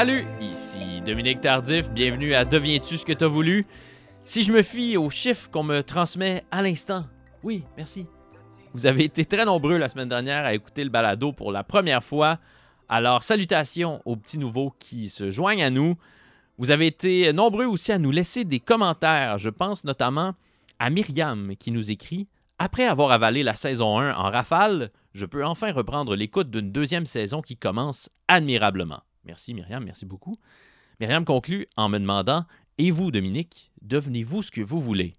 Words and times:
Salut, 0.00 0.24
ici 0.40 1.02
Dominique 1.04 1.42
Tardif, 1.42 1.90
bienvenue 1.90 2.32
à 2.32 2.46
Deviens-tu 2.46 2.96
ce 2.96 3.04
que 3.04 3.12
t'as 3.12 3.26
voulu? 3.26 3.66
Si 4.24 4.40
je 4.40 4.50
me 4.50 4.62
fie 4.62 4.96
aux 4.96 5.10
chiffres 5.10 5.50
qu'on 5.50 5.62
me 5.62 5.82
transmet 5.82 6.42
à 6.50 6.62
l'instant, 6.62 7.04
oui, 7.42 7.64
merci. 7.76 8.06
Vous 8.72 8.86
avez 8.86 9.04
été 9.04 9.26
très 9.26 9.44
nombreux 9.44 9.76
la 9.76 9.90
semaine 9.90 10.08
dernière 10.08 10.46
à 10.46 10.54
écouter 10.54 10.84
le 10.84 10.88
balado 10.88 11.32
pour 11.32 11.52
la 11.52 11.64
première 11.64 12.02
fois, 12.02 12.38
alors 12.88 13.22
salutations 13.22 14.00
aux 14.06 14.16
petits 14.16 14.38
nouveaux 14.38 14.72
qui 14.78 15.10
se 15.10 15.30
joignent 15.30 15.64
à 15.64 15.68
nous. 15.68 15.98
Vous 16.56 16.70
avez 16.70 16.86
été 16.86 17.30
nombreux 17.34 17.66
aussi 17.66 17.92
à 17.92 17.98
nous 17.98 18.10
laisser 18.10 18.44
des 18.44 18.58
commentaires, 18.58 19.36
je 19.36 19.50
pense 19.50 19.84
notamment 19.84 20.32
à 20.78 20.88
Myriam 20.88 21.56
qui 21.58 21.72
nous 21.72 21.90
écrit 21.90 22.26
Après 22.58 22.86
avoir 22.86 23.10
avalé 23.10 23.42
la 23.42 23.54
saison 23.54 23.98
1 23.98 24.14
en 24.14 24.30
rafale, 24.30 24.92
je 25.12 25.26
peux 25.26 25.44
enfin 25.44 25.72
reprendre 25.72 26.16
l'écoute 26.16 26.50
d'une 26.50 26.72
deuxième 26.72 27.04
saison 27.04 27.42
qui 27.42 27.58
commence 27.58 28.08
admirablement. 28.28 29.02
Merci 29.24 29.54
Myriam, 29.54 29.84
merci 29.84 30.06
beaucoup. 30.06 30.38
Myriam 30.98 31.24
conclut 31.24 31.66
en 31.76 31.88
me 31.88 31.98
demandant 31.98 32.44
Et 32.78 32.90
vous, 32.90 33.10
Dominique, 33.10 33.70
devenez-vous 33.82 34.42
ce 34.42 34.50
que 34.50 34.60
vous 34.60 34.80
voulez 34.80 35.14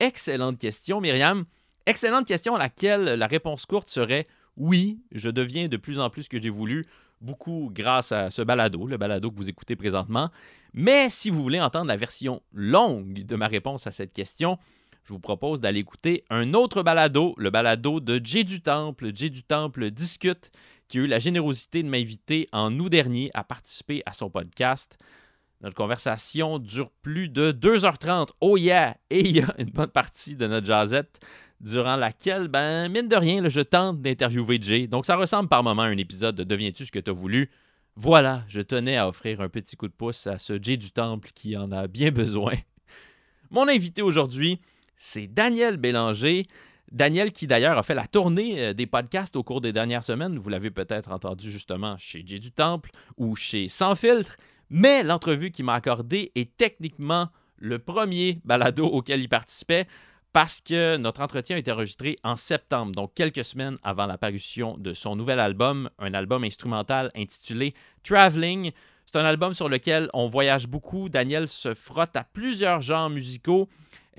Excellente 0.00 0.58
question, 0.58 1.00
Myriam. 1.00 1.44
Excellente 1.86 2.26
question 2.26 2.54
à 2.54 2.58
laquelle 2.58 3.04
la 3.04 3.26
réponse 3.26 3.66
courte 3.66 3.90
serait 3.90 4.26
Oui, 4.56 5.00
je 5.12 5.30
deviens 5.30 5.68
de 5.68 5.76
plus 5.76 5.98
en 5.98 6.10
plus 6.10 6.24
ce 6.24 6.28
que 6.28 6.40
j'ai 6.40 6.50
voulu, 6.50 6.86
beaucoup 7.20 7.70
grâce 7.72 8.12
à 8.12 8.30
ce 8.30 8.42
balado, 8.42 8.86
le 8.86 8.96
balado 8.96 9.30
que 9.30 9.36
vous 9.36 9.48
écoutez 9.48 9.76
présentement. 9.76 10.30
Mais 10.74 11.08
si 11.08 11.30
vous 11.30 11.42
voulez 11.42 11.60
entendre 11.60 11.86
la 11.86 11.96
version 11.96 12.42
longue 12.52 13.24
de 13.24 13.36
ma 13.36 13.48
réponse 13.48 13.86
à 13.86 13.92
cette 13.92 14.12
question, 14.12 14.58
je 15.04 15.14
vous 15.14 15.20
propose 15.20 15.60
d'aller 15.60 15.80
écouter 15.80 16.24
un 16.28 16.52
autre 16.52 16.82
balado, 16.82 17.34
le 17.38 17.48
balado 17.48 18.00
de 18.00 18.20
Jay 18.22 18.44
du 18.44 18.60
Temple. 18.60 19.10
Jay 19.14 19.30
du 19.30 19.42
Temple 19.42 19.90
discute, 19.90 20.50
qui 20.88 20.98
a 20.98 21.02
eu 21.02 21.06
la 21.06 21.18
générosité 21.18 21.82
de 21.82 21.88
m'inviter 21.88 22.48
en 22.52 22.76
août 22.78 22.88
dernier 22.88 23.30
à 23.34 23.44
participer 23.44 24.02
à 24.06 24.12
son 24.12 24.30
podcast. 24.30 24.98
Notre 25.60 25.74
conversation 25.74 26.58
dure 26.58 26.90
plus 27.02 27.28
de 27.28 27.52
2h30. 27.52 28.30
Oh 28.40 28.56
yeah! 28.56 28.96
Et 29.10 29.20
il 29.20 29.32
y 29.32 29.40
a 29.40 29.54
une 29.58 29.70
bonne 29.70 29.90
partie 29.90 30.36
de 30.36 30.46
notre 30.46 30.66
jazzette 30.66 31.20
durant 31.60 31.96
laquelle, 31.96 32.48
ben, 32.48 32.88
mine 32.88 33.08
de 33.08 33.16
rien, 33.16 33.48
je 33.48 33.60
tente 33.60 34.00
d'interviewer 34.00 34.58
Jay. 34.60 34.86
Donc, 34.86 35.06
ça 35.06 35.16
ressemble 35.16 35.48
par 35.48 35.62
moment 35.62 35.82
à 35.82 35.86
un 35.86 35.96
épisode 35.96 36.36
de 36.36 36.44
Deviens-tu 36.44 36.86
ce 36.86 36.92
que 36.92 37.00
tu 37.00 37.10
as 37.10 37.14
voulu? 37.14 37.50
Voilà, 37.96 38.44
je 38.48 38.60
tenais 38.60 38.96
à 38.96 39.08
offrir 39.08 39.40
un 39.40 39.48
petit 39.48 39.74
coup 39.74 39.88
de 39.88 39.92
pouce 39.92 40.28
à 40.28 40.38
ce 40.38 40.62
Jay 40.62 40.76
du 40.76 40.92
Temple 40.92 41.30
qui 41.34 41.56
en 41.56 41.72
a 41.72 41.88
bien 41.88 42.12
besoin. 42.12 42.54
Mon 43.50 43.66
invité 43.66 44.02
aujourd'hui, 44.02 44.60
c'est 44.96 45.26
Daniel 45.26 45.76
Bélanger. 45.76 46.46
Daniel 46.92 47.32
qui 47.32 47.46
d'ailleurs 47.46 47.76
a 47.76 47.82
fait 47.82 47.94
la 47.94 48.06
tournée 48.06 48.60
euh, 48.60 48.72
des 48.72 48.86
podcasts 48.86 49.36
au 49.36 49.42
cours 49.42 49.60
des 49.60 49.72
dernières 49.72 50.04
semaines. 50.04 50.38
Vous 50.38 50.48
l'avez 50.48 50.70
peut-être 50.70 51.10
entendu 51.12 51.50
justement 51.50 51.96
chez 51.98 52.22
Jay 52.24 52.38
du 52.38 52.50
Temple 52.50 52.90
ou 53.16 53.36
chez 53.36 53.68
Sans 53.68 53.94
filtre. 53.94 54.36
Mais 54.70 55.02
l'entrevue 55.02 55.50
qu'il 55.50 55.64
m'a 55.64 55.74
accordée 55.74 56.32
est 56.34 56.56
techniquement 56.56 57.28
le 57.56 57.78
premier 57.78 58.40
balado 58.44 58.86
auquel 58.86 59.20
il 59.20 59.28
participait 59.28 59.86
parce 60.32 60.60
que 60.60 60.96
notre 60.98 61.22
entretien 61.22 61.56
a 61.56 61.58
été 61.58 61.72
enregistré 61.72 62.16
en 62.22 62.36
septembre, 62.36 62.92
donc 62.92 63.14
quelques 63.14 63.44
semaines 63.44 63.78
avant 63.82 64.06
la 64.06 64.18
parution 64.18 64.76
de 64.78 64.92
son 64.92 65.16
nouvel 65.16 65.40
album, 65.40 65.88
un 65.98 66.12
album 66.12 66.44
instrumental 66.44 67.10
intitulé 67.16 67.74
Traveling. 68.04 68.72
C'est 69.06 69.16
un 69.16 69.24
album 69.24 69.54
sur 69.54 69.70
lequel 69.70 70.10
on 70.12 70.26
voyage 70.26 70.68
beaucoup. 70.68 71.08
Daniel 71.08 71.48
se 71.48 71.72
frotte 71.72 72.14
à 72.14 72.24
plusieurs 72.24 72.82
genres 72.82 73.08
musicaux. 73.08 73.68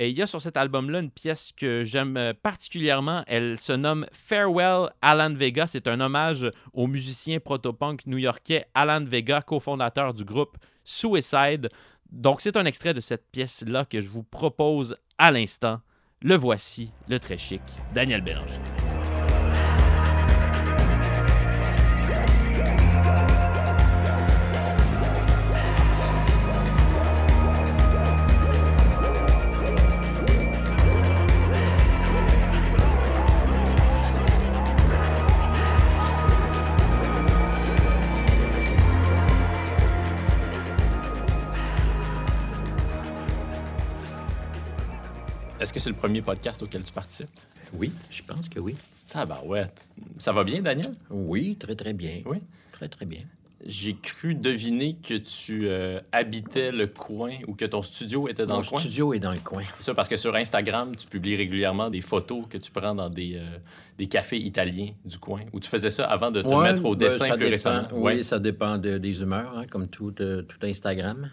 Et 0.02 0.12
il 0.12 0.18
y 0.18 0.22
a 0.22 0.28
sur 0.28 0.42
cet 0.42 0.56
album-là 0.56 1.00
une 1.00 1.12
pièce 1.12 1.52
que 1.58 1.84
j'aime 1.84 2.34
particulièrement. 2.42 3.26
Elle 3.28 3.58
se 3.58 3.74
nomme 3.74 4.06
Farewell 4.14 4.92
Alan 5.02 5.34
Vega. 5.34 5.68
C'est 5.68 5.90
un 5.90 6.00
hommage 6.00 6.50
au 6.72 6.88
musicien 6.88 7.42
protopunk 7.42 8.06
new-yorkais 8.06 8.66
Alan 8.74 9.04
Vega, 9.04 9.42
cofondateur 9.42 10.14
du 10.14 10.24
groupe 10.24 10.56
Suicide. 10.86 11.68
Donc 12.14 12.40
c'est 12.40 12.56
un 12.56 12.64
extrait 12.64 12.94
de 12.94 13.02
cette 13.02 13.30
pièce-là 13.30 13.84
que 13.84 14.00
je 14.00 14.08
vous 14.08 14.24
propose 14.24 14.96
à 15.18 15.32
l'instant. 15.32 15.82
Le 16.22 16.36
voici, 16.36 16.94
le 17.10 17.20
très 17.20 17.38
chic 17.38 17.62
Daniel 17.94 18.22
Bélanger. 18.22 18.89
Est-ce 45.60 45.74
que 45.74 45.80
c'est 45.80 45.90
le 45.90 45.96
premier 45.96 46.22
podcast 46.22 46.62
auquel 46.64 46.84
tu 46.84 46.94
participes? 46.94 47.30
Oui, 47.74 47.92
je 48.10 48.22
pense 48.24 48.48
que 48.50 48.60
oui. 48.60 48.76
Ah 49.14 49.26
bah 49.26 49.42
ouais. 49.46 49.66
Ça 50.18 50.32
va 50.32 50.44
bien, 50.44 50.62
Daniel? 50.62 50.94
Oui, 51.10 51.56
très, 51.60 51.76
très 51.76 51.94
bien. 51.94 52.22
Oui? 52.26 52.38
Très, 52.72 52.88
très 52.88 53.06
bien. 53.06 53.22
J'ai 53.66 53.94
cru 53.96 54.36
deviner 54.36 54.96
que 55.06 55.16
tu 55.16 55.68
euh, 55.68 56.00
habitais 56.14 56.72
le 56.72 56.88
coin 56.88 57.32
ou 57.46 57.56
que 57.56 57.66
ton 57.66 57.82
studio 57.82 58.30
était 58.30 58.46
dans 58.46 58.56
Mon 58.56 58.62
le 58.62 58.66
coin. 58.68 58.80
studio 58.80 59.14
est 59.14 59.20
dans 59.20 59.34
le 59.34 59.40
coin. 59.40 59.64
C'est 59.76 59.84
ça, 59.84 59.94
parce 59.94 60.08
que 60.08 60.16
sur 60.16 60.34
Instagram, 60.34 60.96
tu 60.96 61.08
publies 61.08 61.36
régulièrement 61.36 61.90
des 61.90 62.00
photos 62.00 62.46
que 62.50 62.58
tu 62.58 62.72
prends 62.72 62.96
dans 62.96 63.10
des, 63.10 63.36
euh, 63.36 63.58
des 63.98 64.08
cafés 64.08 64.38
italiens 64.40 64.92
du 65.04 65.18
coin. 65.20 65.42
Ou 65.52 65.60
tu 65.60 65.68
faisais 65.68 65.90
ça 65.90 66.06
avant 66.06 66.32
de 66.32 66.42
te 66.42 66.48
Ouais, 66.48 66.72
mettre 66.72 66.86
au 66.86 66.96
ben, 66.96 67.00
dessin 67.10 67.28
plus 67.32 67.38
dépend. 67.38 67.50
récemment? 67.50 67.88
Oui, 67.92 68.02
Ouais. 68.14 68.24
ça 68.24 68.40
dépend 68.40 68.78
de- 68.78 68.98
des 68.98 69.22
humeurs, 69.22 69.58
hein, 69.58 69.66
comme 69.70 69.90
tout, 69.90 70.16
euh, 70.22 70.42
tout 70.44 70.66
Instagram. 70.66 71.30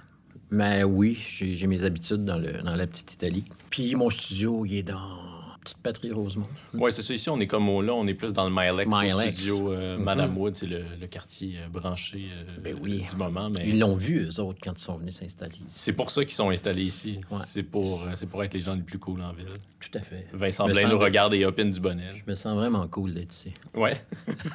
Mais 0.51 0.85
oui, 0.85 1.15
j'ai 1.15 1.55
j'ai 1.55 1.67
mes 1.67 1.83
habitudes 1.85 2.25
dans, 2.25 2.39
le, 2.39 2.63
dans 2.63 2.75
la 2.75 2.87
petite 2.87 3.15
Italie. 3.15 3.45
Puis 3.71 3.95
mon 3.95 4.11
studio, 4.11 4.65
il 4.65 4.77
est 4.77 4.83
dans 4.83 5.36
Petite 5.67 5.83
Patrie 5.83 6.13
Rosemont. 6.13 6.47
Ouais, 6.75 6.93
c'est 6.93 7.03
ça. 7.03 7.13
Ici, 7.13 7.29
on 7.29 7.41
est 7.41 7.49
comme 7.49 7.69
au 7.69 7.83
là, 7.83 7.93
on 7.93 8.07
est 8.07 8.15
plus 8.15 8.33
dans 8.33 8.49
le 8.49 8.55
Milex, 8.55 8.89
studio 9.37 9.73
euh, 9.73 9.97
Mhm. 9.97 10.05
Madame 10.05 10.39
Wood, 10.39 10.55
c'est 10.57 10.67
le, 10.67 10.85
le 11.01 11.07
quartier 11.09 11.57
euh, 11.59 11.69
branché 11.69 12.21
euh, 12.33 12.45
Ben 12.63 12.77
oui. 12.81 13.05
du 13.11 13.17
moment. 13.17 13.51
Mais 13.55 13.69
Ils 13.69 13.81
l'ont 13.81 13.97
vu, 13.97 14.29
eux 14.29 14.41
autres, 14.41 14.61
quand 14.63 14.73
ils 14.79 14.83
sont 14.83 14.97
venus 14.97 15.17
s'installer 15.17 15.55
ici. 15.57 15.65
c'est 15.69 15.93
pour 15.93 16.11
ça 16.13 16.25
qu'ils 16.25 16.35
sont 16.35 16.51
installés 16.51 16.85
ici. 16.85 17.21
Ouais. 17.33 17.39
C'est 17.45 17.65
pour, 17.65 18.03
euh, 18.05 18.13
c'est 18.15 18.29
pour 18.29 18.45
être 18.45 18.55
les 18.55 18.61
gens 18.61 18.75
les 18.77 18.83
plus 18.83 19.01
cool 19.01 19.21
en 19.23 19.33
ville. 19.33 19.49
Tout 19.81 19.99
à 19.99 20.01
fait. 20.03 20.27
Vincent 20.33 20.67
Blain 20.69 20.89
nous 20.89 20.99
regarde 20.99 21.35
et 21.35 21.45
opine 21.45 21.71
du 21.71 21.81
bonnet. 21.81 22.05
Je 22.15 22.31
me 22.31 22.37
sens 22.37 22.55
vraiment 22.55 22.87
cool 22.87 23.13
d'être 23.15 23.33
ici. 23.33 23.53
Ouais. 23.75 24.01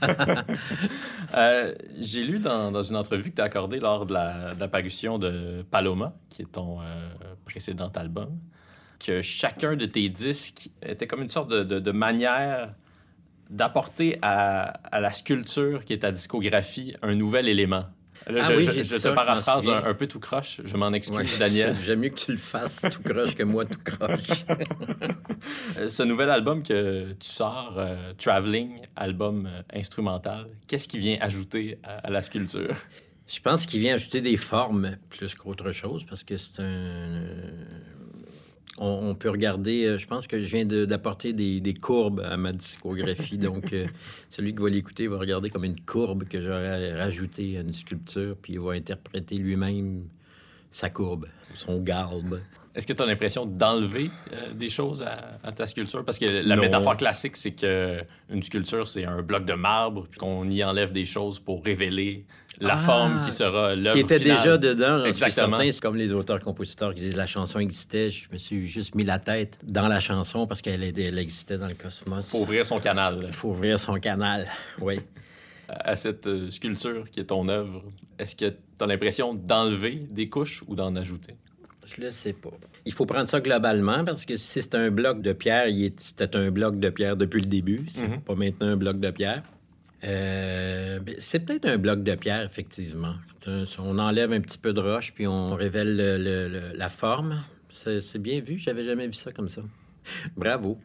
Euh, 1.33 1.73
J'ai 1.99 2.23
lu 2.23 2.39
dans, 2.39 2.72
dans 2.72 2.81
une 2.81 2.95
entrevue 2.95 3.29
que 3.31 3.35
tu 3.35 3.41
as 3.41 3.45
accordée 3.45 3.79
lors 3.79 4.05
de 4.05 4.13
la, 4.13 4.53
de 4.53 4.59
la 4.59 4.67
parution 4.67 5.17
de 5.17 5.63
Paloma, 5.69 6.13
qui 6.29 6.41
est 6.41 6.51
ton 6.51 6.79
précédent 7.45 7.89
album, 7.95 8.38
que 9.01 9.22
chacun 9.22 9.75
de 9.75 9.85
tes 9.85 10.09
disques 10.09 10.69
était 10.85 11.07
comme 11.07 11.22
une 11.22 11.29
sorte 11.29 11.50
de, 11.50 11.63
de- 11.63 11.79
de 11.79 11.91
manière 11.91 12.73
d'apporter 13.50 14.17
à, 14.22 14.63
à 14.95 15.00
la 15.01 15.09
sculpture 15.12 15.84
qui 15.84 15.94
est 15.94 16.00
ta 16.00 16.12
discographie 16.12 16.95
un 17.01 17.16
nouvel 17.16 17.47
élément. 17.50 17.85
Là, 18.28 18.41
Ah 18.44 18.50
je, 18.51 18.53
oui, 18.56 18.66
je- 18.66 18.84
je 18.84 18.95
te 18.97 19.07
paraphrase 19.09 19.67
un, 19.67 19.94
peu 19.95 20.06
tout 20.07 20.19
croche, 20.19 20.61
je 20.63 20.78
m'en 20.78 20.94
excuse, 20.94 21.17
Ouais, 21.17 21.25
Daniel. 21.40 21.75
J'aime 21.84 22.00
mieux 22.01 22.09
que 22.09 22.19
tu 22.19 22.31
le 22.31 22.38
fasses 22.38 22.81
tout 22.91 23.01
croche 23.01 23.35
que 23.35 23.41
moi 23.44 23.66
tout 23.66 23.79
croche. 23.84 24.45
Ce 25.88 26.03
nouvel 26.03 26.29
album 26.29 26.61
que 26.63 27.11
tu 27.13 27.28
sors, 27.28 27.73
euh, 27.78 28.13
Traveling, 28.17 28.81
album 28.96 29.47
euh, 29.47 29.61
instrumental, 29.73 30.46
qu'est-ce 30.67 30.87
qui 30.87 30.99
vient 30.99 31.17
ajouter 31.20 31.79
à- 31.84 31.97
à 32.08 32.09
la 32.11 32.22
sculpture? 32.22 32.76
Je 33.28 33.40
pense 33.40 33.66
qu'il 33.66 33.79
vient 33.79 33.96
ajouter 33.96 34.22
des 34.22 34.37
formes 34.37 34.97
plus 35.09 35.34
qu'autre 35.34 35.72
chose 35.72 36.05
parce 36.08 36.23
que 36.23 36.37
c'est 36.37 36.61
un. 36.61 37.23
On, 38.78 39.09
on 39.09 39.16
peut 39.16 39.29
regarder. 39.29 39.85
euh, 39.85 39.97
Je 39.97 40.08
pense 40.08 40.28
que 40.28 40.40
je 40.40 40.46
viens 40.56 40.66
de- 40.66 40.85
d'apporter 40.85 41.34
des, 41.34 41.59
des 41.59 41.73
courbes 41.73 42.22
à 42.22 42.38
ma 42.38 42.52
discographie. 42.53 43.38
donc, 43.38 43.73
euh, 43.73 43.85
celui 44.29 44.56
qui 44.56 44.62
va 44.62 44.70
l'écouter 44.70 45.08
va 45.08 45.18
regarder 45.18 45.50
comme 45.50 45.66
une 45.66 45.79
courbe 45.82 46.23
que 46.26 46.40
j'aurais 46.40 46.94
rajoutée 46.94 47.58
à 47.58 47.62
une 47.62 47.73
sculpture, 47.73 48.35
puis 48.41 48.53
il 48.53 48.59
va 48.59 48.72
interpréter 48.73 49.35
lui-même 49.35 50.03
sa 50.72 50.90
courbe, 50.90 51.28
son 51.56 51.82
garbe. 51.82 52.40
Est-ce 52.73 52.88
que 52.88 52.94
tu 52.94 53.02
as 53.02 53.06
l'impression 53.06 53.46
d'enlever 53.46 54.09
euh, 54.32 54.53
des 54.53 54.70
choses 54.70 55.02
à, 55.03 55.38
à 55.44 55.52
ta 55.52 55.66
sculpture? 55.66 56.06
Parce 56.06 56.18
que 56.20 56.26
la 56.26 56.56
Non. 56.56 56.62
métaphore 56.62 56.96
classique, 56.96 57.35
c'est 57.35 57.52
que 57.52 58.00
une 58.29 58.41
sculpture, 58.44 58.88
c'est 58.88 59.03
un 59.06 59.22
bloc 59.22 59.46
de 59.46 59.53
marbre, 59.53 60.08
puis 60.09 60.18
qu'on 60.20 60.50
y 60.50 60.64
enlève 60.64 60.91
des 60.94 61.03
choses 61.03 61.38
pour 61.40 61.64
révéler 61.66 62.26
la 62.62 62.76
Ah! 62.76 62.78
forme 62.78 63.20
qui 63.22 63.32
sera 63.32 63.76
l'œuvre 63.76 63.96
Qui 63.96 64.02
était 64.02 64.20
finale. 64.20 64.38
déjà 64.38 64.58
dedans, 64.58 65.00
suis 65.02 65.09
Exactement. 65.09 65.58
C'est 65.59 65.82
comme 65.82 65.97
les 65.97 66.14
auteurs-compositeurs 66.14 66.96
qui 66.96 67.02
disent 67.02 67.16
la 67.18 67.26
chanson 67.28 67.59
existait. 67.59 68.09
Je 68.09 68.29
me 68.32 68.38
suis 68.38 68.66
juste 68.68 68.96
mis 68.96 69.03
la 69.03 69.20
tête 69.20 69.59
dans 69.66 69.88
la 69.90 70.00
chanson 70.00 70.47
parce 70.47 70.62
qu'elle 70.62 70.82
elle 70.84 71.17
existait 71.17 71.58
dans 71.58 71.67
le 71.67 71.74
cosmos. 71.74 72.29
Faut 72.32 72.40
ouvrir 72.44 72.66
son 72.66 72.79
canal 72.79 73.24
Il 73.28 73.34
faut 73.34 73.50
ouvrir 73.50 73.79
son 73.79 73.96
canal. 74.00 74.47
Oui. 74.79 75.00
à 75.67 75.91
à 75.91 75.96
cette 75.96 76.28
euh, 76.28 76.50
sculpture 76.52 77.09
qui 77.12 77.20
est 77.20 77.26
ton 77.26 77.47
œuvre. 77.50 77.84
Est-ce 78.20 78.35
que 78.35 78.46
tu 78.50 78.56
as 78.82 78.85
l'impression 78.85 79.34
d'enlever 79.34 80.08
des 80.09 80.29
couches 80.29 80.64
ou 80.67 80.76
d'en 80.76 80.96
ajouter? 80.96 81.35
Je 81.85 81.99
le 82.01 82.11
sais 82.11 82.33
pas. 82.33 82.51
Il 82.85 82.93
faut 82.93 83.05
prendre 83.05 83.28
ça 83.28 83.41
globalement 83.41 84.05
parce 84.05 84.25
que 84.25 84.35
si 84.37 84.61
c'est 84.61 84.75
un 84.75 84.89
bloc 84.91 85.22
de 85.22 85.33
pierre, 85.33 85.66
c'était 85.97 86.35
un 86.37 86.51
bloc 86.51 86.79
de 86.79 86.89
pierre 86.89 87.17
depuis 87.17 87.41
le 87.41 87.49
début. 87.49 87.85
C'est 87.89 88.07
Mhm. 88.07 88.22
pas 88.22 88.35
maintenant 88.35 88.67
un 88.67 88.78
bloc 88.78 88.99
de 88.99 89.09
pierre. 89.11 89.41
Euh, 90.03 90.99
ben, 90.99 91.16
c'est 91.19 91.39
peut-être 91.39 91.66
un 91.66 91.78
bloc 91.78 92.03
de 92.03 92.16
pierre, 92.16 92.43
effectivement. 92.43 93.16
On 93.79 93.97
enlève 93.99 94.31
un 94.31 94.41
petit 94.41 94.57
peu 94.57 94.73
de 94.73 94.79
roche, 94.79 95.13
puis 95.13 95.28
on 95.28 95.55
révèle 95.55 95.95
le- 95.95 96.17
le- 96.17 96.47
le- 96.47 96.72
la 96.78 96.89
forme. 96.89 97.43
C'est 97.72 98.01
c'est 98.01 98.19
bien 98.19 98.39
vu, 98.41 98.57
j'avais 98.59 98.83
jamais 98.83 99.07
vu 99.07 99.13
ça 99.13 99.31
comme 99.31 99.49
ça. 99.49 99.61
Bravo. 100.36 100.78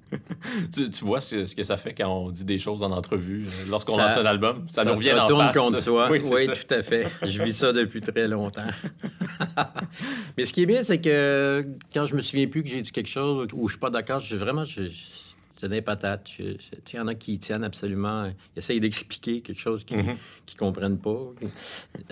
Tu, 0.72 0.90
tu 0.90 1.04
vois 1.04 1.20
ce, 1.20 1.46
ce 1.46 1.54
que 1.56 1.62
ça 1.62 1.76
fait 1.76 1.94
quand 1.94 2.08
on 2.08 2.30
dit 2.30 2.44
des 2.44 2.58
choses 2.58 2.82
en 2.82 2.90
entrevue, 2.92 3.44
euh, 3.46 3.50
lorsqu'on 3.68 3.96
Ça- 3.96 4.02
lance 4.08 4.16
un 4.16 4.26
album. 4.26 4.66
Ça, 4.68 4.84
nous 4.84 4.94
se 4.94 5.00
revient 5.00 5.18
en 5.18 5.24
retourne 5.24 5.46
face. 5.46 5.56
contre 5.56 5.78
soi. 5.78 6.08
Oui, 6.10 6.20
Oui, 6.30 6.46
ça. 6.46 6.52
tout 6.52 6.74
à 6.74 6.82
fait. 6.82 7.06
Je 7.22 7.42
vis 7.42 7.52
ça 7.54 7.72
depuis 7.72 8.00
très 8.00 8.28
longtemps. 8.28 8.62
Mais 10.36 10.44
ce 10.44 10.52
qui 10.52 10.62
est 10.62 10.66
bien, 10.66 10.82
c'est 10.82 11.00
que 11.00 11.66
quand 11.92 12.04
je 12.06 12.14
me 12.14 12.20
souviens 12.20 12.46
plus 12.46 12.62
que 12.62 12.68
j'ai 12.68 12.80
dit 12.82 12.90
quelque 12.92 13.08
chose 13.08 13.48
ou 13.52 13.68
je 13.68 13.72
suis 13.74 13.80
pas 13.80 13.90
d'accord, 13.90 14.20
je 14.20 14.36
vraiment, 14.36 14.64
je, 14.64 14.84
je, 14.84 15.66
des 15.66 15.80
patates. 15.82 16.30
Il 16.38 16.56
y 16.94 16.98
en 16.98 17.06
a 17.08 17.14
qui 17.14 17.38
tiennent 17.38 17.64
absolument. 17.64 18.26
Ils 18.26 18.58
essayent 18.58 18.80
d'expliquer 18.80 19.40
quelque 19.40 19.58
chose 19.60 19.84
qu'ils 19.84 19.96
Mhm. 19.98 20.06
ne 20.52 20.58
comprennent 20.58 20.98
pas. 20.98 21.18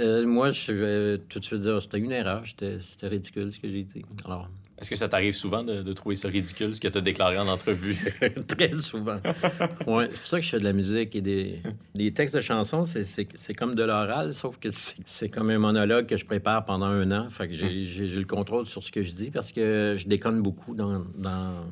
Euh, 0.01 0.27
moi, 0.27 0.51
je 0.51 0.73
vais 0.73 1.19
tout 1.29 1.39
de 1.41 1.45
suite 1.45 1.61
dire 1.61 1.81
c'était 1.81 1.99
une 1.99 2.13
erreur. 2.13 2.43
C'était 2.47 2.79
c'était 2.81 3.09
ridicule 3.09 3.53
ce 3.53 3.61
que 3.61 3.69
j'ai 3.69 3.83
dit. 3.85 4.03
Alors, 4.25 4.49
Est-ce 4.85 4.91
que 4.91 4.97
ça 4.97 5.09
t'arrive 5.09 5.33
souvent 5.35 5.63
de, 5.65 5.81
de 5.81 5.93
trouver 5.95 6.15
ça 6.15 6.29
ridicule, 6.29 6.75
ce 6.75 6.79
que 6.83 6.89
tu 6.89 6.99
as 6.99 7.01
déclaré 7.01 7.39
en 7.39 7.49
entrevue? 7.49 7.97
Très 8.47 8.71
souvent. 8.75 9.17
Ouais, 9.87 10.09
c'est 10.13 10.19
pour 10.19 10.27
ça 10.27 10.39
que 10.41 10.45
je 10.45 10.51
fais 10.51 10.59
de 10.59 10.65
la 10.65 10.75
musique 10.75 11.17
et 11.17 11.23
des, 11.23 11.59
des 11.95 12.13
textes 12.13 12.35
de 12.35 12.41
chansons, 12.43 12.85
c'est- 12.85 13.05
c'est 13.05 13.27
c'est 13.35 13.55
comme 13.55 13.75
de 13.75 13.83
l'oral, 13.83 14.35
sauf 14.35 14.59
que 14.59 14.71
c'est 14.71 14.97
c'est 15.07 15.31
comme 15.31 15.49
un 15.49 15.59
monologue 15.59 16.05
que 16.05 16.19
je 16.19 16.27
prépare 16.27 16.67
pendant 16.67 16.85
un 16.89 17.11
an. 17.13 17.31
Fait 17.31 17.49
que 17.49 17.55
j'ai 17.55 17.87
j'ai- 17.87 18.09
le 18.09 18.27
contrôle 18.27 18.67
sur 18.67 18.83
ce 18.83 18.93
que 18.93 19.01
je 19.01 19.13
dis 19.15 19.31
parce 19.31 19.53
que 19.53 19.95
je 19.97 20.07
déconne 20.07 20.43
beaucoup 20.43 20.75
dans. 20.75 21.03
dans... 21.17 21.65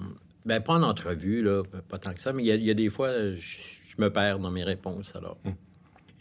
Ben, 0.47 0.61
pas 0.63 0.73
en 0.73 0.83
entrevue, 0.83 1.43
là, 1.43 1.63
pas 1.91 1.99
tant 1.99 2.15
que 2.15 2.21
ça, 2.23 2.33
mais 2.33 2.43
il 2.43 2.47
y 2.63 2.65
y 2.65 2.71
a 2.71 2.75
des 2.75 2.89
fois, 2.89 3.11
je, 3.35 3.59
je 3.89 3.95
me 3.99 4.11
perds 4.11 4.39
dans 4.39 4.51
mes 4.51 4.65
réponses, 4.65 5.15
alors. 5.15 5.37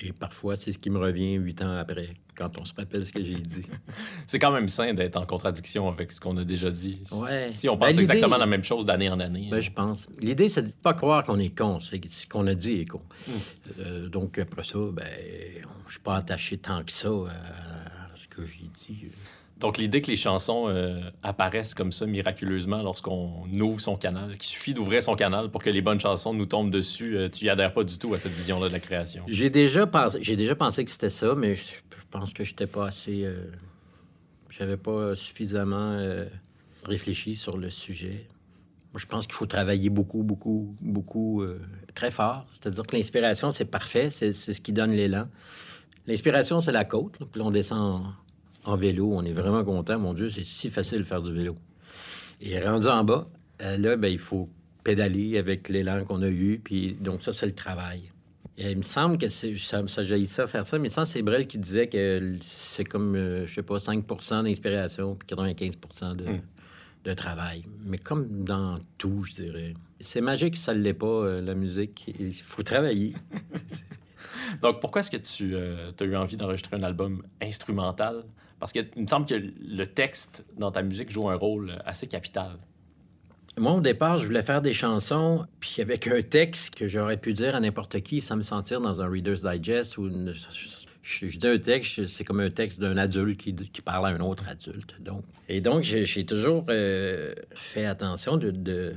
Et 0.02 0.12
parfois, 0.12 0.58
c'est 0.58 0.72
ce 0.74 0.78
qui 0.78 0.90
me 0.90 0.98
revient 1.00 1.36
huit 1.36 1.62
ans 1.62 1.72
après, 1.78 2.10
quand 2.42 2.60
on 2.60 2.66
se 2.66 2.74
rappelle 2.74 3.06
ce 3.06 3.12
que 3.12 3.24
j'ai 3.24 3.36
dit. 3.36 3.62
C'est 4.28 4.40
quand 4.40 4.52
même 4.52 4.68
sain 4.68 4.94
d'être 4.94 5.18
en 5.18 5.26
contradiction 5.26 5.88
avec 5.88 6.12
ce 6.12 6.20
qu'on 6.20 6.36
a 6.38 6.44
déjà 6.44 6.72
dit. 6.72 7.00
Si- 7.04 7.14
Ouais. 7.22 7.50
Si 7.52 7.70
on 7.70 7.76
Ben, 7.78 7.88
pense 7.88 7.98
exactement 8.00 8.38
la 8.38 8.46
même 8.48 8.64
chose 8.64 8.86
d'année 8.86 9.10
en 9.10 9.20
année. 9.20 9.48
Ben, 9.52 9.60
je 9.60 9.70
pense. 9.72 10.08
L'idée, 10.20 10.50
c'est 10.50 10.64
de 10.64 10.68
ne 10.68 10.72
pas 10.72 10.94
croire 10.96 11.24
qu'on 11.24 11.38
est 11.40 11.56
con. 11.56 11.80
C'est 11.80 12.00
que 12.00 12.10
ce 12.10 12.26
qu'on 12.26 12.48
a 12.48 12.56
dit 12.56 12.80
est 12.82 12.86
con. 12.86 13.02
Hmm. 13.28 13.32
Euh, 13.80 14.10
donc, 14.10 14.40
après 14.40 14.64
ça, 14.64 14.80
ben, 14.92 15.06
je 15.86 15.92
suis 15.92 16.02
pas 16.02 16.16
attaché 16.18 16.58
tant 16.58 16.84
que 16.84 16.92
ça 16.92 17.10
à 17.10 18.16
ce 18.16 18.28
que 18.28 18.44
j'ai 18.46 18.70
dit. 18.74 19.06
Donc, 19.62 19.78
l'idée 19.78 20.02
que 20.02 20.10
les 20.10 20.16
chansons 20.16 20.68
euh, 20.68 21.00
apparaissent 21.22 21.76
comme 21.76 21.92
ça 21.92 22.08
miraculeusement 22.08 22.82
lorsqu'on 22.82 23.44
ouvre 23.60 23.80
son 23.80 23.96
canal, 23.96 24.32
qu'il 24.32 24.50
suffit 24.50 24.74
d'ouvrir 24.74 25.04
son 25.04 25.16
canal 25.16 25.52
pour 25.52 25.62
que 25.62 25.70
les 25.70 25.84
bonnes 25.84 26.00
chansons 26.00 26.34
nous 26.34 26.48
tombent 26.48 26.72
dessus, 26.72 27.16
euh, 27.16 27.30
tu 27.30 27.46
y 27.46 27.50
adhères 27.50 27.72
pas 27.72 27.84
du 27.84 28.00
tout 28.00 28.12
à 28.16 28.18
cette 28.18 28.32
vision-là 28.32 28.70
de 28.70 28.74
la 28.74 28.80
création. 28.80 29.24
J'ai 29.28 29.52
déjà 29.52 29.86
pensé, 29.86 30.20
déjà 30.36 30.56
pensé 30.56 30.84
que 30.84 30.90
c'était 30.90 31.12
ça, 31.12 31.36
mais 31.36 31.54
je, 31.54 31.64
pense 32.10 32.34
que 32.34 32.44
j'étais 32.44 32.66
pas 32.66 32.88
assez. 32.88 33.24
euh, 33.24 33.52
J'avais 34.50 34.78
pas 34.78 35.16
suffisamment 35.16 35.98
réfléchi 36.84 37.36
sur 37.36 37.58
le 37.58 37.70
sujet. 37.70 38.28
Moi, 38.94 39.00
je 39.00 39.06
pense 39.06 39.28
qu'il 39.28 39.36
faut 39.36 39.46
travailler 39.46 39.90
beaucoup, 39.90 40.24
beaucoup, 40.24 40.76
beaucoup, 40.82 41.42
très 41.94 42.12
fort. 42.12 42.48
C'est-à-dire 42.52 42.86
que 42.86 42.96
l'inspiration, 42.98 43.52
c'est 43.52 43.66
parfait, 43.66 44.10
c'est 44.10 44.34
ce 44.34 44.60
qui 44.60 44.74
donne 44.74 44.92
l'élan. 44.92 45.28
L'inspiration, 46.08 46.60
c'est 46.60 46.72
la 46.72 46.84
côte. 46.84 47.20
là, 47.20 47.44
on 47.46 47.52
descend 47.52 48.04
en, 48.64 48.76
vélo, 48.76 49.12
on 49.14 49.24
est 49.24 49.34
vraiment 49.34 49.64
content. 49.64 50.00
Mon 50.00 50.14
Dieu, 50.14 50.30
c'est 50.30 50.44
si 50.44 50.70
facile 50.70 51.00
de 51.00 51.04
faire 51.04 51.22
du 51.22 51.34
vélo. 51.34 51.58
Et 52.42 52.60
rendu 52.60 52.88
en 52.88 53.04
bas, 53.04 53.28
euh, 53.62 53.78
là, 53.78 53.96
ben, 53.96 54.12
il 54.12 54.20
faut 54.20 54.50
pédaler 54.84 55.38
avec 55.38 55.70
l'élan 55.70 56.04
qu'on 56.06 56.22
a 56.22 56.30
eu. 56.30 56.60
Puis 56.64 56.94
donc, 57.00 57.22
ça, 57.24 57.32
c'est 57.32 57.46
le 57.46 57.56
travail. 57.56 58.12
Et 58.58 58.72
il 58.72 58.78
me 58.78 58.84
semble 58.84 59.18
que 59.18 59.30
c'est, 59.30 59.58
ça, 59.58 59.82
ça 59.88 60.04
jaillit 60.04 60.28
ça 60.28 60.46
faire 60.46 60.68
ça, 60.68 60.78
mais 60.78 60.90
sans 60.90 61.06
c'est 61.06 61.22
Brel 61.22 61.48
qui 61.48 61.58
disait 61.58 61.88
que 61.88 62.36
c'est 62.42 62.84
comme, 62.84 63.16
euh, 63.16 63.48
je 63.48 63.54
sais 63.54 63.64
pas, 63.64 63.78
5% 63.78 64.44
d'inspiration 64.44 65.16
puis 65.16 65.28
95 65.28 66.16
de, 66.16 66.26
Mm. 66.26 66.42
de 67.06 67.14
travail. 67.14 67.66
Mais 67.84 67.98
comme 67.98 68.44
dans 68.44 68.80
tout, 68.98 69.24
je 69.24 69.34
dirais. 69.34 69.74
C'est 70.00 70.22
magique, 70.22 70.58
ça 70.58 70.74
ne 70.74 70.82
l'est 70.82 70.94
pas, 70.94 71.08
euh, 71.08 71.42
la 71.42 71.56
musique. 71.56 72.14
Il 72.20 72.34
faut 72.34 72.64
travailler. 72.64 73.14
Donc, 74.62 74.80
pourquoi 74.82 75.02
est-ce 75.02 75.12
que 75.12 75.18
tu 75.18 75.56
as 75.56 76.06
eu 76.06 76.16
envie 76.16 76.36
d'enregistrer 76.36 76.76
un 76.76 76.84
album 76.84 77.24
instrumental? 77.42 78.24
Parce 78.62 78.74
qu'il 78.74 78.88
me 78.96 79.08
semble 79.08 79.26
que 79.26 79.34
le 79.34 79.86
texte 79.88 80.46
dans 80.56 80.72
ta 80.72 80.84
musique 80.84 81.12
joue 81.12 81.28
un 81.30 81.36
rôle 81.36 81.82
assez 81.84 82.06
capital. 82.06 82.60
Moi, 83.58 83.74
au 83.74 83.82
départ, 83.82 84.20
je 84.20 84.28
voulais 84.28 84.44
faire 84.44 84.62
des 84.62 84.72
chansons, 84.72 85.48
puis 85.60 85.82
avec 85.82 86.06
un 86.06 86.22
texte 86.22 86.76
que 86.76 86.86
j'aurais 86.86 87.18
pu 87.18 87.34
dire 87.34 87.56
à 87.56 87.60
n'importe 87.60 88.00
qui 88.02 88.22
sans 88.22 88.38
me 88.38 88.44
sentir 88.44 88.80
dans 88.80 89.02
un 89.02 89.10
Reader's 89.10 89.42
Digest. 89.42 89.98
Je, 91.02 91.26
dis 91.26 91.48
un 91.48 91.58
texte, 91.58 92.06
c'est 92.06 92.24
comme 92.24 92.40
un 92.40 92.52
texte 92.52 92.80
d'un 92.80 92.98
adulte 92.98 93.42
qui, 93.42 93.82
parle 93.82 94.06
à 94.06 94.10
un 94.10 94.20
autre 94.20 94.48
adulte. 94.48 94.94
Donc. 95.02 95.24
Et 95.50 95.60
donc, 95.60 95.82
j'ai 95.82 96.26
toujours 96.26 96.66
euh, 96.70 97.34
fait 97.56 97.86
attention 97.86 98.38
de- 98.38 98.94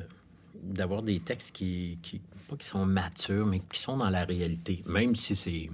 d'avoir 0.62 1.02
des 1.02 1.20
textes 1.20 1.56
qui, 1.56 1.98
qui, 2.02 2.20
pas 2.48 2.56
qui 2.56 2.66
sont 2.66 2.84
matures, 2.84 3.46
mais 3.46 3.60
qui 3.60 3.80
sont 3.80 3.96
dans 3.96 4.10
la 4.10 4.26
réalité, 4.26 4.82
même 4.84 5.16
si 5.16 5.34
c'est 5.34 5.70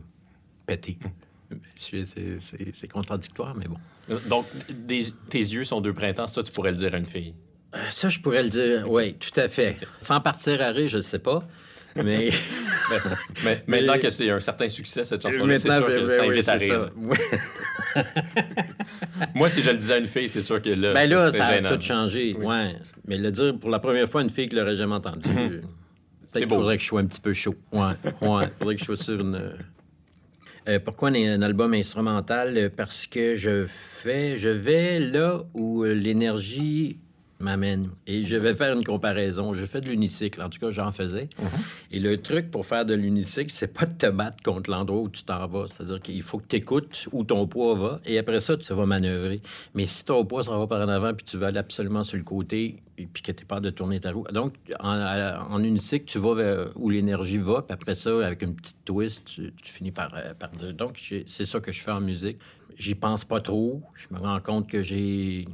pété. 0.65 0.97
C'est- 1.79 2.05
c'est- 2.07 2.89
contradictoire, 2.89 3.55
mais 3.57 3.67
bon. 3.67 3.79
Donc, 4.29 4.47
des- 4.69 5.07
tes 5.29 5.39
yeux 5.39 5.65
sont 5.65 5.81
deux 5.81 5.93
printemps, 5.95 6.27
ça, 6.27 6.43
tu 6.43 6.53
pourrais 6.53 6.71
le 6.73 6.77
dire 6.77 6.95
à 6.95 6.99
une 6.99 7.07
fille. 7.07 7.35
Euh, 7.75 7.79
Ça, 7.91 8.09
je 8.09 8.19
pourrais 8.19 8.43
le 8.43 8.49
dire, 8.49 8.85
oui, 8.91 9.15
tout 9.15 9.39
à 9.39 9.47
fait. 9.49 9.77
Sans 10.01 10.21
partir 10.21 10.61
à 10.61 10.69
rire, 10.71 10.89
je 10.89 10.97
ne 10.97 11.03
sais 11.03 11.19
pas, 11.21 11.43
mais... 11.97 12.31
Mais 12.91 12.99
Mais- 13.45 13.63
maintenant 13.83 13.99
que 14.01 14.11
c'est 14.11 14.29
un 14.31 14.41
certain 14.41 14.67
succès, 14.69 15.05
cette 15.05 15.23
chanson-là, 15.23 15.57
c'est 15.57 15.71
sûr 15.71 15.87
que 15.87 16.01
ben, 16.01 16.09
ça 16.09 16.17
ben, 16.23 16.29
oui, 16.29 16.35
invite 16.35 16.49
à 16.49 16.55
rire. 16.55 16.91
ça. 17.95 18.03
Moi, 19.35 19.49
si 19.49 19.63
je 19.63 19.71
le 19.71 19.77
disais 19.77 19.95
à 19.95 19.99
une 19.99 20.07
fille, 20.09 20.29
c'est 20.29 20.43
sûr 20.43 20.61
que 20.61 20.71
là, 20.71 20.93
Ben 20.95 21.09
là, 21.09 21.31
ça 21.31 21.47
a 21.47 21.63
tout 21.77 21.81
changé. 21.81 22.35
Oui. 22.39 22.47
Ouais. 22.47 22.71
Mais 23.07 23.17
le 23.19 23.31
dire 23.31 23.57
pour 23.59 23.71
la 23.71 23.79
première 23.79 24.09
fois 24.09 24.23
à 24.23 24.25
une 24.25 24.31
fille 24.31 24.49
qui 24.49 24.57
l'aurait 24.57 24.75
jamais 24.77 24.95
entendu, 24.97 25.21
C'est 25.25 26.41
peut-être 26.41 26.49
qu'il 26.49 26.49
faudrait 26.49 26.77
que 26.77 26.83
je 26.83 26.89
sois 26.89 27.01
un 27.01 27.07
petit 27.07 27.21
peu 27.21 27.33
chaud. 27.33 27.55
Ouais, 27.73 27.81
ouais. 28.23 28.45
Il 28.45 28.59
faudrait 28.59 28.75
que 28.75 28.81
je 28.81 28.85
sois 28.87 28.97
sur 28.97 29.21
une. 29.21 29.53
Euh, 30.69 30.79
pourquoi 30.79 31.09
un, 31.09 31.15
un 31.15 31.43
album 31.43 31.75
instrumental? 31.75 32.57
Euh, 32.57 32.69
Parce 32.75 33.07
que 33.07 33.35
je 33.35 33.67
fais, 33.67 34.37
je 34.37 34.51
vais 34.51 34.99
là 35.01 35.45
où 35.55 35.85
l'énergie 35.85 37.01
m'amène. 37.41 37.91
Et 38.07 38.25
je 38.25 38.37
vais 38.37 38.55
faire 38.55 38.77
une 38.77 38.85
comparaison. 38.85 39.55
Je 39.55 39.65
fais 39.65 39.81
de 39.81 39.89
l'unicycle. 39.89 40.41
En 40.43 40.49
tout 40.49 40.59
cas, 40.59 40.71
j'en 40.71 40.91
faisais. 40.91 41.29
Et 41.91 42.01
le 42.01 42.21
truc 42.21 42.51
pour 42.51 42.67
faire 42.67 42.85
de 42.85 42.95
l'unicycle, 42.95 43.51
c'est 43.51 43.73
pas 43.73 43.87
de 43.87 43.95
te 43.95 44.07
battre 44.07 44.43
contre 44.43 44.71
l'endroit 44.71 45.01
où 45.01 45.09
tu 45.09 45.25
t'en 45.25 45.47
vas. 45.47 45.67
C'est-à-dire 45.67 46.01
qu'il 46.01 46.23
faut 46.23 46.39
que 46.39 46.47
tu 46.47 46.57
écoutes 46.57 47.09
où 47.13 47.25
ton 47.25 47.47
poids 47.47 47.75
va. 47.75 48.01
Et 48.07 48.19
après 48.19 48.41
ça, 48.41 48.57
tu 48.57 48.73
vas 48.73 48.87
manœuvrer. 48.87 49.41
Mais 49.75 49.87
si 49.87 50.05
ton 50.05 50.25
poids 50.25 50.43
s'en 50.43 50.59
va 50.59 50.67
par 50.67 50.87
en 50.87 50.89
avant, 50.89 51.15
puis 51.15 51.25
tu 51.25 51.37
vas 51.37 51.49
aller 51.49 51.59
absolument 51.59 52.05
sur 52.05 52.17
le 52.17 52.25
côté, 52.25 52.83
et 52.99 53.07
puis 53.07 53.23
que 53.23 53.33
tu 53.33 53.47
pas 53.47 53.61
de 53.61 53.71
tourner 53.71 53.99
ta 53.99 54.13
roue. 54.13 54.25
Donc, 54.33 54.55
en, 54.79 55.63
unicycle, 55.63 56.05
tu 56.05 56.19
vas 56.19 56.35
vers 56.35 56.71
où 56.77 56.91
l'énergie 56.91 57.39
va. 57.39 57.63
Puis 57.63 57.73
après 57.73 57.95
ça, 57.95 58.11
avec 58.27 58.43
une 58.43 58.55
petite 58.55 58.85
twist, 58.85 59.25
tu, 59.25 59.53
tu 59.63 59.73
finis 59.73 59.91
par, 59.91 60.15
euh, 60.15 60.35
par 60.35 60.51
dire. 60.51 60.75
Donc, 60.75 60.99
c'est 60.99 61.45
ça 61.45 61.61
que 61.61 61.73
je 61.73 61.81
fais 61.83 61.93
en 61.93 62.01
musique. 62.01 62.39
J'y 62.77 62.95
pense 62.95 63.25
pas 63.25 63.41
trop. 63.41 63.83
Je 63.95 64.15
me 64.15 64.21
rends 64.21 64.41
compte 64.41 64.69
que 64.69 64.83
j'ai 64.83 65.47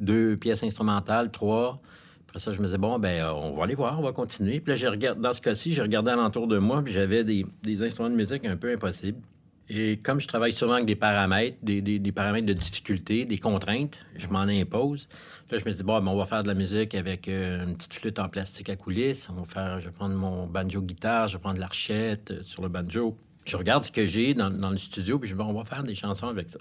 deux 0.00 0.36
pièces 0.36 0.62
instrumentales, 0.62 1.30
trois. 1.30 1.80
Après 2.28 2.38
ça, 2.38 2.52
je 2.52 2.60
me 2.60 2.66
disais, 2.66 2.78
bon, 2.78 2.98
ben, 2.98 3.22
euh, 3.22 3.32
on 3.32 3.56
va 3.56 3.64
aller 3.64 3.74
voir, 3.74 3.98
on 3.98 4.02
va 4.02 4.12
continuer. 4.12 4.60
Puis 4.60 4.74
là, 4.74 4.74
j'ai 4.74 5.14
dans 5.14 5.32
ce 5.32 5.40
cas-ci, 5.40 5.72
j'ai 5.72 5.82
regardé 5.82 6.10
alentour 6.10 6.46
de 6.46 6.58
moi, 6.58 6.82
puis 6.82 6.92
j'avais 6.92 7.24
des, 7.24 7.46
instruments 7.82 8.10
de 8.10 8.16
musique 8.16 8.44
un 8.44 8.56
peu 8.56 8.72
impossibles. 8.72 9.20
Et 9.68 9.96
comme 9.96 10.20
je 10.20 10.28
travaille 10.28 10.52
souvent 10.52 10.74
avec 10.74 10.86
des 10.86 10.94
paramètres, 10.94 11.56
des 11.62 12.12
paramètres 12.12 12.46
de 12.46 12.52
difficulté, 12.52 13.24
des 13.24 13.38
contraintes, 13.38 13.98
je 14.14 14.28
m'en 14.28 14.42
impose. 14.42 15.08
Là, 15.50 15.58
je 15.58 15.64
me 15.64 15.72
dis, 15.72 15.82
bon, 15.84 16.00
ben, 16.00 16.10
on 16.10 16.16
va 16.16 16.24
faire 16.24 16.42
de 16.42 16.48
la 16.48 16.54
musique 16.54 16.94
avec 16.94 17.28
euh, 17.28 17.64
une 17.64 17.76
petite 17.76 17.94
flûte 17.94 18.18
en 18.18 18.28
plastique 18.28 18.68
à 18.68 18.76
coulisses. 18.76 19.28
On 19.30 19.40
va 19.40 19.44
faire, 19.44 19.78
je 19.78 19.86
vais 19.86 19.92
prendre 19.92 20.16
mon 20.16 20.46
banjo-guitare, 20.46 21.28
je 21.28 21.36
vais 21.36 21.40
prendre 21.40 21.60
l'archette 21.60 22.32
euh, 22.32 22.42
sur 22.42 22.62
le 22.62 22.68
banjo. 22.68 23.16
Je 23.46 23.56
regarde 23.56 23.84
ce 23.84 23.92
que 23.92 24.04
j'ai 24.06 24.34
dans, 24.34 24.50
dans 24.50 24.70
le 24.70 24.76
studio, 24.78 25.18
puis 25.18 25.28
je 25.30 25.34
dis, 25.34 25.38
bon, 25.38 25.44
on 25.46 25.52
va 25.52 25.64
faire 25.64 25.84
des 25.84 25.94
chansons 25.94 26.26
avec 26.28 26.50
ça. 26.50 26.58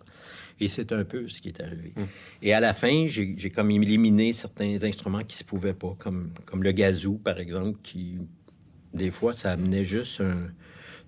Et 0.59 0.67
c'est 0.67 0.91
un 0.91 1.03
peu 1.03 1.27
ce 1.27 1.41
qui 1.41 1.49
est 1.49 1.59
arrivé. 1.59 1.93
Et 2.41 2.53
à 2.53 2.59
la 2.59 2.73
fin, 2.73 3.05
j'ai 3.07 3.49
comme 3.49 3.71
éliminé 3.71 4.33
certains 4.33 4.77
instruments 4.83 5.19
qui 5.27 5.35
se 5.37 5.43
pouvaient 5.43 5.73
pas, 5.73 5.95
comme, 5.97 6.29
comme 6.45 6.61
le 6.63 6.71
gazou, 6.71 7.15
par 7.17 7.39
exemple, 7.39 7.79
qui, 7.83 8.19
des 8.93 9.09
fois, 9.11 9.33
ça 9.33 9.51
amenait 9.53 9.83
juste 9.83 10.21
un... 10.21 10.35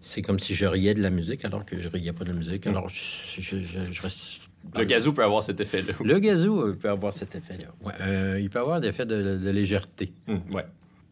C'est 0.01 0.22
comme 0.22 0.39
si 0.39 0.53
je 0.53 0.65
riais 0.65 0.93
de 0.93 1.01
la 1.01 1.10
musique, 1.10 1.43
alors 1.43 1.65
que 1.65 1.79
je 1.79 1.89
riais 1.89 2.13
pas 2.13 2.24
de 2.24 2.29
la 2.31 2.36
musique. 2.38 2.65
Alors, 2.67 2.88
je, 2.88 3.41
je- 3.41 3.62
je- 3.62 3.91
je 3.91 4.01
reste... 4.01 4.41
Le 4.75 4.84
gazou 4.84 5.13
peut 5.13 5.24
avoir 5.24 5.43
cet 5.43 5.60
effet-là. 5.62 5.93
Le 6.03 6.19
gazou 6.19 6.62
euh, 6.62 6.74
peut 6.79 6.89
avoir 6.89 7.13
cet 7.13 7.36
effet-là. 7.36 7.67
Ouais. 7.84 7.93
Euh, 8.01 8.39
il 8.39 8.50
peut 8.50 8.60
avoir 8.60 8.79
l'effet 8.79 9.05
de, 9.05 9.38
de 9.38 9.50
légèreté. 9.50 10.12
Hum, 10.27 10.41
ouais. 10.53 10.65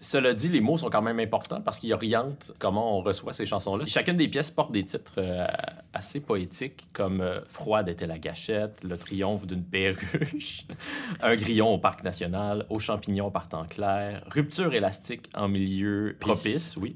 Cela 0.06 0.34
dit, 0.36 0.50
les 0.50 0.62
mots 0.62 0.78
sont 0.78 0.90
quand 0.92 1.02
même 1.02 1.20
importants 1.20 1.62
parce 1.62 1.80
qu'ils 1.80 1.92
orientent 1.94 2.52
comment 2.60 2.98
on 2.98 3.02
reçoit 3.02 3.34
ces 3.34 3.46
chansons-là. 3.48 3.86
Chacune 3.86 4.18
des 4.18 4.28
pièces 4.28 4.52
porte 4.52 4.72
des 4.72 4.84
titres 4.84 5.14
euh, 5.18 5.48
assez 5.94 6.20
poétiques, 6.20 6.86
comme 6.94 7.22
euh, 7.22 7.40
Froide 7.48 7.90
était 7.90 8.06
la 8.06 8.20
gâchette, 8.20 8.84
Le 8.84 8.98
triomphe 8.98 9.48
d'une 9.48 9.64
perruche, 9.64 10.68
Un 11.22 11.36
grillon 11.36 11.74
au 11.74 11.80
parc 11.80 12.04
national, 12.04 12.66
Aux 12.70 12.78
champignons 12.80 13.32
par 13.32 13.48
temps 13.50 13.66
clair, 13.66 14.24
Rupture 14.30 14.74
élastique 14.76 15.28
en 15.34 15.48
milieu 15.48 16.16
propice, 16.20 16.78
oui. 16.80 16.96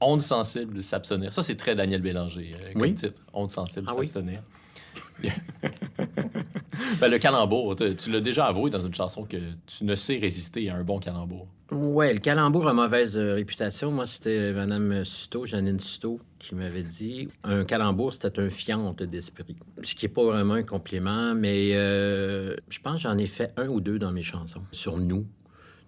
Onde 0.00 0.22
sensible, 0.22 0.82
s'abstenir. 0.82 1.32
Ça, 1.32 1.42
c'est 1.42 1.56
très 1.56 1.74
Daniel 1.76 2.00
Bélanger 2.02 2.52
euh, 2.60 2.72
comme 2.72 2.82
Oui. 2.82 2.94
titre. 2.94 3.20
Onde 3.32 3.50
sensible, 3.50 3.86
Ah 3.88 3.94
oui? 3.96 4.10
Ben, 7.00 7.08
le 7.08 7.18
calembour, 7.18 7.76
tu 7.76 8.10
l'as 8.10 8.20
déjà 8.20 8.46
avoué 8.46 8.70
dans 8.70 8.80
une 8.80 8.94
chanson 8.94 9.24
que 9.24 9.36
tu 9.66 9.84
ne 9.84 9.94
sais 9.94 10.16
résister 10.18 10.68
à 10.70 10.76
un 10.76 10.82
bon 10.82 10.98
calembour. 10.98 11.46
Ouais, 11.70 12.12
le 12.12 12.18
calembour 12.18 12.66
a 12.66 12.72
mauvaise 12.72 13.18
euh, 13.18 13.34
réputation. 13.34 13.92
Moi, 13.92 14.06
c'était 14.06 14.52
Mme 14.52 15.04
Suto, 15.04 15.44
Janine 15.44 15.78
Suto, 15.80 16.20
qui 16.38 16.54
m'avait 16.54 16.82
dit 16.82 17.28
un 17.44 17.64
calembour, 17.64 18.14
c'était 18.14 18.40
un 18.40 18.48
fiante 18.48 19.02
d'esprit. 19.02 19.56
Ce 19.82 19.94
qui 19.94 20.06
n'est 20.06 20.12
pas 20.12 20.24
vraiment 20.24 20.54
un 20.54 20.62
compliment, 20.62 21.34
mais 21.34 21.74
euh, 21.74 22.56
je 22.68 22.78
pense 22.80 22.94
que 22.94 23.00
j'en 23.02 23.18
ai 23.18 23.26
fait 23.26 23.52
un 23.56 23.68
ou 23.68 23.80
deux 23.80 23.98
dans 23.98 24.12
mes 24.12 24.22
chansons. 24.22 24.62
Sur 24.72 24.98
nous. 24.98 25.26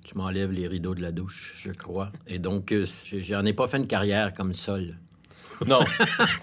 Tu 0.05 0.17
m'enlèves 0.17 0.53
les 0.53 0.67
rideaux 0.67 0.95
de 0.95 1.03
la 1.03 1.13
douche, 1.13 1.55
je 1.59 1.73
crois. 1.73 2.11
Et 2.27 2.39
donc, 2.39 2.73
euh, 2.73 2.85
j'en 3.21 3.45
ai 3.45 3.53
pas 3.53 3.69
fait 3.69 3.79
une 3.79 3.87
carrière 3.87 4.33
comme 4.35 4.55
Sol. 4.55 4.97
Non, 5.67 5.81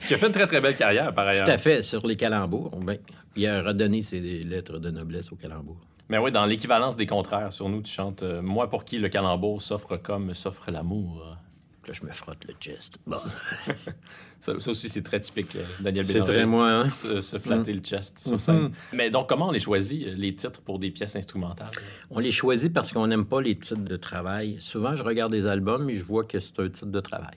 qui 0.07 0.13
a 0.13 0.17
fait 0.17 0.27
une 0.27 0.31
très 0.31 0.45
très 0.45 0.61
belle 0.61 0.75
carrière 0.75 1.13
par 1.13 1.27
ailleurs. 1.27 1.45
Tout 1.45 1.51
à 1.51 1.57
fait, 1.57 1.81
sur 1.81 2.05
les 2.05 2.15
calembours. 2.15 2.71
Ben, 2.77 2.97
il 3.35 3.47
a 3.47 3.61
redonné 3.61 4.01
ses 4.01 4.19
lettres 4.19 4.79
de 4.79 4.91
noblesse 4.91 5.31
au 5.31 5.35
calembour. 5.35 5.77
Mais 6.09 6.17
oui, 6.17 6.31
dans 6.31 6.45
l'équivalence 6.45 6.95
des 6.95 7.05
contraires, 7.07 7.51
sur 7.51 7.67
nous, 7.67 7.81
tu 7.81 7.91
chantes 7.91 8.23
euh, 8.23 8.41
Moi 8.41 8.69
pour 8.69 8.85
qui 8.85 8.97
le 8.97 9.09
calembour 9.09 9.61
s'offre 9.61 9.97
comme 9.97 10.33
s'offre 10.33 10.71
l'amour. 10.71 11.37
Là, 11.87 11.93
je 11.93 12.05
me 12.05 12.11
frotte 12.11 12.43
le 12.45 12.53
chest. 12.59 12.97
Bon. 13.07 13.15
Ça, 14.39 14.59
ça 14.59 14.69
aussi, 14.69 14.87
c'est 14.87 15.01
très 15.01 15.19
typique, 15.19 15.55
euh, 15.55 15.63
Daniel 15.79 16.05
C'est 16.05 16.13
Bélanger. 16.13 16.31
très 16.33 16.45
moi, 16.45 16.69
hein? 16.69 16.85
Se, 16.85 17.21
se 17.21 17.39
flatter 17.39 17.73
le 17.73 17.79
chest 17.81 18.19
sur 18.19 18.39
scène. 18.39 18.69
Mais 18.93 19.09
donc, 19.09 19.27
comment 19.27 19.47
on 19.47 19.51
les 19.51 19.57
choisit, 19.57 20.05
euh, 20.05 20.13
les 20.15 20.35
titres 20.35 20.61
pour 20.61 20.77
des 20.77 20.91
pièces 20.91 21.15
instrumentales? 21.15 21.71
On 22.11 22.19
les 22.19 22.29
choisit 22.29 22.71
parce 22.71 22.91
qu'on 22.91 23.07
n'aime 23.07 23.25
pas 23.25 23.41
les 23.41 23.57
titres 23.57 23.81
de 23.81 23.97
travail. 23.97 24.57
Souvent, 24.59 24.95
je 24.95 25.01
regarde 25.01 25.31
des 25.31 25.47
albums 25.47 25.89
et 25.89 25.95
je 25.95 26.03
vois 26.03 26.23
que 26.23 26.39
c'est 26.39 26.59
un 26.59 26.69
titre 26.69 26.91
de 26.91 26.99
travail. 26.99 27.35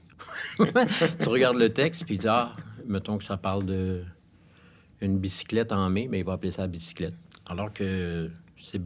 tu 0.58 1.28
regardes 1.30 1.56
le 1.56 1.70
texte 1.72 2.04
puis 2.04 2.16
tu 2.16 2.22
dis, 2.22 2.28
ah, 2.28 2.52
mettons 2.86 3.16
que 3.16 3.24
ça 3.24 3.38
parle 3.38 3.64
de 3.64 4.02
une 5.00 5.18
bicyclette 5.18 5.72
en 5.72 5.88
mai, 5.88 6.06
mais 6.10 6.18
il 6.18 6.24
va 6.26 6.34
appeler 6.34 6.50
ça 6.50 6.62
la 6.62 6.68
bicyclette. 6.68 7.14
Alors 7.48 7.72
que 7.72 8.30
c'est 8.60 8.82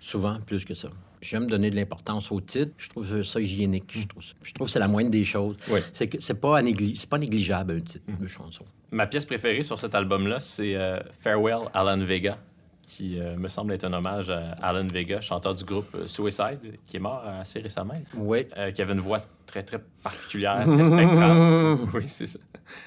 souvent 0.00 0.40
plus 0.40 0.64
que 0.64 0.72
ça. 0.74 0.88
J'aime 1.22 1.46
donner 1.46 1.70
de 1.70 1.76
l'importance 1.76 2.30
au 2.32 2.40
titre. 2.40 2.72
Je 2.76 2.88
trouve 2.90 3.22
ça 3.22 3.40
hygiénique. 3.40 3.84
Je 3.96 4.06
trouve, 4.06 4.22
ça- 4.22 4.34
je 4.42 4.52
trouve 4.52 4.66
que 4.66 4.72
c'est 4.72 4.78
la 4.80 4.88
moindre 4.88 5.10
des 5.10 5.24
choses. 5.24 5.56
Oui. 5.70 5.80
C'est 5.92 6.08
que 6.08 6.20
c'est 6.20 6.40
pas, 6.40 6.60
négli- 6.60 7.18
négligeable 7.18 7.76
un 7.76 7.80
titre 7.80 8.04
de 8.20 8.26
chanson. 8.26 8.64
Ma 8.90 9.06
pièce 9.06 9.24
préférée 9.24 9.62
sur 9.62 9.78
cet 9.78 9.94
album-là, 9.94 10.40
c'est 10.40 10.74
euh, 10.74 10.98
Farewell 11.20 11.68
Alan 11.72 11.98
Vega, 12.04 12.38
qui 12.82 13.20
euh, 13.20 13.36
me 13.36 13.46
semble 13.46 13.72
être 13.72 13.84
un 13.84 13.92
hommage 13.92 14.30
à 14.30 14.50
Alan 14.60 14.84
Vega, 14.86 15.20
chanteur 15.20 15.54
du 15.54 15.64
groupe 15.64 15.94
euh, 15.94 16.06
Suicide, 16.06 16.58
qui 16.84 16.96
est 16.96 17.00
mort 17.00 17.22
assez 17.24 17.60
récemment, 17.60 17.94
Oui. 18.16 18.46
euh, 18.58 18.72
qui 18.72 18.82
avait 18.82 18.92
une 18.92 19.00
voix 19.00 19.20
très, 19.46 19.62
très 19.62 19.78
particulière, 20.02 20.64
très 20.66 20.84
spectrale. 20.84 21.78
oui, 21.94 22.02
c'est 22.08 22.26
ça. 22.26 22.40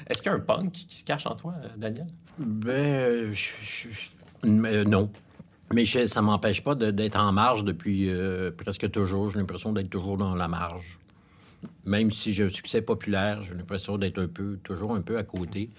Est-ce 0.08 0.22
qu'il 0.22 0.30
y 0.32 0.36
a 0.36 0.38
un 0.38 0.42
punk 0.42 0.72
qui 0.74 0.98
se 0.98 1.06
cache 1.06 1.26
en 1.26 1.36
toi, 1.36 1.54
Daniel? 1.78 2.08
Ben, 2.38 3.32
je, 3.32 3.52
je- 3.62 3.90
je- 3.90 4.48
euh, 4.48 4.84
non. 4.84 5.10
Mais 5.74 5.84
je- 5.86 6.06
ça 6.06 6.22
m'empêche 6.22 6.62
pas 6.64 6.76
d'être 6.76 7.16
en 7.18 7.32
marge 7.32 7.64
depuis 7.64 8.10
euh, 8.10 8.52
presque 8.52 8.90
toujours. 8.92 9.32
J'ai 9.32 9.40
l'impression 9.40 9.74
d'être 9.74 9.90
toujours 9.90 10.18
dans 10.18 10.36
la 10.36 10.48
marge. 10.48 11.00
Même 11.86 12.12
si 12.12 12.34
j'ai 12.34 12.44
un 12.46 12.50
succès 12.50 12.82
populaire, 12.82 13.42
j'ai 13.42 13.56
l'impression 13.56 13.98
d'être 13.98 14.20
un 14.22 14.28
peu, 14.28 14.58
toujours 14.64 14.94
un 14.96 15.02
peu 15.02 15.18
à 15.18 15.24
côté, 15.24 15.70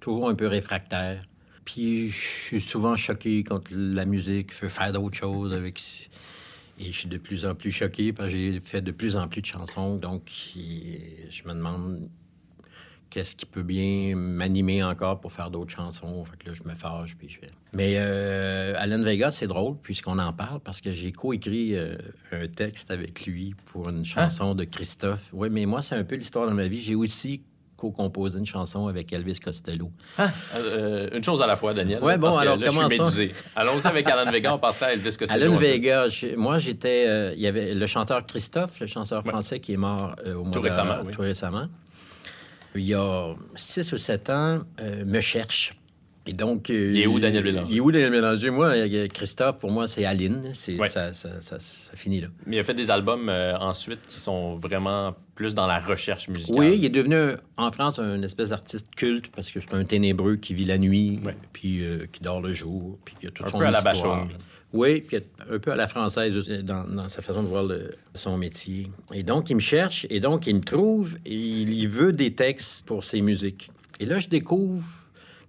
toujours 0.00 0.28
un 0.28 0.34
peu 0.34 0.46
réfractaire. 0.48 1.22
Puis 1.64 2.08
je 2.08 2.18
suis 2.26 2.60
souvent 2.60 2.96
choqué 2.96 3.44
quand 3.44 3.70
la 3.70 4.04
musique 4.04 4.52
veut 4.60 4.68
faire 4.68 4.92
d'autres 4.92 5.16
choses 5.16 5.52
avec. 5.54 6.10
Et 6.80 6.90
je 6.92 6.98
suis 6.98 7.08
de 7.08 7.18
plus 7.18 7.44
en 7.44 7.54
plus 7.54 7.70
choqué 7.70 8.12
parce 8.12 8.30
que 8.30 8.36
j'ai 8.36 8.58
fait 8.60 8.80
de 8.80 8.90
plus 8.90 9.16
en 9.16 9.28
plus 9.28 9.42
de 9.42 9.46
chansons. 9.46 9.96
Donc, 9.96 10.30
je 10.56 11.42
me 11.46 11.52
demande 11.54 12.08
qu'est-ce 13.10 13.34
qui 13.36 13.44
peut 13.44 13.62
bien 13.64 14.14
m'animer 14.16 14.82
encore 14.84 15.20
pour 15.20 15.32
faire 15.32 15.50
d'autres 15.50 15.72
chansons. 15.72 16.24
Fait 16.24 16.36
que 16.38 16.48
là, 16.48 16.54
je 16.54 16.62
me 16.68 16.74
fâche, 16.76 17.16
puis 17.16 17.28
je 17.28 17.38
fais... 17.40 17.50
Mais 17.72 17.94
euh, 17.96 18.72
Alan 18.78 19.02
Vega, 19.02 19.30
c'est 19.30 19.46
drôle, 19.48 19.76
puisqu'on 19.82 20.18
en 20.18 20.32
parle, 20.32 20.60
parce 20.60 20.80
que 20.80 20.92
j'ai 20.92 21.12
coécrit 21.12 21.74
euh, 21.76 21.96
un 22.32 22.46
texte 22.46 22.90
avec 22.90 23.26
lui 23.26 23.54
pour 23.66 23.88
une 23.88 24.04
chanson 24.04 24.54
de 24.54 24.64
Christophe. 24.64 25.28
Oui, 25.32 25.48
mais 25.50 25.66
moi, 25.66 25.82
c'est 25.82 25.96
un 25.96 26.04
peu 26.04 26.14
l'histoire 26.16 26.48
de 26.48 26.52
ma 26.54 26.66
vie. 26.68 26.80
J'ai 26.80 26.94
aussi 26.94 27.42
co-composé 27.76 28.38
une 28.38 28.44
chanson 28.46 28.88
avec 28.88 29.10
Elvis 29.12 29.38
Costello. 29.40 29.90
Euh, 30.54 31.08
une 31.14 31.24
chose 31.24 31.40
à 31.40 31.46
la 31.46 31.56
fois, 31.56 31.72
Daniel. 31.72 32.02
Ouais, 32.02 32.18
bon, 32.18 32.24
parce 32.26 32.36
que 32.36 32.40
alors, 32.42 32.56
là, 32.58 32.66
je 32.66 32.70
suis 32.70 32.78
comment 32.78 32.88
médusé. 32.90 33.32
Allons-y 33.56 33.86
avec 33.86 34.06
Alan 34.08 34.30
Vega, 34.30 34.54
on 34.54 34.58
passera 34.58 34.86
à 34.86 34.92
Elvis 34.92 35.16
Costello. 35.16 35.32
Alan 35.46 35.54
ensuite. 35.56 35.70
Vega, 35.70 36.08
je- 36.08 36.36
moi, 36.36 36.58
j'étais... 36.58 37.06
euh, 37.08 37.32
Il 37.34 37.40
y 37.40 37.46
avait 37.46 37.72
le 37.72 37.86
chanteur 37.86 38.26
Christophe, 38.26 38.78
le 38.80 38.86
chanteur 38.86 39.24
français 39.24 39.60
qui 39.60 39.72
est 39.72 39.76
mort 39.78 40.14
euh, 40.26 40.34
au 40.34 40.42
mois 40.44 40.52
Tout 40.52 40.58
de- 40.60 40.64
récemment, 40.64 40.96
oui. 41.04 41.12
tout 41.12 41.22
récemment. 41.22 41.68
Il 42.74 42.82
y 42.86 42.94
a 42.94 43.34
six 43.56 43.92
ou 43.92 43.96
sept 43.96 44.30
ans, 44.30 44.60
euh, 44.80 45.04
me 45.04 45.20
cherche. 45.20 45.74
Et 46.26 46.32
donc... 46.34 46.68
euh, 46.70 46.90
Il 46.94 47.00
est 47.00 47.06
où, 47.06 47.18
Daniel 47.18 47.42
Bélanger? 47.42 47.66
Il 47.70 47.76
est 47.78 47.80
où, 47.80 47.90
Daniel 47.90 48.10
Bélanger? 48.12 48.50
Moi, 48.50 48.74
Christophe, 49.08 49.58
pour 49.58 49.70
moi, 49.70 49.86
c'est 49.88 50.04
Aline. 50.04 50.50
C'est, 50.52 50.76
Ouais. 50.78 50.88
ça, 50.88 51.12
ça, 51.14 51.40
ça- 51.40 51.58
ça 51.58 51.92
finit 51.94 52.20
là. 52.20 52.28
Mais 52.46 52.56
il 52.56 52.60
a 52.60 52.62
fait 52.62 52.74
des 52.74 52.90
albums 52.90 53.28
euh, 53.30 53.56
ensuite 53.58 54.00
qui 54.06 54.18
sont 54.20 54.56
vraiment 54.56 55.14
plus 55.34 55.54
dans 55.54 55.66
la 55.66 55.80
recherche 55.80 56.28
musicale. 56.28 56.56
Oui, 56.58 56.74
il 56.76 56.84
est 56.84 56.90
devenu, 56.90 57.16
en 57.56 57.72
France, 57.72 57.98
un 57.98 58.22
espèce 58.22 58.50
d'artiste 58.50 58.94
culte 58.94 59.28
parce 59.34 59.50
que 59.50 59.60
c'est 59.60 59.74
un 59.74 59.84
ténébreux 59.84 60.36
qui 60.36 60.52
vit 60.54 60.66
la 60.66 60.76
nuit, 60.78 61.18
Ouais. 61.24 61.34
puis 61.54 61.82
euh, 61.82 62.06
qui 62.12 62.20
dort 62.22 62.42
le 62.42 62.52
jour, 62.52 62.98
puis 63.04 63.14
qui 63.18 63.26
a 63.26 63.30
toute 63.30 63.46
Un 63.46 63.50
son 63.50 63.58
peu 63.58 63.64
à 63.66 63.70
histoire. 63.70 64.28
Oui, 64.72 65.00
puis 65.00 65.18
un 65.50 65.58
peu 65.58 65.72
à 65.72 65.76
la 65.76 65.88
française 65.88 66.48
dans, 66.62 66.84
dans 66.84 67.08
sa 67.08 67.22
façon 67.22 67.42
de 67.42 67.48
voir 67.48 67.68
son 68.14 68.36
métier. 68.36 68.90
Et 69.12 69.22
donc, 69.22 69.50
il 69.50 69.56
me 69.56 69.60
cherche, 69.60 70.06
et 70.10 70.20
donc, 70.20 70.46
il 70.46 70.56
me 70.56 70.60
trouve, 70.60 71.16
et 71.26 71.34
il, 71.34 71.72
il 71.74 71.88
veut 71.88 72.12
des 72.12 72.34
textes 72.34 72.86
pour 72.86 73.04
ses 73.04 73.20
musiques. 73.20 73.70
Et 73.98 74.06
là, 74.06 74.18
je 74.18 74.28
découvre 74.28 74.86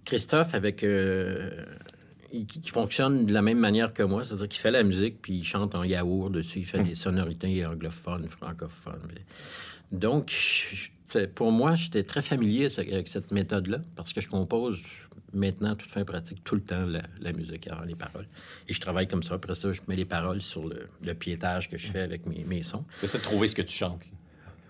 Christophe 0.05 0.55
avec... 0.55 0.83
euh, 0.83 1.51
qui, 2.31 2.69
fonctionne 2.69 3.25
de 3.25 3.33
la 3.33 3.41
même 3.41 3.59
manière 3.59 3.93
que 3.93 4.03
moi, 4.03 4.23
c'est-à-dire 4.23 4.47
qu'il 4.47 4.61
fait 4.61 4.71
la 4.71 4.83
musique, 4.83 5.21
puis 5.21 5.33
il 5.39 5.43
chante 5.43 5.75
en 5.75 5.83
yaourt 5.83 6.31
dessus, 6.31 6.59
il 6.59 6.65
fait 6.65 6.81
des 6.81 6.95
sonorités 6.95 7.65
anglophones, 7.65 8.27
francophones. 8.27 9.01
Donc, 9.91 10.33
pour 11.35 11.51
moi, 11.51 11.75
j'étais 11.75 12.03
très 12.03 12.21
familier 12.21 12.69
avec 12.77 13.07
cette 13.07 13.31
méthode-là, 13.31 13.79
parce 13.95 14.13
que 14.13 14.21
je 14.21 14.29
compose 14.29 14.79
maintenant, 15.33 15.75
toute 15.75 15.89
fin 15.89 16.03
pratique, 16.03 16.43
tout 16.43 16.55
le 16.55 16.61
temps, 16.61 16.83
la, 16.85 17.01
la 17.19 17.33
musique 17.33 17.67
avant 17.67 17.83
les 17.83 17.95
paroles. 17.95 18.27
Et 18.67 18.73
je 18.73 18.79
travaille 18.81 19.07
comme 19.07 19.23
ça. 19.23 19.35
Après 19.35 19.55
ça, 19.55 19.71
je 19.71 19.81
mets 19.87 19.95
les 19.95 20.05
paroles 20.05 20.41
sur 20.41 20.67
le, 20.67 20.87
le 21.03 21.13
piétage 21.13 21.69
que 21.69 21.77
je 21.77 21.87
fais 21.87 22.01
avec 22.01 22.25
mes, 22.25 22.43
mes 22.45 22.63
sons. 22.63 22.83
C'est 22.95 23.17
de 23.17 23.23
trouver 23.23 23.47
ce 23.47 23.55
que 23.55 23.61
tu 23.61 23.75
chantes. 23.75 24.01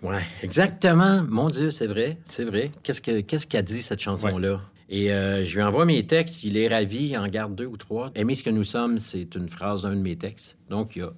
Ouais, 0.01 0.23
exactement. 0.41 1.23
Mon 1.23 1.49
Dieu, 1.49 1.69
c'est 1.69 1.85
vrai, 1.87 2.17
c'est 2.27 2.43
vrai. 2.45 2.71
Qu'est-ce 2.83 3.01
que 3.01 3.21
qu'est-ce 3.21 3.45
qu'a 3.45 3.61
dit 3.61 3.81
cette 3.81 3.99
chanson-là? 3.99 4.61
Et 4.89 5.13
euh, 5.13 5.43
je 5.45 5.55
lui 5.55 5.63
envoie 5.63 5.85
mes 5.85 6.05
textes, 6.05 6.43
il 6.43 6.57
est 6.57 6.67
ravi, 6.67 7.09
il 7.09 7.17
en 7.17 7.27
garde 7.27 7.55
deux 7.55 7.65
ou 7.67 7.77
trois. 7.77 8.11
Aimer 8.15 8.35
ce 8.35 8.43
que 8.43 8.49
nous 8.49 8.63
sommes, 8.63 8.99
c'est 8.99 9.35
une 9.35 9.47
phrase 9.47 9.83
d'un 9.83 9.95
de 9.95 10.01
mes 10.01 10.17
textes. 10.17 10.57
Donc, 10.69 10.95
il 10.95 10.99
y 10.99 11.01
a 11.03 11.11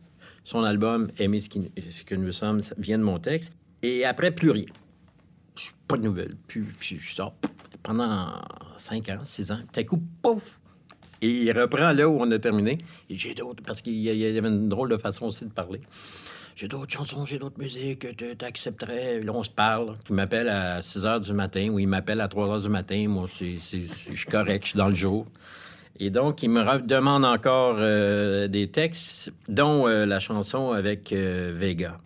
son 0.44 0.64
album 0.64 1.10
Aimer 1.18 1.40
ce, 1.40 1.50
qui- 1.50 1.72
ce 1.92 2.04
que 2.04 2.14
nous 2.16 2.32
sommes, 2.34 2.62
ça 2.62 2.76
vient 2.78 2.98
de 3.00 3.04
mon 3.04 3.18
texte. 3.20 3.54
Et 3.82 4.06
après, 4.06 4.32
plus 4.32 4.52
rien. 4.52 4.66
Pas 5.88 5.98
de 5.98 6.04
nouvelles. 6.04 6.36
Puis, 6.48 6.62
puis 6.80 6.98
je 7.00 7.16
sors 7.16 7.34
pendant 7.84 8.42
cinq 8.78 9.10
ans, 9.10 9.22
six 9.24 9.52
ans. 9.52 9.60
Tout 9.72 9.80
à 9.80 9.84
coup, 9.84 10.02
pouf! 10.22 10.60
Et 11.22 11.30
il 11.30 11.52
reprend 11.58 11.92
là 11.92 12.10
où 12.10 12.18
on 12.20 12.30
a 12.32 12.40
terminé. 12.40 12.80
J'ai 13.10 13.34
d'autres, 13.34 13.64
parce 13.64 13.82
qu'il 13.82 13.96
y 13.96 14.10
avait 14.10 14.48
une 14.48 14.68
drôle 14.68 14.90
de 14.90 14.98
façon 14.98 15.28
aussi 15.28 15.46
de 15.46 15.52
parler. 15.52 15.82
J'ai 16.56 16.68
d'autres 16.68 16.92
chansons, 16.92 17.26
j'ai 17.26 17.40
d'autres 17.40 17.60
musiques, 17.60 18.16
tu 18.16 18.36
t'accepterais. 18.36 19.22
Là, 19.22 19.32
on 19.34 19.44
se 19.44 19.50
parle. 19.50 19.98
Il 20.10 20.16
m'appelle 20.16 20.50
à 20.50 20.82
6 20.82 21.00
h 21.06 21.22
du 21.22 21.34
matin 21.34 21.70
ou 21.70 21.80
il 21.80 21.88
m'appelle 21.88 22.22
à 22.22 22.28
3 22.28 22.60
h 22.60 22.62
du 22.62 22.70
matin. 22.70 23.08
Moi, 23.08 23.28
c'est, 23.28 23.56
je 23.58 24.16
suis 24.16 24.26
correct, 24.30 24.64
je 24.64 24.70
suis 24.70 24.78
dans 24.78 24.90
le 24.90 24.96
jour. 24.96 25.26
Et 26.00 26.10
donc, 26.10 26.44
il 26.44 26.50
me 26.50 26.82
demande 26.82 27.26
encore 27.26 27.76
euh, 27.80 28.48
des 28.48 28.70
textes, 28.70 29.32
dont 29.48 29.88
euh, 29.88 30.06
la 30.06 30.20
chanson 30.20 30.72
avec 30.72 31.12
euh, 31.14 31.54
Vega 31.56 32.00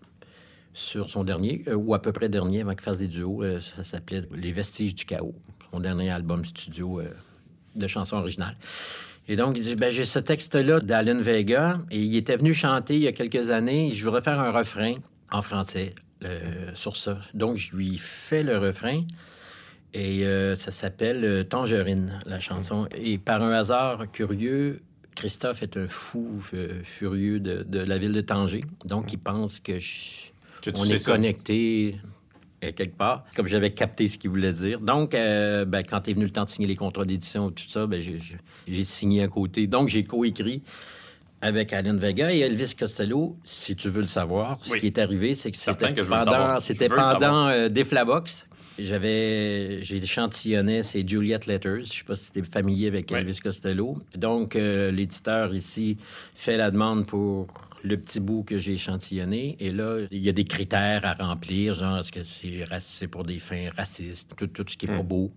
sur 0.74 1.10
son 1.10 1.24
dernier, 1.24 1.64
ou 1.74 1.94
à 1.94 2.02
peu 2.02 2.12
près 2.12 2.30
dernier, 2.30 2.62
avant 2.62 2.72
qu'il 2.72 2.82
fasse 2.82 3.00
des 3.00 3.08
duos. 3.08 3.44
ça 3.60 3.84
s'appelait 3.84 4.24
Les 4.36 4.52
Vestiges 4.52 4.94
du 4.94 5.06
Chaos, 5.06 5.34
son 5.72 5.80
dernier 5.80 6.10
album 6.10 6.44
studio 6.46 7.00
euh, 7.02 7.10
de 7.76 7.88
chansons 7.88 8.18
originales. 8.18 8.56
Et 9.28 9.36
donc, 9.36 9.58
il 9.58 9.64
dit, 9.64 9.76
ben, 9.76 9.92
j'ai 9.92 10.06
ce 10.06 10.20
texte-là 10.20 10.80
d'Alan 10.80 11.20
Vega, 11.22 11.80
et 11.92 12.00
il 12.02 12.16
était 12.16 12.38
venu 12.38 12.54
chanter 12.54 12.96
il 12.96 13.02
y 13.02 13.08
a 13.08 13.12
quelques 13.12 13.50
années, 13.52 13.92
je 13.92 14.04
voudrais 14.06 14.22
faire 14.22 14.40
un 14.40 14.52
refrain 14.52 14.96
en 15.32 15.42
français 15.42 15.94
euh, 16.24 16.72
sur 16.76 16.96
ça. 16.96 17.20
Donc, 17.34 17.58
je 17.58 17.76
lui 17.76 17.98
fais 17.98 18.44
le 18.44 18.58
refrain, 18.58 19.04
et 19.94 20.26
euh, 20.26 20.56
ça 20.56 20.72
s'appelle 20.72 21.46
Tangerine, 21.50 22.20
la 22.26 22.40
chanson. 22.40 22.88
Et 22.96 23.18
par 23.18 23.44
un 23.44 23.52
hasard 23.52 24.10
curieux, 24.12 24.82
Christophe 25.16 25.62
est 25.64 25.76
un 25.76 25.88
fou 25.88 26.40
furieux 26.84 27.40
de, 27.40 27.64
de 27.64 27.80
la 27.80 27.98
ville 27.98 28.14
de 28.14 28.22
Tanger, 28.22 28.64
donc 28.86 29.12
il 29.12 29.20
pense 29.20 29.60
que 29.60 29.78
je- 29.80 30.32
on 30.76 30.86
est 30.86 30.98
connecté 31.12 31.96
quelque 32.62 32.98
part, 32.98 33.24
comme 33.36 33.48
j'avais 33.48 33.72
capté 33.72 34.08
ce 34.08 34.18
qu'il 34.18 34.30
voulait 34.32 34.54
dire. 34.54 34.80
Donc, 34.80 35.14
euh, 35.14 35.66
ben, 35.66 35.84
quand 35.84 36.08
est 36.08 36.14
venu 36.14 36.26
le 36.26 36.32
temps 36.32 36.46
de 36.46 36.50
signer 36.50 36.68
les 36.68 36.76
contrats 36.76 37.06
d'édition, 37.06 37.52
tout 37.52 37.68
ça, 37.70 37.86
ben, 37.88 38.02
j'ai- 38.02 38.84
signé 38.84 39.24
à 39.24 39.28
côté. 39.28 39.68
Donc, 39.68 39.90
j'ai 39.90 40.04
coécrit 40.04 40.62
avec 41.42 41.72
Alan 41.72 41.96
Vega 41.96 42.34
et 42.34 42.40
Elvis 42.40 42.74
Costello, 42.78 43.38
si 43.44 43.76
tu 43.76 43.90
veux 43.90 44.02
le 44.02 44.08
savoir. 44.08 44.58
Ce 44.64 44.76
qui 44.76 44.88
est 44.88 44.98
arrivé, 44.98 45.36
c'est 45.36 45.52
que 45.52 45.58
c'était 45.58 45.94
pendant, 45.94 46.60
c'était 46.60 46.90
pendant 46.90 47.48
euh, 47.48 47.70
Deflabox. 47.70 48.48
J'avais, 48.80 49.82
j'ai 49.82 49.98
échantillonné, 49.98 50.84
c'est 50.84 51.08
Juliet 51.08 51.40
Letters. 51.48 51.82
Je 51.84 51.92
sais 51.94 52.04
pas 52.04 52.16
si 52.16 52.32
tu 52.32 52.40
es 52.40 52.44
familier 52.44 52.88
avec 52.88 53.10
Oui. 53.12 53.20
Elvis 53.20 53.40
Costello. 53.40 53.98
Donc, 54.16 54.56
euh, 54.56 54.92
l'éditeur 54.92 55.54
ici 55.56 55.98
fait 56.36 56.58
la 56.58 56.70
demande 56.72 57.06
pour 57.08 57.48
le 57.84 57.98
petit 57.98 58.20
bout 58.20 58.44
que 58.44 58.58
j'ai 58.58 58.74
échantillonné. 58.74 59.56
Et 59.60 59.72
là, 59.72 60.00
il 60.12 60.22
y 60.24 60.30
a 60.30 60.32
des 60.32 60.46
critères 60.46 61.06
à 61.06 61.14
remplir, 61.14 61.74
genre, 61.76 62.00
est-ce 62.00 62.12
que 62.12 62.24
c'est, 62.24 63.08
pour 63.08 63.24
des 63.24 63.40
fins 63.40 63.70
racistes, 63.76 64.34
tout, 64.36 64.48
tout 64.48 64.66
ce 64.68 64.76
qui 64.78 64.86
est 64.86 64.90
pas 64.90 65.04
Mm. 65.04 65.08
beau. 65.08 65.32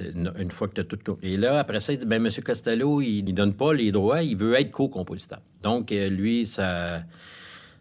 Une, 0.00 0.32
une 0.38 0.50
fois 0.50 0.68
que 0.68 0.74
tu 0.74 0.80
as 0.80 0.84
tout... 0.84 1.18
Et 1.22 1.36
là, 1.36 1.58
après 1.58 1.80
ça, 1.80 1.92
il 1.92 1.98
dit, 1.98 2.06
ben, 2.06 2.24
M. 2.24 2.30
Costello, 2.44 3.00
il 3.02 3.24
ne 3.24 3.32
donne 3.32 3.54
pas 3.54 3.74
les 3.74 3.90
droits, 3.92 4.22
il 4.22 4.36
veut 4.36 4.54
être 4.54 4.70
co-compositeur. 4.70 5.40
Donc, 5.62 5.92
euh, 5.92 6.08
lui, 6.08 6.46
ça... 6.46 7.02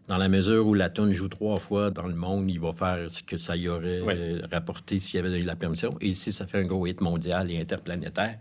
Dans 0.08 0.18
la 0.18 0.28
mesure 0.28 0.66
où 0.66 0.74
la 0.74 0.89
tune 0.89 1.12
joue 1.12 1.28
trois 1.28 1.58
fois 1.60 1.92
dans 1.92 2.08
le 2.08 2.16
monde, 2.16 2.50
il 2.50 2.60
va 2.60 2.74
faire 2.74 3.12
ce 3.12 3.22
que 3.22 3.38
ça 3.38 3.56
y 3.56 3.70
aurait 3.70 4.01
Ouais. 4.01 4.42
rapporté 4.51 5.00
s'il 5.00 5.18
y 5.22 5.24
avait 5.24 5.38
eu 5.39 5.44
la 5.44 5.56
permission. 5.56 5.96
Et 6.01 6.16
si 6.16 6.32
ça 6.32 6.48
fait 6.48 6.58
un 6.58 6.66
gros 6.66 6.88
hit 6.88 7.00
mondial 7.00 7.51
et 7.51 7.60
interplanétaire, 7.62 8.39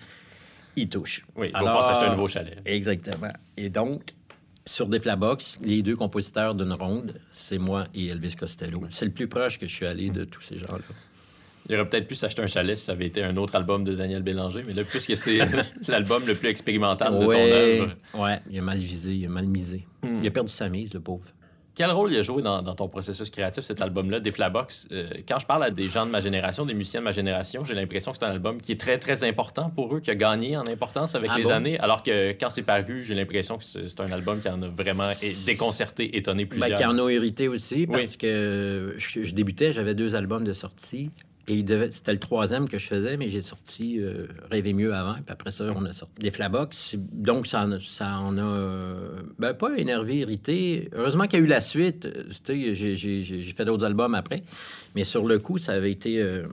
il 0.77 0.89
touche. 0.89 1.27
Oui, 1.37 1.49
il 1.49 1.53
va 1.53 1.59
pouvoir 1.59 1.85
s'acheter 1.85 2.07
un 2.07 2.13
nouveau 2.13 2.27
chalet. 2.27 2.57
Exactement. 2.65 3.33
Et 3.59 3.69
donc, 3.69 4.15
sur 4.69 4.87
Deflabox, 4.87 5.59
les 5.63 5.83
deux 5.83 5.97
compositeurs 5.97 6.55
d'une 6.55 6.73
ronde, 6.73 7.15
c'est 7.33 7.59
moi 7.59 7.87
et 7.95 8.09
Elvis 8.09 8.37
Costello. 8.37 8.83
C'est 8.91 9.07
le 9.07 9.11
plus 9.11 9.27
proche 9.27 9.59
que 9.59 9.67
je 9.67 9.75
suis 9.75 9.87
allé 9.87 10.11
de 10.11 10.25
tous 10.25 10.43
ces 10.43 10.59
gens-là. 10.59 10.85
Il 11.69 11.75
aurait 11.75 11.89
peut-être 11.89 12.07
pu 12.07 12.15
s'acheter 12.15 12.43
un 12.43 12.47
chalet 12.47 12.77
si 12.77 12.85
ça 12.85 12.93
avait 12.93 13.07
été 13.07 13.23
un 13.23 13.37
autre 13.37 13.55
album 13.55 13.85
de 13.85 13.95
Daniel 13.95 14.23
Bélanger, 14.23 14.63
mais 14.67 14.75
là, 14.75 14.85
puisque 14.85 15.17
c'est 15.17 15.39
l'album 15.89 16.27
le 16.27 16.35
plus 16.35 16.49
expérimental 16.49 17.19
de 17.19 17.25
ton 17.25 17.33
œuvre, 17.33 17.95
ouais, 18.15 18.41
il 18.51 18.59
a 18.59 18.63
mal 18.63 18.79
visé, 18.79 19.15
il 19.15 19.27
a 19.27 19.29
mal 19.29 19.47
misé. 19.47 19.87
Hmm. 20.03 20.19
Il 20.21 20.27
a 20.27 20.31
perdu 20.31 20.53
sa 20.53 20.69
mise, 20.69 20.93
le 20.95 21.01
pauvre. 21.01 21.25
Quel 21.79 21.93
rôle 21.93 22.13
il 22.13 22.19
a 22.19 22.23
joué 22.23 22.43
dans, 22.43 22.61
dans 22.61 22.75
ton 22.75 22.89
processus 22.89 23.31
créatif, 23.31 23.63
cet 23.63 23.81
album-là, 23.81 24.19
Deflabox? 24.19 24.89
Euh, 24.91 25.09
quand 25.29 25.39
je 25.39 25.47
parle 25.47 25.63
à 25.63 25.71
des 25.71 25.87
gens 25.87 26.05
de 26.05 26.11
ma 26.11 26.19
génération, 26.19 26.67
des 26.67 26.75
musiciens 26.75 26.99
de 27.01 27.05
ma 27.05 27.13
génération, 27.13 27.65
j'ai 27.65 27.75
l'impression 27.75 28.11
que 28.11 28.19
c'est 28.19 28.25
un 28.25 28.31
album 28.33 28.61
qui 28.61 28.73
est 28.73 28.81
très, 28.81 28.99
très 28.99 29.23
important 29.23 29.71
pour 29.71 29.95
eux, 29.95 30.01
qui 30.01 30.11
a 30.11 30.17
gagné 30.17 30.57
en 30.57 30.65
importance 30.67 31.15
avec 31.15 31.31
Ah 31.33 31.39
les 31.39 31.45
bon? 31.45 31.51
années, 31.51 31.79
alors 31.79 32.03
que 32.03 32.33
quand 32.33 32.51
c'est 32.51 32.63
paru, 32.65 33.05
j'ai 33.05 33.15
l'impression 33.15 33.59
que 33.59 33.65
c'est 33.65 34.01
un 34.01 34.11
album 34.11 34.41
qui 34.41 34.49
en 34.49 34.61
a 34.63 34.67
vraiment 34.69 35.09
déconcerté, 35.47 36.17
étonné 36.17 36.45
Ben, 36.45 36.59
plusieurs. 36.59 36.79
qui 36.81 36.85
en 36.85 36.99
ont 36.99 37.09
hérité 37.09 37.47
aussi, 37.49 37.87
parce 37.87 38.03
Oui. 38.13 38.17
que 38.19 38.95
je, 38.97 39.23
je 39.23 39.33
débutais, 39.35 39.73
j'avais 39.73 39.95
deux 39.95 40.17
albums 40.17 40.45
de 40.45 40.53
sortie. 40.53 41.11
Et 41.51 41.65
c'était 41.91 42.13
le 42.13 42.19
troisième 42.19 42.69
que 42.69 42.77
je 42.79 42.87
faisais, 42.87 43.17
mais 43.17 43.29
j'ai 43.31 43.41
sorti 43.41 43.99
euh, 44.01 44.27
Rêver 44.51 44.75
mieux 44.75 44.95
avant. 44.95 45.15
Puis 45.15 45.25
après 45.29 45.51
ça, 45.51 45.65
on 45.75 45.85
a 45.87 45.93
sorti 45.95 46.21
des 46.21 46.31
Flabox. 46.31 46.95
Donc, 47.13 47.47
ça 47.47 47.65
en 47.65 47.73
a, 47.73 47.81
ça 47.81 48.19
en 48.19 48.37
a 48.37 48.43
euh, 48.43 49.23
ben, 49.39 49.55
pas 49.55 49.77
énervé, 49.79 50.19
irrité. 50.19 50.91
Heureusement 50.93 51.25
qu'il 51.25 51.39
y 51.39 51.43
a 51.43 51.45
eu 51.45 51.49
la 51.49 51.61
suite. 51.63 52.05
Euh, 52.07 52.25
J'ai 52.75 53.53
fait 53.57 53.65
d'autres 53.65 53.87
albums 53.87 54.15
après. 54.15 54.43
Mais 54.95 55.05
sur 55.05 55.27
le 55.27 55.39
coup, 55.39 55.57
ça 55.59 55.73
avait 55.73 55.91
été 55.93 56.21
euh, 56.21 56.47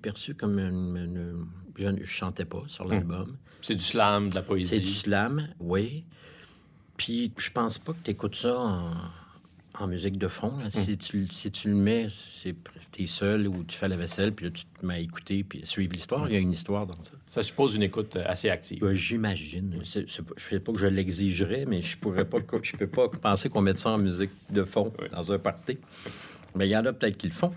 perçu 0.00 0.34
comme 0.34 0.58
une... 0.58 0.96
une- 0.96 1.46
je 1.78 1.88
ne 1.88 2.02
chantais 2.04 2.46
pas 2.46 2.62
sur 2.68 2.86
l'album. 2.88 3.36
C'est 3.60 3.74
du 3.74 3.82
slam, 3.82 4.30
de 4.30 4.34
la 4.36 4.40
C'est 4.40 4.46
poésie. 4.46 4.80
du 4.80 4.86
slam, 4.86 5.46
oui. 5.60 6.04
Puis 6.96 7.32
je 7.36 7.50
pense 7.50 7.76
pas 7.76 7.92
que 7.92 7.98
tu 8.02 8.12
écoutes 8.12 8.36
ça 8.36 8.56
en, 8.58 8.92
en 9.78 9.86
musique 9.86 10.18
de 10.18 10.28
fond. 10.28 10.52
là. 10.58 10.70
Si, 10.70 10.96
tu, 10.98 11.26
si 11.30 11.50
tu 11.50 11.68
le 11.68 11.74
mets, 11.74 12.06
c'est 12.10 12.54
t'es 12.92 13.06
seul 13.06 13.46
ou 13.46 13.62
tu 13.64 13.76
fais 13.76 13.88
la 13.88 13.96
vaisselle, 13.96 14.32
puis 14.32 14.46
là, 14.46 14.50
tu 14.52 14.64
te 14.64 14.86
mets 14.86 14.94
à 14.94 14.98
écouter 15.00 15.44
puis 15.44 15.60
suivre 15.64 15.92
l'histoire. 15.92 16.26
Il 16.28 16.32
y 16.32 16.36
a 16.36 16.38
une 16.40 16.52
histoire 16.52 16.86
dans 16.86 16.94
ça. 17.04 17.12
Ça 17.26 17.42
suppose 17.42 17.76
une 17.76 17.82
écoute 17.82 18.16
euh, 18.16 18.24
assez 18.26 18.48
active. 18.48 18.80
Ben, 18.80 18.94
J'imagine. 18.94 19.80
C'est- 19.84 20.08
c'est 20.08 20.22
pas- 20.24 20.34
Je 20.36 20.44
ne 20.44 20.48
sais 20.50 20.60
pas 20.60 20.72
que 20.72 20.78
je 20.78 20.86
l'exigerais, 20.86 21.64
mais 21.66 21.78
je 21.78 21.96
pourrais 21.98 22.24
pas, 22.24 22.38
je 22.62 22.76
peux 22.76 22.86
pas 22.86 23.08
penser 23.08 23.48
qu'on 23.50 23.60
mette 23.60 23.78
ça 23.78 23.90
en 23.90 23.98
musique 23.98 24.30
de 24.50 24.64
fond 24.64 24.92
dans 25.12 25.32
un 25.32 25.38
party. 25.38 25.78
Mais 26.54 26.66
il 26.66 26.70
y 26.70 26.76
en 26.76 26.86
a 26.86 26.92
peut-être 26.92 27.18
qui 27.18 27.26
le 27.28 27.34
font. 27.34 27.52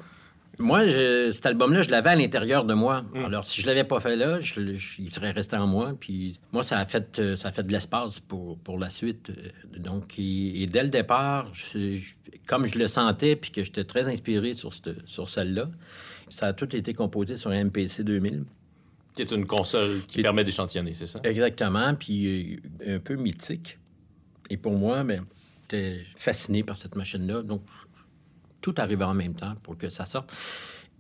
Moi, 0.60 0.88
je- 0.88 1.32
cet 1.32 1.45
album-là, 1.45 1.82
je 1.84 1.89
l'avais 1.89 2.10
à 2.10 2.15
l'intérieur 2.15 2.65
de 2.65 2.74
moi. 2.74 3.06
Alors, 3.15 3.45
si 3.45 3.62
je 3.62 3.67
l'avais 3.67 3.86
pas 3.86 4.00
fait 4.02 4.17
là, 4.17 4.39
je- 4.41 4.74
je- 4.74 5.02
il 5.02 5.10
serait 5.10 5.32
resté 5.32 5.56
en 5.56 5.67
moi. 5.67 5.93
Puis 5.98 6.34
moi, 6.52 6.63
ça 6.63 6.78
a 6.80 6.86
fait, 6.86 7.17
euh, 7.19 7.36
ça 7.38 7.48
a 7.48 7.52
fait 7.54 7.63
de 7.63 7.72
l'espace 7.72 8.19
pour, 8.19 8.58
pour 8.60 8.78
la 8.78 8.89
suite. 8.89 9.30
Euh, 9.30 9.50
Donc, 9.80 10.19
et, 10.19 10.62
et 10.63 10.67
dès 10.67 10.84
le 10.84 10.89
départ, 10.89 11.50
comme 12.45 12.65
je 12.65 12.78
le 12.78 12.88
sentais, 12.88 13.38
puis 13.38 13.52
que 13.52 13.63
j'étais 13.63 13.86
très 13.86 14.10
inspiré 14.10 14.54
sur, 14.54 14.74
cette- 14.74 15.08
sur 15.08 15.30
celle-là, 15.30 15.69
ça 16.28 16.48
a 16.48 16.54
tout 16.54 16.76
été 16.76 16.93
composé 16.93 17.38
sur 17.38 17.52
un 17.52 17.63
MPC 17.63 18.04
2000. 18.04 18.43
Qui 19.15 19.22
est 19.22 19.32
une 19.32 19.45
console 19.45 20.02
qui 20.02 20.17
Qui- 20.17 20.22
permet 20.22 20.43
d'échantillonner, 20.43 20.93
c'est 20.93 21.06
ça? 21.06 21.19
Exactement, 21.24 21.95
puis 21.95 22.60
euh, 22.86 22.98
un 22.98 23.00
peu 23.00 23.15
mythique. 23.15 23.78
Et 24.50 24.58
pour 24.58 24.74
moi, 24.74 25.04
ben, 25.06 25.26
j'étais 25.62 26.02
fasciné 26.17 26.63
par 26.63 26.76
cette 26.76 26.95
machine-là. 26.95 27.41
Donc, 27.43 27.62
tout 28.62 28.76
arrivait 28.78 29.06
en 29.06 29.13
même 29.13 29.34
temps 29.34 29.56
pour 29.63 29.78
que 29.78 29.89
ça 29.89 30.06
sorte. 30.06 30.32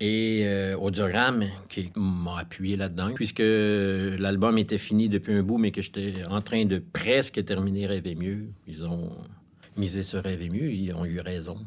Et 0.01 0.43
euh, 0.45 0.77
Audiogramme, 0.77 1.45
qui 1.67 1.91
m'a 1.95 2.39
appuyé 2.39 2.77
là-dedans, 2.77 3.11
puisque 3.13 3.43
l'album 3.43 4.57
était 4.57 4.77
fini 4.77 5.09
depuis 5.09 5.33
un 5.33 5.43
bout, 5.43 5.57
mais 5.57 5.71
que 5.71 5.81
j'étais 5.81 6.25
en 6.29 6.41
train 6.41 6.65
de 6.65 6.81
presque 6.93 7.43
terminer 7.43 7.85
Rêver 7.85 8.15
mieux. 8.15 8.45
Ils 8.65 8.85
ont 8.85 9.11
misé 9.75 10.03
sur 10.03 10.23
Rêver 10.23 10.49
mieux, 10.49 10.71
ils 10.71 10.93
ont 10.93 11.03
eu 11.05 11.19
raison. 11.19 11.57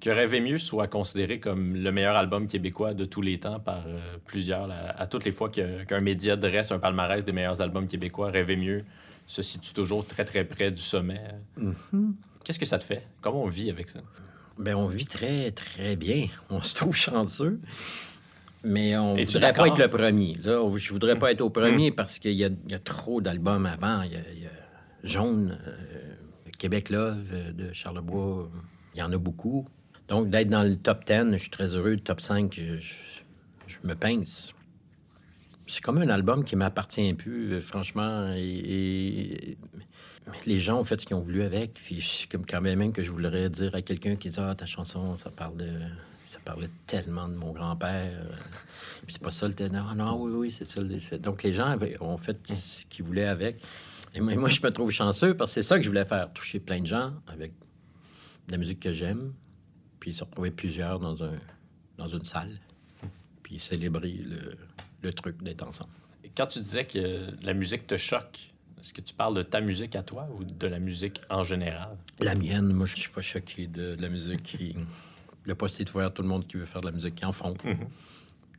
Que 0.00 0.10
Rêver 0.10 0.40
mieux 0.40 0.58
soit 0.58 0.86
considéré 0.86 1.40
comme 1.40 1.74
le 1.74 1.90
meilleur 1.90 2.14
album 2.14 2.46
québécois 2.46 2.94
de 2.94 3.04
tous 3.04 3.22
les 3.22 3.38
temps 3.38 3.58
par 3.58 3.84
euh, 3.88 4.18
plusieurs. 4.24 4.68
là. 4.68 4.94
à 4.96 5.06
toutes 5.06 5.24
les 5.24 5.32
fois 5.32 5.50
qu'un 5.50 6.00
média 6.00 6.36
dresse 6.36 6.70
un 6.70 6.78
palmarès 6.78 7.24
des 7.24 7.32
meilleurs 7.32 7.60
albums 7.60 7.88
québécois, 7.88 8.30
Rêver 8.30 8.56
mieux 8.56 8.84
se 9.26 9.42
situe 9.42 9.72
toujours 9.72 10.06
très 10.06 10.24
très 10.24 10.44
près 10.44 10.70
du 10.70 10.82
sommet. 10.82 11.22
Qu'est-ce 12.44 12.58
que 12.58 12.66
ça 12.66 12.78
te 12.78 12.84
fait? 12.84 13.04
Comment 13.20 13.42
on 13.42 13.48
vit 13.48 13.70
avec 13.70 13.88
ça? 13.88 14.00
Ben, 14.58 14.74
on 14.74 14.86
vit 14.86 15.06
très, 15.06 15.50
très 15.50 15.96
bien. 15.96 16.28
On 16.50 16.62
se 16.62 16.74
trouve 16.74 16.94
chanceux. 16.96 17.60
Mais 18.62 18.96
on 18.96 19.16
Es-tu 19.16 19.32
voudrait 19.34 19.52
pas 19.52 19.66
être 19.68 19.78
le 19.78 19.88
premier. 19.88 20.34
Là, 20.42 20.66
je 20.76 20.92
voudrais 20.92 21.18
pas 21.18 21.32
être 21.32 21.42
au 21.42 21.50
premier 21.50 21.90
parce 21.90 22.18
qu'il 22.18 22.32
y 22.32 22.38
y 22.38 22.74
a 22.74 22.78
trop 22.78 23.20
d'albums 23.20 23.66
avant. 23.66 24.02
Il 24.02 24.12
y 24.12 24.16
a, 24.16 24.20
il 24.34 24.42
y 24.42 24.46
a 24.46 24.50
Jaune, 25.02 25.58
euh, 25.66 26.14
Québec 26.58 26.88
Love 26.88 27.26
euh, 27.32 27.52
de 27.52 27.72
Charlebois, 27.74 28.50
il 28.94 29.00
y 29.00 29.02
en 29.02 29.12
a 29.12 29.18
beaucoup. 29.18 29.66
Donc, 30.08 30.30
d'être 30.30 30.48
dans 30.48 30.62
le 30.62 30.76
top 30.76 31.04
10, 31.04 31.32
je 31.32 31.36
suis 31.36 31.50
très 31.50 31.74
heureux. 31.76 31.90
Le 31.92 32.00
top 32.00 32.20
5, 32.20 32.54
je, 32.58 32.76
je- 32.78 32.94
je 33.66 33.76
me 33.84 33.94
pince. 33.94 34.54
C'est 35.66 35.82
comme 35.82 35.98
un 35.98 36.08
album 36.08 36.44
qui 36.44 36.56
m'appartient 36.56 37.12
plus, 37.14 37.52
euh, 37.54 37.60
franchement. 37.60 38.32
Et, 38.34 38.40
et- 38.40 39.58
les 40.46 40.58
gens 40.60 40.78
ont 40.80 40.84
fait 40.84 41.00
ce 41.00 41.06
qu'ils 41.06 41.16
ont 41.16 41.20
voulu 41.20 41.42
avec. 41.42 41.74
Puis 41.74 42.26
comme 42.30 42.46
quand 42.46 42.60
même 42.60 42.92
que 42.92 43.02
je 43.02 43.10
voudrais 43.10 43.48
dire 43.50 43.74
à 43.74 43.82
quelqu'un 43.82 44.16
qui 44.16 44.30
dit 44.30 44.36
Ah, 44.38 44.54
ta 44.54 44.66
chanson, 44.66 45.16
ça 45.16 45.30
parle 45.30 45.56
de. 45.56 45.68
Ça 46.28 46.38
parlait 46.44 46.70
tellement 46.86 47.28
de 47.28 47.34
mon 47.34 47.52
grand-père. 47.52 48.10
euh, 48.12 48.34
Puis 49.06 49.14
c'est 49.14 49.22
pas 49.22 49.30
ça 49.30 49.46
le 49.48 49.54
ténor. 49.54 49.94
Non, 49.94 50.20
oui, 50.22 50.32
oui, 50.32 50.50
c'est 50.50 50.66
ça. 50.66 50.80
Donc 51.18 51.42
les 51.42 51.52
gens 51.52 51.76
ont 52.00 52.18
fait 52.18 52.36
ce 52.52 52.84
qu'ils 52.86 53.04
voulaient 53.04 53.26
avec. 53.26 53.62
Et 54.14 54.20
moi, 54.20 54.34
moi, 54.36 54.48
je 54.48 54.60
me 54.62 54.70
trouve 54.70 54.90
chanceux 54.90 55.36
parce 55.36 55.50
que 55.50 55.54
c'est 55.60 55.66
ça 55.68 55.76
que 55.76 55.82
je 55.82 55.88
voulais 55.88 56.04
faire. 56.04 56.32
Toucher 56.32 56.60
plein 56.60 56.80
de 56.80 56.86
gens 56.86 57.12
avec 57.26 57.52
de 58.46 58.52
la 58.52 58.58
musique 58.58 58.80
que 58.80 58.92
j'aime. 58.92 59.32
Puis 60.00 60.12
se 60.14 60.22
retrouver 60.24 60.50
plusieurs 60.50 60.98
dans, 61.00 61.22
un, 61.24 61.32
dans 61.98 62.08
une 62.08 62.24
salle. 62.24 62.60
Puis 63.42 63.58
célébrer 63.58 64.12
le, 64.12 64.56
le 65.02 65.12
truc 65.12 65.42
d'être 65.42 65.66
ensemble. 65.66 65.90
Quand 66.36 66.46
tu 66.46 66.60
disais 66.60 66.84
que 66.84 67.26
la 67.42 67.54
musique 67.54 67.86
te 67.86 67.96
choque, 67.96 68.53
est-ce 68.84 68.92
que 68.92 69.00
tu 69.00 69.14
parles 69.14 69.34
de 69.34 69.42
ta 69.42 69.62
musique 69.62 69.96
à 69.96 70.02
toi 70.02 70.28
ou 70.38 70.44
de 70.44 70.66
la 70.66 70.78
musique 70.78 71.18
en 71.30 71.42
général? 71.42 71.96
La 72.20 72.34
mienne, 72.34 72.70
moi, 72.70 72.84
je 72.84 72.96
suis 72.96 73.08
pas 73.10 73.22
choqué 73.22 73.66
de, 73.66 73.94
de 73.96 74.02
la 74.02 74.10
musique 74.10 74.42
qui. 74.42 74.76
Le 75.46 75.54
poste 75.54 75.82
de 75.82 75.90
voir 75.90 76.12
tout 76.12 76.20
le 76.20 76.28
monde 76.28 76.46
qui 76.46 76.58
veut 76.58 76.66
faire 76.66 76.82
de 76.82 76.86
la 76.86 76.92
musique, 76.92 77.14
qui 77.14 77.24
en 77.24 77.32
font. 77.32 77.54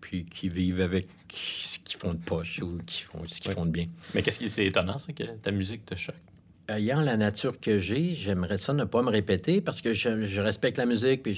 Puis 0.02 0.26
qui 0.26 0.50
vivent 0.50 0.82
avec 0.82 1.08
ce 1.30 1.78
qu'ils 1.80 1.98
font 2.00 2.14
de 2.14 2.20
poche 2.24 2.60
ou 2.62 2.80
qui 2.86 3.04
font, 3.04 3.22
ce 3.28 3.40
qu'ils 3.40 3.50
Ouais. 3.50 3.56
font 3.56 3.66
de 3.66 3.72
bien. 3.72 3.88
Mais 4.14 4.22
qu'est-ce 4.24 4.40
qui 4.40 4.50
c'est 4.50 4.66
étonnant, 4.66 4.98
ça, 4.98 5.14
que 5.14 5.24
ta 5.24 5.52
musique 5.52 5.86
te 5.86 5.96
choque? 5.96 6.16
Ayant 6.68 7.02
la 7.02 7.18
nature 7.18 7.60
que 7.60 7.78
j'ai, 7.78 8.16
j'aimerais 8.16 8.58
ça 8.58 8.74
ne 8.74 8.84
pas 8.86 9.04
me 9.04 9.10
répéter 9.12 9.62
parce 9.62 9.82
que 9.82 9.94
je, 9.94 10.24
je 10.24 10.42
respecte 10.42 10.78
la 10.80 10.88
musique 10.88 11.22
puis 11.22 11.32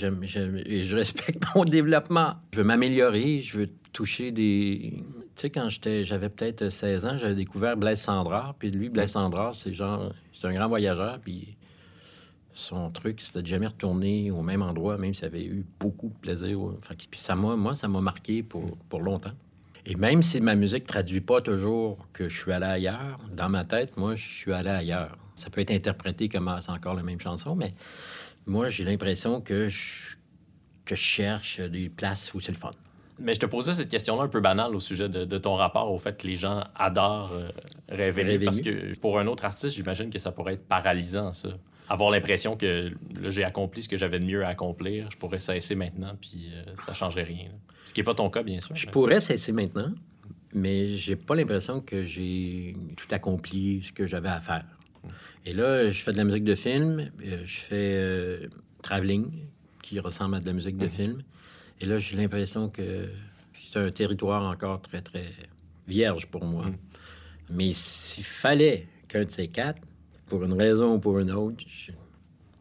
et 0.66 0.84
je 0.84 0.96
respecte 0.96 1.44
mon 1.56 1.66
développement. 1.66 2.36
Je 2.54 2.60
veux 2.60 2.64
m'améliorer, 2.64 3.42
je 3.42 3.58
veux 3.58 3.70
toucher 3.92 4.32
des... 4.32 5.04
Tu 5.38 5.42
sais, 5.42 5.50
quand 5.52 5.70
j'étais, 5.70 6.04
j'avais 6.04 6.30
peut-être 6.30 6.68
16 6.68 7.06
ans, 7.06 7.16
j'avais 7.16 7.36
découvert 7.36 7.78
Blaise 7.78 8.02
Sandrard. 8.02 8.56
Puis 8.56 8.72
lui, 8.72 8.90
Blaise 8.90 9.12
Sandrard, 9.12 9.54
c'est 9.54 9.72
genre... 9.72 10.12
C'est 10.34 10.48
un 10.48 10.54
grand 10.54 10.68
voyageur, 10.68 11.20
puis 11.20 11.56
son 12.56 12.90
truc, 12.90 13.22
c'était 13.22 13.44
de 13.44 13.48
jamais 13.48 13.68
retourner 13.68 14.32
au 14.32 14.42
même 14.42 14.64
endroit, 14.64 14.98
même 14.98 15.14
s'il 15.14 15.26
avait 15.26 15.46
eu 15.46 15.64
beaucoup 15.80 16.10
de 16.10 16.16
plaisir. 16.16 16.58
Que- 16.90 16.96
puis 16.96 17.20
ça 17.20 17.36
m'a, 17.36 17.56
moi, 17.56 17.76
ça 17.76 17.88
m'a 17.88 18.02
marqué 18.02 18.42
pour, 18.42 18.66
pour 18.90 19.00
longtemps. 19.00 19.34
Et 19.86 19.94
même 19.96 20.24
si 20.24 20.42
ma 20.42 20.56
musique 20.56 20.88
traduit 20.88 21.22
pas 21.22 21.40
toujours 21.40 22.00
que 22.14 22.30
je 22.30 22.36
suis 22.42 22.52
allé 22.52 22.66
ailleurs, 22.66 23.20
dans 23.32 23.48
ma 23.50 23.64
tête, 23.64 23.96
moi, 23.96 24.16
je 24.16 24.28
suis 24.28 24.54
allé 24.54 24.70
ailleurs. 24.70 25.20
Ça 25.36 25.52
peut 25.52 25.62
être 25.62 25.70
interprété 25.70 26.30
comme 26.30 26.48
ah, 26.48 26.62
c'est 26.62 26.72
encore 26.72 26.96
la 26.96 27.04
même 27.04 27.20
chanson, 27.20 27.56
mais 27.56 27.76
moi, 28.48 28.70
j'ai 28.70 28.86
l'impression 28.86 29.40
que 29.40 29.68
je, 29.68 30.16
que 30.84 30.96
je 30.96 31.02
cherche 31.02 31.62
des 31.62 31.90
places 31.90 32.34
où 32.34 32.40
c'est 32.40 32.52
le 32.52 32.58
fun. 32.58 32.72
Mais 33.20 33.34
je 33.34 33.40
te 33.40 33.46
posais 33.46 33.74
cette 33.74 33.90
question-là 33.90 34.24
un 34.24 34.28
peu 34.28 34.40
banale 34.42 34.76
au 34.76 34.80
sujet 34.80 35.10
de, 35.10 35.26
de 35.26 35.38
ton 35.38 35.56
rapport 35.56 35.92
au 35.92 35.98
fait 35.98 36.18
que 36.18 36.28
les 36.28 36.36
gens 36.36 36.64
adorent 36.76 37.32
euh, 37.34 37.50
rêver. 37.90 38.24
Rêver 38.24 38.46
Parce 38.46 38.62
que 38.62 38.96
pour 39.00 39.18
un 39.20 39.28
autre 39.28 39.46
artiste, 39.46 39.76
j'imagine 39.76 40.10
que 40.10 40.20
ça 40.20 40.32
pourrait 40.32 40.54
être 40.54 40.68
paralysant, 40.68 41.34
ça. 41.34 41.50
Avoir 41.90 42.12
l'impression 42.12 42.58
que 42.58 42.92
j'ai 43.30 43.44
accompli 43.46 43.82
ce 43.82 43.88
que 43.90 43.96
j'avais 43.96 44.20
de 44.20 44.26
mieux 44.26 44.44
à 44.44 44.50
accomplir, 44.50 45.10
je 45.10 45.18
pourrais 45.18 45.40
cesser 45.40 45.74
maintenant, 45.74 46.18
puis 46.20 46.50
euh, 46.54 46.64
ça 46.86 46.94
changerait 46.94 47.24
rien. 47.24 47.46
là. 47.46 47.56
Ce 47.86 47.94
qui 47.94 48.02
n'est 48.02 48.04
pas 48.04 48.14
ton 48.14 48.30
cas, 48.30 48.44
bien 48.44 48.60
sûr. 48.60 48.76
Je 48.76 48.86
mais- 48.86 48.92
pourrais 48.92 49.22
cesser 49.22 49.54
maintenant, 49.54 49.94
mais 50.54 50.88
j'ai 50.88 51.16
pas 51.16 51.34
l'impression 51.34 51.80
que 51.80 52.04
j'ai 52.04 52.76
tout 52.98 53.08
accompli 53.12 53.82
ce 53.84 53.94
que 53.94 54.06
j'avais 54.06 54.28
à 54.30 54.42
faire. 54.42 54.66
Et 55.46 55.54
là, 55.54 55.88
je 55.88 56.04
fais 56.04 56.12
de 56.12 56.18
la 56.18 56.26
musique 56.26 56.44
de 56.44 56.56
film, 56.56 57.10
euh, 57.26 57.40
je 57.46 57.58
fais 57.60 57.94
euh, 57.96 58.48
travelling, 58.84 59.32
qui 59.82 60.02
ressemble 60.02 60.36
à 60.36 60.40
de 60.42 60.46
la 60.46 60.52
musique 60.54 60.76
de 60.76 60.88
film. 60.90 61.24
Et 61.82 61.86
là, 61.86 61.98
j'ai 61.98 62.16
l'impression 62.18 62.70
que 62.70 63.10
c'est 63.54 63.78
un 63.80 63.92
territoire 63.92 64.44
encore 64.44 64.82
très, 64.82 65.02
très 65.02 65.26
vierge 65.88 66.28
pour 66.28 66.46
moi. 66.46 66.66
Mais 67.50 67.72
s'il 67.74 68.24
fallait 68.24 68.88
qu'un 69.08 69.26
de 69.26 69.30
ces 69.32 69.48
quatre, 69.48 69.82
pour 70.28 70.44
une 70.44 70.54
raison 70.54 70.96
ou 70.96 71.00
pour 71.00 71.20
une 71.20 71.32
autre, 71.32 71.64
je- 71.68 71.92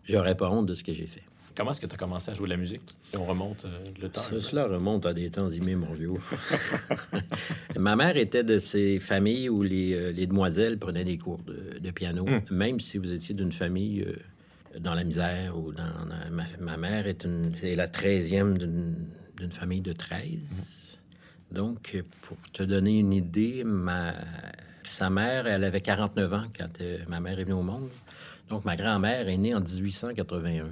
j'aurais 0.04 0.36
pas 0.36 0.50
honte 0.50 0.66
de 0.66 0.74
ce 0.74 0.84
que 0.84 0.92
j'ai 0.92 1.06
fait. 1.06 1.22
Comment 1.56 1.70
est-ce 1.70 1.80
que 1.80 1.86
tu 1.86 1.94
as 1.94 1.98
commencé 1.98 2.30
à 2.30 2.34
jouer 2.34 2.44
de 2.46 2.50
la 2.50 2.58
musique? 2.58 2.82
Si 3.00 3.16
on 3.16 3.24
remonte 3.24 3.64
euh, 3.64 3.88
le 4.00 4.10
temps? 4.10 4.20
Ça, 4.20 4.38
cela 4.42 4.66
remonte 4.66 5.06
à 5.06 5.14
des 5.14 5.30
temps 5.30 5.48
immémoriaux. 5.48 6.18
Ma 7.78 7.96
mère 7.96 8.16
était 8.18 8.44
de 8.44 8.58
ces 8.58 8.98
familles 8.98 9.48
où 9.48 9.62
les, 9.62 9.94
euh, 9.94 10.12
les 10.12 10.26
demoiselles 10.26 10.78
prenaient 10.78 11.04
des 11.04 11.16
cours 11.18 11.38
de, 11.46 11.78
de 11.78 11.90
piano, 11.90 12.26
même 12.50 12.78
si 12.80 12.98
vous 12.98 13.10
étiez 13.12 13.34
d'une 13.34 13.52
famille 13.52 14.02
euh, 14.02 14.14
dans 14.80 14.94
la 14.94 15.04
misère 15.04 15.56
ou 15.58 15.72
dans... 15.72 15.82
dans- 15.84 16.30
ma, 16.30 16.44
ma 16.60 16.76
mère 16.76 17.06
est, 17.06 17.24
une, 17.24 17.54
est 17.62 17.74
la 17.76 17.88
treizième 17.88 18.58
d'une 18.58 19.52
famille 19.52 19.80
de 19.80 19.92
13. 19.92 20.98
Donc, 21.50 21.92
euh, 21.94 22.02
pour 22.22 22.36
te 22.52 22.62
donner 22.62 22.98
une 22.98 23.12
idée, 23.12 23.62
ma, 23.64 24.14
sa 24.84 25.10
mère, 25.10 25.46
elle 25.46 25.64
avait 25.64 25.80
49 25.80 26.32
ans 26.32 26.44
quand 26.56 26.80
euh, 26.80 26.98
ma 27.08 27.20
mère 27.20 27.38
est 27.38 27.44
venue 27.44 27.54
au 27.58 27.62
monde. 27.62 27.90
Donc, 28.48 28.64
ma 28.64 28.76
grand-mère 28.76 29.28
est 29.28 29.36
née 29.36 29.54
en 29.54 29.60
1881. 29.60 30.68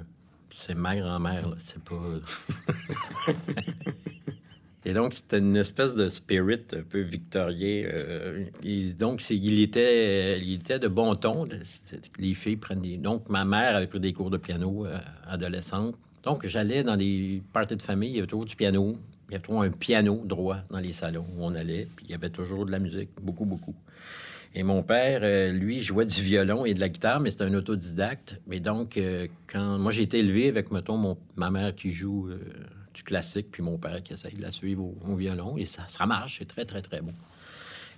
C'est 0.49 0.75
ma 0.75 0.95
grand-mère, 0.95 1.49
là. 1.49 1.55
C'est 1.59 1.83
pas... 1.83 1.95
Et 4.87 4.93
donc, 4.93 5.15
c'était 5.15 5.39
une 5.39 5.57
espèce 5.57 5.95
de 5.95 6.07
spirit 6.09 6.61
un 6.73 6.83
peu 6.83 7.01
victorien. 7.01 7.85
euh, 7.85 8.45
et 8.63 8.93
donc, 8.93 9.27
il, 9.31 9.61
était, 9.61 10.39
il 10.39 10.53
était 10.53 10.77
de 10.77 10.87
bon 10.87 11.15
ton. 11.15 11.47
Les 12.19 12.33
filles 12.35 12.57
prennent. 12.57 13.01
Donc, 13.01 13.27
ma 13.27 13.45
mère 13.45 13.75
avait 13.75 13.87
pris 13.87 13.99
des 13.99 14.13
cours 14.13 14.29
de 14.29 14.37
piano 14.37 14.85
euh, 14.85 14.97
adolescente. 15.27 15.95
Donc, 16.23 16.45
j'allais 16.45 16.83
dans 16.83 16.97
des 16.97 17.41
parties 17.51 17.75
de 17.75 17.81
famille, 17.81 18.11
il 18.11 18.15
y 18.15 18.19
avait 18.19 18.27
toujours 18.27 18.45
du 18.45 18.55
piano. 18.55 18.95
Il 19.27 19.31
y 19.31 19.35
avait 19.35 19.43
toujours 19.43 19.63
un 19.63 19.71
piano 19.71 20.21
droit 20.23 20.57
dans 20.69 20.79
les 20.79 20.93
salons 20.93 21.25
où 21.35 21.43
on 21.43 21.55
allait. 21.55 21.87
Puis, 21.95 22.05
il 22.07 22.11
y 22.11 22.15
avait 22.15 22.29
toujours 22.29 22.67
de 22.67 22.71
la 22.71 22.77
musique, 22.77 23.09
beaucoup, 23.19 23.45
beaucoup. 23.45 23.75
Et 24.57 24.63
mon 24.63 24.83
père, 24.83 25.19
euh, 25.23 25.51
lui, 25.51 25.81
jouait 25.81 26.05
du 26.05 26.21
violon 26.21 26.63
et 26.63 26.73
de 26.73 26.79
la 26.79 26.87
guitare, 26.87 27.19
mais 27.19 27.29
c'était 27.29 27.43
un 27.43 27.53
autodidacte. 27.53 28.39
Mais 28.47 28.61
donc, 28.61 28.97
euh, 28.97 29.27
quand 29.47 29.77
moi, 29.77 29.91
j'ai 29.91 30.03
été 30.03 30.19
élevé 30.19 30.47
avec, 30.47 30.71
mettons, 30.71 31.17
ma 31.35 31.51
mère 31.51 31.75
qui 31.75 31.89
joue 31.89 32.29
euh, 32.29 32.39
du 32.95 33.03
classique, 33.03 33.51
puis 33.51 33.61
mon 33.61 33.77
père 33.77 34.01
qui 34.01 34.13
essaye 34.13 34.33
de 34.33 34.41
la 34.41 34.49
suivre 34.51 34.83
au, 34.83 34.97
au 35.07 35.15
violon, 35.15 35.57
et 35.57 35.65
ça, 35.65 35.83
ça 35.87 36.05
marche, 36.05 36.37
c'est 36.39 36.45
très, 36.45 36.65
très, 36.65 36.81
très 36.81 37.01
bon. 37.01 37.13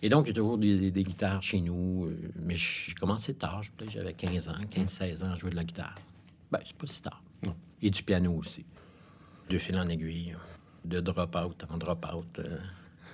Et 0.01 0.09
donc, 0.09 0.25
il 0.25 0.29
y 0.29 0.31
a 0.31 0.35
toujours 0.35 0.57
des, 0.57 0.77
des- 0.77 0.91
des 0.91 1.03
guitares 1.03 1.41
chez 1.41 1.59
nous, 1.61 2.05
euh, 2.05 2.17
mais 2.41 2.55
j'ai 2.55 2.93
commencé 2.93 3.33
tard, 3.33 3.61
j'avais 3.89 4.13
15 4.13 4.49
ans, 4.49 4.53
15-16 4.71 5.23
ans 5.23 5.31
à 5.31 5.35
jouer 5.35 5.49
de 5.51 5.55
la 5.55 5.63
guitare. 5.63 5.95
Ben, 6.51 6.59
c'est 6.65 6.75
pas 6.75 6.87
si 6.87 7.01
tard. 7.01 7.21
Non. 7.45 7.55
Et 7.81 7.89
du 7.89 8.03
piano 8.03 8.33
aussi. 8.33 8.65
De 9.49 9.57
fil 9.57 9.77
en 9.77 9.87
aiguille, 9.87 10.35
de 10.85 10.99
drop-out 10.99 11.63
en 11.69 11.77
drop-out. 11.77 12.39
euh, 12.39 12.57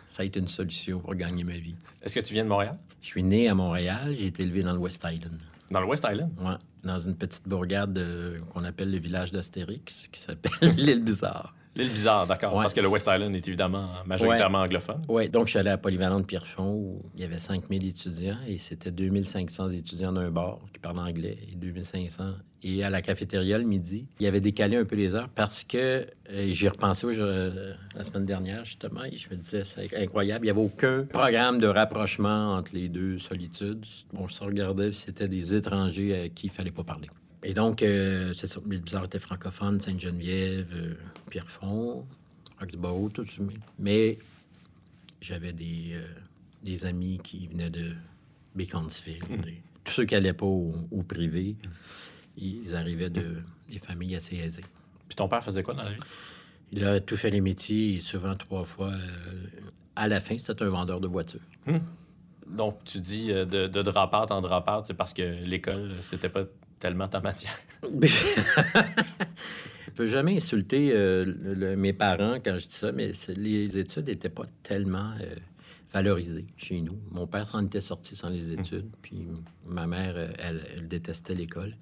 ça 0.07 0.21
a 0.23 0.25
été 0.25 0.39
une 0.39 0.47
solution 0.47 0.99
pour 0.99 1.15
gagner 1.15 1.43
ma 1.43 1.57
vie. 1.57 1.75
Est-ce 2.01 2.19
que 2.19 2.25
tu 2.25 2.33
viens 2.33 2.43
de 2.43 2.49
Montréal? 2.49 2.73
Je 3.01 3.07
suis 3.07 3.23
né 3.23 3.47
à 3.49 3.55
Montréal, 3.55 4.15
j'ai 4.17 4.27
été 4.27 4.43
élevé 4.43 4.61
dans 4.63 4.73
le 4.73 4.79
West 4.79 5.03
Island. 5.09 5.39
Dans 5.71 5.79
le 5.81 5.87
West 5.87 6.05
Island? 6.09 6.31
Ouais, 6.39 6.55
dans 6.83 6.99
une 6.99 7.15
petite 7.15 7.47
bourgade 7.47 7.97
euh, 7.97 8.39
qu'on 8.53 8.63
appelle 8.63 8.91
le 8.91 8.99
village 8.99 9.31
d'Astérix, 9.31 10.07
qui 10.11 10.19
s'appelle 10.19 10.51
l'île 10.77 11.03
Bizarre. 11.03 11.55
L'île 11.75 11.89
bizarre, 11.91 12.27
d'accord. 12.27 12.53
Ouais. 12.55 12.61
Parce 12.63 12.73
que 12.73 12.81
le 12.81 12.87
West 12.87 13.09
Island 13.11 13.35
est 13.35 13.47
évidemment 13.47 13.87
majoritairement 14.05 14.59
anglophone. 14.59 15.01
Oui, 15.09 15.27
donc 15.29 15.45
je 15.45 15.51
suis 15.51 15.59
allé 15.59 15.71
à 15.71 15.77
Polyvalente 15.77 16.27
Pierrefonds 16.27 16.71
où 16.73 17.01
il 17.15 17.21
y 17.21 17.23
avait 17.23 17.39
5000 17.39 17.87
étudiants 17.87 18.37
et 18.47 18.59
c'était 18.59 18.91
2500 18.91 19.71
étudiants 19.71 20.11
d'un 20.13 20.29
bar 20.29 20.59
qui 20.71 20.79
parlent 20.79 20.99
anglais 20.99 21.37
et 21.51 21.55
2500. 21.55 22.33
Et 22.65 22.83
à 22.83 22.89
la 22.89 23.01
cafétéria 23.01 23.57
le 23.57 23.63
midi, 23.65 24.07
il 24.19 24.23
y 24.23 24.27
avait 24.27 24.39
décalé 24.39 24.77
un 24.77 24.85
peu 24.85 24.95
les 24.95 25.15
heures 25.15 25.27
parce 25.29 25.63
que 25.63 26.05
euh, 26.31 26.47
j'y 26.49 26.65
ai 26.65 26.69
repensé 26.69 27.05
au- 27.07 27.11
euh, 27.11 27.73
la 27.95 28.03
semaine 28.03 28.23
dernière 28.25 28.63
justement 28.63 29.03
et 29.03 29.17
je 29.17 29.29
me 29.31 29.35
disais 29.35 29.63
c'est 29.65 29.93
incroyable. 29.97 30.45
Il 30.45 30.51
n'y 30.53 30.57
avait 30.57 30.61
aucun 30.65 31.03
programme 31.11 31.57
de 31.59 31.67
rapprochement 31.67 32.53
entre 32.53 32.71
les 32.73 32.87
deux 32.87 33.17
solitudes. 33.17 33.83
On 34.15 34.27
se 34.29 34.43
regardait, 34.43 34.91
c'était 34.93 35.27
des 35.27 35.55
étrangers 35.55 36.21
à 36.21 36.29
qui 36.29 36.47
il 36.47 36.51
fallait 36.51 36.71
pas 36.71 36.83
parler. 36.83 37.09
Et 37.43 37.53
donc, 37.53 37.81
euh, 37.81 38.33
c'est 38.37 38.47
ça, 38.47 38.59
le 38.65 38.77
bizarre 38.77 39.05
était 39.05 39.19
francophone, 39.19 39.81
Sainte-Geneviève, 39.81 40.67
euh, 40.73 40.93
Pierrefonds, 41.29 42.05
Roxbow, 42.59 43.09
tout 43.09 43.25
ça. 43.25 43.33
mais- 43.39 43.53
Mais 43.79 44.17
j'avais 45.21 45.51
des, 45.53 45.91
euh, 45.93 46.05
des 46.63 46.85
amis 46.85 47.19
qui 47.23 47.47
venaient 47.47 47.69
de 47.69 47.93
Bécansville. 48.55 49.19
des- 49.43 49.61
Tous 49.83 49.91
ceux 49.93 50.05
qui 50.05 50.13
n'allaient 50.13 50.31
pas 50.33 50.45
au, 50.45 50.73
au 50.91 51.03
privé, 51.03 51.55
ils 52.37 52.73
arrivaient 52.75 53.09
de 53.09 53.37
des 53.69 53.79
familles 53.79 54.15
assez 54.15 54.37
aisées. 54.37 54.63
Puis 55.09 55.15
ton 55.15 55.27
père 55.27 55.43
faisait 55.43 55.63
quoi 55.63 55.73
dans 55.73 55.83
la 55.83 55.91
vie? 55.91 55.97
Il 56.71 56.83
a 56.85 56.99
tout 57.01 57.17
fait 57.17 57.31
les 57.31 57.41
métiers 57.41 57.95
et 57.95 57.99
souvent 57.99 58.35
trois 58.35 58.63
fois. 58.63 58.91
euh, 58.91 59.47
à 59.95 60.07
la 60.07 60.19
fin, 60.19 60.37
c'était 60.37 60.63
un 60.63 60.69
vendeur 60.69 61.01
de 61.01 61.07
voitures. 61.07 61.41
Donc, 62.47 62.83
tu 62.85 62.99
dis 62.99 63.31
euh, 63.31 63.45
de, 63.45 63.67
de 63.67 63.81
drop-out 63.81 64.31
en 64.31 64.41
drop-out, 64.41 64.85
c'est 64.85 64.93
parce 64.93 65.13
que 65.13 65.21
l'école, 65.43 65.91
c'était 66.01 66.29
pas 66.29 66.43
tellement 66.83 67.07
ta 67.07 67.21
matière. 67.21 67.57
Je 69.85 69.91
ne 69.91 69.95
peux 69.95 70.07
jamais 70.07 70.35
insulter 70.35 70.91
euh, 70.93 71.23
le- 71.25 71.53
le- 71.53 71.75
mes 71.77 71.93
parents 71.93 72.35
quand 72.43 72.57
je 72.57 72.67
dis 72.67 72.73
ça, 72.73 72.91
mais 72.91 73.11
les 73.37 73.77
études 73.77 74.07
n'étaient 74.07 74.27
pas 74.29 74.45
tellement 74.63 75.11
euh, 75.21 75.35
valorisées 75.93 76.45
chez 76.57 76.81
nous. 76.81 76.97
Mon 77.11 77.27
père 77.27 77.47
s'en 77.47 77.63
était 77.65 77.79
sorti 77.79 78.15
sans 78.15 78.29
les 78.29 78.51
études, 78.51 78.89
puis 79.01 79.27
ma 79.67 79.85
mère, 79.87 80.13
euh, 80.17 80.27
elle, 80.39 80.65
elle 80.75 80.87
détestait 80.87 81.35
l'école. 81.35 81.75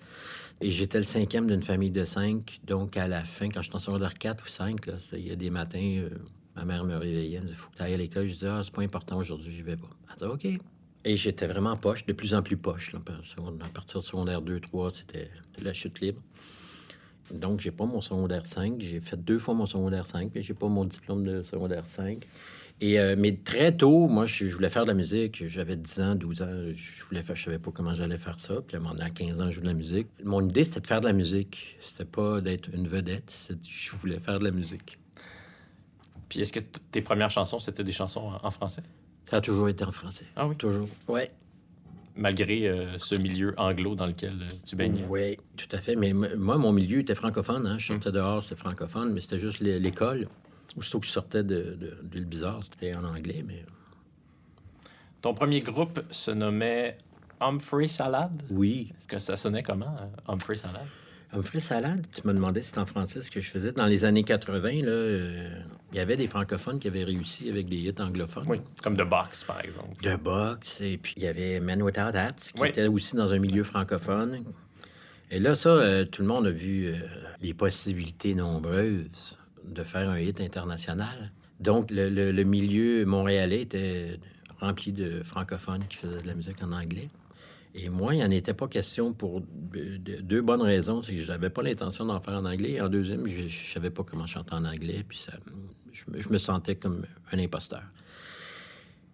Et 0.60 0.72
j'étais 0.72 0.98
le 1.00 1.06
cinquième 1.06 1.48
d'une 1.48 1.64
famille 1.64 1.90
de 1.92 2.04
cinq, 2.06 2.60
donc 2.66 2.98
à 2.98 3.08
la 3.08 3.24
fin, 3.24 3.48
quand 3.50 3.62
je 3.62 3.68
suis 3.70 3.76
en 3.76 3.80
secondaire 3.80 4.14
4 4.18 4.44
ou 4.44 4.48
5, 4.48 4.86
là, 4.88 4.94
c'est- 5.00 5.20
il 5.20 5.28
y 5.28 5.32
a 5.32 5.36
des 5.38 5.50
matins, 5.50 5.80
euh, 6.04 6.10
ma 6.56 6.66
mère 6.66 6.84
me 6.84 6.96
réveillait, 6.98 7.38
elle 7.38 7.44
me 7.44 7.48
disait, 7.48 7.58
faut 7.58 7.70
que 7.72 7.78
tu 7.78 7.82
ailles 7.84 7.94
à 7.94 7.98
l'école. 7.98 8.28
Je 8.28 8.34
disais, 8.34 8.48
ah, 8.50 8.62
c'est 8.64 8.74
pas 8.74 8.82
important 8.84 9.18
aujourd'hui, 9.18 9.56
je 9.56 9.64
vais 9.64 9.78
pas. 9.78 9.90
Elle 10.10 10.16
disait, 10.16 10.58
OK. 10.58 10.62
Et 11.04 11.16
j'étais 11.16 11.48
vraiment 11.48 11.76
poche, 11.78 12.06
de 12.06 12.14
plus 12.14 12.36
en 12.36 12.44
plus 12.44 12.58
poche. 12.58 12.94
À 12.96 13.70
partir 13.70 14.00
de 14.00 14.06
secondaire 14.06 14.42
2, 14.42 14.60
3, 14.60 14.92
c'était 14.92 15.32
la 15.62 15.74
chute 15.74 16.00
libre. 16.00 16.22
Donc, 17.34 17.60
j'ai 17.60 17.72
pas 17.72 17.86
mon 17.86 18.02
secondaire 18.02 18.46
5. 18.46 18.76
J'ai 18.80 19.00
fait 19.00 19.18
deux 19.18 19.40
fois 19.40 19.54
mon 19.54 19.66
secondaire 19.66 20.06
5, 20.06 20.32
mais 20.36 20.42
j'ai 20.42 20.54
pas 20.54 20.68
mon 20.68 20.86
diplôme 20.86 21.24
de 21.24 21.44
secondaire 21.44 21.88
5. 21.88 22.28
Et, 22.82 23.00
euh, 23.00 23.16
mais 23.18 23.36
très 23.36 23.76
tôt, 23.76 24.08
moi, 24.08 24.26
je, 24.26 24.46
voulais 24.46 24.70
faire 24.70 24.84
de 24.84 24.90
la 24.90 24.94
musique. 24.94 25.48
J'avais 25.48 25.76
10 25.76 26.02
ans, 26.02 26.16
12 26.16 26.42
ans. 26.42 26.70
Je 26.72 27.04
voulais 27.06 27.24
faire, 27.24 27.36
je 27.36 27.44
savais 27.46 27.60
pas 27.60 27.72
comment 27.72 27.94
j'allais 27.94 28.18
faire 28.18 28.40
ça. 28.40 28.62
Puis 28.62 28.76
à 28.76 28.80
un 28.80 28.82
moment 28.82 28.96
donné, 28.96 29.06
à 29.06 29.12
15 29.12 29.42
ans, 29.42 29.50
je 29.50 29.56
joue 29.56 29.62
de 29.62 29.68
la 29.68 29.74
musique. 29.74 30.08
Mon 30.24 30.48
idée, 30.48 30.64
c'était 30.64 30.82
de 30.82 30.88
faire 30.88 31.02
de 31.02 31.08
la 31.08 31.14
musique. 31.14 31.78
C'était 31.82 32.06
pas 32.06 32.42
d'être 32.42 32.70
une 32.74 32.88
vedette. 32.88 33.54
Je 33.68 33.92
voulais 33.96 34.20
faire 34.20 34.40
de 34.40 34.44
la 34.44 34.52
musique. 34.52 34.98
Puis 36.28 36.42
est-ce 36.42 36.54
que 36.54 36.60
tes 36.60 37.02
premières 37.02 37.30
chansons, 37.30 37.60
c'était 37.60 37.84
des 37.84 37.92
chansons 37.92 38.32
en 38.42 38.52
français? 38.52 38.84
Ça 39.32 39.38
a 39.38 39.42
toujours 39.42 39.70
été 39.70 39.86
en 39.86 39.94
français. 39.94 40.26
Ah 40.36 40.46
oui? 40.46 40.58
Toujours. 40.58 40.90
Ouais. 41.08 41.32
Malgré 42.18 42.68
euh, 42.68 42.98
ce 42.98 43.16
milieu 43.16 43.54
anglo 43.58 43.96
dans 43.96 44.06
lequel 44.08 44.34
euh, 44.42 44.50
tu 44.66 44.76
baignais. 44.76 45.06
Oui, 45.08 45.38
tout 45.56 45.74
à 45.74 45.80
fait. 45.80 45.96
Mais 45.96 46.12
moi, 46.12 46.58
mon 46.58 46.74
milieu 46.74 47.00
était 47.00 47.16
francophone. 47.16 47.66
Hein. 47.66 47.78
Je 47.78 47.88
sortais 47.88 48.12
dehors, 48.12 48.44
c'était 48.44 48.58
francophone, 48.58 49.14
mais 49.14 49.22
c'était 49.22 49.38
juste 49.38 49.62
l'é- 49.62 49.80
l'école. 49.80 50.28
Aussitôt 50.76 51.00
que 51.00 51.06
je 51.06 51.12
sortais 51.14 51.44
de, 51.46 51.56
de, 51.80 51.98
de 52.04 52.14
l'île 52.14 52.26
bizarre, 52.26 52.60
c'était 52.62 52.94
en 52.94 53.06
anglais, 53.06 53.42
mais 53.48 53.64
Ton 55.22 55.34
premier 55.34 55.62
groupe 55.62 56.02
se 56.12 56.32
nommait 56.32 56.98
Humphrey 57.40 57.88
Salad? 57.88 58.44
oui. 58.52 58.92
Est-ce 58.98 59.08
que 59.08 59.18
ça 59.20 59.38
sonnait 59.38 59.64
comment, 59.64 59.96
euh, 59.98 60.08
Humphrey 60.34 60.58
Salad? 60.58 60.86
Humphrey 61.34 61.62
Salade, 61.62 62.06
tu 62.14 62.28
me 62.28 62.34
demandais 62.34 62.62
si 62.62 62.68
c'était 62.70 62.80
en 62.80 62.86
français 62.86 63.22
ce 63.22 63.32
que 63.32 63.40
je 63.40 63.50
faisais. 63.50 63.72
Dans 63.72 63.86
les 63.86 64.04
années 64.04 64.24
80, 64.24 64.82
là, 64.84 64.88
euh, 64.90 65.50
il 65.94 65.98
y 65.98 66.00
avait 66.02 66.18
des 66.18 66.28
francophones 66.28 66.78
qui 66.80 66.88
avaient 66.90 67.06
réussi 67.06 67.50
avec 67.50 67.70
des 67.70 67.78
hits 67.78 67.94
anglophones. 68.00 68.46
Oui, 68.48 68.60
comme 68.84 68.98
The 68.98 69.08
Box, 69.08 69.46
par 69.46 69.62
exemple. 69.64 70.02
De 70.04 70.16
boxe, 70.18 70.82
et 70.82 70.98
puis 70.98 71.14
il 71.16 71.24
y 71.24 71.28
avait 71.28 71.60
Man 71.62 71.82
Without 71.82 72.16
Hats, 72.16 72.34
qui 72.54 72.60
Oui. 72.62 72.68
était 72.70 72.88
aussi 72.88 73.16
dans 73.16 73.32
un 73.34 73.40
milieu 73.40 73.64
francophone. 73.64 74.44
Et 75.30 75.40
là, 75.40 75.56
ça, 75.56 75.70
euh, 75.70 76.04
tout 76.04 76.22
le 76.22 76.28
monde 76.28 76.48
a 76.48 76.52
vu 76.52 76.88
euh, 76.88 76.96
les 77.42 77.54
possibilités 77.54 78.36
nombreuses 78.36 79.38
de 79.64 79.84
faire 79.86 80.10
un 80.10 80.20
hit 80.20 80.42
international. 80.42 81.32
Donc, 81.62 81.92
le, 81.92 82.10
le- 82.10 82.32
le 82.34 82.44
milieu 82.44 83.06
montréalais 83.06 83.62
était 83.62 84.20
rempli 84.60 84.92
de 84.92 85.24
francophones 85.24 85.86
qui 85.88 85.96
faisaient 85.96 86.22
de 86.22 86.28
la 86.28 86.34
musique 86.36 86.62
en 86.62 86.74
anglais. 86.74 87.08
Et 87.74 87.90
moi, 87.90 88.14
il 88.14 88.18
n'y 88.18 88.24
en 88.24 88.32
était 88.32 88.54
pas 88.54 88.68
question 88.68 89.14
pour 89.14 89.42
deux 89.42 90.42
bonnes 90.42 90.62
raisons. 90.62 91.02
C'est 91.02 91.14
que 91.14 91.22
je 91.22 91.32
n'avais 91.32 91.50
pas 91.50 91.62
l'intention 91.62 92.06
d'en 92.06 92.20
faire 92.20 92.34
en 92.34 92.46
anglais. 92.46 92.72
Et 92.72 92.82
en 92.82 92.90
deuxième, 92.90 93.28
je 93.28 93.44
ne 93.44 93.50
savais 93.50 93.90
pas 93.90 94.04
comment 94.04 94.26
chanter 94.26 94.54
en 94.54 94.66
anglais. 94.66 95.06
Puis 95.08 95.20
ça, 95.20 95.34
je, 95.94 96.30
me 96.30 96.38
sentais 96.38 96.76
comme 96.76 97.06
un 97.32 97.40
imposteur. 97.40 97.84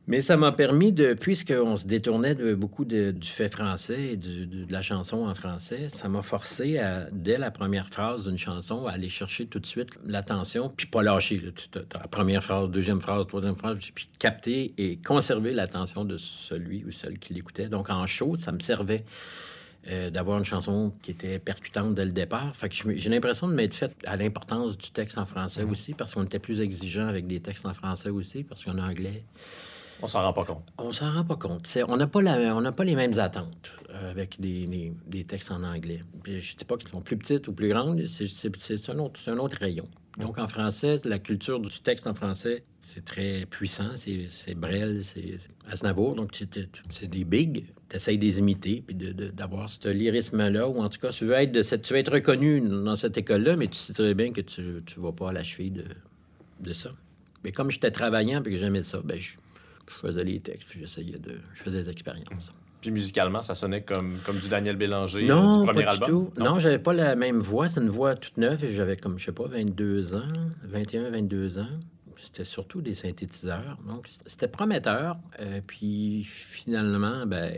Mais 0.08 0.22
ça 0.22 0.38
m'a 0.38 0.54
permis 0.54 0.93
de, 0.93 1.13
puisqu'on 1.13 1.76
se 1.76 1.86
détournait 1.86 2.34
de 2.34 2.56
beaucoup 2.56 2.86
du 2.86 3.13
fait 3.24 3.50
français 3.50 4.13
et 4.13 4.17
de 4.17 4.72
la 4.72 4.82
chanson 4.82 5.28
en 5.28 5.36
français, 5.36 5.89
ça 5.89 6.08
m'a 6.08 6.22
forcé 6.22 6.78
à, 6.78 7.08
dès 7.12 7.38
la 7.38 7.52
première 7.52 7.89
phrase 7.89 8.26
d'une 8.26 8.38
chanson, 8.38 8.88
à 8.88 8.91
aller 8.91 9.10
chercher 9.10 9.48
tout 9.48 9.60
de 9.60 9.65
suite 9.65 10.00
l'attention, 10.06 10.72
puis 10.76 10.88
pas 10.88 11.04
lâcher. 11.04 11.41
la 11.76 12.08
première 12.08 12.41
phrase, 12.41 12.70
deuxième 12.70 13.02
phrase, 13.02 13.28
troisième 13.28 13.58
phrase, 13.58 13.80
puis 13.93 14.10
capter 14.17 14.74
et 14.78 14.96
conserver 14.96 15.52
l'attention 15.52 16.06
de 16.06 16.15
celui 16.15 16.86
ou 16.86 16.91
celle 16.91 17.20
qui 17.20 17.34
l'écoutait. 17.34 17.67
Donc 17.67 17.89
en 17.89 18.08
show, 18.08 18.38
ça 18.38 18.54
me 18.54 18.60
servait. 18.60 19.04
Euh, 19.89 20.10
d'avoir 20.10 20.38
une 20.38 20.43
chanson 20.43 20.91
qui 21.02 21.12
était 21.12 21.39
percutante 21.39 21.93
dès 21.93 22.04
le 22.04 22.12
départ. 22.12 22.54
Fait 22.58 22.67
que 22.67 22.76
j'ai 22.98 23.10
l'impression 23.10 23.48
de 23.48 23.54
m'être 23.54 23.74
fait 23.74 23.96
à 24.06 24.17
l'importance 24.17 24.78
du 24.78 24.91
texte 24.91 25.17
en 25.17 25.26
français 25.26 25.63
mm-hmm. 25.63 25.72
aussi, 25.72 25.93
parce 25.93 26.13
qu'on 26.13 26.26
était 26.26 26.39
plus 26.39 26.60
exigeant 26.60 27.08
avec 27.08 27.26
des 27.26 27.39
textes 27.39 27.65
en 27.65 27.74
français 27.74 28.10
aussi, 28.10 28.43
parce 28.43 28.65
qu'en 28.65 28.80
anglais, 28.80 29.24
on 30.02 30.08
s'en 30.08 30.22
rend 30.22 30.34
pas 30.34 30.46
compte. 30.46 30.64
On 30.78 30.94
s'en 30.94 31.12
rend 31.12 31.24
pas 31.24 31.36
compte. 31.36 31.78
on 31.88 31.98
n'a 31.98 32.08
pas, 32.08 32.72
pas 32.72 32.84
les 32.84 32.96
mêmes 32.96 33.18
attentes 33.20 33.72
euh, 33.90 34.12
avec 34.12 34.40
des, 34.40 34.94
des, 35.08 35.24
textes 35.24 35.52
en 35.52 35.64
anglais. 35.64 36.02
Je 36.26 36.56
dis 36.56 36.66
pas 36.66 36.78
qu'ils 36.78 36.90
sont 36.90 37.02
plus 37.02 37.18
petites 37.18 37.48
ou 37.48 37.54
plus 37.54 37.70
grandes, 37.70 38.06
c'est 38.08 38.90
un, 38.90 39.00
autre, 39.00 39.20
un 39.28 39.38
autre 39.38 39.58
rayon. 39.58 39.88
Donc 40.18 40.40
en 40.40 40.48
français, 40.48 41.00
la 41.06 41.20
culture 41.20 41.60
du 41.60 41.80
texte 41.80 42.08
en 42.08 42.14
français, 42.14 42.64
c'est 42.82 43.06
très 43.06 43.46
puissant, 43.46 43.92
c'est 43.96 44.56
Brel, 44.56 45.04
c'est 45.04 45.38
Aznavour, 45.70 46.16
donc 46.16 46.32
c'est 46.90 47.08
des 47.08 47.24
bigs. 47.24 47.66
Tu 47.90 47.96
essaies 47.96 48.18
de 48.18 48.22
les 48.26 48.40
imiter, 48.40 48.84
puis 48.86 48.96
d'avoir 48.96 49.70
ce 49.70 49.90
lyrisme-là, 49.90 50.68
ou 50.68 50.80
en 50.80 50.90
tout 50.90 51.00
cas, 51.00 51.10
tu 51.10 51.26
veux 51.26 51.34
être, 51.34 51.52
de 51.52 51.62
tu 51.62 51.94
veux 51.94 52.00
être 52.00 52.12
reconnu 52.14 52.62
dans 52.62 52.96
cette 52.96 53.18
école-là, 53.18 53.58
mais 53.58 53.68
tu 53.68 53.76
sais 53.76 53.94
très 53.94 54.14
bien 54.14 54.32
que 54.32 54.42
tu 54.42 54.62
ne 54.62 55.02
vas 55.02 55.12
pas 55.12 55.30
à 55.30 55.34
la 55.34 55.44
cheville 55.44 55.72
de, 55.72 55.86
de 56.60 56.74
ça. 56.74 56.92
Mais 57.44 57.52
comme 57.52 57.72
j'étais 57.72 57.92
travaillant 57.92 58.42
et 58.42 58.52
que 58.52 58.58
j'aimais 58.58 58.84
ça, 58.84 59.00
ben 59.04 59.20
je, 59.20 59.34
je 59.88 59.95
faisais 59.95 60.23
les 60.23 60.39
textes, 60.39 60.69
puis 60.69 60.80
j'essayais 60.80 61.19
de. 61.19 61.39
Je 61.54 61.63
faisais 61.63 61.84
des 61.84 61.89
expériences. 61.89 62.54
Puis 62.82 62.91
musicalement, 62.91 63.41
ça 63.41 63.56
sonnait 63.56 63.82
comme, 63.82 64.17
comme 64.23 64.38
du 64.38 64.50
Daniel 64.50 64.76
Bélanger 64.76 65.26
non, 65.26 65.60
du 65.60 65.65
premier 65.65 65.84
pas 65.84 65.91
album? 65.91 66.08
Tout. 66.08 66.34
Non, 66.38 66.60
j'avais 66.60 66.80
pas 66.80 66.93
la 66.93 67.15
même 67.15 67.39
voix. 67.39 67.67
C'est 67.67 67.80
une 67.80 67.89
voix 67.89 68.15
toute 68.15 68.38
neuve 68.38 68.63
et 68.63 68.71
j'avais 68.71 68.97
comme, 68.97 69.17
je 69.17 69.26
sais 69.26 69.32
pas, 69.32 69.47
22 69.47 70.15
ans, 70.15 70.52
21, 70.63 71.10
22 71.10 71.60
ans. 71.60 71.80
C'était 72.17 72.45
surtout 72.45 72.82
des 72.82 72.95
synthétiseurs. 72.95 73.78
Donc, 73.88 74.08
c'était 74.26 74.47
prometteur. 74.47 75.17
Euh, 75.39 75.62
puis 75.65 76.23
finalement, 76.23 77.26
ben, 77.26 77.54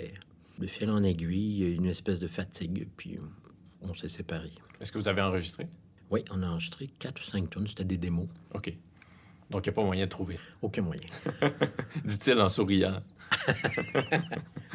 de 0.57 0.67
fil 0.67 0.89
en 0.89 1.03
aiguille, 1.03 1.75
une 1.75 1.85
espèce 1.85 2.19
de 2.19 2.27
fatigue, 2.27 2.87
puis 2.97 3.17
on 3.81 3.93
s'est 3.93 4.09
séparés. 4.09 4.53
Est-ce 4.79 4.91
que 4.91 4.97
vous 4.97 5.07
avez 5.07 5.21
enregistré? 5.21 5.67
Oui, 6.11 6.23
on 6.31 6.41
a 6.43 6.47
enregistré 6.47 6.87
quatre 6.99 7.21
ou 7.21 7.23
cinq 7.23 7.49
tonnes. 7.49 7.67
C'était 7.67 7.83
des 7.83 7.97
démos. 7.97 8.27
OK. 8.53 8.73
Donc, 9.49 9.65
il 9.65 9.69
n'y 9.69 9.73
a 9.73 9.75
pas 9.75 9.83
moyen 9.83 10.05
de 10.05 10.09
trouver. 10.09 10.37
Aucun 10.61 10.81
moyen. 10.81 11.01
Dit-il 12.05 12.39
en 12.39 12.49
souriant. 12.49 13.01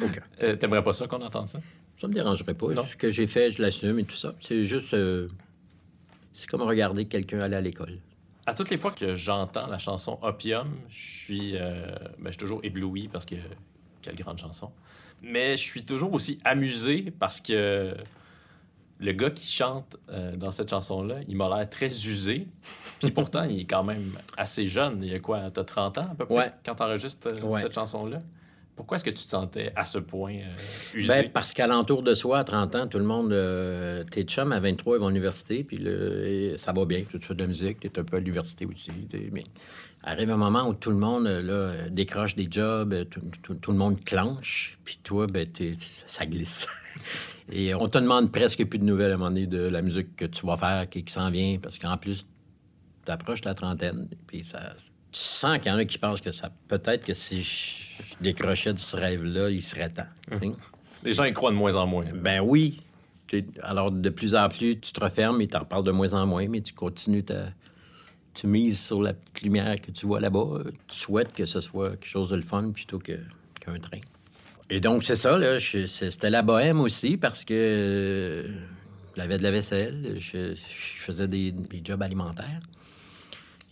Aucun. 0.02 0.22
Euh, 0.42 0.56
T'aimerais 0.56 0.82
pas 0.82 0.92
ça 0.92 1.06
qu'on 1.06 1.22
entende 1.22 1.48
ça? 1.48 1.60
Ça 2.00 2.08
me 2.08 2.12
dérangerait 2.12 2.54
pas. 2.54 2.84
Ce 2.84 2.96
que 2.96 3.10
j'ai 3.10 3.26
fait, 3.26 3.50
je 3.50 3.62
l'assume 3.62 3.98
et 4.00 4.04
tout 4.04 4.16
ça. 4.16 4.34
C'est 4.40 4.64
juste... 4.64 4.94
Euh, 4.94 5.28
c'est 6.32 6.48
comme 6.48 6.62
regarder 6.62 7.04
quelqu'un 7.06 7.40
aller 7.40 7.56
à 7.56 7.60
l'école. 7.60 7.98
À 8.46 8.54
toutes 8.54 8.70
les 8.70 8.76
fois 8.76 8.90
que 8.90 9.14
j'entends 9.14 9.68
la 9.68 9.78
chanson 9.78 10.18
Opium, 10.22 10.68
je 10.88 10.96
suis, 10.96 11.56
euh, 11.56 11.86
ben, 12.18 12.26
je 12.26 12.30
suis 12.30 12.38
toujours 12.38 12.60
ébloui 12.64 13.08
parce 13.08 13.24
que... 13.24 13.36
Quelle 14.02 14.16
grande 14.16 14.38
chanson. 14.38 14.70
Mais 15.22 15.56
je 15.56 15.62
suis 15.62 15.84
toujours 15.84 16.12
aussi 16.12 16.38
amusé 16.44 17.12
parce 17.18 17.40
que 17.40 17.94
le 19.00 19.12
gars 19.12 19.30
qui 19.30 19.46
chante 19.46 19.96
euh, 20.10 20.36
dans 20.36 20.50
cette 20.50 20.70
chanson-là, 20.70 21.16
il 21.28 21.36
m'a 21.36 21.48
l'air 21.54 21.68
très 21.68 21.88
usé. 21.88 22.46
Puis 23.00 23.10
pourtant, 23.10 23.44
il 23.44 23.60
est 23.60 23.64
quand 23.64 23.84
même 23.84 24.12
assez 24.36 24.66
jeune. 24.66 25.00
Il 25.02 25.12
y 25.12 25.14
a 25.14 25.18
quoi, 25.18 25.50
t'as 25.50 25.64
30 25.64 25.98
ans 25.98 26.08
à 26.12 26.14
peu 26.14 26.26
près 26.26 26.54
quand 26.64 26.76
t'enregistres 26.76 27.28
euh, 27.28 27.58
cette 27.60 27.74
chanson-là? 27.74 28.18
Pourquoi 28.76 28.96
est-ce 28.96 29.04
que 29.04 29.10
tu 29.10 29.24
te 29.24 29.30
sentais 29.30 29.72
à 29.76 29.84
ce 29.84 29.98
point 29.98 30.34
euh, 30.34 30.94
usé? 30.94 31.08
Ben, 31.08 31.30
parce 31.30 31.52
qu'alentour 31.52 32.02
de 32.02 32.12
soi, 32.12 32.40
à 32.40 32.44
30 32.44 32.74
ans, 32.74 32.86
tout 32.88 32.98
le 32.98 33.04
monde... 33.04 33.30
t'es 34.10 34.24
chum 34.24 34.50
à 34.50 34.58
23, 34.58 34.96
il 34.96 35.00
va 35.00 35.06
à 35.06 35.08
l'université, 35.10 35.62
puis 35.62 35.78
ça 36.56 36.72
va 36.72 36.84
bien, 36.84 37.04
tu 37.08 37.20
fais 37.20 37.34
de 37.34 37.40
la 37.40 37.46
musique, 37.46 37.78
t'es 37.78 37.98
un 37.98 38.02
peu 38.02 38.16
à 38.16 38.20
l'université 38.20 38.66
aussi. 38.66 38.90
Mais 39.30 39.44
arrive 40.02 40.30
un 40.30 40.36
moment 40.36 40.68
où 40.68 40.74
tout 40.74 40.90
le 40.90 40.96
monde 40.96 41.26
là, 41.26 41.88
décroche 41.88 42.34
des 42.34 42.48
jobs, 42.50 43.08
tout, 43.60 43.70
le 43.70 43.78
monde 43.78 44.02
clenche, 44.04 44.76
puis 44.84 44.98
toi, 45.04 45.28
ben, 45.28 45.46
ça 46.06 46.26
glisse. 46.26 46.66
Et 47.50 47.74
on 47.74 47.88
te 47.88 47.98
demande 47.98 48.32
presque 48.32 48.64
plus 48.64 48.78
de 48.78 48.84
nouvelles 48.84 49.12
à 49.12 49.14
un 49.14 49.18
moment 49.18 49.30
donné 49.30 49.46
de 49.46 49.58
la 49.58 49.82
musique 49.82 50.16
que 50.16 50.24
tu 50.24 50.46
vas 50.46 50.56
faire, 50.56 50.88
qui, 50.88 51.04
s'en 51.08 51.30
vient, 51.30 51.58
parce 51.62 51.78
qu'en 51.78 51.96
plus, 51.96 52.26
tu 53.04 53.12
approches 53.12 53.44
la 53.44 53.54
trentaine, 53.54 54.08
puis 54.26 54.44
ça, 54.44 54.74
tu 55.12 55.20
sens 55.20 55.58
qu'il 55.58 55.70
y 55.70 55.74
en 55.74 55.78
a 55.78 55.84
qui 55.84 55.98
pensent 55.98 56.20
que 56.20 56.32
ça 56.32 56.50
peut-être 56.68 57.04
que 57.04 57.14
si 57.14 57.42
je 57.42 58.14
décrochais 58.20 58.72
de 58.72 58.78
ce 58.78 58.96
rêve-là, 58.96 59.50
il 59.50 59.62
serait 59.62 59.90
temps. 59.90 60.08
Les 61.02 61.12
gens 61.12 61.24
y 61.24 61.32
croient 61.32 61.50
de 61.50 61.56
moins 61.56 61.76
en 61.76 61.86
moins. 61.86 62.06
Ben 62.14 62.40
oui. 62.40 62.80
Alors, 63.62 63.90
de 63.90 64.10
plus 64.10 64.34
en 64.34 64.48
plus, 64.48 64.80
tu 64.80 64.92
te 64.92 65.00
refermes 65.00 65.40
et 65.40 65.48
t'en 65.48 65.64
parles 65.64 65.84
de 65.84 65.90
moins 65.90 66.14
en 66.14 66.26
moins, 66.26 66.48
mais 66.48 66.60
tu 66.60 66.72
continues 66.72 67.24
ta... 67.24 67.46
Tu 68.32 68.48
mises 68.48 68.84
sur 68.84 69.00
la 69.00 69.12
petite 69.12 69.42
lumière 69.42 69.80
que 69.80 69.92
tu 69.92 70.06
vois 70.06 70.18
là-bas. 70.18 70.62
Tu 70.88 70.96
souhaites 70.96 71.32
que 71.32 71.46
ce 71.46 71.60
soit 71.60 71.90
quelque 71.90 72.08
chose 72.08 72.30
de 72.30 72.36
le 72.36 72.42
fun 72.42 72.72
plutôt 72.72 72.98
qu'un 72.98 73.78
train. 73.78 74.00
Et 74.70 74.80
donc, 74.80 75.04
c'est 75.04 75.16
ça, 75.16 75.38
là. 75.38 75.58
C'était 75.58 76.30
la 76.30 76.42
bohème 76.42 76.80
aussi 76.80 77.16
parce 77.16 77.44
que 77.44 78.44
je 79.14 79.20
lavais 79.20 79.36
de 79.36 79.42
la 79.42 79.50
vaisselle, 79.50 80.16
je, 80.16 80.54
faisais 80.56 81.28
des, 81.28 81.54
jobs 81.84 82.02
alimentaires. 82.02 82.60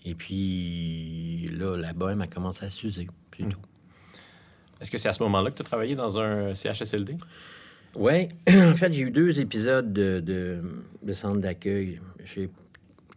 Et 0.04 0.14
puis, 0.14 1.48
là, 1.52 1.76
la 1.76 1.92
bohème 1.92 2.20
a 2.22 2.26
commencé 2.26 2.64
à 2.64 2.68
s'user, 2.68 3.08
c'est 3.36 3.44
hmm. 3.44 3.52
tout. 3.52 3.60
Est-ce 4.80 4.90
que 4.90 4.98
c'est 4.98 5.08
à 5.08 5.12
ce 5.12 5.22
moment-là 5.22 5.50
que 5.50 5.56
tu 5.56 5.62
as 5.62 5.64
travaillé 5.64 5.94
dans 5.94 6.18
un 6.18 6.54
CHSLD? 6.54 7.16
Oui. 7.94 8.28
en 8.48 8.74
fait, 8.74 8.92
j'ai 8.92 9.02
eu 9.02 9.10
deux 9.10 9.38
épisodes 9.40 9.92
de, 9.92 10.20
de, 10.20 11.12
centre 11.12 11.38
d'accueil. 11.38 12.00
J'ai 12.24 12.50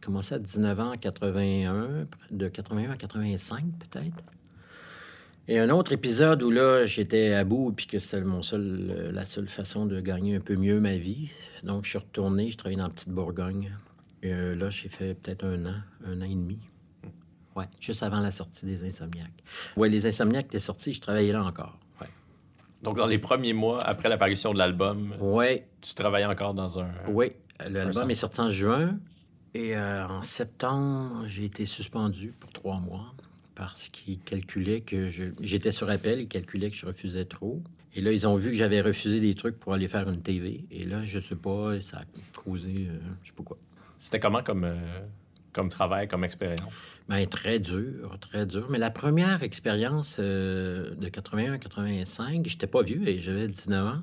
commencé 0.02 0.36
à 0.36 0.40
19 0.40 0.80
ans 0.80 0.94
en 0.94 0.98
81, 0.98 2.08
de 2.30 2.48
81 2.48 2.92
à 2.92 2.98
85 2.98 3.64
peut-être. 3.80 4.24
Et 5.48 5.60
un 5.60 5.70
autre 5.70 5.92
épisode 5.92 6.42
où 6.42 6.50
là, 6.50 6.86
j'étais 6.86 7.34
à 7.34 7.44
bout, 7.44 7.72
puis 7.72 7.86
que 7.86 8.00
c'était 8.00 8.22
mon 8.22 8.42
seul, 8.42 8.88
euh, 8.90 9.12
la 9.12 9.26
seule 9.26 9.48
façon 9.48 9.86
de 9.86 10.02
gagner 10.02 10.36
un 10.36 10.40
peu 10.40 10.56
mieux 10.56 10.80
ma 10.80 10.96
vie. 10.96 11.32
Donc, 11.62 11.84
je 11.84 11.90
suis 11.90 12.00
retourné, 12.00 12.50
je 12.50 12.58
travaillais 12.58 12.80
dans 12.80 12.88
la 12.88 12.94
petite 12.94 13.10
Bourgogne. 13.10 13.72
Et 14.24 14.34
euh, 14.34 14.56
là, 14.56 14.72
j'ai 14.72 14.90
fait 14.90 15.14
peut-être 15.14 15.46
un 15.46 15.68
an, 15.68 15.76
un 16.08 16.22
an 16.22 16.26
et 16.26 16.30
demi. 16.30 16.58
Ouais, 17.56 17.66
juste 17.80 18.02
avant 18.02 18.22
la 18.22 18.32
sortie 18.32 18.66
des 18.66 18.84
Insomniaques. 18.86 19.44
Ouais, 19.78 19.88
les 19.88 20.08
Insomniaques 20.08 20.48
étaient 20.48 20.58
sortis, 20.58 20.94
je 20.94 21.02
travaillais 21.02 21.32
là 21.32 21.44
encore. 21.44 21.78
Ouais. 22.02 22.08
Donc, 22.82 22.98
dans 22.98 23.06
les 23.06 23.20
premiers 23.20 23.54
mois 23.54 23.78
après 23.84 24.10
l'apparition 24.10 24.52
de 24.52 24.58
l'album, 24.58 25.14
ouais. 25.20 25.68
tu 25.80 25.94
travaillais 25.94 26.26
encore 26.26 26.56
dans 26.56 26.80
un. 26.80 26.90
Oui, 27.08 27.34
l'album 27.70 28.10
est 28.10 28.16
sorti 28.16 28.42
en 28.42 28.50
juin. 28.50 28.98
Et 29.54 29.78
euh, 29.78 30.06
en 30.06 30.22
septembre, 30.22 31.24
j'ai 31.28 31.46
été 31.46 31.64
suspendu 31.64 32.34
pour 32.38 32.52
trois 32.52 32.80
mois 32.80 33.15
parce 33.56 33.88
qu'ils 33.90 34.20
calculaient 34.20 34.82
que 34.82 35.08
j'étais 35.42 35.72
sur 35.72 35.90
appel, 35.90 36.20
ils 36.20 36.28
calculaient 36.28 36.70
que 36.70 36.76
je 36.76 36.86
refusais 36.86 37.26
trop. 37.26 37.64
Et 37.96 38.02
là, 38.02 38.12
ils 38.12 38.28
ont 38.28 38.36
vu 38.36 38.52
que 38.52 38.58
j'avais 38.58 38.82
refusé 38.82 39.22
des 39.22 39.36
trucs 39.36 39.58
pour 39.58 39.74
aller 39.74 39.88
faire 39.88 40.10
une 40.10 40.22
TV. 40.22 40.66
Et 40.70 40.84
là, 40.84 41.06
je 41.06 41.20
sais 41.20 41.36
pas, 41.36 41.80
ça 41.80 42.00
a 42.00 42.04
causé, 42.38 42.88
euh, 42.90 43.00
je 43.24 43.30
sais 43.30 43.36
pas 43.36 43.44
quoi. 43.44 43.58
C'était 44.00 44.20
comment 44.20 44.44
comme, 44.44 44.66
euh, 44.66 44.76
comme 45.54 45.70
travail, 45.70 46.10
comme 46.10 46.26
expérience? 46.26 46.84
Bien, 47.08 47.26
très 47.26 47.60
dur, 47.60 48.18
très 48.20 48.46
dur. 48.46 48.68
Mais 48.70 48.80
la 48.80 48.92
première 48.92 49.44
expérience 49.44 50.18
euh, 50.20 50.94
de 50.96 51.08
81 51.08 51.54
à 51.54 51.58
85, 51.58 52.46
j'étais 52.46 52.68
pas 52.68 52.82
vieux 52.82 53.08
et 53.08 53.18
j'avais 53.18 53.48
19 53.48 53.88
ans. 53.88 54.02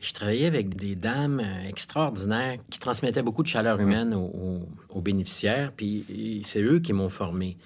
Je 0.00 0.12
travaillais 0.12 0.46
avec 0.46 0.74
des 0.74 0.96
dames 0.96 1.40
extraordinaires 1.68 2.58
qui 2.70 2.80
transmettaient 2.80 3.22
beaucoup 3.22 3.44
de 3.44 3.48
chaleur 3.48 3.78
humaine 3.78 4.14
aux, 4.14 4.66
aux 4.88 5.00
bénéficiaires, 5.00 5.70
puis 5.76 6.42
c'est 6.44 6.60
eux 6.60 6.80
qui 6.80 6.92
m'ont 6.92 7.08
formé. 7.08 7.56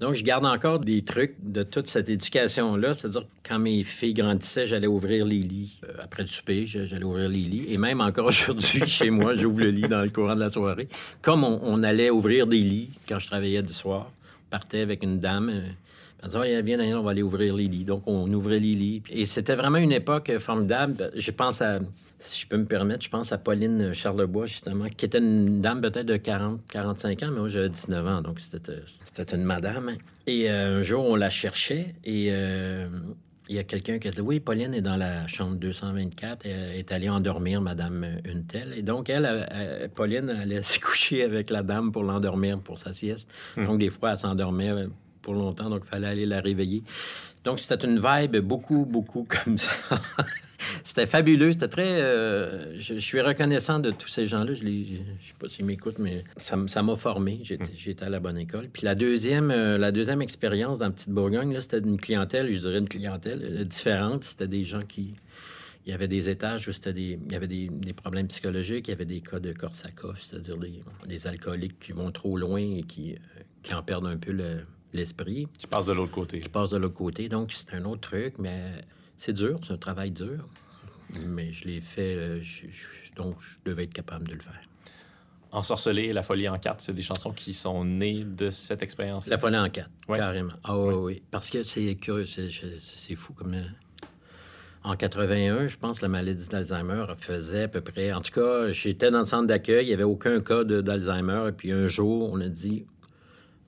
Donc, 0.00 0.14
je 0.14 0.24
garde 0.24 0.46
encore 0.46 0.78
des 0.78 1.02
trucs 1.02 1.34
de 1.42 1.62
toute 1.62 1.86
cette 1.86 2.08
éducation-là. 2.08 2.94
C'est-à-dire, 2.94 3.26
quand 3.46 3.58
mes 3.58 3.84
filles 3.84 4.14
grandissaient, 4.14 4.64
j'allais 4.64 4.86
ouvrir 4.86 5.26
les 5.26 5.40
lits. 5.40 5.78
Euh, 5.84 5.92
après 6.02 6.22
le 6.22 6.28
souper, 6.28 6.64
j'allais 6.64 7.04
ouvrir 7.04 7.28
les 7.28 7.42
lits. 7.42 7.66
Et 7.68 7.76
même 7.76 8.00
encore 8.00 8.26
aujourd'hui, 8.28 8.86
chez 8.86 9.10
moi, 9.10 9.34
j'ouvre 9.34 9.60
le 9.60 9.70
lit 9.70 9.88
dans 9.88 10.02
le 10.02 10.08
courant 10.08 10.34
de 10.34 10.40
la 10.40 10.48
soirée. 10.48 10.88
Comme 11.20 11.44
on, 11.44 11.82
allait 11.82 12.08
ouvrir 12.08 12.46
des 12.46 12.58
lits 12.58 12.90
quand 13.06 13.18
je 13.18 13.26
travaillais 13.26 13.62
du 13.62 13.74
soir, 13.74 14.10
partais 14.48 14.80
avec 14.80 15.02
une 15.02 15.20
dame. 15.20 15.50
Euh, 15.50 15.68
elle 16.22 16.28
disait, 16.28 16.62
viens, 16.62 16.78
Daniel, 16.78 16.96
on 16.96 17.02
va 17.02 17.12
aller 17.12 17.22
ouvrir 17.22 17.54
les 17.54 17.68
lits. 17.68 17.84
Donc, 17.84 18.02
on 18.06 18.32
ouvrait 18.32 18.60
les 18.60 18.74
lits. 18.74 19.02
Et 19.10 19.24
c'était 19.24 19.56
vraiment 19.56 19.78
une 19.78 19.92
époque 19.92 20.30
formidable. 20.38 21.10
Je 21.14 21.30
pense 21.30 21.62
à 21.62 21.80
si 22.20 22.42
je 22.42 22.46
peux 22.46 22.58
me 22.58 22.66
permettre, 22.66 23.02
je 23.02 23.08
pense 23.08 23.32
à 23.32 23.38
Pauline 23.38 23.94
Charlebois, 23.94 24.46
justement, 24.46 24.86
qui 24.88 25.06
était 25.06 25.18
une 25.18 25.60
dame 25.60 25.80
peut-être 25.80 26.06
de 26.06 26.16
40, 26.16 26.60
45 26.68 27.22
ans, 27.22 27.30
mais 27.32 27.38
moi 27.40 27.48
j'avais 27.48 27.70
19 27.70 28.06
ans, 28.06 28.20
donc 28.20 28.40
c'était 28.40 29.34
une 29.34 29.44
madame. 29.44 29.92
Et 30.26 30.50
euh, 30.50 30.80
un 30.80 30.82
jour, 30.82 31.06
on 31.06 31.16
la 31.16 31.30
cherchait 31.30 31.94
et 32.04 32.28
euh, 32.30 32.86
il 33.50 33.56
y 33.56 33.58
a 33.58 33.64
quelqu'un 33.64 33.98
qui 33.98 34.06
a 34.06 34.12
dit 34.12 34.20
Oui, 34.20 34.38
Pauline 34.38 34.74
est 34.74 34.80
dans 34.80 34.96
la 34.96 35.26
chambre 35.26 35.56
224, 35.56 36.46
elle 36.46 36.76
est 36.76 36.92
allée 36.92 37.08
endormir 37.08 37.60
Madame 37.60 38.06
une 38.24 38.44
telle. 38.44 38.74
Et 38.76 38.82
donc, 38.82 39.10
elle, 39.10 39.26
euh, 39.26 39.44
euh, 39.52 39.88
Pauline, 39.92 40.30
allait 40.30 40.62
se 40.62 40.78
coucher 40.78 41.24
avec 41.24 41.50
la 41.50 41.62
dame 41.62 41.90
pour 41.90 42.04
l'endormir 42.04 42.60
pour 42.60 42.78
sa 42.78 42.92
sieste. 42.92 43.28
Donc, 43.56 43.80
des 43.80 43.90
fois, 43.90 44.12
elle 44.12 44.18
s'endormait 44.18 44.86
pour 45.30 45.40
longtemps, 45.40 45.70
donc 45.70 45.82
il 45.86 45.88
fallait 45.88 46.08
aller 46.08 46.26
la 46.26 46.40
réveiller. 46.40 46.82
Donc, 47.44 47.60
c'était 47.60 47.86
une 47.86 47.98
vibe 48.00 48.36
beaucoup, 48.38 48.84
beaucoup 48.84 49.26
comme 49.44 49.56
ça. 49.58 49.72
c'était 50.84 51.06
fabuleux. 51.06 51.52
C'était 51.52 51.68
très. 51.68 52.00
euh, 52.02 52.78
je, 52.78 52.94
je 52.94 52.98
suis 53.00 53.20
reconnaissant 53.20 53.78
de 53.78 53.90
tous 53.92 54.08
ces 54.08 54.26
gens-là. 54.26 54.52
Je 54.54 54.64
ne 54.64 54.70
sais 55.20 55.34
pas 55.38 55.48
s'ils 55.48 55.64
m'écoutent, 55.64 55.98
mais 55.98 56.24
ça 56.36 56.82
m'a 56.82 56.96
formé. 56.96 57.38
J'étais 57.42 57.70
j'étais 57.76 58.04
à 58.04 58.10
la 58.10 58.20
bonne 58.20 58.36
école. 58.36 58.68
Puis 58.72 58.84
la 58.84 58.94
deuxième, 58.94 59.50
euh, 59.50 59.78
la 59.78 59.92
deuxième 59.92 60.20
expérience 60.20 60.80
dans 60.80 60.90
Petite 60.90 61.10
Bourgogne, 61.10 61.58
c'était 61.60 61.78
une 61.78 61.98
clientèle, 61.98 62.52
je 62.52 62.58
dirais 62.58 62.78
une 62.78 62.88
clientèle 62.88 63.40
euh, 63.42 63.64
différente. 63.64 64.24
C'était 64.24 64.48
des 64.48 64.64
gens 64.64 64.82
qui. 64.82 65.14
Il 65.86 65.90
y 65.92 65.94
avait 65.94 66.08
des 66.08 66.28
étages 66.28 66.68
où 66.68 66.72
c'était 66.72 66.92
des, 66.92 67.18
il 67.24 67.32
y 67.32 67.36
avait 67.36 67.48
des, 67.48 67.68
des 67.68 67.94
problèmes 67.94 68.28
psychologiques, 68.28 68.88
il 68.88 68.90
y 68.90 68.94
avait 68.94 69.06
des 69.06 69.22
cas 69.22 69.40
de 69.40 69.50
Korsakoff, 69.54 70.20
c'est-à-dire 70.22 70.58
des, 70.58 70.82
des 71.08 71.26
alcooliques 71.26 71.78
qui 71.80 71.92
vont 71.92 72.10
trop 72.12 72.36
loin 72.36 72.60
et 72.60 72.82
qui, 72.82 73.14
qui 73.62 73.72
en 73.74 73.82
perdent 73.82 74.06
un 74.06 74.18
peu 74.18 74.30
le- 74.30 74.60
l'esprit 74.92 75.48
Tu 75.58 75.66
passes 75.66 75.86
de 75.86 75.92
l'autre 75.92 76.12
côté. 76.12 76.40
qui 76.40 76.48
passe 76.48 76.70
de 76.70 76.76
l'autre 76.78 76.94
côté. 76.94 77.28
Donc, 77.28 77.52
c'est 77.52 77.74
un 77.74 77.84
autre 77.84 78.00
truc, 78.08 78.34
mais 78.38 78.72
c'est 79.18 79.32
dur, 79.32 79.60
c'est 79.66 79.72
un 79.72 79.76
travail 79.78 80.10
dur. 80.10 80.46
Mais 81.26 81.52
je 81.52 81.64
l'ai 81.64 81.80
fait, 81.80 82.14
euh, 82.14 82.40
je- 82.40 82.66
je- 82.70 83.14
donc 83.16 83.36
je 83.40 83.56
devais 83.70 83.84
être 83.84 83.92
capable 83.92 84.28
de 84.28 84.34
le 84.34 84.40
faire. 84.40 84.60
Ensorcelé 85.52 86.02
et 86.04 86.12
La 86.12 86.22
folie 86.22 86.48
en 86.48 86.58
quatre, 86.58 86.80
c'est 86.80 86.92
des 86.92 87.02
chansons 87.02 87.32
qui 87.32 87.52
sont 87.54 87.84
nées 87.84 88.22
de 88.24 88.50
cette 88.50 88.84
expérience. 88.84 89.26
La 89.26 89.36
folie 89.36 89.56
en 89.58 89.68
quatre, 89.68 89.90
Ouais. 90.08 90.16
carrément. 90.18 90.52
Ah 90.62 90.78
oui, 90.78 90.94
oui. 90.94 91.22
Parce 91.32 91.50
que 91.50 91.64
c'est 91.64 91.96
curieux, 91.96 92.26
c'est- 92.26 93.16
fou 93.16 93.32
comme... 93.32 93.54
euh, 93.54 93.64
En 94.82 94.96
81, 94.96 95.66
je 95.66 95.76
pense, 95.76 96.00
la 96.00 96.08
maladie 96.08 96.48
d'Alzheimer 96.48 97.04
faisait 97.18 97.64
à 97.64 97.68
peu 97.68 97.82
près... 97.82 98.12
En 98.12 98.22
tout 98.22 98.30
cas, 98.32 98.70
j'étais 98.70 99.10
dans 99.10 99.18
le 99.18 99.24
centre 99.26 99.46
d'accueil, 99.46 99.84
il 99.84 99.88
n'y 99.88 99.92
avait 99.94 100.04
aucun 100.04 100.40
cas 100.40 100.64
d'Alzheimer. 100.64 101.48
Et 101.48 101.52
puis 101.52 101.70
un 101.72 101.86
jour, 101.86 102.30
on 102.32 102.40
a 102.40 102.48
dit, 102.48 102.86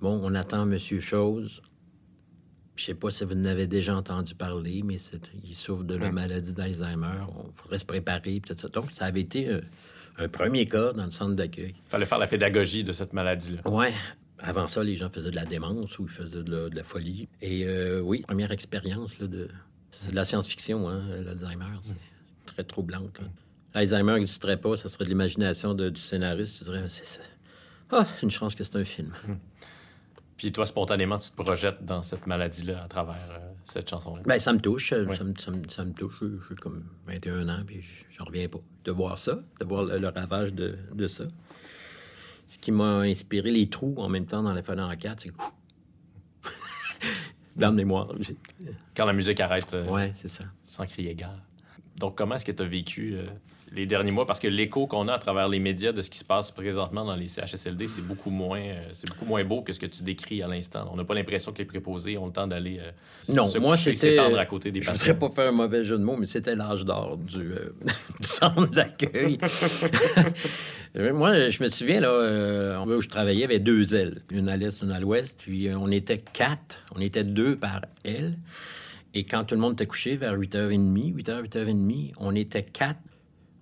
bon, 0.03 0.21
on 0.23 0.35
attend 0.35 0.67
Monsieur 0.67 1.01
Chose. 1.01 1.63
Je 2.75 2.85
sais 2.85 2.95
pas 2.95 3.11
si 3.11 3.25
vous 3.25 3.35
en 3.35 3.45
avez 3.45 3.67
déjà 3.67 3.95
entendu 3.95 4.35
parler, 4.35 4.83
mais 4.85 4.97
il 5.45 5.55
souffre 5.55 5.85
de 5.85 5.95
la 5.95 6.11
maladie 6.11 6.53
d'Alzheimer. 6.53 7.21
On 7.37 7.53
faudrait 7.55 7.79
se 7.79 7.85
préparer, 7.85 8.41
tout 8.45 8.55
ça. 8.57 8.69
Donc, 8.69 8.91
ça 8.93 9.05
avait 9.05 9.21
été 9.21 9.49
euh, 9.49 9.61
un 10.19 10.29
premier 10.29 10.67
cas 10.67 10.93
dans 10.93 11.05
le 11.05 11.11
centre 11.11 11.35
d'accueil. 11.35 11.75
Il 11.87 11.91
fallait 11.91 12.07
faire 12.07 12.19
la 12.19 12.27
pédagogie 12.27 12.83
de 12.83 12.93
cette 12.93 13.13
maladie-là. 13.13 13.69
Ouais. 13.71 13.93
Avant 14.39 14.67
ça, 14.67 14.83
les 14.83 14.97
gens 14.97 15.11
faisaient 15.11 15.31
de 15.31 15.37
la 15.37 15.45
démence 15.45 15.99
ou 15.99 16.05
ils 16.05 16.09
faisaient 16.09 16.43
de 16.43 16.51
la, 16.51 16.69
de 16.71 16.75
la 16.75 16.83
folie. 16.83 17.29
Et 17.43 17.65
euh, 17.67 18.01
oui, 18.01 18.23
première 18.27 18.51
expérience 18.51 19.21
là, 19.21 19.27
de. 19.29 19.49
C'est 19.91 20.11
de 20.11 20.17
la 20.17 20.25
science-fiction, 20.25 20.89
hein, 20.89 21.03
l'Alzheimer. 21.25 21.67
C'est 21.85 21.95
très 22.47 22.65
troublante. 22.65 23.21
là. 23.21 23.27
L'Alzheimer 23.75 24.15
n'existerait 24.15 24.57
pas, 24.57 24.77
ça 24.77 24.89
serait 24.89 25.05
de 25.05 25.11
l'imagination 25.11 25.75
du 25.75 25.95
scénariste. 26.01 26.59
Tu 26.59 26.65
dirais, 26.65 26.85
c'est 26.89 27.05
ça. 27.07 27.21
Ah, 27.91 28.05
c'est 28.07 28.23
une 28.23 28.31
chance 28.31 28.55
que 28.55 28.65
c'est 28.65 28.77
un 28.77 28.85
film. 28.85 29.13
Puis 30.43 30.51
toi, 30.51 30.67
spontanément, 30.67 31.19
tu 31.19 31.31
te 31.31 31.37
projettes 31.41 31.85
dans 31.85 32.03
cette 32.03 32.27
maladie-là 32.27 32.83
à 32.83 32.89
travers 32.89 33.15
euh, 33.31 33.39
cette 33.63 33.89
chanson-là? 33.89 34.23
Ben, 34.27 34.41
ça 34.41 34.53
me 34.53 34.59
touche. 34.59 34.93
euh. 34.93 35.07
Ça, 35.15 35.23
me, 35.23 35.35
ça 35.39 35.51
me- 35.53 35.69
ça 35.69 35.85
me 35.85 35.93
touche. 35.93 36.21
J'ai 36.49 36.57
comme 36.57 36.83
21 37.07 37.49
ans, 37.49 37.63
puis 37.65 37.81
je 37.81 38.05
j'en 38.11 38.25
reviens 38.25 38.49
pas. 38.49 38.59
De 38.85 38.91
voir 38.91 39.19
ça, 39.19 39.39
de 39.61 39.65
voir 39.65 39.85
le, 39.85 39.99
le 39.99 40.09
ravage 40.09 40.53
de, 40.53 40.77
de 40.95 41.07
ça. 41.07 41.25
Ce 42.49 42.59
qui 42.59 42.73
m'a 42.73 43.03
inspiré 43.03 43.53
les 43.53 43.69
trous 43.71 43.95
en 43.99 44.09
même 44.09 44.27
temps 44.27 44.43
dans 44.43 44.53
la 44.53 44.65
fenêtre 44.65 44.89
en 44.89 44.97
4, 44.97 45.21
c'est 45.21 45.29
que. 45.29 45.35
Blanc 47.55 47.71
de 47.71 47.77
mémoire. 47.77 48.09
Quand 48.97 49.05
la 49.07 49.13
musique 49.13 49.39
arrête 49.39 49.73
euh, 49.75 49.87
Ouais, 49.87 50.13
c'est 50.17 50.27
ça. 50.29 50.43
sans 50.65 50.87
crier 50.87 51.15
gare. 51.15 51.39
Donc, 51.99 52.19
comment 52.19 52.35
est-ce 52.35 52.45
que 52.45 52.51
tu 52.51 52.63
as 52.65 52.67
vécu 52.67 53.15
euh, 53.15 53.27
les 53.75 53.87
derniers 53.87 54.11
mois? 54.11 54.27
Parce 54.27 54.41
que 54.41 54.49
l'écho 54.49 54.87
qu'on 54.87 55.09
a 55.09 55.15
à 55.15 55.19
travers 55.19 55.49
les 55.49 55.59
médias 55.59 55.93
de 55.93 56.03
ce 56.03 56.11
qui 56.11 56.19
se 56.19 56.25
passe 56.25 56.51
présentement 56.51 57.05
dans 57.05 57.17
les 57.17 57.29
CHSLD, 57.29 57.87
c'est 57.87 58.03
beaucoup 58.03 58.31
moins, 58.31 58.61
euh, 58.61 58.81
c'est 58.93 59.09
beaucoup 59.09 59.25
moins 59.25 59.45
beau 59.45 59.63
que 59.63 59.73
ce 59.73 59.81
que 59.81 59.87
tu 59.87 60.03
décris 60.03 60.43
à 60.43 60.49
l'instant. 60.49 60.89
On 60.93 60.97
n'a 60.97 61.05
pas 61.05 61.15
l'impression 61.15 61.53
que 61.53 61.59
les 61.59 61.65
préposés 61.65 62.17
ont 62.19 62.27
le 62.27 62.33
temps 62.33 62.47
d'aller 62.47 62.79
euh, 62.81 62.91
Non, 63.35 63.47
se 63.47 63.59
moi, 63.59 63.77
c'était- 63.77 63.97
s'étendre 63.97 64.39
à 64.39 64.47
côté 64.47 64.71
des 64.71 64.83
Je 64.83 64.91
patients. 64.91 65.13
voudrais 65.15 65.29
pas 65.29 65.35
faire 65.35 65.49
un 65.49 65.53
mauvais 65.57 65.85
jeu 65.85 65.99
de 65.99 66.05
mots, 66.05 66.17
mais 66.19 66.27
c'était 66.27 66.55
l'âge 66.57 66.85
d'or 66.85 67.17
du, 67.19 67.39
euh, 67.53 67.75
du 68.21 68.27
centre 68.27 68.67
d'accueil. 68.67 69.39
Moi, 70.95 71.49
je 71.49 71.63
me 71.63 71.69
souviens, 71.69 72.01
là, 72.01 72.09
euh, 72.11 72.85
où 72.85 73.01
je 73.01 73.09
travaillais, 73.09 73.39
il 73.39 73.43
y 73.43 73.45
avait 73.45 73.59
deux 73.61 73.95
ailes, 73.95 74.21
une 74.31 74.49
à 74.51 74.57
l'est, 74.59 74.83
une 74.83 74.93
à 74.93 75.01
l'ouest, 75.01 75.41
puis 75.43 75.69
on 75.75 75.91
était 75.91 76.19
quatre, 76.19 76.81
on 76.95 77.01
était 77.01 77.25
deux 77.25 77.57
par 77.57 77.81
aile. 78.05 78.37
Et 79.15 79.25
quand 79.25 79.45
tout 79.45 79.55
le 79.55 79.61
monde 79.63 79.73
était 79.75 79.87
couché 79.87 80.17
vers 80.17 80.37
8h30, 80.37 81.15
8h, 81.15 81.43
8h30, 81.45 82.13
on 82.19 82.35
était 82.35 82.63
quatre. 82.63 82.99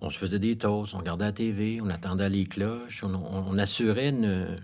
On 0.01 0.09
se 0.09 0.17
faisait 0.17 0.39
des 0.39 0.57
toasts, 0.57 0.93
on 0.95 0.97
regardait 0.99 1.25
la 1.25 1.31
TV, 1.31 1.79
on 1.81 1.89
attendait 1.89 2.29
les 2.29 2.45
cloches, 2.45 3.03
on, 3.03 3.13
on- 3.13 3.45
on 3.49 3.57
assurait 3.57 4.09
une, 4.09 4.57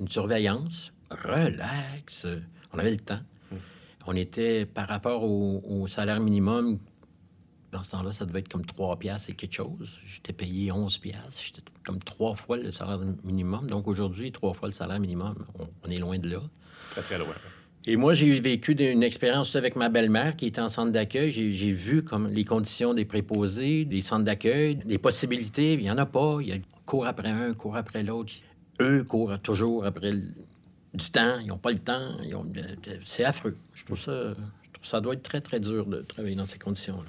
une 0.00 0.08
surveillance 0.08 0.92
relax. 1.10 2.26
On 2.72 2.78
avait 2.78 2.90
le 2.90 2.96
temps. 2.98 3.20
On 4.06 4.14
était, 4.16 4.64
par 4.66 4.88
rapport 4.88 5.22
au, 5.22 5.62
au 5.66 5.86
salaire 5.86 6.18
minimum, 6.20 6.78
dans 7.72 7.82
ce 7.82 7.90
temps-là, 7.92 8.10
ça 8.12 8.24
devait 8.24 8.38
être 8.40 8.48
comme 8.48 8.64
3 8.64 8.98
piastres 8.98 9.30
et 9.30 9.34
quelque 9.34 9.52
chose. 9.54 9.98
J'étais 10.06 10.32
payé 10.32 10.72
11 10.72 10.96
piastres. 10.98 11.42
J'étais 11.44 11.60
comme 11.84 11.98
trois 11.98 12.34
fois 12.34 12.56
le 12.56 12.70
salaire 12.70 12.98
minimum. 13.24 13.68
Donc 13.68 13.86
aujourd'hui, 13.86 14.32
trois 14.32 14.54
fois 14.54 14.68
le 14.68 14.72
salaire 14.72 14.98
minimum. 14.98 15.44
On, 15.58 15.68
on 15.84 15.90
est 15.90 15.98
loin 15.98 16.18
de 16.18 16.28
là. 16.30 16.40
Très, 16.92 17.02
très 17.02 17.18
loin. 17.18 17.34
Et 17.86 17.96
moi, 17.96 18.12
j'ai 18.12 18.38
vécu 18.38 18.72
une 18.72 19.02
expérience 19.02 19.56
avec 19.56 19.74
ma 19.76 19.88
belle-mère 19.88 20.36
qui 20.36 20.46
était 20.46 20.60
en 20.60 20.68
centre 20.68 20.92
d'accueil. 20.92 21.30
J'ai 21.30 21.70
vu 21.72 22.02
comme 22.02 22.28
les 22.28 22.44
conditions 22.44 22.92
des 22.92 23.04
préposés, 23.06 23.84
des 23.86 24.02
centres 24.02 24.24
d'accueil, 24.24 24.76
des 24.76 24.98
possibilités. 24.98 25.74
Il 25.74 25.80
n'y 25.80 25.90
en 25.90 25.96
a 25.98 26.04
pas. 26.06 26.38
Il 26.40 26.48
y 26.48 26.52
a 26.52 26.56
cours 26.84 27.06
après 27.06 27.28
un, 27.28 27.54
cours 27.54 27.76
après 27.76 28.02
l'autre. 28.02 28.32
Eux 28.80 29.04
courent 29.04 29.38
toujours 29.40 29.86
après 29.86 30.10
du 30.12 31.10
temps. 31.10 31.38
Ils 31.40 31.46
n'ont 31.46 31.56
pas 31.58 31.70
le 31.70 31.78
temps. 31.78 32.16
Ont- 32.34 32.46
C'est 33.04 33.24
affreux. 33.24 33.56
Je 33.74 33.84
trouve 33.84 33.98
ça... 34.00 34.30
je 34.34 34.72
trouve 34.72 34.84
ça 34.86 35.00
doit 35.00 35.14
être 35.14 35.22
très, 35.22 35.40
très 35.40 35.58
dur 35.60 35.86
de 35.86 36.02
travailler 36.02 36.36
dans 36.36 36.46
ces 36.46 36.58
conditions-là. 36.58 37.08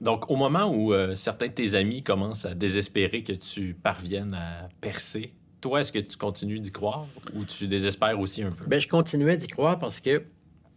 Donc, 0.00 0.30
au 0.30 0.36
moment 0.36 0.72
où 0.74 0.92
euh, 0.94 1.14
certains 1.14 1.48
de 1.48 1.52
tes 1.52 1.74
amis 1.74 2.02
commencent 2.02 2.46
à 2.46 2.54
désespérer 2.54 3.22
que 3.22 3.32
tu 3.32 3.74
parviennes 3.74 4.32
à 4.34 4.68
percer, 4.80 5.32
toi, 5.60 5.80
est-ce 5.80 5.92
que 5.92 5.98
tu 5.98 6.16
continues 6.16 6.60
d'y 6.60 6.72
croire 6.72 7.06
ou 7.34 7.44
tu 7.44 7.66
désespères 7.66 8.18
aussi 8.18 8.42
un 8.42 8.50
peu? 8.52 8.64
Ben, 8.66 8.80
je 8.80 8.88
continuais 8.88 9.36
d'y 9.36 9.46
croire 9.48 9.78
parce 9.78 10.00
que 10.00 10.22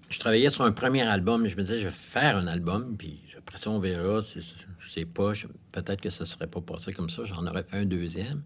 je 0.09 0.19
travaillais 0.19 0.49
sur 0.49 0.63
un 0.65 0.71
premier 0.71 1.01
album. 1.03 1.47
Je 1.47 1.55
me 1.55 1.61
disais, 1.61 1.77
je 1.79 1.85
vais 1.85 1.93
faire 1.93 2.37
un 2.37 2.47
album, 2.47 2.95
puis 2.97 3.21
après 3.37 3.57
ça, 3.57 3.69
on 3.71 3.79
verra. 3.79 4.21
C'est- 4.21 4.39
C'est 4.89 5.05
pas. 5.05 5.33
je- 5.33 5.47
Peut-être 5.71 6.01
que 6.01 6.09
ça 6.11 6.25
serait 6.25 6.45
pas 6.47 6.61
passé 6.61 6.93
comme 6.93 7.09
ça. 7.09 7.23
J'en 7.23 7.47
aurais 7.47 7.63
fait 7.63 7.77
un 7.77 7.85
deuxième. 7.85 8.43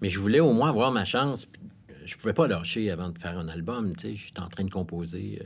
Mais 0.00 0.08
je 0.08 0.20
voulais 0.20 0.38
au 0.40 0.52
moins 0.52 0.68
avoir 0.68 0.92
ma 0.92 1.04
chance. 1.04 1.48
Je 2.04 2.16
pouvais 2.16 2.32
pas 2.34 2.46
lâcher 2.46 2.90
avant 2.90 3.08
de 3.08 3.18
faire 3.18 3.36
un 3.38 3.48
album. 3.48 3.96
Tu 3.96 4.08
sais, 4.08 4.14
j'étais 4.14 4.40
en 4.40 4.48
train 4.48 4.64
de 4.64 4.70
composer. 4.70 5.38
euh. 5.42 5.44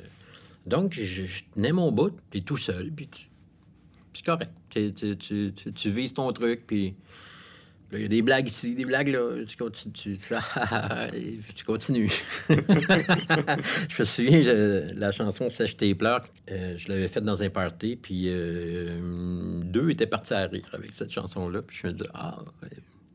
Donc, 0.67 0.93
je, 0.93 1.25
je 1.25 1.45
tenais 1.55 1.73
mon 1.73 1.93
bout, 1.93 2.19
puis 2.31 2.43
tout 2.43 2.57
seul, 2.57 2.91
puis 2.91 3.09
c'est 4.13 4.25
correct. 4.25 4.51
Tu- 4.71 4.93
tu 5.75 5.91
vises 5.91 6.13
ton 6.15 6.31
truc, 6.33 6.67
puis. 6.67 6.95
Il 7.93 8.03
y 8.03 8.05
a 8.05 8.09
des 8.09 8.23
blagues 8.23 8.49
ici, 8.49 8.75
des 8.75 8.85
blagues 8.85 9.09
là. 9.09 9.45
Tu 9.47 9.57
continues. 9.57 10.19
Tu, 11.55 11.65
continues. 11.65 12.11
je 12.49 13.99
me 13.99 14.05
souviens, 14.05 14.41
la 14.95 15.13
chanson 15.13 15.49
Sèche 15.49 15.77
tes 15.77 15.95
pleurs, 15.95 16.25
euh, 16.51 16.75
je 16.77 16.89
l'avais 16.89 17.09
faite 17.09 17.25
dans 17.25 17.43
un 17.43 17.51
party, 17.51 17.97
puis 17.97 18.25
euh, 18.27 18.99
deux 19.63 19.91
étaient 19.91 20.07
partis 20.07 20.35
à 20.35 20.47
rire 20.47 20.69
avec 20.73 20.93
cette 20.93 21.13
chanson-là. 21.13 21.63
Puis 21.63 21.79
je 21.83 21.87
me 21.87 21.93
disais, 21.93 22.09
ah. 22.15 22.39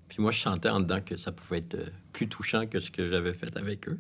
Puis 0.07 0.21
moi, 0.21 0.31
je 0.31 0.39
chantais 0.39 0.69
en 0.69 0.79
dedans 0.79 1.01
que 1.01 1.17
ça 1.17 1.31
pouvait 1.31 1.59
être 1.59 1.75
euh, 1.75 1.89
plus 2.13 2.27
touchant 2.27 2.65
que 2.65 2.79
ce 2.79 2.89
que 2.91 3.09
j'avais 3.09 3.33
fait 3.33 3.55
avec 3.57 3.87
eux. 3.89 3.99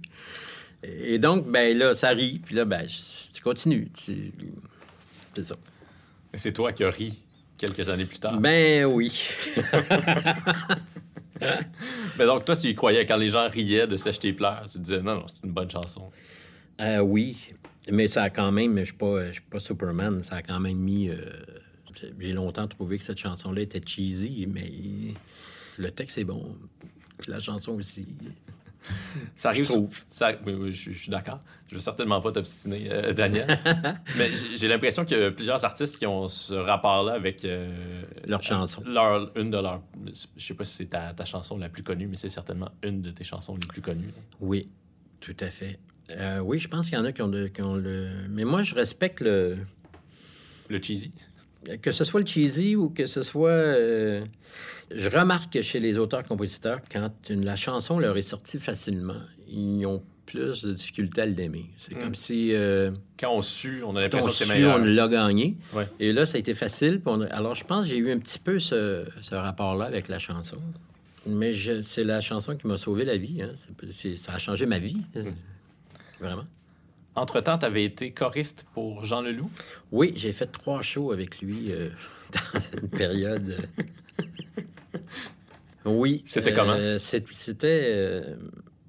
Et 0.83 1.19
donc, 1.19 1.49
ben 1.51 1.77
là, 1.77 1.93
ça 1.93 2.09
rit, 2.09 2.39
puis 2.39 2.55
là, 2.55 2.63
ben, 2.65 2.85
tu 3.33 3.41
continues. 3.41 3.89
C'est 3.95 5.45
ça. 5.45 5.55
C'est 6.33 6.53
toi 6.53 6.71
qui 6.71 6.83
as 6.83 6.89
ri 6.89 7.17
quelques 7.59 7.87
années 7.89 8.05
plus 8.05 8.19
tard. 8.19 8.39
Ben 8.39 8.85
oui. 8.85 9.11
Mais 12.17 12.25
donc, 12.25 12.43
toi, 12.45 12.55
tu 12.55 12.67
y 12.67 12.75
croyais 12.75 13.05
quand 13.05 13.17
les 13.17 13.29
gens 13.29 13.47
riaient 13.49 13.87
de 13.87 13.95
Sèche 13.95 14.19
tes 14.19 14.33
pleurs. 14.33 14.65
Tu 14.69 14.79
disais, 14.79 15.01
non, 15.01 15.15
non, 15.15 15.25
c'est 15.27 15.43
une 15.45 15.51
bonne 15.53 15.69
chanson. 15.69 16.09
Euh, 16.81 16.99
oui, 16.99 17.37
mais 17.91 18.07
ça 18.07 18.23
a 18.23 18.29
quand 18.29 18.51
même, 18.51 18.77
je 18.79 18.83
suis 18.85 18.95
je 18.99 19.31
suis 19.33 19.41
pas 19.41 19.59
Superman, 19.59 20.23
ça 20.23 20.35
a 20.37 20.41
quand 20.41 20.59
même 20.59 20.77
mis. 20.77 21.09
euh, 21.09 21.17
j'ai- 22.19 22.31
longtemps 22.33 22.67
trouvé 22.67 22.97
que 22.97 23.03
cette 23.03 23.17
chanson-là 23.17 23.61
était 23.61 23.81
cheesy, 23.85 24.47
mais 24.47 24.71
le 25.77 25.91
texte 25.91 26.17
est 26.17 26.23
bon, 26.23 26.55
la 27.27 27.39
chanson 27.39 27.73
aussi. 27.75 28.07
Ça 29.35 29.49
arrive 29.49 29.65
Je 29.65 29.69
trouve. 29.69 30.03
Ça, 30.09 30.31
oui, 30.45 30.53
oui, 30.53 30.73
je, 30.73 30.91
je 30.91 30.97
suis 30.97 31.11
d'accord. 31.11 31.41
Je 31.67 31.75
veux 31.75 31.81
certainement 31.81 32.19
pas 32.21 32.31
t'obstiner, 32.31 32.89
euh, 32.91 33.13
Daniel. 33.13 33.59
Mais 34.17 34.31
j'ai 34.55 34.67
l'impression 34.67 35.05
qu'il 35.05 35.17
y 35.19 35.23
a 35.23 35.31
plusieurs 35.31 35.63
artistes 35.65 35.97
qui 35.97 36.05
ont 36.07 36.27
ce 36.27 36.53
rapport-là 36.55 37.13
avec 37.13 37.45
euh, 37.45 38.01
Leur 38.25 38.41
chanson. 38.41 38.81
leur, 38.85 39.31
une 39.37 39.49
de 39.51 39.57
leurs. 39.57 39.81
Je 40.37 40.43
sais 40.43 40.53
pas 40.55 40.63
si 40.63 40.75
c'est 40.75 40.85
ta, 40.87 41.13
ta 41.13 41.25
chanson 41.25 41.57
la 41.57 41.69
plus 41.69 41.83
connue, 41.83 42.07
mais 42.07 42.15
c'est 42.15 42.29
certainement 42.29 42.71
une 42.83 43.01
de 43.01 43.11
tes 43.11 43.23
chansons 43.23 43.55
les 43.55 43.67
plus 43.67 43.81
connues. 43.81 44.11
Oui, 44.39 44.69
tout 45.19 45.35
à 45.41 45.49
fait. 45.49 45.79
Euh, 46.17 46.39
oui, 46.39 46.57
je 46.57 46.67
pense 46.67 46.87
qu'il 46.89 46.97
y 46.97 47.01
en 47.01 47.05
a 47.05 47.11
qui 47.11 47.21
ont, 47.21 47.27
de- 47.27 47.47
qui 47.47 47.61
ont 47.61 47.75
le. 47.75 48.09
Mais 48.29 48.43
moi, 48.45 48.63
je 48.63 48.73
respecte 48.73 49.21
le. 49.21 49.57
Le 50.69 50.81
cheesy? 50.81 51.11
Que 51.81 51.91
ce 51.91 52.03
soit 52.03 52.21
le 52.21 52.25
cheesy 52.25 52.75
ou 52.75 52.89
que 52.89 53.05
ce 53.05 53.21
soit. 53.21 53.49
euh, 53.49 54.23
je 54.91 55.09
remarque 55.09 55.53
que 55.53 55.61
chez 55.61 55.79
les 55.79 55.97
auteurs-compositeurs, 55.97 56.79
quand 56.91 57.11
une- 57.29 57.43
la 57.45 57.55
chanson 57.55 57.99
leur 57.99 58.17
est 58.17 58.21
sortie 58.23 58.59
facilement, 58.59 59.21
ils 59.47 59.85
ont 59.85 60.01
plus 60.25 60.61
de 60.63 60.73
difficulté 60.73 61.21
à 61.21 61.25
l'aimer. 61.25 61.65
C'est 61.77 61.95
Mm. 61.95 61.99
comme 61.99 62.15
si. 62.15 62.53
euh, 62.53 62.91
Quand 63.19 63.31
on 63.33 63.41
sue, 63.41 63.81
on 63.83 63.95
a 63.95 63.99
on 63.99 64.01
l'impression 64.01 64.29
que 64.29 64.35
c'est 64.35 64.47
meilleur. 64.47 64.75
on 64.79 64.83
l'a 64.83 65.07
gagné. 65.07 65.57
Ouais. 65.73 65.87
Et 65.99 66.13
là, 66.13 66.25
ça 66.25 66.37
a 66.37 66.39
été 66.39 66.53
facile. 66.55 67.01
on 67.05 67.21
Alors, 67.21 67.55
je 67.55 67.63
pense 67.65 67.85
que 67.85 67.91
j'ai 67.91 67.97
eu 67.97 68.11
un 68.11 68.19
petit 68.19 68.39
peu 68.39 68.59
ce, 68.59 69.05
ce 69.21 69.35
rapport-là 69.35 69.85
avec 69.85 70.07
la 70.07 70.19
chanson. 70.19 70.57
Mais 71.27 71.51
c'est 71.83 72.03
la 72.05 72.21
chanson 72.21 72.55
qui 72.55 72.65
m'a 72.67 72.77
sauvé 72.77 73.03
la 73.05 73.17
vie. 73.17 73.41
hein. 73.41 73.51
Ça 74.17 74.33
a 74.33 74.37
changé 74.37 74.65
ma 74.65 74.79
vie. 74.79 75.01
Mm. 75.15 75.21
Vraiment. 76.21 76.45
Entre-temps, 77.19 77.57
tu 77.57 77.65
avais 77.65 77.83
été 77.83 78.11
choriste 78.11 78.65
pour 78.73 79.03
Jean 79.03 79.21
Leloup? 79.21 79.49
Oui, 79.91 80.13
j'ai 80.15 80.31
fait 80.31 80.47
trois 80.47 80.81
shows 80.81 81.11
avec 81.11 81.41
lui 81.41 81.71
euh, 81.71 81.89
dans 82.53 82.59
une 82.81 82.87
période. 82.89 83.57
euh, 84.95 84.99
oui. 85.85 86.21
C'était 86.25 86.53
comment? 86.53 86.73
euh, 86.77 86.97
C'était. 86.99 88.23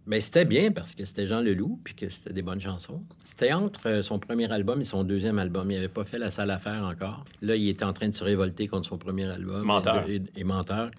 ben, 0.06 0.20
c'était 0.20 0.44
bien 0.44 0.70
parce 0.72 0.94
que 0.94 1.04
c'était 1.04 1.26
Jean 1.26 1.40
Leloup 1.40 1.80
puis 1.82 1.94
que 1.94 2.08
c'était 2.08 2.32
des 2.32 2.42
bonnes 2.42 2.60
chansons. 2.60 3.02
C'était 3.24 3.52
entre 3.52 3.88
euh, 3.88 4.02
son 4.02 4.18
premier 4.18 4.50
album 4.52 4.80
et 4.80 4.84
son 4.84 5.02
deuxième 5.04 5.38
album. 5.38 5.70
Il 5.70 5.74
n'avait 5.74 5.88
pas 5.88 6.04
fait 6.04 6.18
la 6.18 6.30
salle 6.30 6.50
à 6.50 6.58
faire 6.58 6.84
encore. 6.84 7.24
Là, 7.42 7.56
il 7.56 7.68
était 7.68 7.84
en 7.84 7.92
train 7.92 8.08
de 8.08 8.14
se 8.14 8.24
révolter 8.24 8.68
contre 8.68 8.88
son 8.88 8.98
premier 8.98 9.26
album. 9.26 9.64
Menteur. 9.64 10.08
Et, 10.08 10.20
et 10.36 10.44
menteur. 10.44 10.90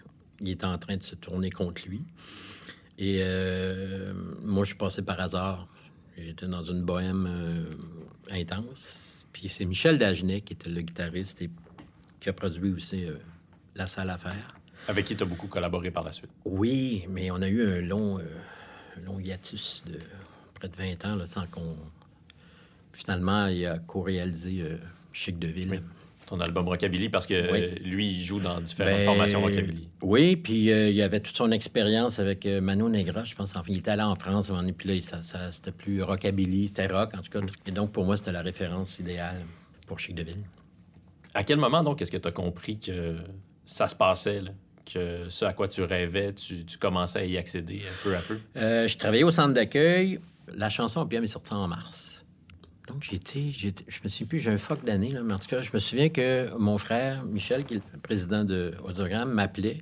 Il 0.42 0.50
était 0.50 0.66
en 0.66 0.78
train 0.78 0.98
de 0.98 1.04
se 1.04 1.16
tourner 1.16 1.50
contre 1.50 1.84
lui. 1.88 2.02
Et 2.98 3.20
euh, 3.22 4.12
moi, 4.44 4.64
je 4.64 4.70
suis 4.70 4.78
passé 4.78 5.02
par 5.02 5.20
hasard. 5.20 5.68
J'étais 6.22 6.48
dans 6.48 6.64
une 6.64 6.84
bohème 6.84 7.28
euh, 7.30 7.66
intense. 8.32 9.26
Puis 9.34 9.50
c'est 9.50 9.66
Michel 9.66 9.98
Dagenet 9.98 10.42
qui 10.42 10.54
était 10.54 10.70
le 10.70 10.82
guitariste 10.82 11.42
et 11.42 11.50
qui 12.20 12.30
a 12.30 12.34
produit 12.34 12.72
aussi 12.72 13.06
euh, 13.06 13.16
La 13.76 13.88
salle 13.88 14.10
à 14.10 14.18
faire. 14.18 14.56
Avec 14.88 15.06
qui 15.06 15.16
tu 15.16 15.24
as 15.24 15.26
beaucoup 15.26 15.48
collaboré 15.48 15.92
par 15.92 16.04
la 16.04 16.12
suite. 16.12 16.32
Oui, 16.46 17.06
mais 17.10 17.32
on 17.32 17.42
a 17.42 17.48
eu 17.48 17.66
un 17.66 17.82
long, 17.82 18.20
euh, 18.20 18.24
un 18.98 19.02
long 19.02 19.20
hiatus 19.20 19.84
de 19.86 20.00
près 20.54 20.70
de 20.70 20.76
20 20.76 21.06
ans 21.06 21.16
là, 21.16 21.26
sans 21.26 21.48
qu'on. 21.48 21.74
Finalement, 22.94 23.48
il 23.48 23.66
a 23.66 23.80
co-réalisé 23.80 24.66
Chic 25.14 25.40
de 25.40 25.48
Ville. 25.48 25.72
Oui. 25.72 25.80
Ton 26.32 26.40
album 26.40 26.66
Rockabilly, 26.70 27.10
parce 27.10 27.28
que 27.28 27.52
Oui. 27.52 27.60
euh, 27.62 27.76
lui, 27.84 28.08
il 28.10 28.24
joue 28.24 28.40
dans 28.40 28.62
différentes 28.62 28.94
Ben, 29.00 29.04
formations 29.04 29.42
Rockabilly. 29.42 29.90
Oui, 30.02 30.38
puis 30.38 30.72
euh, 30.72 30.90
il 30.90 31.02
avait 31.02 31.20
toute 31.20 31.36
son 31.36 31.52
expérience 31.52 32.20
avec 32.20 32.46
euh, 32.46 32.62
Mano 32.62 32.88
Negra, 32.88 33.26
je 33.26 33.36
pense. 33.36 33.52
Enfin, 33.54 33.64
il 33.68 33.80
était 33.80 33.92
allé 33.92 34.02
en 34.04 34.16
France, 34.16 34.48
donné, 34.48 34.72
puis 34.72 34.88
là, 34.88 35.02
ça, 35.02 35.22
ça- 35.24 35.52
c'était 35.52 35.72
plus 35.74 36.02
rockabilly, 36.02 36.70
c'était 36.70 36.88
rock, 36.88 37.12
en 37.18 37.22
tout 37.22 37.30
cas. 37.30 37.46
Et 37.68 37.72
donc, 37.72 37.92
pour 37.92 38.06
moi, 38.06 38.16
c'était 38.16 38.32
la 38.32 38.42
référence 38.42 38.98
idéale 39.00 39.42
pour 39.88 40.00
Chic 40.00 40.16
de 40.16 40.24
Ville. 40.24 40.38
À 41.34 41.44
quel 41.44 41.58
moment, 41.58 41.84
donc, 41.84 42.02
est-ce 42.02 42.12
que 42.14 42.18
tu 42.18 42.28
as 42.30 42.32
compris 42.32 42.78
que 42.80 43.18
ça 43.66 43.88
se 43.90 43.96
passait, 43.98 44.42
là? 44.42 44.52
que 44.94 45.26
ce 45.30 45.44
à 45.46 45.52
quoi 45.54 45.68
tu 45.68 45.84
rêvais, 45.84 46.34
tu, 46.34 46.66
tu 46.66 46.78
commençais 46.78 47.20
à 47.20 47.26
y 47.26 47.38
accéder 47.38 47.82
peu 48.04 48.16
à 48.16 48.20
peu? 48.20 48.40
Euh, 48.56 48.88
je 48.88 48.98
travaillais 48.98 49.24
au 49.24 49.32
centre 49.32 49.54
d'accueil. 49.54 50.20
La 50.54 50.70
chanson 50.70 51.04
bien 51.06 51.22
est 51.24 51.28
sortie 51.28 51.54
en 51.54 51.68
mars. 51.68 52.21
Donc, 52.88 53.04
j'étais, 53.04 53.50
j'étais- 53.52 53.86
je 53.88 54.00
me 54.04 54.10
souviens 54.10 54.28
plus, 54.28 54.40
j'ai 54.40 54.52
un 54.52 54.58
fuck 54.58 54.84
d'année, 54.84 55.12
là, 55.12 55.22
mais 55.24 55.34
en 55.34 55.40
tout 55.40 55.48
cas, 55.48 55.62
je 55.62 55.70
me 55.74 55.80
souviens 55.80 56.10
que 56.10 56.50
mon 56.58 56.78
frère, 56.78 57.24
Michel, 57.26 57.64
qui 57.66 57.76
est 57.76 57.82
le 57.94 58.00
président 58.00 58.44
de 58.44 58.74
Audiogramme, 58.84 59.32
m'appelait 59.32 59.82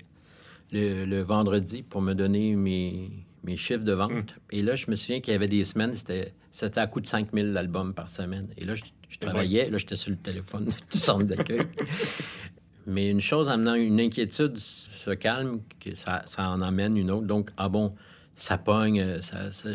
le, 0.72 1.06
le 1.06 1.22
vendredi 1.22 1.82
pour 1.82 2.02
me 2.02 2.14
donner 2.14 2.56
mes, 2.56 3.10
mes 3.44 3.56
chiffres 3.56 3.84
de 3.86 3.94
vente. 3.94 4.36
Et 4.52 4.62
là, 4.62 4.76
je 4.76 4.86
me 4.92 4.96
souviens 4.96 5.22
qu'il 5.22 5.32
y 5.32 5.36
avait 5.36 5.48
des 5.48 5.64
semaines, 5.64 5.94
c'était, 5.94 6.34
c'était 6.52 6.80
à 6.82 6.88
coût 6.88 7.00
de 7.02 7.08
5 7.08 7.30
000 7.34 7.48
l'album 7.48 7.94
par 7.94 8.10
semaine. 8.10 8.48
Et 8.58 8.66
là, 8.66 8.76
je, 8.76 8.84
je 9.08 9.18
travaillais, 9.18 9.70
là, 9.70 9.78
j'étais 9.78 9.96
sur 9.96 10.12
le 10.12 10.18
téléphone 10.18 10.66
du 10.66 10.98
centre 10.98 11.24
d'accueil. 11.24 11.62
Mais 12.86 13.10
une 13.10 13.22
chose 13.22 13.50
amenant 13.50 13.76
une 13.76 14.00
inquiétude 14.00 14.58
se 14.58 15.12
calme, 15.12 15.62
que 15.80 15.96
ça, 15.96 16.24
ça 16.26 16.50
en 16.50 16.62
amène 16.62 16.98
une 16.98 17.12
autre. 17.12 17.28
Donc, 17.28 17.52
ah 17.58 17.70
bon, 17.70 17.96
ça 18.36 18.58
pogne, 18.58 19.22
ça, 19.22 19.52
ça, 19.52 19.70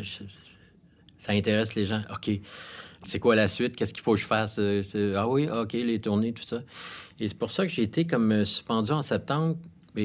ça 1.18 1.32
intéresse 1.32 1.74
les 1.74 1.84
gens. 1.86 2.02
OK, 2.12 2.30
c'est 3.04 3.18
quoi 3.18 3.34
la 3.34 3.48
suite? 3.48 3.76
Qu'est-ce 3.76 3.92
qu'il 3.92 4.02
faut 4.02 4.14
que 4.14 4.20
je 4.20 4.26
fasse? 4.26 4.56
Euh, 4.58 4.82
Ah 5.16 5.28
oui, 5.28 5.48
OK, 5.48 5.72
les 5.72 6.00
tournées, 6.00 6.32
tout 6.32 6.44
ça. 6.44 6.62
Et 7.20 7.28
c'est 7.28 7.38
pour 7.38 7.50
ça 7.50 7.64
que 7.64 7.72
j'ai 7.72 7.82
été 7.82 8.06
comme 8.06 8.32
euh, 8.32 8.44
suspendu 8.44 8.92
en 8.92 9.02
septembre. 9.02 9.56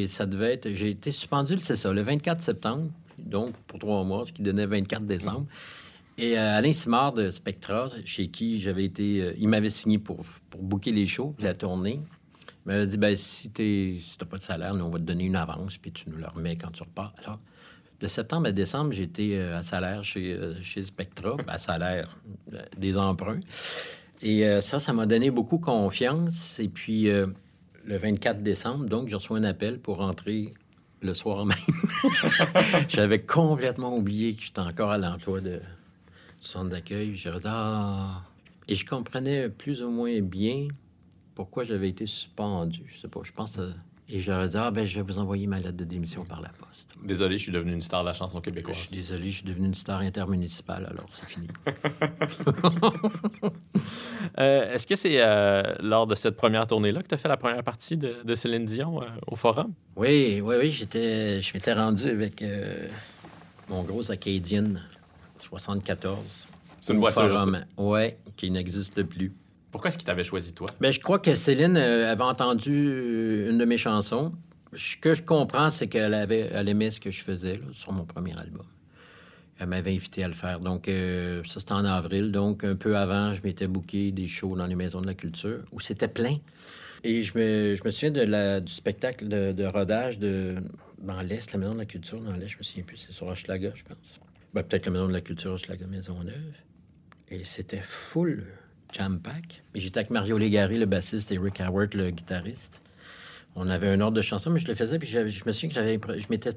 Ça 0.07 0.25
devait 0.25 0.53
être... 0.53 0.71
J'ai 0.71 0.91
été 0.91 1.11
suspendu, 1.11 1.57
c'est 1.63 1.75
ça, 1.75 1.91
le 1.91 2.01
24 2.01 2.41
septembre, 2.41 2.91
donc 3.17 3.55
pour 3.65 3.79
trois 3.79 4.03
mois, 4.03 4.25
ce 4.25 4.31
qui 4.31 4.43
donnait 4.43 4.67
24 4.67 5.05
décembre. 5.05 5.47
Et 6.19 6.37
euh, 6.37 6.57
Alain 6.57 6.71
Simard 6.71 7.13
de 7.13 7.31
Spectra, 7.31 7.87
chez 8.05 8.27
qui 8.27 8.59
j'avais 8.59 8.85
été... 8.85 9.33
il 9.39 9.47
m'avait 9.47 9.71
signé 9.71 9.97
pour, 9.97 10.23
pour 10.51 10.61
booker 10.61 10.91
les 10.91 11.07
shows, 11.07 11.35
la 11.39 11.55
tournée. 11.55 12.01
Il 12.65 12.71
m'avait 12.73 12.85
dit, 12.85 12.97
ben, 12.97 13.15
si 13.15 13.49
tu 13.49 13.97
si 13.99 14.17
t'as 14.17 14.27
pas 14.27 14.37
de 14.37 14.43
salaire, 14.43 14.75
nous, 14.75 14.85
on 14.85 14.89
va 14.89 14.99
te 14.99 15.03
donner 15.05 15.23
une 15.23 15.37
avance, 15.37 15.77
puis 15.77 15.91
tu 15.91 16.07
nous 16.09 16.17
le 16.17 16.27
remets 16.27 16.55
quand 16.55 16.71
tu 16.71 16.83
repars. 16.83 17.13
De 17.99 18.07
septembre 18.07 18.47
à 18.47 18.51
décembre, 18.51 18.93
j'étais 18.93 19.31
euh, 19.33 19.57
à 19.57 19.61
salaire 19.61 20.03
chez, 20.03 20.33
euh, 20.33 20.61
chez 20.61 20.83
Spectra, 20.83 21.35
ben, 21.35 21.45
à 21.47 21.57
salaire 21.57 22.17
euh, 22.53 22.61
des 22.77 22.97
emprunts. 22.97 23.41
Et 24.21 24.43
ça, 24.59 24.79
ça 24.79 24.91
m'a 24.91 25.05
donné 25.05 25.31
beaucoup 25.31 25.59
confiance. 25.59 26.59
Et 26.59 26.67
puis, 26.67 27.05
le 27.05 27.97
24 27.97 28.43
décembre, 28.43 28.85
donc, 28.85 29.07
je 29.07 29.15
reçois 29.15 29.37
un 29.37 29.45
appel 29.45 29.79
pour 29.79 29.95
rentrer 29.95 30.53
le 31.01 31.13
soir 31.13 31.45
même. 31.45 31.57
J'avais 32.89 33.21
complètement 33.21 33.95
oublié 33.95 34.33
que 34.33 34.41
j'étais 34.41 34.59
encore 34.59 34.91
à 34.91 34.97
l'emploi 34.97 35.39
du 35.39 35.59
centre 36.41 36.67
d'accueil. 36.67 37.15
J'ai 37.15 37.31
dit, 37.31 37.37
ah... 37.45 38.23
Et 38.67 38.75
je 38.75 38.85
comprenais 38.85 39.47
plus 39.47 39.83
ou 39.83 39.89
moins 39.89 40.19
bien 40.19 40.67
pourquoi 41.33 41.63
j'avais 41.63 41.87
été 41.87 42.05
suspendu. 42.05 42.81
Je 42.87 42.99
sais 42.99 43.07
pas, 43.07 43.21
je 43.23 43.31
pense... 43.31 43.57
euh, 43.57 43.71
Et 44.11 44.19
j'aurais 44.21 44.49
dit, 44.49 44.57
ah, 44.57 44.71
ben, 44.71 44.85
je 44.87 44.95
vais 44.99 45.01
vous 45.13 45.19
envoyer 45.19 45.45
ma 45.45 45.59
lettre 45.59 45.77
de 45.77 45.83
démission 45.83 46.25
par 46.25 46.41
la 46.41 46.49
poste. 46.49 46.87
Désolé, 47.03 47.37
je 47.37 47.43
suis 47.43 47.51
devenu 47.51 47.73
une 47.73 47.81
star 47.81 48.01
de 48.01 48.07
la 48.07 48.13
chanson 48.13 48.39
Je 48.39 48.43
québécoise. 48.45 48.75
suis 48.75 48.95
désolé, 48.95 49.29
je 49.29 49.35
suis 49.37 49.45
devenu 49.45 49.67
une 49.67 49.73
star 49.75 49.99
intermunicipale, 50.01 50.87
alors 50.89 51.05
c'est 51.11 51.27
fini. 51.27 51.47
Euh, 54.37 54.73
Est-ce 54.73 54.85
que 54.85 54.95
c'est 54.95 55.15
euh, 55.21 55.63
lors 55.81 56.05
de 56.05 56.13
cette 56.15 56.35
première 56.35 56.67
tournée-là 56.67 57.01
que 57.01 57.07
tu 57.07 57.15
as 57.15 57.17
fait 57.17 57.27
la 57.27 57.37
première 57.37 57.63
partie 57.63 57.97
de, 57.97 58.17
de 58.23 58.35
Céline 58.35 58.63
Dion 58.65 59.01
euh, 59.01 59.05
au 59.27 59.35
Forum? 59.35 59.73
Oui, 59.95 60.39
oui, 60.43 60.55
oui, 60.59 60.71
je 60.71 61.53
m'étais 61.53 61.73
rendu 61.73 62.07
avec 62.09 62.43
mon 63.69 63.83
gros 63.83 64.11
Acadian 64.11 64.71
74. 65.39 66.47
C'est 66.81 66.93
une 66.93 66.99
voiture. 66.99 67.47
Ouais, 67.77 68.17
qui 68.37 68.51
n'existe 68.51 69.03
plus. 69.03 69.33
Pourquoi 69.71 69.89
est-ce 69.89 69.97
qu'il 69.97 70.07
t'avait 70.07 70.23
choisi, 70.23 70.53
toi? 70.53 70.67
Ben, 70.79 70.91
je 70.91 70.99
crois 70.99 71.19
que 71.19 71.35
Céline 71.35 71.77
euh, 71.77 72.11
avait 72.11 72.23
entendu 72.23 72.87
euh, 72.87 73.49
une 73.51 73.57
de 73.57 73.65
mes 73.65 73.77
chansons. 73.77 74.33
Ce 74.73 74.97
que 74.97 75.13
je 75.13 75.23
comprends, 75.23 75.69
c'est 75.69 75.87
qu'elle 75.87 76.13
avait, 76.13 76.51
aimait 76.53 76.89
ce 76.89 76.99
que 76.99 77.11
je 77.11 77.23
faisais 77.23 77.53
sur 77.73 77.91
mon 77.91 78.05
premier 78.05 78.37
album. 78.37 78.65
Elle 79.59 79.67
m'avait 79.67 79.93
invité 79.93 80.23
à 80.23 80.27
le 80.27 80.33
faire. 80.33 80.59
Donc, 80.59 80.87
euh, 80.87 81.43
ça, 81.45 81.59
c'était 81.59 81.73
en 81.73 81.85
avril. 81.85 82.31
Donc, 82.31 82.63
un 82.63 82.75
peu 82.75 82.97
avant, 82.97 83.33
je 83.33 83.41
m'étais 83.43 83.67
booké 83.67 84.11
des 84.11 84.27
shows 84.27 84.55
dans 84.55 84.65
les 84.65 84.75
maisons 84.75 85.01
de 85.01 85.07
la 85.07 85.15
culture 85.15 85.59
où 85.71 85.79
c'était 85.79 86.07
plein. 86.07 86.37
Et 87.03 87.21
je 87.21 87.37
me, 87.37 87.75
je 87.75 87.83
me 87.83 87.91
souviens 87.91 88.59
du 88.61 88.71
spectacle 88.71 89.27
de, 89.27 89.51
de 89.51 89.65
rodage 89.65 90.19
de, 90.19 90.55
dans 90.99 91.21
l'Est, 91.21 91.51
la 91.53 91.59
maison 91.59 91.73
de 91.73 91.79
la 91.79 91.85
culture 91.85 92.19
dans 92.21 92.33
l'Est. 92.33 92.47
Je 92.47 92.57
me 92.57 92.63
souviens 92.63 92.83
plus, 92.83 92.97
c'est 92.97 93.13
sur 93.13 93.27
Hochelaga, 93.27 93.71
je 93.75 93.83
pense. 93.83 94.19
Ben, 94.53 94.63
peut-être 94.63 94.85
la 94.87 94.91
maison 94.93 95.07
de 95.07 95.13
la 95.13 95.21
culture 95.21 95.51
Hochelaga 95.51 95.85
Maisonneuve. 95.87 96.55
Et 97.29 97.43
c'était 97.43 97.81
full 97.81 98.47
jam-pack. 98.91 99.63
Et 99.75 99.79
j'étais 99.79 99.99
avec 99.99 100.09
Mario 100.09 100.37
Légaré, 100.37 100.77
le 100.77 100.85
bassiste, 100.85 101.31
et 101.31 101.37
Rick 101.37 101.61
Howard, 101.61 101.93
le 101.93 102.11
guitariste. 102.11 102.81
On 103.55 103.69
avait 103.69 103.89
un 103.89 103.99
ordre 104.01 104.17
de 104.17 104.21
chanson, 104.21 104.49
mais 104.49 104.59
je 104.59 104.67
le 104.67 104.75
faisais, 104.75 104.99
puis 104.99 105.09
je 105.09 105.19
me 105.19 105.51
souviens 105.51 105.69
que 105.69 105.75
j'avais, 105.75 105.99
je 106.19 106.27
m'étais 106.29 106.51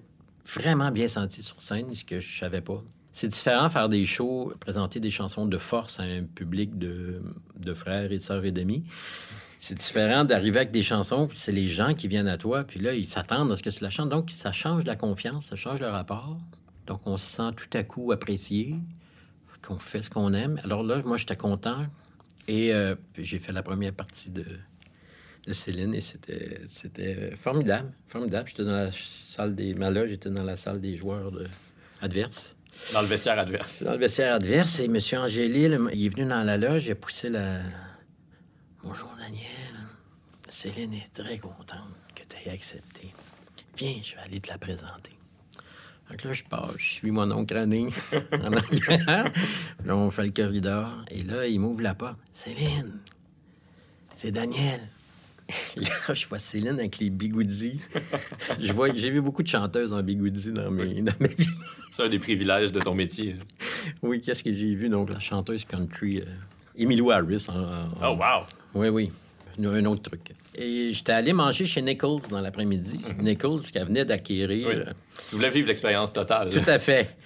vraiment 0.46 0.90
bien 0.90 1.08
senti 1.08 1.42
sur 1.42 1.60
scène, 1.60 1.94
ce 1.94 2.04
que 2.04 2.20
je 2.20 2.38
savais 2.38 2.60
pas. 2.60 2.82
C'est 3.12 3.28
différent 3.28 3.68
faire 3.68 3.88
des 3.88 4.06
shows, 4.06 4.52
présenter 4.58 4.98
des 4.98 5.10
chansons 5.10 5.46
de 5.46 5.58
force 5.58 6.00
à 6.00 6.04
un 6.04 6.22
public 6.22 6.78
de, 6.78 7.22
de 7.58 7.74
frères 7.74 8.10
et 8.10 8.16
de 8.16 8.22
sœurs 8.22 8.44
et 8.44 8.52
d'amis. 8.52 8.84
C'est 9.60 9.74
différent 9.74 10.24
d'arriver 10.24 10.58
avec 10.60 10.70
des 10.70 10.82
chansons, 10.82 11.28
puis 11.28 11.38
c'est 11.38 11.52
les 11.52 11.68
gens 11.68 11.94
qui 11.94 12.08
viennent 12.08 12.28
à 12.28 12.38
toi, 12.38 12.64
puis 12.64 12.80
là, 12.80 12.94
ils 12.94 13.06
s'attendent 13.06 13.52
à 13.52 13.56
ce 13.56 13.62
que 13.62 13.70
tu 13.70 13.84
la 13.84 13.90
chantes. 13.90 14.08
Donc, 14.08 14.30
ça 14.30 14.50
change 14.50 14.84
la 14.84 14.96
confiance, 14.96 15.46
ça 15.46 15.56
change 15.56 15.80
le 15.80 15.88
rapport. 15.88 16.38
Donc, 16.86 17.06
on 17.06 17.16
se 17.16 17.26
sent 17.36 17.50
tout 17.56 17.78
à 17.78 17.84
coup 17.84 18.10
apprécié, 18.12 18.74
qu'on 19.62 19.78
fait 19.78 20.02
ce 20.02 20.10
qu'on 20.10 20.34
aime. 20.34 20.60
Alors 20.64 20.82
là, 20.82 21.00
moi, 21.04 21.16
j'étais 21.16 21.36
content. 21.36 21.86
Et 22.48 22.72
euh, 22.72 22.94
j'ai 23.18 23.38
fait 23.38 23.52
la 23.52 23.62
première 23.62 23.92
partie 23.92 24.30
de, 24.30 24.44
de 25.46 25.52
Céline 25.52 25.94
et 25.94 26.00
c'était, 26.00 26.60
c'était 26.68 27.36
formidable. 27.36 27.92
Formidable. 28.06 28.48
J'étais 28.48 28.64
dans 28.64 28.72
la 28.72 28.90
salle 28.90 29.54
des. 29.54 29.74
Ma 29.74 29.90
loge 29.90 30.12
était 30.12 30.30
dans 30.30 30.42
la 30.42 30.56
salle 30.56 30.80
des 30.80 30.96
joueurs 30.96 31.30
de, 31.30 31.46
adverses. 32.00 32.56
Dans 32.92 33.02
le 33.02 33.06
vestiaire 33.06 33.38
adverse. 33.38 33.82
Dans 33.82 33.92
le 33.92 33.98
vestiaire 33.98 34.34
adverse, 34.34 34.80
et 34.80 34.84
M. 34.84 34.98
Angélil, 35.18 35.78
il 35.92 36.06
est 36.06 36.08
venu 36.08 36.24
dans 36.24 36.42
la 36.42 36.56
loge, 36.56 36.86
il 36.86 36.92
a 36.92 36.94
poussé 36.94 37.28
la. 37.28 37.60
Bonjour, 38.82 39.10
Daniel. 39.18 39.46
Céline 40.48 40.94
est 40.94 41.12
très 41.14 41.38
contente 41.38 41.94
que 42.14 42.22
tu 42.28 42.48
aies 42.48 42.52
accepté. 42.52 43.12
Viens, 43.76 44.00
je 44.02 44.14
vais 44.14 44.22
aller 44.22 44.40
te 44.40 44.48
la 44.48 44.58
présenter. 44.58 45.12
Donc 46.12 46.24
là, 46.24 46.32
je 46.34 46.44
pars, 46.44 46.72
je 46.78 46.84
suis 46.84 47.10
mon 47.10 47.30
oncle 47.32 47.56
René 47.56 47.88
en 48.32 48.52
arrière. 48.52 49.32
Là, 49.84 49.96
on 49.96 50.10
fait 50.10 50.24
le 50.24 50.30
corridor. 50.30 50.88
Et 51.10 51.22
là, 51.22 51.46
il 51.46 51.58
m'ouvre 51.58 51.80
la 51.80 51.94
porte. 51.94 52.18
Céline, 52.34 52.92
c'est 54.14 54.30
Daniel. 54.30 54.80
Là, 55.76 56.14
je 56.14 56.26
vois 56.28 56.38
Céline 56.38 56.78
avec 56.78 56.98
les 56.98 57.10
bigoudis. 57.10 57.80
Je 58.60 58.72
vois, 58.72 58.92
j'ai 58.94 59.10
vu 59.10 59.20
beaucoup 59.20 59.42
de 59.42 59.48
chanteuses 59.48 59.92
en 59.92 60.02
bigoudis 60.02 60.52
dans, 60.52 60.70
mes, 60.70 61.02
dans 61.02 61.12
ma 61.18 61.26
vie. 61.26 61.48
C'est 61.90 62.04
un 62.04 62.08
des 62.08 62.18
privilèges 62.18 62.72
de 62.72 62.80
ton 62.80 62.94
métier. 62.94 63.36
Oui, 64.02 64.20
qu'est-ce 64.20 64.42
que 64.44 64.52
j'ai 64.52 64.74
vu? 64.74 64.88
Donc, 64.88 65.10
la 65.10 65.18
chanteuse 65.18 65.64
country, 65.64 66.20
euh, 66.20 66.24
Emilio 66.76 67.10
Harris. 67.10 67.46
en- 67.50 67.54
en- 67.54 68.12
Oh, 68.12 68.16
wow! 68.16 68.46
Oui, 68.74 68.88
oui. 68.88 69.12
Un 69.58 69.84
autre 69.86 70.02
truc. 70.10 70.32
Et 70.54 70.92
j'étais 70.92 71.12
allé 71.12 71.32
manger 71.32 71.66
chez 71.66 71.82
Nichols 71.82 72.20
dans 72.30 72.40
l'après-midi. 72.40 73.00
Nichols, 73.20 73.60
qui 73.62 73.78
venait 73.78 74.04
d'acquérir. 74.04 74.68
Oui. 74.68 74.74
euh, 74.76 74.84
Tu 75.28 75.36
voulais 75.36 75.50
vivre 75.50 75.68
l'expérience 75.68 76.12
totale. 76.12 76.50
Tout 76.50 76.68
à 76.68 76.78
fait. 76.78 77.16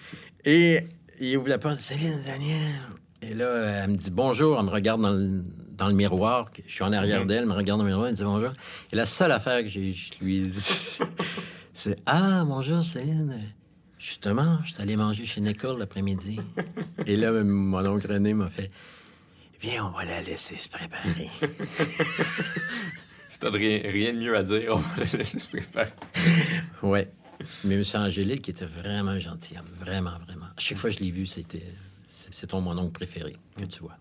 Et 0.44 0.80
il 1.20 1.36
ouvre 1.36 1.48
la 1.48 1.58
porte, 1.58 1.80
Céline, 1.80 2.20
Daniel. 2.24 2.74
Et 3.22 3.34
là, 3.34 3.82
elle 3.84 3.90
me 3.90 3.96
dit 3.96 4.10
bonjour. 4.10 4.58
Elle 4.58 4.66
me 4.66 4.70
regarde 4.70 5.00
dans 5.00 5.10
le, 5.10 5.42
dans 5.72 5.88
le 5.88 5.94
miroir. 5.94 6.50
Je 6.66 6.72
suis 6.72 6.84
en 6.84 6.92
arrière 6.92 7.22
Mhm. 7.22 7.26
d'elle, 7.28 7.38
elle 7.42 7.46
me 7.46 7.54
regarde 7.54 7.80
dans 7.80 7.84
le 7.84 7.90
miroir, 7.90 8.06
elle 8.06 8.12
me 8.12 8.16
dit 8.18 8.24
bonjour. 8.24 8.52
Et 8.92 8.96
la 8.96 9.06
seule 9.06 9.32
affaire 9.32 9.62
que 9.62 9.68
j'ai, 9.68 9.92
je 9.92 10.12
lui 10.22 10.50
c'est 11.74 11.96
Ah, 12.06 12.44
bonjour, 12.46 12.82
Céline. 12.84 13.40
Justement, 13.98 14.58
je 14.62 14.72
suis 14.74 14.82
allé 14.82 14.94
manger 14.94 15.24
chez 15.24 15.40
Nicole 15.40 15.78
l'après-midi. 15.78 16.38
Et 17.06 17.16
là, 17.16 17.32
mon 17.42 17.84
oncle 17.86 18.12
René 18.12 18.34
m'a 18.34 18.48
fait 18.48 18.68
Viens, 19.60 19.86
on 19.86 19.90
va 19.90 20.04
la 20.04 20.20
laisser 20.22 20.56
se 20.56 20.68
préparer. 20.68 21.30
Si 23.28 23.40
t'as 23.40 23.50
rien, 23.50 23.80
rien 23.84 24.12
de 24.14 24.18
mieux 24.18 24.36
à 24.36 24.42
dire, 24.42 24.72
on 24.72 24.76
va 24.76 25.04
le 25.04 25.18
laisser 25.18 25.40
se 25.40 25.48
préparer. 25.48 25.90
ouais. 26.82 27.10
Mais 27.64 27.74
M. 27.74 27.82
Angélique 27.94 28.42
qui 28.42 28.50
était 28.52 28.64
vraiment 28.64 29.10
un 29.10 29.18
gentilhomme. 29.18 29.66
Vraiment, 29.78 30.16
vraiment. 30.26 30.46
À 30.46 30.60
chaque 30.60 30.78
fois 30.78 30.90
que 30.90 30.96
je 30.96 31.02
l'ai 31.02 31.10
vu, 31.10 31.26
c'était. 31.26 31.64
C'est 32.30 32.46
ton 32.46 32.60
mon 32.60 32.76
oncle 32.78 32.92
préféré 32.92 33.36
que 33.58 33.64
tu 33.64 33.80
vois. 33.80 33.96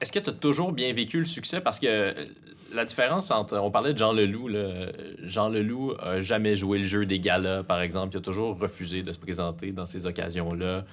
Est-ce 0.00 0.12
que 0.12 0.18
tu 0.18 0.30
as 0.30 0.32
toujours 0.32 0.72
bien 0.72 0.92
vécu 0.92 1.18
le 1.18 1.24
succès? 1.24 1.60
Parce 1.60 1.80
que 1.80 1.86
euh, 1.86 2.26
la 2.72 2.84
différence 2.84 3.30
entre. 3.30 3.56
On 3.58 3.70
parlait 3.70 3.92
de 3.94 3.98
Jean 3.98 4.12
Leloup. 4.12 4.48
Là. 4.48 4.90
Jean 5.22 5.48
Leloup 5.48 5.94
a 6.00 6.20
jamais 6.20 6.56
joué 6.56 6.78
le 6.78 6.84
jeu 6.84 7.06
des 7.06 7.20
galas, 7.20 7.62
par 7.62 7.80
exemple. 7.80 8.14
Il 8.14 8.18
a 8.18 8.22
toujours 8.22 8.58
refusé 8.58 9.02
de 9.02 9.12
se 9.12 9.18
présenter 9.18 9.72
dans 9.72 9.86
ces 9.86 10.06
occasions-là. 10.06 10.84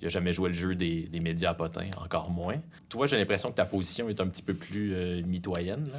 Il 0.00 0.06
a 0.06 0.08
jamais 0.08 0.32
joué 0.32 0.48
le 0.48 0.54
jeu 0.54 0.74
des, 0.74 1.08
des 1.10 1.20
médias 1.20 1.54
potins, 1.54 1.90
encore 2.02 2.30
moins. 2.30 2.56
Toi, 2.88 3.06
j'ai 3.06 3.16
l'impression 3.16 3.50
que 3.50 3.56
ta 3.56 3.64
position 3.64 4.08
est 4.08 4.20
un 4.20 4.28
petit 4.28 4.42
peu 4.42 4.54
plus 4.54 4.94
euh, 4.94 5.22
mitoyenne. 5.22 5.88
Là. 5.92 5.98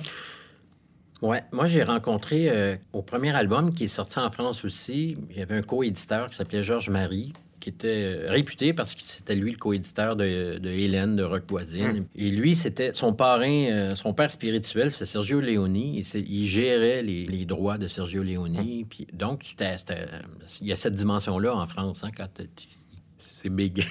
Ouais, 1.21 1.43
moi 1.51 1.67
j'ai 1.67 1.83
rencontré 1.83 2.49
euh, 2.49 2.77
au 2.93 3.01
premier 3.01 3.35
album 3.35 3.73
qui 3.73 3.83
est 3.83 3.89
sorti 3.89 4.19
en 4.19 4.31
France 4.31 4.63
aussi, 4.63 5.17
il 5.29 5.37
y 5.37 5.41
avait 5.41 5.57
un 5.57 5.61
co-éditeur 5.61 6.29
qui 6.29 6.37
s'appelait 6.37 6.63
Georges 6.63 6.89
Marie, 6.89 7.33
qui 7.59 7.67
était 7.67 7.87
euh, 7.87 8.31
réputé 8.31 8.71
parce 8.71 8.95
que 8.95 9.01
c'était 9.01 9.35
lui 9.35 9.51
le 9.51 9.57
co-éditeur 9.57 10.15
de, 10.15 10.57
de 10.59 10.69
Hélène 10.69 11.17
de 11.17 11.23
Rock 11.23 11.43
Voisine. 11.49 12.05
Et 12.15 12.29
lui, 12.29 12.55
c'était 12.55 12.91
son 12.93 13.11
parrain, 13.11 13.65
euh, 13.65 13.95
son 13.95 14.13
père 14.13 14.31
spirituel, 14.31 14.91
c'est 14.91 15.05
Sergio 15.05 15.41
Leone. 15.41 15.75
Et 15.75 16.03
il 16.15 16.47
gérait 16.47 17.03
les, 17.03 17.25
les 17.25 17.43
droits 17.43 17.77
de 17.77 17.87
Sergio 17.87 18.23
Leone. 18.23 18.85
Puis, 18.89 19.07
donc, 19.11 19.43
il 20.61 20.67
y 20.67 20.71
a 20.71 20.75
cette 20.77 20.95
dimension-là 20.95 21.53
en 21.53 21.67
France, 21.67 22.05
hein, 22.05 22.11
quand 22.15 22.29
c'est 23.19 23.49
big. 23.49 23.85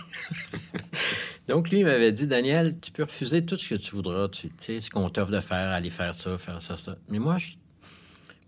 Donc, 1.49 1.70
lui, 1.70 1.81
il 1.81 1.85
m'avait 1.85 2.12
dit, 2.12 2.26
Daniel, 2.26 2.76
tu 2.81 2.91
peux 2.93 3.05
refuser 3.05 3.45
tout 3.45 3.57
ce 3.57 3.70
que 3.70 3.74
tu 3.76 3.95
voudras. 3.95 4.29
Tu 4.29 4.51
sais, 4.61 4.81
ce 4.81 4.91
qu'on 4.91 5.09
t'offre 5.09 5.31
de 5.33 5.41
faire, 5.41 5.70
aller 5.70 5.91
faire 5.91 6.14
ça, 6.14 6.37
faire 6.39 6.61
ça, 6.61 6.76
ça. 6.76 6.97
Mais 7.09 7.18
moi, 7.18 7.39
je- 7.39 7.53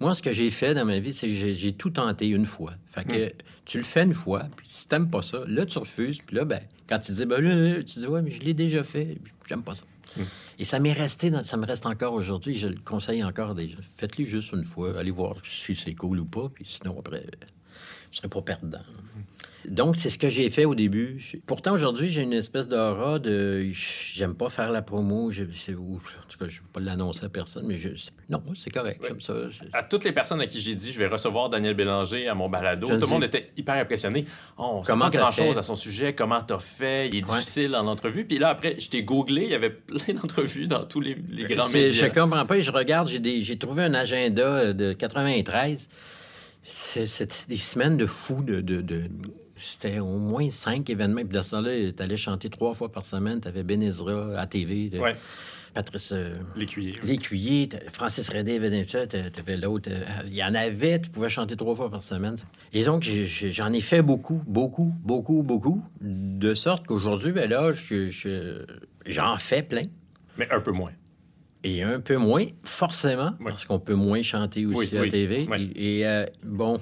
moi 0.01 0.12
ce 0.14 0.22
que 0.22 0.33
j'ai 0.33 0.51
fait 0.51 0.74
dans 0.74 0.85
ma 0.85 0.99
vie, 0.99 1.12
c'est 1.14 1.28
que 1.28 1.35
j'ai 1.35 1.72
tout 1.72 1.91
tenté 1.91 2.28
une 2.28 2.47
fois. 2.47 2.74
Fait 2.87 3.05
que 3.05 3.33
tu 3.64 3.78
le 3.78 3.85
fais 3.85 4.03
une 4.05 4.14
fois, 4.14 4.49
puis 4.57 4.66
si 4.70 4.87
t'aimes 4.89 5.09
pas 5.11 5.22
ça, 5.22 5.43
là, 5.47 5.64
tu 5.64 5.78
refuses. 5.78 6.18
Puis 6.26 6.37
là, 6.37 6.45
ben, 6.45 6.61
quand 6.89 6.99
tu 6.99 7.12
dis, 7.12 7.24
ben 7.24 7.41
là, 7.41 7.55
là, 7.55 7.76
tu 7.83 7.99
dis, 8.01 8.07
ouais, 8.07 8.20
mais 8.22 8.31
je 8.31 8.43
l'ai 8.43 8.55
déjà 8.55 8.83
fait, 8.85 9.16
j'aime 9.49 9.62
pas 9.62 9.74
ça. 9.74 9.85
Et 10.59 10.64
ça 10.64 10.78
m'est 10.81 10.93
resté, 10.93 11.31
dans- 11.31 11.45
ça 11.45 11.57
me 11.57 11.64
reste 11.64 11.87
encore 11.87 12.12
aujourd'hui. 12.14 12.55
Je 12.59 12.66
le 12.68 12.76
conseille 12.85 13.22
encore 13.22 13.55
déjà. 13.55 13.76
Faites-le 13.97 14.24
juste 14.24 14.53
une 14.53 14.64
fois. 14.64 14.99
Allez 14.99 15.12
voir 15.12 15.37
si 15.45 15.74
c'est 15.76 15.95
cool 15.95 16.18
ou 16.18 16.24
pas. 16.24 16.49
Puis 16.53 16.64
sinon, 16.66 16.99
après, 16.99 17.24
je 18.11 18.16
serai 18.16 18.28
pas 18.28 18.43
perdant. 18.43 18.81
Donc, 19.68 19.96
c'est 19.96 20.08
ce 20.08 20.16
que 20.18 20.28
j'ai 20.30 20.48
fait 20.48 20.64
au 20.64 20.74
début. 20.74 21.22
Pourtant, 21.46 21.74
aujourd'hui, 21.74 22.08
j'ai 22.08 22.22
une 22.22 22.32
espèce 22.32 22.66
d'aura 22.66 23.18
de... 23.18 23.68
J'aime 23.72 24.34
pas 24.34 24.48
faire 24.48 24.72
la 24.72 24.80
promo. 24.80 25.30
Je... 25.30 25.44
c'est- 25.52 25.74
ou- 25.74 25.96
En 25.96 26.28
tout 26.28 26.38
cas, 26.38 26.46
je 26.48 26.56
ne 26.56 26.62
vais 26.62 26.68
pas 26.72 26.80
l'annoncer 26.80 27.24
à 27.26 27.28
personne, 27.28 27.66
mais 27.66 27.74
je... 27.74 27.90
non, 28.30 28.42
c'est 28.56 28.70
correct. 28.70 29.02
J'aime 29.06 29.20
ça. 29.20 29.34
À 29.74 29.82
toutes 29.82 30.04
les 30.04 30.12
personnes 30.12 30.40
à 30.40 30.46
qui 30.46 30.62
j'ai 30.62 30.74
dit 30.74 30.90
je 30.92 30.98
vais 30.98 31.08
recevoir 31.08 31.50
Daniel 31.50 31.74
Bélanger 31.74 32.26
à 32.26 32.34
mon 32.34 32.48
balado, 32.48 32.88
Je 32.88 32.94
tout 32.94 33.00
le 33.02 33.06
monde 33.06 33.24
était 33.24 33.50
hyper 33.56 33.74
impressionné. 33.74 34.24
Oh, 34.56 34.70
on 34.76 34.84
sait 34.84 34.92
Comment 34.92 35.06
pas 35.06 35.11
t'as 35.11 35.18
grand-chose 35.18 35.58
à 35.58 35.62
son 35.62 35.74
sujet, 35.74 36.14
comment 36.14 36.40
t'as 36.40 36.58
fait, 36.58 37.08
il 37.08 37.16
est 37.16 37.30
Ouais. 37.30 37.38
difficile 37.38 37.76
en 37.76 37.86
entrevue. 37.86 38.24
Puis 38.24 38.38
là, 38.38 38.48
après, 38.48 38.76
je 38.80 38.88
t'ai 38.88 39.02
googlé, 39.02 39.42
il 39.44 39.50
y 39.50 39.54
avait 39.54 39.70
plein 39.70 40.14
d'entrevues 40.14 40.68
dans 40.68 40.84
tous 40.84 41.00
les, 41.00 41.16
les 41.28 41.44
grands 41.44 41.68
médias. 41.68 42.06
Je 42.06 42.06
comprends 42.06 42.46
pas. 42.46 42.58
Je 42.61 42.70
regarde, 42.72 43.08
j'ai 43.08 43.58
trouvé 43.58 43.82
un 43.84 43.92
agenda 43.94 44.42
euh, 44.42 44.72
de 44.72 44.94
93. 44.94 45.88
C'est- 46.62 47.06
C'était 47.06 47.34
des 47.48 47.56
semaines 47.56 47.96
de 47.96 48.06
fous. 48.06 48.42
De, 48.42 48.61
de- 48.61 48.80
de- 48.80 49.11
C'était 49.61 49.98
au 49.98 50.18
moins 50.18 50.48
cinq 50.50 50.88
événements. 50.90 51.20
Puis 51.20 51.36
de 51.36 51.40
ce 51.42 51.50
temps-là, 51.52 51.92
tu 51.96 52.02
allais 52.02 52.16
chanter 52.16 52.48
trois 52.50 52.72
fois 52.74 52.90
par 52.90 53.04
semaine. 53.04 53.40
Tu 53.40 53.48
avais 53.48 53.62
Ben 53.62 53.82
Ezra 53.82 54.38
à 54.40 54.46
TV, 54.46 54.90
Ouais, 54.98 55.14
Patrice 55.74 56.12
euh, 56.12 56.32
l'écuyer. 56.56 56.94
Lécuyer, 57.04 57.68
Francis 57.92 58.28
Redé 58.30 58.58
t'a- 58.86 59.06
t'avais 59.06 59.56
l'autre. 59.56 59.88
euh, 59.92 60.02
Il 60.26 60.34
y 60.34 60.42
en 60.42 60.54
avait, 60.54 61.00
tu 61.00 61.11
pouvais 61.11 61.28
chanter 61.28 61.56
trois 61.56 61.74
fois 61.76 61.90
par 61.90 62.02
semaine. 62.02 62.36
Et 62.72 62.84
donc, 62.84 63.02
j'en 63.04 63.72
ai 63.72 63.80
fait 63.80 64.02
beaucoup, 64.02 64.42
beaucoup, 64.46 64.92
beaucoup, 65.02 65.42
beaucoup. 65.42 65.84
De 66.00 66.54
sorte 66.54 66.86
qu'aujourd'hui, 66.86 67.32
ben 67.32 67.48
là, 67.48 67.72
je- 67.72 68.08
je- 68.08 68.64
j'en 69.06 69.36
fais 69.36 69.62
plein. 69.62 69.84
Mais 70.38 70.48
un 70.50 70.61
peu 70.61 70.72
moins. 70.72 70.92
Et 71.62 71.82
un 71.82 72.00
peu 72.00 72.16
moins, 72.16 72.46
forcément, 72.64 73.32
Oui. 73.38 73.46
parce 73.48 73.66
qu'on 73.66 73.78
peut 73.78 73.94
moins 73.94 74.22
chanter 74.22 74.64
aussi 74.64 74.96
Oui, 74.98 75.08
à 75.08 75.11
TV. 75.11 75.46
oui. 75.50 75.72
Et, 75.76 75.98
et, 75.98 76.06
euh, 76.06 76.24
bon, 76.42 76.80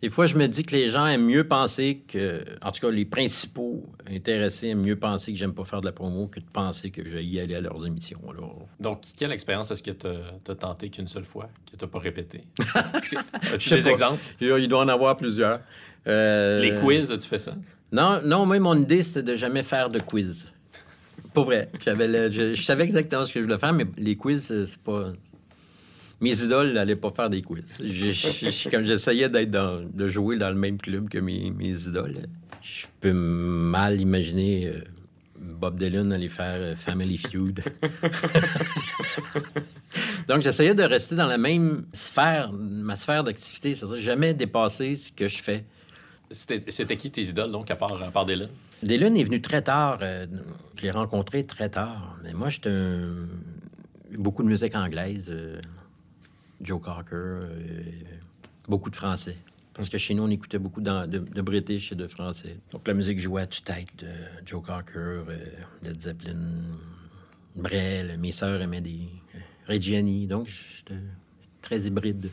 des 0.00 0.08
fois, 0.10 0.26
je 0.26 0.36
me 0.36 0.46
dis 0.46 0.62
que 0.64 0.76
les 0.76 0.90
gens 0.90 1.06
aiment 1.06 1.24
mieux 1.26 1.46
penser 1.46 2.02
que, 2.06 2.44
en 2.62 2.70
tout 2.70 2.80
cas, 2.80 2.90
les 2.90 3.04
principaux 3.04 3.84
intéressés 4.08 4.68
aiment 4.68 4.82
mieux 4.84 4.96
penser 4.96 5.32
que 5.32 5.38
j'aime 5.38 5.54
pas 5.54 5.64
faire 5.64 5.80
de 5.80 5.86
la 5.86 5.92
promo 5.92 6.28
que 6.28 6.38
de 6.40 6.44
penser 6.52 6.90
que 6.90 7.02
je 7.04 7.16
vais 7.16 7.24
y 7.24 7.40
aller 7.40 7.54
à 7.56 7.60
leurs 7.60 7.84
émissions. 7.86 8.20
Alors, 8.30 8.66
Donc, 8.78 9.02
quelle 9.16 9.32
expérience 9.32 9.70
est-ce 9.70 9.82
que 9.82 9.90
t'as 9.90 10.12
as 10.48 10.54
tenté 10.54 10.88
qu'une 10.88 11.08
seule 11.08 11.24
fois, 11.24 11.48
que 11.70 11.76
t'as 11.76 11.86
pas 11.88 11.98
répété? 11.98 12.42
As-tu 12.74 13.16
sais 13.68 13.76
des 13.76 13.82
pas. 13.82 13.90
exemples? 13.90 14.20
il 14.40 14.68
doit 14.68 14.80
en 14.80 14.88
avoir 14.88 15.16
plusieurs. 15.16 15.60
Euh, 16.06 16.60
Les 16.60 16.76
quiz, 16.80 17.12
tu 17.20 17.28
fais 17.28 17.38
ça? 17.38 17.54
Non, 17.90 18.20
non, 18.24 18.46
moi, 18.46 18.58
mon 18.60 18.80
idée, 18.80 19.02
c'était 19.02 19.22
de 19.22 19.34
jamais 19.34 19.62
faire 19.62 19.90
de 19.90 19.98
quiz. 19.98 20.52
Pour 21.34 21.44
vrai. 21.46 21.70
Le- 21.86 22.30
je, 22.30 22.54
je 22.54 22.62
savais 22.62 22.84
exactement 22.84 23.24
ce 23.24 23.32
que 23.32 23.40
je 23.40 23.44
voulais 23.44 23.58
faire, 23.58 23.72
mais 23.72 23.84
les 23.96 24.16
quiz, 24.16 24.42
c'est 24.64 24.78
pas. 24.82 25.12
Mes 26.20 26.42
idoles 26.42 26.72
n'allaient 26.72 26.96
pas 26.96 27.10
faire 27.10 27.30
des 27.30 27.42
quiz. 27.42 27.64
Je- 27.80 28.10
je- 28.10 28.50
je- 28.50 28.68
comme 28.70 28.84
j'essayais 28.84 29.28
d'être 29.28 29.50
dans, 29.50 29.84
de 29.88 30.08
jouer 30.08 30.36
dans 30.36 30.48
le 30.50 30.56
même 30.56 30.78
club 30.78 31.08
que 31.08 31.18
mes, 31.18 31.50
mes 31.50 31.70
idoles, 31.86 32.26
je 32.62 32.86
peux 33.00 33.12
mal 33.12 34.00
imaginer 34.00 34.66
euh, 34.66 34.80
Bob 35.38 35.78
Dylan 35.78 36.12
aller 36.12 36.28
faire 36.28 36.54
euh, 36.56 36.76
Family 36.76 37.18
Feud. 37.18 37.60
Donc, 40.28 40.42
j'essayais 40.42 40.74
de 40.74 40.82
rester 40.82 41.14
dans 41.14 41.26
la 41.26 41.38
même 41.38 41.86
sphère, 41.92 42.52
ma 42.52 42.96
sphère 42.96 43.24
d'activité, 43.24 43.74
c'est-à-dire 43.74 43.98
jamais 43.98 44.34
dépasser 44.34 44.94
ce 44.96 45.12
que 45.12 45.26
je 45.26 45.42
fais. 45.42 45.64
C'était 46.30 46.70
c'était 46.70 46.96
qui 46.96 47.10
tes 47.10 47.22
idoles, 47.22 47.50
donc, 47.50 47.70
à 47.70 47.76
part, 47.76 48.02
à 48.02 48.10
part 48.10 48.26
Dylan? 48.26 48.48
Dylan 48.82 49.16
est 49.16 49.24
venu 49.24 49.40
très 49.40 49.62
tard. 49.62 49.98
euh, 50.02 50.26
je 50.76 50.82
l'ai 50.82 50.90
rencontré 50.90 51.46
très 51.46 51.70
tard. 51.70 52.18
Mais 52.22 52.34
moi, 52.34 52.50
j'étais 52.50 52.68
un... 52.68 53.26
beaucoup 54.18 54.42
de 54.42 54.48
musique 54.48 54.74
anglaise. 54.74 55.30
euh, 55.32 55.58
Joe 56.60 56.80
Cocker, 56.80 57.12
euh, 57.12 57.82
beaucoup 58.68 58.90
de 58.90 58.96
français. 58.96 59.36
Parce 59.78 59.88
que 59.88 59.96
chez 59.96 60.12
nous, 60.12 60.24
on 60.24 60.30
écoutait 60.30 60.58
beaucoup 60.58 60.80
de, 60.80 61.40
British 61.40 61.92
et 61.92 61.94
de 61.94 62.08
français. 62.08 62.56
Donc 62.72 62.88
la 62.88 62.94
musique 62.94 63.20
jouait 63.20 63.42
à 63.42 63.46
tue-tête. 63.46 64.02
euh, 64.02 64.26
Joe 64.44 64.60
Cocker, 64.60 64.92
euh, 64.96 65.36
Led 65.84 66.00
Zeppelin, 66.00 66.36
Brel. 67.54 68.18
Mes 68.18 68.32
sœurs 68.32 68.60
aimaient 68.60 68.80
des... 68.80 69.08
euh, 69.36 69.38
Reggiani. 69.68 70.26
Donc 70.26 70.48
très 71.62 71.80
hybride. 71.82 72.28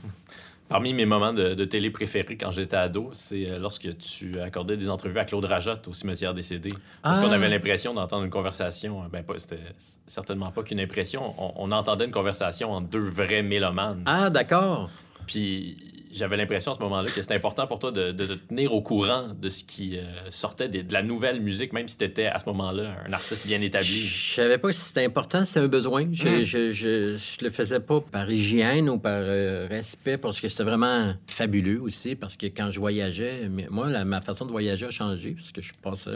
Parmi 0.67 0.93
mes 0.93 1.05
moments 1.05 1.31
de, 1.31 1.53
de 1.53 1.65
télé 1.65 1.91
préférés 1.91 2.37
quand 2.37 2.51
j'étais 2.51 2.75
ado, 2.75 3.09
c'est 3.13 3.49
euh, 3.51 3.59
lorsque 3.59 3.95
tu 3.99 4.39
accordais 4.39 4.77
des 4.77 4.89
entrevues 4.89 5.19
à 5.19 5.25
Claude 5.25 5.45
Rajotte 5.45 5.87
au 5.87 5.93
cimetière 5.93 6.33
décédé. 6.33 6.69
Parce 7.03 7.19
Ah! 7.19 7.21
qu'on 7.21 7.31
avait 7.31 7.47
l'impression 7.49 7.93
d'entendre 7.93 8.23
une 8.23 8.31
conversation. 8.31 9.03
euh, 9.03 9.07
Ben, 9.11 9.23
pas, 9.23 9.35
c'était 9.37 9.59
certainement 10.07 10.51
pas 10.51 10.63
qu'une 10.63 10.79
impression. 10.79 11.35
On, 11.37 11.53
on 11.57 11.71
entendait 11.71 12.05
une 12.05 12.11
conversation 12.11 12.71
entre 12.73 12.89
deux 12.89 12.99
vrais 12.99 13.43
mélomanes. 13.43 14.01
Ah, 14.07 14.31
d'accord. 14.31 14.89
Puis 15.27 15.77
j'avais 16.13 16.37
l'impression 16.37 16.71
à 16.71 16.75
ce 16.75 16.79
moment-là 16.79 17.09
que 17.11 17.21
c'était 17.21 17.33
important 17.35 17.67
pour 17.67 17.79
toi 17.79 17.91
de, 17.91 18.11
de 18.13 18.25
te 18.25 18.33
tenir 18.33 18.73
au 18.73 18.81
courant 18.81 19.33
de 19.33 19.49
ce 19.49 19.63
qui 19.65 19.97
euh, 19.97 20.03
sortait 20.29 20.69
des- 20.69 20.83
de, 20.83 20.93
la 20.93 21.03
nouvelle 21.03 21.41
musique, 21.41 21.73
même 21.73 21.87
si 21.89 21.97
tu 21.97 22.05
étais 22.05 22.27
à 22.27 22.39
ce 22.39 22.45
moment-là 22.45 22.95
un 23.05 23.11
artiste 23.11 23.45
bien 23.45 23.59
établi. 23.61 24.05
Je 24.05 24.35
savais 24.35 24.57
pas 24.57 24.71
si 24.71 24.79
c'était 24.79 25.03
important, 25.03 25.41
si 25.43 25.47
c'était 25.53 25.65
un 25.65 25.67
besoin. 25.67 26.07
Je, 26.13 26.29
Hmm. 26.29 26.41
je, 26.41 26.69
je, 26.69 27.15
je 27.17 27.43
le 27.43 27.49
faisais 27.49 27.81
pas 27.81 27.99
par 27.99 28.31
hygiène 28.31 28.89
ou 28.89 28.97
par 28.97 29.11
euh, 29.23 29.67
respect, 29.69 30.17
parce 30.17 30.39
que 30.39 30.47
c'était 30.47 30.63
vraiment 30.63 31.13
fabuleux 31.27 31.81
aussi, 31.81 32.15
parce 32.15 32.37
que 32.37 32.45
quand 32.45 32.69
je 32.69 32.79
voyageais, 32.79 33.49
mais 33.49 33.67
moi, 33.69 33.89
la- 33.89 34.05
ma 34.05 34.21
façon 34.21 34.45
de 34.45 34.51
voyager 34.51 34.85
a 34.85 34.91
changé, 34.91 35.31
parce 35.31 35.51
que 35.51 35.61
je 35.61 35.73
passais 35.81 36.11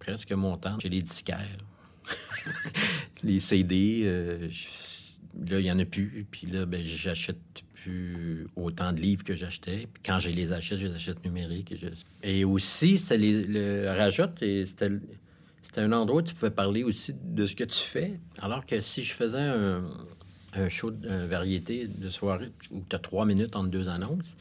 presque 0.00 0.32
mon 0.32 0.56
temps 0.56 0.78
chez 0.80 0.88
les 0.88 1.00
disquaires, 1.02 1.58
les 3.22 3.40
CD. 3.40 4.02
euh, 4.04 4.48
là, 5.48 5.58
il 5.60 5.64
n'y 5.64 5.70
en 5.72 5.78
a 5.78 5.84
plus. 5.84 6.26
Puis 6.30 6.46
là, 6.48 6.66
ben, 6.66 6.82
j'achète 6.82 7.38
autant 8.56 8.92
de 8.92 9.00
livres 9.00 9.24
que 9.24 9.34
j'achetais. 9.34 9.88
Puis 9.92 10.02
quand 10.04 10.18
je 10.18 10.30
les 10.30 10.52
achète, 10.52 10.78
je 10.78 10.86
les 10.88 10.94
achète 10.94 11.24
numériques. 11.24 11.74
Et, 12.22 12.44
aussi, 12.44 12.98
c'était 12.98 13.18
les- 13.18 13.44
le 13.44 13.88
rajoute, 13.88 14.42
et 14.42 14.66
c'était 14.66 14.90
un 15.76 15.92
endroit 15.92 16.20
où 16.20 16.22
tu 16.22 16.34
pouvais 16.34 16.50
parler 16.50 16.82
aussi 16.82 17.14
de 17.22 17.46
ce 17.46 17.54
que 17.54 17.64
tu 17.64 17.78
fais. 17.78 18.18
Alors 18.38 18.66
que 18.66 18.80
si 18.80 19.02
je 19.02 19.14
faisais 19.14 19.40
un, 19.40 19.82
show 20.68 20.92
de 20.92 21.08
variété 21.26 21.88
de 21.88 22.08
soirée 22.08 22.52
où 22.70 22.84
tu 22.88 22.94
as 22.94 23.00
trois 23.00 23.26
minutes 23.26 23.56
entre 23.56 23.70
deux 23.70 23.88
annonces, 23.88 24.36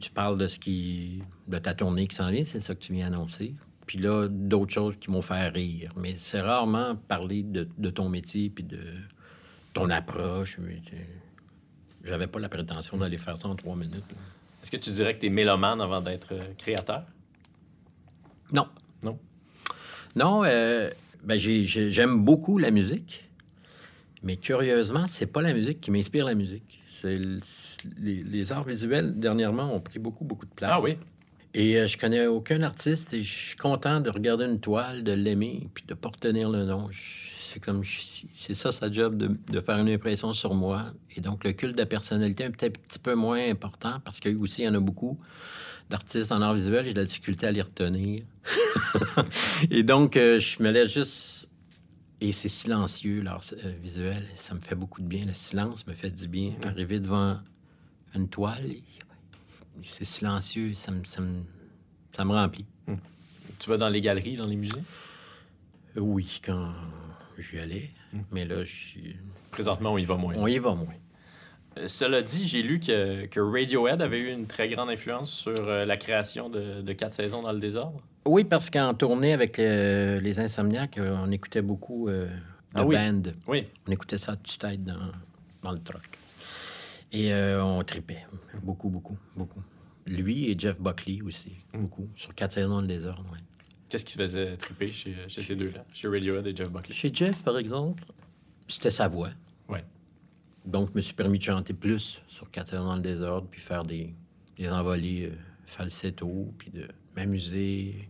tu 0.00 0.10
parles 0.10 0.38
de 0.38 0.46
ce 0.46 0.58
qui. 0.58 1.22
de 1.46 1.58
ta 1.58 1.72
tournée 1.74 2.06
qui 2.08 2.16
s'en 2.16 2.30
vient, 2.30 2.44
c'est 2.44 2.60
ça 2.60 2.74
que 2.74 2.80
tu 2.80 2.92
viens 2.92 3.06
annoncer. 3.06 3.54
Puis 3.86 3.98
là, 3.98 4.26
d'autres 4.28 4.72
choses 4.72 4.96
qui 4.98 5.10
m'ont 5.10 5.22
fait 5.22 5.48
rire. 5.48 5.92
Mais 5.96 6.14
c'est 6.16 6.40
rarement 6.40 6.96
parler 6.96 7.42
de, 7.44 7.90
ton 7.90 8.08
métier 8.08 8.50
puis 8.50 8.64
de 8.64 8.80
ton 9.72 9.88
approche. 9.90 10.58
J'avais 12.06 12.26
pas 12.26 12.38
la 12.38 12.48
prétention 12.48 12.96
d'aller 12.96 13.18
faire 13.18 13.36
ça 13.36 13.48
en 13.48 13.56
trois 13.56 13.76
minutes. 13.76 14.04
Est-ce 14.62 14.70
que 14.70 14.76
tu 14.76 14.90
dirais 14.90 15.14
que 15.14 15.20
tu 15.20 15.26
es 15.26 15.30
mélomane 15.30 15.80
avant 15.80 16.00
d'être 16.00 16.28
euh, 16.32 16.44
créateur? 16.56 17.02
Non. 18.52 18.66
Non? 19.02 19.18
Non, 20.14 20.44
euh, 20.44 20.90
ben 21.24 21.38
j'ai- 21.38 21.64
j'ai- 21.64 21.90
j'aime 21.90 22.24
beaucoup 22.24 22.58
la 22.58 22.70
musique, 22.70 23.28
mais 24.22 24.36
curieusement, 24.36 25.06
c'est 25.08 25.26
pas 25.26 25.42
la 25.42 25.52
musique 25.52 25.80
qui 25.80 25.90
m'inspire 25.90 26.24
la 26.26 26.34
musique. 26.34 26.80
C'est 26.88 27.16
le- 27.16 27.40
les, 28.00 28.22
les 28.22 28.52
arts 28.52 28.64
visuels, 28.64 29.18
dernièrement, 29.18 29.74
ont 29.74 29.80
pris 29.80 29.98
beaucoup, 29.98 30.24
beaucoup 30.24 30.46
de 30.46 30.54
place. 30.54 30.72
Ah 30.74 30.80
oui? 30.80 30.96
Et 31.54 31.76
euh, 31.78 31.86
je 31.86 31.96
connais 31.98 32.26
aucun 32.26 32.62
artiste 32.62 33.12
et 33.14 33.22
je 33.22 33.38
suis 33.48 33.56
content 33.56 34.00
de 34.00 34.10
regarder 34.10 34.44
une 34.44 34.60
toile, 34.60 35.02
de 35.02 35.12
l'aimer, 35.12 35.68
puis 35.74 35.84
de 35.86 35.94
pas 35.94 36.08
retenir 36.10 36.50
le 36.50 36.64
nom. 36.64 36.88
Je- 36.90 37.30
C'est 37.52 37.60
comme, 37.60 37.82
c'est 38.34 38.54
ça 38.54 38.72
sa 38.72 38.90
job, 38.90 39.16
de, 39.16 39.36
de 39.52 39.60
faire 39.60 39.78
une 39.78 39.88
impression 39.88 40.32
sur 40.32 40.54
moi. 40.54 40.86
Et 41.14 41.20
donc, 41.20 41.44
le 41.44 41.52
culte 41.52 41.74
de 41.74 41.80
la 41.80 41.86
personnalité 41.86 42.44
est 42.44 42.50
peut-être 42.50 42.78
un 42.78 42.82
petit 42.88 42.98
peu 42.98 43.14
moins 43.14 43.48
important 43.48 44.00
parce 44.04 44.20
qu'il 44.20 44.36
aussi, 44.38 44.62
il 44.62 44.64
y 44.64 44.68
en 44.68 44.74
a 44.74 44.80
beaucoup 44.80 45.18
d'artistes 45.88 46.32
en 46.32 46.42
art 46.42 46.54
visuel. 46.54 46.84
J'ai 46.84 46.92
de 46.92 47.00
la 47.00 47.06
difficulté 47.06 47.46
à 47.46 47.52
les 47.52 47.62
retenir. 47.62 48.24
et 49.70 49.82
donc, 49.82 50.16
euh, 50.16 50.38
je 50.40 50.62
me 50.62 50.70
laisse 50.70 50.92
juste... 50.92 51.48
Et 52.20 52.32
c'est 52.32 52.48
silencieux, 52.48 53.22
l'art 53.22 53.42
euh, 53.52 53.72
visuel. 53.82 54.24
Ça 54.36 54.54
me 54.54 54.60
fait 54.60 54.74
beaucoup 54.74 55.02
de 55.02 55.06
bien. 55.06 55.24
Le 55.26 55.34
silence 55.34 55.86
me 55.86 55.92
fait 55.92 56.10
du 56.10 56.28
bien. 56.28 56.54
Arriver 56.64 56.98
devant 56.98 57.38
une 58.14 58.28
toile, 58.28 58.72
c'est 59.82 60.04
silencieux, 60.04 60.74
ça 60.74 60.90
me, 60.90 61.04
ça 61.04 61.20
me, 61.20 61.42
ça 62.12 62.24
me 62.24 62.32
remplit. 62.32 62.64
Tu 63.58 63.70
vas 63.70 63.76
dans 63.76 63.88
les 63.88 64.00
galeries, 64.00 64.36
dans 64.36 64.46
les 64.46 64.56
musées? 64.56 64.82
Euh, 65.96 66.00
Oui, 66.00 66.40
quand 66.44 66.72
j'y 67.42 67.58
allais, 67.58 67.90
mais 68.32 68.44
là, 68.44 68.64
je 68.64 68.74
suis- 68.74 69.16
Présentement, 69.50 69.92
on 69.92 69.98
y 69.98 70.04
va 70.04 70.16
moins. 70.16 70.34
on 70.36 70.46
y 70.46 70.58
va 70.58 70.74
moins. 70.74 70.94
Euh, 71.78 71.86
Cela 71.86 72.22
dit, 72.22 72.46
j'ai 72.46 72.62
lu 72.62 72.78
que, 72.80 73.26
que 73.26 73.40
Radiohead 73.40 74.00
avait 74.02 74.18
eu 74.20 74.30
une 74.32 74.46
très 74.46 74.68
grande 74.68 74.90
influence 74.90 75.30
sur 75.32 75.54
euh, 75.58 75.84
la 75.84 75.96
création 75.96 76.48
de, 76.50 76.80
de 76.82 76.92
Quatre 76.92 77.14
saisons 77.14 77.40
dans 77.40 77.52
le 77.52 77.58
désordre. 77.60 78.00
Oui, 78.24 78.44
parce 78.44 78.70
qu'en 78.70 78.92
tournée 78.94 79.32
avec 79.32 79.56
le- 79.58 80.18
les 80.22 80.40
Insomniaques, 80.40 80.98
euh, 80.98 81.16
on 81.22 81.30
écoutait 81.30 81.62
beaucoup 81.62 82.08
euh, 82.08 82.26
de 82.26 82.32
Ah 82.74 82.84
oui. 82.84 82.96
band. 82.96 83.22
Oui. 83.46 83.66
On 83.86 83.92
écoutait 83.92 84.18
ça 84.18 84.36
toute 84.36 84.58
tête 84.58 84.82
dans, 84.84 85.12
dans 85.62 85.72
le 85.72 85.78
truck. 85.78 86.02
Et 87.12 87.32
euh, 87.32 87.62
on 87.62 87.82
tripait. 87.84 88.26
Beaucoup, 88.62 88.88
beaucoup, 88.88 89.16
beaucoup. 89.36 89.62
Lui 90.06 90.50
et 90.50 90.58
Jeff 90.58 90.80
Buckley 90.80 91.20
aussi. 91.22 91.52
Beaucoup. 91.72 92.08
Sur 92.16 92.34
quatre 92.34 92.52
saisons 92.52 92.74
dans 92.74 92.80
le 92.80 92.86
désordre, 92.88 93.24
oui. 93.32 93.38
Qu'est-ce 93.88 94.04
qui 94.04 94.12
se 94.12 94.18
faisait 94.18 94.56
triper 94.56 94.90
chez, 94.90 95.14
chez 95.28 95.42
ces 95.42 95.54
deux-là, 95.54 95.84
chez 95.92 96.08
Radiohead 96.08 96.46
et 96.46 96.56
Jeff 96.56 96.70
Buckley? 96.70 96.94
Chez 96.94 97.12
Jeff, 97.12 97.42
par 97.42 97.56
exemple, 97.58 98.04
c'était 98.66 98.90
sa 98.90 99.06
voix. 99.06 99.30
Ouais. 99.68 99.84
Donc, 100.64 100.90
je 100.90 100.96
me 100.96 101.00
suis 101.00 101.14
permis 101.14 101.38
de 101.38 101.44
chanter 101.44 101.72
plus 101.72 102.20
sur 102.26 102.48
saisons 102.52 102.86
dans 102.86 102.96
le 102.96 103.00
désordre, 103.00 103.46
puis 103.48 103.60
faire 103.60 103.84
des, 103.84 104.12
des 104.56 104.68
envolées 104.68 105.30
euh, 105.30 105.36
falsetto, 105.66 106.52
puis 106.58 106.70
de 106.70 106.88
m'amuser, 107.14 108.08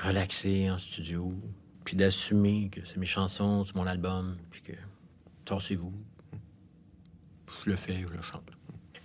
relaxer 0.00 0.70
en 0.70 0.78
studio, 0.78 1.32
puis 1.84 1.96
d'assumer 1.96 2.68
que 2.70 2.84
c'est 2.84 2.98
mes 2.98 3.06
chansons, 3.06 3.64
c'est 3.64 3.74
mon 3.74 3.86
album, 3.86 4.36
puis 4.50 4.62
que 4.62 4.72
tassez-vous. 5.44 5.92
Je 7.64 7.70
le 7.70 7.76
fais, 7.76 8.00
je 8.00 8.08
le 8.08 8.22
chante. 8.22 8.48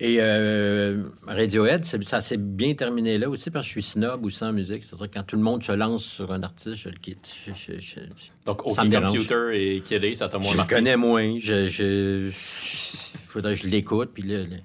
Et 0.01 0.17
euh, 0.19 1.03
Radiohead, 1.25 1.85
ça 1.85 2.19
s'est 2.19 2.35
bien 2.35 2.73
terminé 2.73 3.17
là 3.17 3.29
aussi 3.29 3.49
parce 3.49 3.65
que 3.65 3.67
je 3.67 3.71
suis 3.79 3.91
snob 3.91 4.25
aussi 4.25 4.43
en 4.43 4.51
musique. 4.51 4.83
C'est-à-dire 4.83 5.09
que 5.09 5.13
quand 5.13 5.23
tout 5.23 5.37
le 5.37 5.41
monde 5.41 5.63
se 5.63 5.71
lance 5.71 6.03
sur 6.03 6.33
un 6.33 6.43
artiste, 6.43 6.75
je 6.75 6.89
le 6.89 6.97
quitte. 6.97 7.33
Je, 7.47 7.53
je- 7.53 7.79
je- 7.79 7.99
Donc, 8.45 8.65
OK. 8.67 8.75
Computer 8.75 9.51
et 9.53 9.79
Kelly, 9.81 10.15
ça 10.15 10.27
t'a 10.27 10.37
moins 10.37 10.47
je 10.47 10.51
le 10.53 10.57
marqué? 10.57 10.75
connais 10.75 10.97
moins. 10.97 11.37
Je, 11.39 12.29
faudrait 13.27 13.53
que 13.55 13.61
je 13.61 13.67
l'écoute. 13.67 14.11
Puis 14.13 14.23
là, 14.23 14.39
là, 14.43 14.57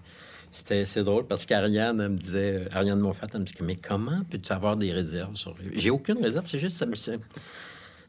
c'était 0.51 0.85
c'est 0.85 1.05
drôle 1.05 1.27
parce 1.29 1.47
qu'Ariane, 1.47 2.09
me 2.09 2.17
disait, 2.17 2.55
euh, 2.65 2.69
Ariane 2.73 2.99
Monfort, 2.99 3.29
elle 3.33 3.41
me 3.41 3.45
dit, 3.45 3.55
mais 3.63 3.77
comment 3.77 4.23
peux-tu 4.29 4.53
avoir 4.53 4.77
des 4.77 4.93
réserves 4.93 5.37
sur. 5.37 5.55
J'ai 5.75 5.91
aucune 5.91 6.19
réserve, 6.23 6.47
c'est 6.47 6.59
juste 6.59 6.77
ça 6.77 6.87
me, 6.87 6.97
ça, 6.97 7.13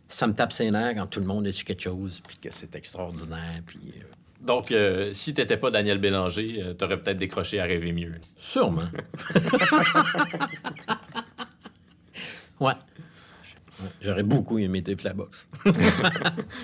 ça 0.08 0.26
me 0.26 0.34
tape 0.34 0.54
ses 0.54 0.72
nerfs 0.72 0.96
quand 0.96 1.06
tout 1.08 1.20
le 1.20 1.28
monde 1.28 1.46
est 1.46 1.52
sur 1.52 1.66
quelque 1.66 1.84
chose, 1.84 2.20
puis 2.28 2.38
que 2.42 2.50
c'est 2.52 2.76
extraordinaire. 2.76 3.62
Puis, 3.68 3.80
euh, 3.98 4.04
Donc, 4.42 4.72
euh, 4.72 5.12
si 5.14 5.34
t'étais 5.34 5.58
pas 5.58 5.70
Daniel 5.70 6.00
Bélanger, 6.00 6.62
euh, 6.62 6.74
t'aurais 6.74 6.98
peut-être 6.98 7.18
décroché 7.18 7.60
à 7.60 7.66
rêver 7.66 7.92
mieux. 7.92 8.16
sûrement. 8.38 8.82
ouais. 12.60 12.74
J'aurais 14.02 14.24
beaucoup 14.24 14.58
aimé 14.60 14.82
Tape 14.84 15.02
la 15.02 15.14
boxe. 15.14 15.48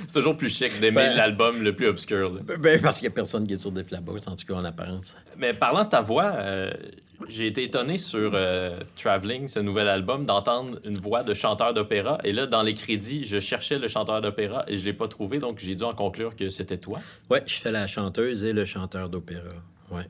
C'est 0.08 0.14
toujours 0.20 0.38
plus 0.38 0.50
chic 0.50 0.80
d'aimer 0.80 0.96
Ben- 0.96 1.16
l'album 1.18 1.62
le 1.64 1.76
plus 1.76 1.88
obscur. 1.88 2.34
là. 2.34 2.42
Ben, 2.58 2.80
parce 2.82 2.98
qu'il 3.00 3.08
n'y 3.08 3.14
a 3.14 3.16
personne 3.16 3.48
qui 3.48 3.54
est 3.54 3.58
sur 3.58 3.72
des 3.72 3.84
Box, 3.84 4.28
en 4.28 4.36
tout 4.36 4.46
cas 4.46 4.54
en 4.54 4.66
apparence. 4.66 5.16
Mais 5.38 5.54
parlant 5.54 5.84
de 5.84 5.90
ta 5.90 6.02
voix, 6.02 6.34
euh, 6.36 6.72
j'ai 7.30 7.48
été 7.48 7.64
étonné 7.64 7.98
sur 7.98 8.32
euh, 8.34 8.80
Traveling, 8.96 9.48
ce 9.48 9.60
nouvel 9.60 9.88
album, 9.88 10.24
d'entendre 10.26 10.80
une 10.86 10.98
voix 10.98 11.24
de 11.24 11.34
chanteur 11.34 11.74
d'opéra. 11.74 12.20
Et 12.24 12.34
là, 12.34 12.46
dans 12.48 12.62
les 12.62 12.74
crédits, 12.74 13.24
je 13.26 13.40
cherchais 13.40 13.80
le 13.80 13.88
chanteur 13.88 14.22
d'opéra 14.22 14.64
et 14.68 14.78
je 14.78 14.86
l'ai 14.86 14.94
pas 14.94 15.08
trouvé, 15.08 15.38
donc 15.40 15.60
j'ai 15.60 15.76
dû 15.76 15.84
en 15.84 15.94
conclure 15.94 16.36
que 16.36 16.50
c'était 16.50 16.78
toi. 16.78 17.00
Ouais, 17.30 17.44
je 17.46 17.56
fais 17.56 17.72
la 17.72 17.88
chanteuse 17.88 18.46
et 18.46 18.54
le 18.54 18.66
chanteur 18.66 19.10
d'opéra. 19.10 19.50
Ouais. 19.92 20.08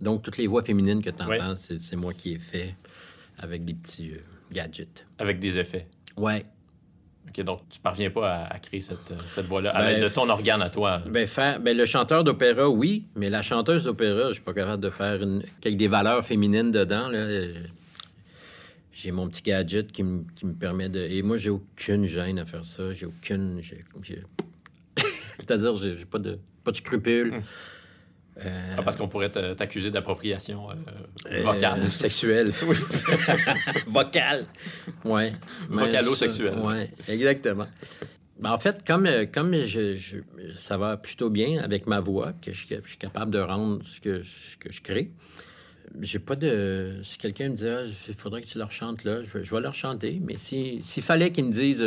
Donc, 0.00 0.22
toutes 0.22 0.36
les 0.36 0.46
voix 0.48 0.62
féminines 0.62 1.00
que 1.02 1.10
tu 1.10 1.22
entends, 1.22 1.30
Ouais. 1.52 1.78
c'est 1.80 1.96
moi 1.96 2.12
qui 2.12 2.32
ai 2.34 2.38
fait 2.38 2.74
avec 3.38 3.64
des 3.64 3.74
petits 3.74 4.10
euh, 4.10 4.18
gadgets. 4.52 5.06
Avec 5.18 5.38
des 5.38 5.58
effets. 5.58 5.86
Ouais. 6.16 6.44
OK, 7.28 7.44
donc 7.44 7.60
tu 7.70 7.80
parviens 7.80 8.10
pas 8.10 8.34
à, 8.34 8.54
à 8.54 8.58
créer 8.58 8.80
cette, 8.80 9.10
euh, 9.12 9.16
cette 9.26 9.46
voix-là 9.46 9.70
à 9.70 9.80
Ben, 9.80 9.90
l'aide 9.90 10.02
de 10.02 10.08
ton 10.08 10.28
organe 10.28 10.60
à 10.60 10.70
toi. 10.70 11.02
Ben, 11.06 11.26
faire, 11.26 11.60
ben, 11.60 11.76
le 11.76 11.84
chanteur 11.84 12.24
d'opéra, 12.24 12.68
oui, 12.68 13.06
mais 13.14 13.30
la 13.30 13.42
chanteuse 13.42 13.84
d'opéra, 13.84 14.28
je 14.28 14.34
suis 14.34 14.42
pas 14.42 14.52
capable 14.52 14.82
de 14.82 14.90
faire 14.90 15.22
une, 15.22 15.42
avec 15.64 15.76
des 15.76 15.88
valeurs 15.88 16.24
féminines 16.24 16.70
dedans. 16.70 17.08
Là. 17.08 17.26
J'ai 18.92 19.10
mon 19.12 19.28
petit 19.28 19.42
gadget 19.42 19.90
qui 19.90 20.02
me, 20.02 20.24
qui 20.34 20.46
me 20.46 20.52
permet 20.52 20.88
de. 20.88 21.00
Et 21.00 21.22
moi, 21.22 21.36
j'ai 21.36 21.50
aucune 21.50 22.04
gêne 22.04 22.38
à 22.38 22.44
faire 22.44 22.64
ça. 22.64 22.92
J'ai 22.92 23.06
aucune. 23.06 23.62
C'est-à-dire, 25.36 25.74
j'ai, 25.76 26.04
pas 26.04 26.18
de, 26.18 26.38
pas 26.62 26.72
de 26.72 26.76
scrupules. 26.76 27.42
Euh, 28.38 28.74
Ah, 28.78 28.82
parce 28.82 28.96
qu'on 28.96 29.08
pourrait 29.08 29.28
t'accuser 29.30 29.90
d'appropriation 29.90 30.70
euh, 30.70 30.74
Euh, 31.30 31.42
vocale. 31.42 31.90
sexuelle. 31.92 32.52
Vocale. 33.86 34.46
Ouais. 35.04 35.32
Mais 35.68 35.82
Vocalo-sexuel. 35.86 36.54
ça- 36.54 36.64
Ouais, 36.66 36.90
exactement. 37.08 37.66
Ben, 38.40 38.50
en 38.50 38.58
fait, 38.58 38.84
comme, 38.86 39.08
comme 39.32 39.54
je, 39.54 39.94
je- 39.94 40.18
ça 40.56 40.76
va 40.76 40.96
plutôt 40.96 41.30
bien 41.30 41.62
avec 41.62 41.86
ma 41.86 42.00
voix, 42.00 42.32
que 42.42 42.52
je, 42.52 42.66
je 42.66 42.88
suis 42.88 42.98
capable 42.98 43.30
de 43.30 43.38
rendre 43.38 43.84
ce 43.84 44.00
que, 44.00 44.22
ce 44.22 44.56
que 44.56 44.72
je 44.72 44.80
crée, 44.82 45.10
j'ai 46.00 46.18
pas 46.18 46.34
de. 46.34 47.00
Si 47.02 47.18
quelqu'un 47.18 47.50
me 47.50 47.54
dit, 47.54 47.66
Ah, 47.68 47.82
il 48.08 48.14
faudrait 48.14 48.40
que 48.40 48.46
tu 48.46 48.58
leur 48.58 48.72
chantes 48.72 49.04
là, 49.04 49.22
je, 49.22 49.38
vais- 49.38 49.44
je 49.44 49.54
vais 49.54 49.60
leur 49.60 49.74
chanter. 49.74 50.20
Mais 50.24 50.36
si- 50.38 50.80
s'il 50.82 51.02
fallait 51.02 51.30
qu'ils 51.30 51.44
me 51.44 51.52
disent, 51.52 51.84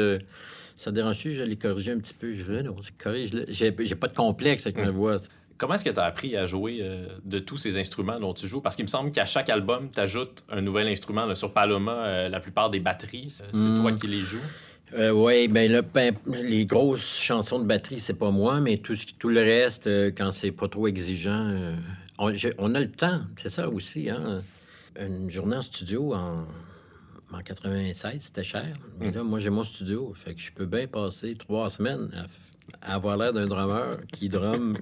ça 0.77 0.91
te 0.91 0.95
dérange 0.95 1.19
je 1.23 1.29
vais 1.29 1.45
les 1.45 1.57
corriger 1.57 1.91
un 1.91 1.97
petit 1.99 2.13
peu. 2.13 2.31
Je 2.31 2.43
vais, 2.43 2.61
non, 2.63 2.75
corrige-le. 3.03 3.45
J'ai 3.49 3.75
j'ai 3.79 3.95
pas 3.95 4.07
de 4.07 4.15
complexe 4.15 4.65
avec 4.67 4.77
ma 4.77 4.91
voix. 4.91 5.17
Comment 5.57 5.75
est-ce 5.75 5.85
que 5.85 5.89
tu 5.89 5.99
as 5.99 6.03
appris 6.03 6.35
à 6.35 6.45
jouer 6.45 6.79
euh, 6.81 7.07
de 7.23 7.39
tous 7.39 7.57
ces 7.57 7.77
instruments 7.77 8.19
dont 8.19 8.33
tu 8.33 8.47
joues? 8.47 8.61
Parce 8.61 8.75
qu'il 8.75 8.83
me 8.85 8.89
semble 8.89 9.11
qu'à 9.11 9.25
chaque 9.25 9.49
album, 9.49 9.89
tu 9.89 9.99
ajoutes 9.99 10.43
un 10.49 10.61
nouvel 10.61 10.87
instrument. 10.87 11.25
là. 11.25 11.33
Sur 11.35 11.53
Paloma, 11.53 11.93
euh, 11.93 12.29
la 12.29 12.39
plupart 12.41 12.69
des 12.69 12.79
batteries, 12.81 13.29
c'est 13.29 13.45
c'est 13.53 13.59
Mm. 13.59 13.75
toi 13.79 13.91
qui 13.93 14.07
les 14.07 14.21
joues. 14.21 14.39
Euh, 14.93 15.09
oui, 15.11 15.47
ben 15.47 15.71
là, 15.71 15.81
ben, 15.81 16.15
les 16.27 16.65
grosses 16.65 17.17
chansons 17.17 17.59
de 17.59 17.65
batterie, 17.65 17.99
c'est 17.99 18.13
pas 18.19 18.29
moi, 18.31 18.59
mais 18.59 18.77
tout, 18.77 18.95
ce 18.95 19.05
tout 19.17 19.29
le 19.29 19.39
reste, 19.41 19.87
euh, 19.87 20.11
quand 20.15 20.31
c'est 20.31 20.51
pas 20.51 20.67
trop 20.67 20.87
exigeant, 20.87 21.47
euh, 21.49 21.75
on, 22.19 22.75
a 22.75 22.79
le 22.79 22.91
temps. 22.91 23.21
C'est 23.35 23.49
ça 23.49 23.67
aussi, 23.69 24.09
hein. 24.09 24.41
Une 24.99 25.29
journée 25.29 25.57
en 25.57 25.61
studio 25.63 26.13
en, 26.13 26.45
en 27.33 27.39
96, 27.43 28.21
c'était 28.21 28.43
cher. 28.43 28.73
Mais 28.99 29.11
là, 29.11 29.23
moi, 29.23 29.39
j'ai 29.39 29.49
mon 29.49 29.63
studio. 29.63 30.13
Fait 30.15 30.33
que 30.35 30.39
je 30.41 30.51
peux 30.51 30.65
bien 30.67 30.85
passer 30.87 31.35
trois 31.35 31.69
semaines 31.69 32.09
à, 32.81 32.91
à 32.91 32.95
avoir 32.95 33.17
l'air 33.17 33.33
d'un 33.33 33.47
drummer 33.47 33.97
qui 34.13 34.29
drum 34.29 34.77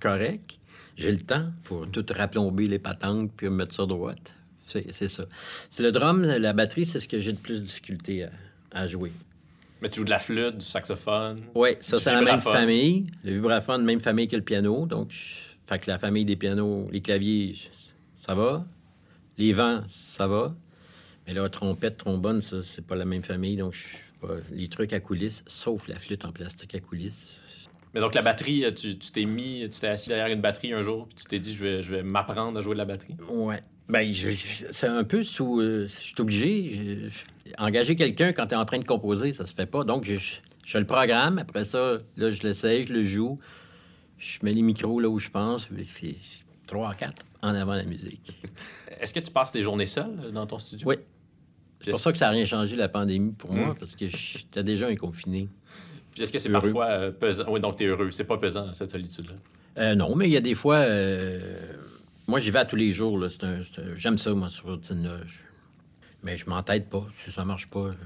correct. 0.00 0.58
J'ai 0.96 1.12
le 1.12 1.18
temps 1.18 1.50
pour 1.64 1.88
tout 1.90 2.04
raplomber 2.10 2.66
les 2.66 2.78
patentes 2.78 3.30
puis 3.36 3.48
me 3.48 3.54
mettre 3.56 3.74
ça 3.74 3.86
droite. 3.86 4.34
C'est 4.66 5.08
ça. 5.08 5.24
C'est 5.70 5.82
le 5.82 5.92
drum, 5.92 6.22
la 6.22 6.52
batterie, 6.52 6.84
c'est 6.84 7.00
ce 7.00 7.08
que 7.08 7.18
j'ai 7.20 7.32
de 7.32 7.38
plus 7.38 7.60
de 7.60 7.66
difficulté 7.66 8.24
à, 8.24 8.30
à 8.72 8.86
jouer. 8.86 9.12
Mais 9.80 9.88
tu 9.88 10.00
joues 10.00 10.04
de 10.04 10.10
la 10.10 10.18
flûte, 10.18 10.58
du 10.58 10.64
saxophone. 10.64 11.40
Oui, 11.54 11.70
ça, 11.80 11.98
c'est 12.00 12.12
la 12.12 12.20
même 12.20 12.40
famille. 12.40 13.06
Le 13.24 13.32
vibraphone, 13.34 13.84
même 13.84 14.00
famille 14.00 14.26
que 14.28 14.36
le 14.36 14.42
piano. 14.42 14.86
Donc, 14.86 15.10
je- 15.12 15.36
fait 15.66 15.78
que 15.78 15.90
la 15.90 15.98
famille 15.98 16.24
des 16.24 16.36
pianos, 16.36 16.88
les 16.90 17.00
claviers, 17.00 17.54
ça 18.26 18.34
va. 18.34 18.66
Les 19.38 19.52
vents, 19.52 19.82
ça 19.86 20.26
va. 20.26 20.54
Mais 21.26 21.32
là, 21.34 21.48
trompette, 21.48 21.96
trombone, 21.96 22.42
ça, 22.42 22.62
c'est 22.62 22.84
pas 22.84 22.96
la 22.96 23.04
même 23.04 23.22
famille. 23.22 23.56
Donc, 23.56 23.74
je 23.74 24.26
les 24.52 24.68
trucs 24.68 24.92
à 24.92 24.98
coulisses, 25.00 25.44
sauf 25.46 25.86
la 25.88 25.96
flûte 25.98 26.24
en 26.24 26.32
plastique 26.32 26.74
à 26.74 26.80
coulisses. 26.80 27.38
Mais 27.94 28.00
donc, 28.00 28.14
la 28.14 28.22
batterie, 28.22 28.64
euh, 28.64 28.70
tu 28.70 28.98
tu 28.98 29.10
t'es 29.12 29.24
mis, 29.24 29.68
tu 29.70 29.80
t'es 29.80 29.86
assis 29.88 30.08
derrière 30.10 30.28
une 30.28 30.40
batterie 30.42 30.72
un 30.72 30.82
jour, 30.82 31.06
puis 31.08 31.16
tu 31.16 31.24
t'es 31.24 31.38
dit, 31.38 31.52
je 31.54 31.64
vais, 31.64 31.82
je 31.82 31.90
vais 31.94 32.02
m'apprendre 32.02 32.58
à 32.58 32.60
jouer 32.62 32.74
de 32.74 32.78
la 32.78 32.84
batterie? 32.84 33.16
Ouais. 33.30 33.62
Ben, 33.88 34.12
je- 34.12 34.30
je- 34.30 34.64
c'est 34.70 34.86
un 34.88 35.04
peu 35.04 35.22
sous. 35.24 35.60
euh, 35.60 35.82
je 35.84 35.86
suis 35.88 36.14
obligé. 36.20 37.08
engager 37.56 37.96
quelqu'un 37.96 38.32
quand 38.34 38.46
tu 38.48 38.54
es 38.54 38.56
en 38.58 38.66
train 38.66 38.78
de 38.78 38.84
composer, 38.84 39.32
ça 39.32 39.46
se 39.46 39.54
fait 39.54 39.64
pas. 39.66 39.84
Donc, 39.84 40.04
je, 40.04 40.18
le 40.78 40.84
programme. 40.84 41.38
Après 41.38 41.64
ça, 41.64 41.96
là, 42.16 42.30
je 42.30 42.42
l'essaye, 42.42 42.82
je 42.82 42.92
le 42.92 43.02
joue. 43.02 43.38
Je 44.18 44.38
mets 44.42 44.52
les 44.52 44.60
micros 44.62 45.00
là 45.00 45.08
où 45.08 45.18
je 45.18 45.30
pense. 45.30 45.66
puis 45.66 45.86
c'est 45.86 46.16
trois, 46.66 46.92
quatre 46.94 47.24
en 47.40 47.54
avant 47.54 47.74
la 47.74 47.84
musique. 47.84 48.38
Est-ce 49.00 49.14
que 49.14 49.20
tu 49.20 49.30
passes 49.30 49.52
tes 49.52 49.62
journées 49.62 49.86
seul 49.86 50.10
euh, 50.24 50.30
dans 50.30 50.46
ton 50.46 50.58
studio? 50.58 50.86
Oui. 50.88 50.96
C'est 51.80 51.92
pour 51.92 52.00
ça 52.00 52.10
que 52.12 52.18
ça 52.18 52.26
n'a 52.26 52.32
rien 52.32 52.44
changé 52.44 52.74
la 52.76 52.88
pandémie 52.88 53.32
pour 53.32 53.52
moi, 53.52 53.68
Mm. 53.72 53.78
parce 53.78 53.94
que 53.96 54.06
j'étais 54.08 54.64
déjà 54.64 54.88
un 54.88 54.96
confiné. 54.96 55.48
Puis 56.18 56.24
est-ce 56.24 56.32
que 56.32 56.38
c'est 56.38 56.50
parfois 56.50 56.86
euh, 56.86 57.12
pesant? 57.12 57.44
Oui, 57.48 57.60
donc 57.60 57.76
tu 57.76 57.84
es 57.84 57.86
heureux. 57.86 58.10
C'est 58.10 58.24
pas 58.24 58.38
pesant, 58.38 58.72
cette 58.72 58.90
solitude-là? 58.90 59.34
Euh, 59.78 59.94
non, 59.94 60.16
mais 60.16 60.26
il 60.28 60.32
y 60.32 60.36
a 60.36 60.40
des 60.40 60.54
fois. 60.56 60.76
euh, 60.78 61.56
moi, 62.26 62.40
j'y 62.40 62.50
vais 62.50 62.58
à 62.58 62.64
tous 62.64 62.76
les 62.76 62.90
jours. 62.92 63.18
là. 63.18 63.30
C'est 63.30 63.44
un- 63.44 63.62
c'est 63.64 63.80
un- 63.82 63.94
J'aime 63.94 64.18
ça, 64.18 64.34
moi, 64.34 64.48
cette 64.50 64.62
routine-là. 64.62 65.18
Je- 65.26 65.38
Mais 66.24 66.36
je 66.36 66.48
m'entête 66.50 66.90
pas. 66.90 67.06
Si 67.12 67.30
ça 67.30 67.44
marche 67.44 67.68
pas. 67.70 67.90
je- 67.92 67.96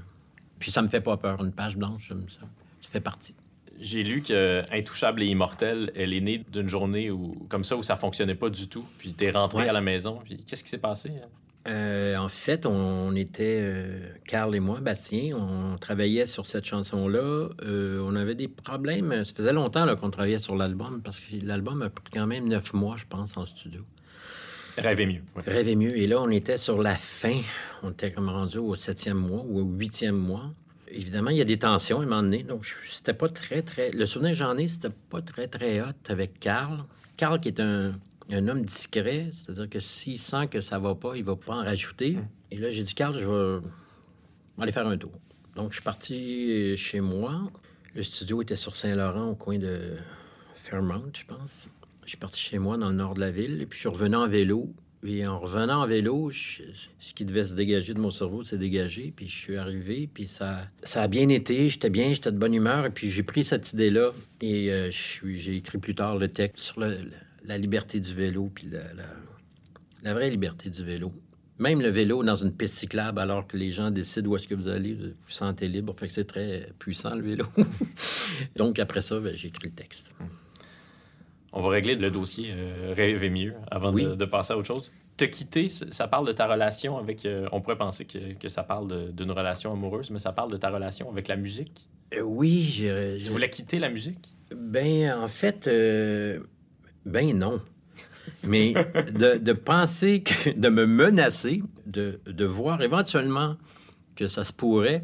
Puis 0.59 0.69
ça 0.71 0.81
me 0.83 0.87
fait 0.87 1.01
pas 1.01 1.17
peur. 1.17 1.43
Une 1.43 1.51
page 1.51 1.75
blanche, 1.75 2.05
j'aime 2.09 2.27
ça. 2.29 2.45
Ça 2.81 2.89
fait 2.91 2.99
partie. 3.01 3.35
J'ai 3.79 4.03
lu 4.03 4.21
que 4.21 4.61
Intouchable 4.71 5.23
et 5.23 5.25
Immortel, 5.25 5.91
elle 5.95 6.13
est 6.13 6.21
née 6.21 6.45
d'une 6.51 6.67
journée 6.69 7.09
où, 7.09 7.35
comme 7.49 7.63
ça 7.63 7.75
où 7.75 7.81
ça 7.81 7.95
fonctionnait 7.95 8.35
pas 8.35 8.49
du 8.51 8.67
tout. 8.69 8.85
Puis 8.99 9.13
t'es 9.13 9.31
rentré 9.31 9.63
Ouais. 9.63 9.69
à 9.69 9.73
la 9.73 9.81
maison. 9.81 10.19
Puis 10.23 10.37
qu'est-ce 10.45 10.63
qui 10.63 10.69
s'est 10.69 10.77
passé? 10.77 11.09
hein? 11.09 11.27
Euh, 11.65 12.17
en 12.17 12.27
fait, 12.27 12.65
on 12.65 13.15
était, 13.15 13.59
euh, 13.61 13.99
Carl 14.25 14.53
et 14.53 14.59
moi, 14.59 14.79
Bastien, 14.81 15.37
on 15.37 15.77
travaillait 15.77 16.25
sur 16.25 16.45
cette 16.45 16.65
chanson-là. 16.65 17.49
Euh, 17.63 18.03
on 18.03 18.15
avait 18.15 18.35
des 18.35 18.49
problèmes. 18.49 19.23
Ça 19.23 19.33
faisait 19.33 19.53
longtemps 19.53 19.95
qu'on 19.95 20.09
travaillait 20.09 20.39
sur 20.39 20.55
l'album, 20.55 21.01
parce 21.01 21.19
que 21.19 21.25
l'album 21.41 21.81
a 21.81 21.89
pris 21.89 22.03
quand 22.13 22.27
même 22.27 22.49
neuf 22.49 22.73
mois, 22.73 22.97
je 22.97 23.05
pense, 23.05 23.37
en 23.37 23.45
studio. 23.45 23.81
Rêver 24.77 25.05
mieux. 25.05 25.21
ouais. 25.35 25.43
Rêver 25.45 25.75
mieux. 25.75 25.95
Et 25.97 26.07
là, 26.07 26.19
on 26.19 26.29
était 26.29 26.57
sur 26.57 26.81
la 26.81 26.97
fin. 26.97 27.41
On 27.81 27.91
était 27.91 28.11
comme 28.11 28.29
rendu 28.29 28.57
au 28.57 28.75
septième 28.75 29.17
mois 29.17 29.45
ou 29.47 29.59
au 29.59 29.63
huitième 29.63 30.17
mois. 30.17 30.51
Évidemment, 30.89 31.29
il 31.29 31.37
y 31.37 31.41
a 31.41 31.45
des 31.45 31.59
tensions 31.59 31.99
à 31.99 32.03
un 32.03 32.05
moment 32.05 32.23
donné. 32.23 32.43
Donc, 32.43 32.65
c'était 32.65 33.13
pas 33.13 33.29
très, 33.29 33.61
très... 33.61 33.91
Le 33.91 34.05
souvenir 34.05 34.31
que 34.31 34.37
j'en 34.37 34.57
ai, 34.57 34.67
c'était 34.67 34.93
pas 35.09 35.21
très, 35.21 35.47
très 35.47 35.79
hot 35.81 35.85
avec 36.09 36.39
Carl. 36.39 36.83
Carl, 37.15 37.39
qui 37.39 37.49
est 37.49 37.59
un, 37.59 37.93
un 38.31 38.47
homme 38.47 38.63
discret, 38.63 39.31
c'est-à-dire 39.33 39.69
que 39.69 39.79
s'il 39.79 40.17
sent 40.17 40.47
que 40.47 40.61
ça 40.61 40.79
va 40.79 40.95
pas, 40.95 41.15
il 41.17 41.23
va 41.23 41.35
pas 41.35 41.53
en 41.55 41.63
rajouter. 41.63 42.17
Et 42.51 42.57
là, 42.57 42.69
j'ai 42.69 42.83
dit, 42.83 42.93
Carl, 42.93 43.17
je 43.17 43.27
vais... 43.27 43.61
aller 44.59 44.71
faire 44.71 44.87
un 44.87 44.97
tour. 44.97 45.11
Donc, 45.55 45.69
je 45.71 45.75
suis 45.75 45.83
parti 45.83 46.75
chez 46.77 47.01
moi. 47.01 47.51
Le 47.95 48.01
studio 48.03 48.41
était 48.41 48.55
sur 48.55 48.75
Saint-Laurent, 48.75 49.29
au 49.31 49.35
coin 49.35 49.59
de 49.59 49.97
Fairmount, 50.55 51.11
je 51.15 51.25
pense. 51.25 51.67
Je 52.05 52.09
suis 52.09 52.17
parti 52.17 52.39
chez 52.41 52.57
moi 52.59 52.77
dans 52.77 52.89
le 52.89 52.95
nord 52.95 53.13
de 53.13 53.19
la 53.19 53.31
ville, 53.31 53.61
et 53.61 53.65
puis 53.65 53.75
je 53.77 53.81
suis 53.81 53.89
revenu 53.89 54.15
en 54.15 54.27
vélo. 54.27 54.73
Et 55.05 55.27
en 55.27 55.37
revenant 55.37 55.81
en 55.83 55.85
vélo, 55.87 56.29
je- 56.29 56.63
ce 56.97 57.13
qui 57.13 57.25
devait 57.25 57.43
se 57.43 57.53
dégager 57.53 57.93
de 57.93 57.99
mon 57.99 58.09
cerveau 58.09 58.41
s'est 58.43 58.57
dégagé. 58.57 59.11
Puis 59.13 59.27
je 59.27 59.37
suis 59.37 59.57
arrivé, 59.57 60.09
puis 60.11 60.27
ça, 60.27 60.61
ça 60.81 61.01
a 61.03 61.07
bien 61.09 61.27
été. 61.27 61.67
J'étais 61.67 61.89
bien, 61.89 62.13
j'étais 62.13 62.31
de 62.31 62.37
bonne 62.37 62.53
humeur. 62.53 62.85
Et 62.85 62.89
puis 62.89 63.09
j'ai 63.11 63.21
pris 63.23 63.43
cette 63.43 63.73
idée-là 63.73 64.11
et 64.39 64.71
euh, 64.71 64.89
j'ai 64.89 65.57
écrit 65.57 65.77
plus 65.77 65.93
tard 65.93 66.17
le 66.17 66.29
texte 66.29 66.63
sur 66.67 66.79
le- 66.79 66.97
la, 67.43 67.57
liberté 67.57 67.99
du 67.99 68.13
vélo, 68.13 68.51
puis 68.53 68.67
la, 68.69 68.79
la- 68.93 69.03
la 70.03 70.13
vraie 70.13 70.29
liberté 70.29 70.69
du 70.69 70.83
vélo. 70.83 71.13
Même 71.59 71.81
le 71.81 71.89
vélo 71.89 72.23
dans 72.23 72.35
une 72.35 72.51
piste 72.51 72.75
cyclable, 72.75 73.19
alors 73.19 73.47
que 73.47 73.55
les 73.55 73.69
gens 73.71 73.91
décident 73.91 74.31
où 74.31 74.35
est-ce 74.35 74.47
que 74.47 74.55
vous 74.55 74.67
allez, 74.67 74.93
vous 74.95 75.07
vous 75.21 75.31
sentez 75.31 75.67
libre. 75.67 75.93
Fait 75.97 76.07
que 76.07 76.13
c'est 76.13 76.25
très 76.25 76.69
puissant, 76.79 77.15
le 77.15 77.21
vélo. 77.21 77.45
Donc 78.55 78.79
après 78.79 79.01
ça, 79.01 79.19
ben, 79.19 79.33
j'ai 79.35 79.47
écrit 79.49 79.69
le 79.69 79.73
texte. 79.75 80.11
On 81.51 81.61
va 81.61 81.69
régler 81.69 81.95
le 81.95 82.09
dossier 82.09 82.47
euh, 82.51 82.93
Rêver 82.95 83.29
mieux 83.29 83.53
avant 83.69 83.93
Oui. 83.93 84.03
de, 84.03 84.15
de 84.15 84.25
passer 84.25 84.53
à 84.53 84.57
autre 84.57 84.67
chose. 84.67 84.91
Te 85.15 85.25
quitter, 85.25 85.67
ça 85.67 86.07
parle 86.07 86.25
de 86.25 86.31
ta 86.31 86.47
relation 86.47 86.97
avec. 86.97 87.25
euh, 87.25 87.47
on 87.51 87.61
pourrait 87.61 87.77
penser 87.77 88.05
que, 88.05 88.33
que 88.33 88.49
ça 88.49 88.63
parle 88.63 89.13
d'une 89.13 89.29
relation 89.29 89.71
amoureuse, 89.71 90.09
mais 90.09 90.17
ça 90.17 90.31
parle 90.33 90.51
de 90.51 90.57
ta 90.57 90.71
relation 90.71 91.09
avec 91.11 91.27
la 91.27 91.35
musique. 91.35 91.87
Euh, 92.15 92.21
oui, 92.21 92.63
j'ai... 92.63 93.19
Tu 93.23 93.29
voulais 93.29 93.49
quitter 93.51 93.77
la 93.77 93.89
musique? 93.89 94.33
Ben, 94.55 95.13
en 95.13 95.27
fait, 95.27 95.67
euh, 95.67 96.39
ben 97.05 97.37
non. 97.37 97.61
Mais 98.43 98.73
de, 98.73 99.53
penser, 99.53 100.23
que, 100.23 100.51
de 100.51 100.69
me 100.69 100.85
menacer, 100.85 101.61
de, 101.85 102.19
de 102.25 102.45
voir 102.45 102.81
éventuellement 102.81 103.57
que 104.15 104.27
ça 104.27 104.43
se 104.43 104.53
pourrait, 104.53 105.03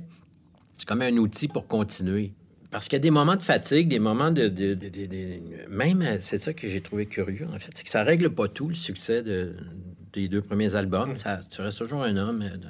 c'est 0.78 0.88
comme 0.88 1.02
un 1.02 1.16
outil 1.18 1.48
pour 1.48 1.68
continuer. 1.68 2.34
Parce 2.72 2.88
qu'il 2.88 2.98
y 2.98 3.02
a 3.02 3.04
des 3.04 3.12
moments 3.12 3.36
de 3.36 3.42
fatigue, 3.42 3.90
des 3.90 4.00
moments 4.00 4.32
de... 4.32 4.48
de- 4.48 4.78
même, 5.70 6.20
c'est 6.22 6.38
ça 6.38 6.54
que 6.54 6.68
j'ai 6.68 6.82
trouvé 6.82 7.08
curieux, 7.08 7.48
en 7.54 7.58
fait, 7.58 7.72
c'est 7.74 7.84
que 7.84 7.90
ça 7.90 8.04
règle 8.04 8.30
pas 8.30 8.48
tout, 8.48 8.70
le 8.70 8.76
succès 8.76 9.24
de- 9.24 9.56
des 10.14 10.28
deux 10.28 10.42
premiers 10.42 10.76
albums. 10.76 11.16
Ça, 11.16 11.40
tu 11.50 11.62
restes 11.62 11.80
toujours 11.80 12.04
un 12.04 12.16
homme 12.18 12.42
euh, 12.42 12.58
dans, 12.58 12.70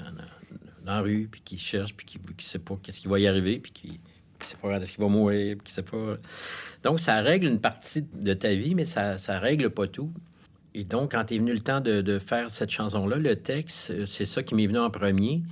la 0.86 1.02
rue, 1.02 1.28
puis 1.30 1.42
qui 1.42 1.58
cherche, 1.58 1.94
puis 1.94 2.06
qui 2.06 2.18
ne 2.18 2.42
sait 2.42 2.60
pas 2.60 2.80
qu'est-ce 2.82 3.02
qui 3.02 3.08
va 3.08 3.20
y 3.20 3.28
arriver, 3.28 3.60
puis 3.60 3.72
qui 3.72 4.00
ne 4.46 4.46
sait 4.46 4.58
pas 4.58 4.70
quand 4.70 4.82
est-ce 4.82 4.94
qu'il 4.94 5.04
va 5.04 5.10
mourir, 5.10 5.56
qui 5.64 5.72
sait 5.72 5.84
pas... 5.84 6.16
Donc, 6.84 7.00
ça 7.00 7.22
règle 7.22 7.48
une 7.48 7.60
partie 7.60 8.02
de 8.02 8.34
ta 8.34 8.54
vie, 8.54 8.76
mais 8.76 8.86
ça 8.86 9.16
ne 9.16 9.40
règle 9.40 9.70
pas 9.70 9.88
tout. 9.88 10.12
Et 10.74 10.84
donc, 10.84 11.12
quand 11.12 11.32
est 11.32 11.38
venu 11.38 11.54
le 11.54 11.60
temps 11.60 11.82
de, 11.82 12.02
de 12.02 12.20
faire 12.20 12.52
cette 12.52 12.70
chanson-là, 12.70 13.18
le 13.18 13.36
texte, 13.36 13.92
euh, 13.92 14.06
c'est 14.06 14.26
ça 14.26 14.44
qui 14.44 14.56
m'est 14.56 14.68
venu 14.68 14.80
en 14.80 14.90
premier. 14.90 15.44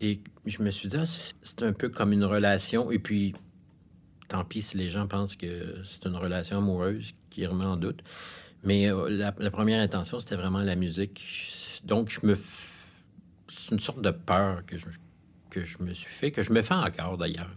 Et 0.00 0.20
je 0.46 0.62
me 0.62 0.70
suis 0.70 0.88
dit, 0.88 0.96
ah, 0.98 1.06
c'est 1.06 1.62
un 1.62 1.72
peu 1.72 1.88
comme 1.88 2.12
une 2.12 2.24
relation. 2.24 2.90
Et 2.90 2.98
puis, 2.98 3.34
tant 4.28 4.44
pis 4.44 4.62
si 4.62 4.76
les 4.76 4.88
gens 4.88 5.06
pensent 5.06 5.36
que 5.36 5.76
c'est 5.84 6.06
une 6.06 6.16
relation 6.16 6.58
amoureuse 6.58 7.14
qui 7.30 7.46
remet 7.46 7.64
en 7.64 7.76
doute. 7.76 8.02
Mais 8.62 8.90
euh, 8.90 9.08
la, 9.08 9.50
première 9.50 9.82
intention, 9.82 10.20
c'était 10.20 10.36
vraiment 10.36 10.60
la 10.60 10.76
musique. 10.76 11.80
Donc, 11.84 12.10
je 12.10 12.26
me... 12.26 12.36
C'est 13.48 13.72
une 13.72 13.80
sorte 13.80 14.02
de 14.02 14.10
peur 14.10 14.64
que 14.66 14.76
je, 14.78 14.86
que 15.48 15.62
je 15.62 15.78
me 15.82 15.94
suis 15.94 16.12
fait, 16.12 16.30
que 16.30 16.42
je 16.42 16.52
me 16.52 16.62
fais 16.62 16.74
encore 16.74 17.16
d'ailleurs. 17.16 17.50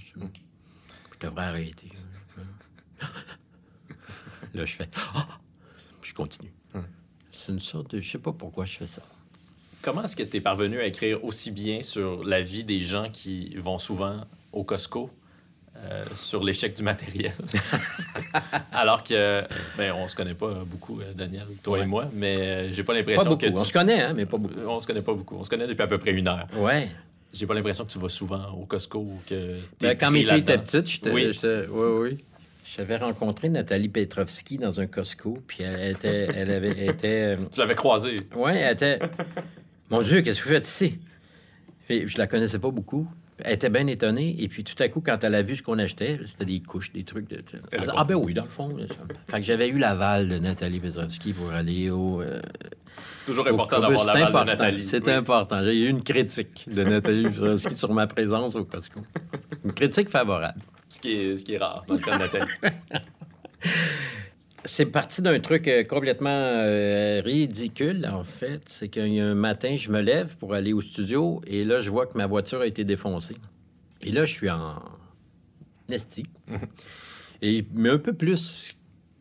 Devrais 1.23 1.45
arrêter. 1.45 1.87
Là, 4.53 4.65
je 4.65 4.73
fais... 4.75 4.89
Ah! 5.15 5.27
Puis 6.01 6.11
je 6.11 6.15
continue. 6.15 6.53
C'est 7.31 7.51
une 7.51 7.59
sorte 7.59 7.91
de... 7.95 8.01
Je 8.01 8.09
sais 8.11 8.19
pas 8.19 8.31
pourquoi 8.31 8.65
je 8.65 8.77
fais 8.77 8.87
ça. 8.87 9.01
Comment 9.81 10.03
est-ce 10.03 10.15
que 10.15 10.23
tu 10.23 10.37
es 10.37 10.41
parvenu 10.41 10.79
à 10.79 10.85
écrire 10.85 11.23
aussi 11.25 11.51
bien 11.51 11.81
sur 11.81 12.23
la 12.23 12.41
vie 12.41 12.63
des 12.63 12.79
gens 12.79 13.09
qui 13.11 13.55
vont 13.57 13.77
souvent 13.77 14.21
au 14.53 14.63
Costco, 14.63 15.09
euh, 15.75 16.05
sur 16.15 16.43
l'échec 16.43 16.73
du 16.75 16.83
matériel? 16.83 17.33
Alors 18.71 19.03
que, 19.03 19.43
ben, 19.77 19.91
on 19.93 20.07
se 20.07 20.15
connaît 20.15 20.35
pas 20.35 20.63
beaucoup, 20.63 21.01
euh, 21.01 21.13
Daniel, 21.13 21.47
toi 21.63 21.79
et 21.79 21.85
moi, 21.85 22.07
mais 22.13 22.39
euh, 22.39 22.71
j'ai 22.71 22.83
pas 22.83 22.93
Pas 22.93 22.99
l'impression 22.99 23.31
beaucoup. 23.31 23.45
que. 23.45 23.51
On 23.51 23.65
se 23.65 23.73
connaît, 23.73 24.01
hein, 24.01 24.13
mais 24.15 24.25
pas 24.25 24.37
beaucoup. 24.37 24.59
On 24.65 24.79
se 24.79 24.87
connaît 24.87 25.01
pas 25.01 25.13
beaucoup. 25.13 25.35
On 25.35 25.43
se 25.43 25.49
connaît 25.49 25.67
depuis 25.67 25.81
à 25.83 25.87
peu 25.87 25.97
près 25.97 26.11
une 26.11 26.27
heure. 26.29 26.47
Ouais. 26.55 26.89
J'ai 27.33 27.47
pas 27.47 27.55
l'impression 27.55 27.83
que 27.83 27.91
tu 27.91 27.97
vas 27.99 28.09
souvent 28.09 28.51
au 28.51 28.65
Costco 28.65 28.99
ou 28.99 29.19
que. 29.27 29.57
Ben, 29.81 29.97
quand 29.97 30.11
mes 30.11 30.23
filles 30.23 30.39
étaient 30.39 30.57
petites, 30.57 30.87
j'étais... 30.87 31.09
Oui. 31.09 31.31
Oui, 31.43 31.67
oui. 31.71 32.17
J'avais 32.77 32.97
rencontré 32.97 33.49
Nathalie 33.49 33.89
Petrovski 33.89 34.57
dans 34.57 34.79
un 34.79 34.87
Costco, 34.87 35.39
puis 35.45 35.63
elle 35.63 35.91
était... 35.91 36.27
Elle 36.35 36.49
avait, 36.51 36.95
euh, 37.03 37.37
Tu 37.51 37.59
l'avais 37.59 37.75
croisé. 37.75 38.15
Ouais, 38.35 38.57
elle 38.57 38.73
était... 38.73 38.99
Mon 39.89 40.01
Dieu, 40.01 40.21
qu'est-ce 40.21 40.39
que 40.39 40.45
vous 40.45 40.53
faites 40.55 40.67
ici? 40.67 40.97
Puis, 41.87 42.07
je 42.07 42.17
la 42.17 42.25
connaissais 42.25 42.59
pas 42.59 42.71
beaucoup. 42.71 43.07
Elle 43.39 43.53
était 43.53 43.69
bien 43.69 43.87
étonnée. 43.87 44.35
Et 44.39 44.47
puis, 44.47 44.63
tout 44.63 44.81
à 44.81 44.87
coup, 44.89 45.01
quand 45.01 45.23
elle 45.23 45.35
a 45.35 45.41
vu 45.41 45.55
ce 45.55 45.63
qu'on 45.63 45.79
achetait, 45.79 46.19
c'était 46.25 46.45
des 46.45 46.59
couches, 46.59 46.91
des 46.93 47.03
trucs. 47.03 47.27
De... 47.29 47.41
Elle 47.71 47.81
dit, 47.81 47.87
ah 47.95 48.03
ben 48.03 48.15
oui, 48.15 48.33
dans 48.33 48.43
le 48.43 48.49
fond. 48.49 48.75
Fait 49.29 49.37
que 49.37 49.43
j'avais 49.43 49.67
eu 49.69 49.77
l'aval 49.77 50.29
de 50.29 50.37
Nathalie 50.37 50.79
Petrovski 50.79 51.33
pour 51.33 51.51
aller 51.51 51.89
au... 51.89 52.21
euh, 52.21 52.39
C'est 53.13 53.25
toujours 53.25 53.45
au 53.45 53.49
important 53.53 53.79
d'avoir 53.79 54.03
C'est 54.03 54.19
la 54.19 54.29
balle 54.29 54.45
de. 54.45 54.51
Nathalie. 54.51 54.83
C'est 54.83 55.05
Oui. 55.07 55.13
important. 55.13 55.63
J'ai 55.65 55.85
eu 55.85 55.89
une 55.89 56.03
critique 56.03 56.65
de 56.71 56.83
Nathalie 56.83 57.23
Petrovski 57.29 57.75
sur 57.75 57.93
ma 57.93 58.07
présence 58.07 58.55
au 58.55 58.65
Costco. 58.65 59.01
Une 59.65 59.73
critique 59.73 60.09
favorable. 60.09 60.59
Ce 60.89 60.99
qui, 60.99 61.11
est, 61.13 61.37
ce 61.37 61.43
qui 61.45 61.53
est 61.53 61.57
rare 61.57 61.83
dans 61.87 61.95
le 61.95 61.99
cas 62.01 62.15
de 62.17 62.19
Nathalie. 62.21 62.51
C'est 64.65 64.85
parti 64.85 65.21
d'un 65.21 65.39
truc 65.39 65.67
euh, 65.67 65.83
complètement 65.83 66.29
euh, 66.29 67.21
ridicule, 67.23 68.07
en 68.11 68.23
fait. 68.23 68.61
C'est 68.67 68.87
qu'il 68.87 69.13
y 69.13 69.19
a 69.19 69.25
un 69.25 69.35
matin, 69.35 69.75
je 69.75 69.89
me 69.89 70.01
lève 70.01 70.37
pour 70.37 70.53
aller 70.53 70.71
au 70.73 70.81
studio 70.81 71.41
et 71.45 71.63
là, 71.63 71.81
je 71.81 71.89
vois 71.89 72.07
que 72.07 72.17
ma 72.17 72.27
voiture 72.27 72.61
a 72.61 72.67
été 72.67 72.85
défoncée. 72.85 73.35
Et 74.01 74.11
là, 74.11 74.25
je 74.25 74.33
suis 74.33 74.49
en 74.49 74.81
esti. 75.89 76.25
et, 77.41 77.65
mais 77.73 77.89
un 77.89 77.97
peu 77.97 78.13
plus 78.13 78.75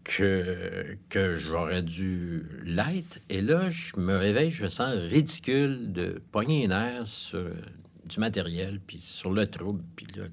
que, 0.04 0.96
que 1.08 1.36
j'aurais 1.36 1.82
dû 1.82 2.44
l'être. 2.64 3.18
Et 3.28 3.40
là, 3.40 3.68
je 3.68 3.96
me 3.96 4.16
réveille, 4.16 4.50
je 4.50 4.64
me 4.64 4.68
sens 4.68 4.94
ridicule 4.94 5.92
de 5.92 6.22
pogner 6.30 6.66
un 6.66 6.70
air 6.70 7.06
sur 7.06 7.50
du 8.04 8.20
matériel, 8.20 8.80
puis 8.86 9.00
sur 9.00 9.32
le 9.32 9.46
trouble, 9.46 9.82
puis 9.96 10.06
là... 10.16 10.24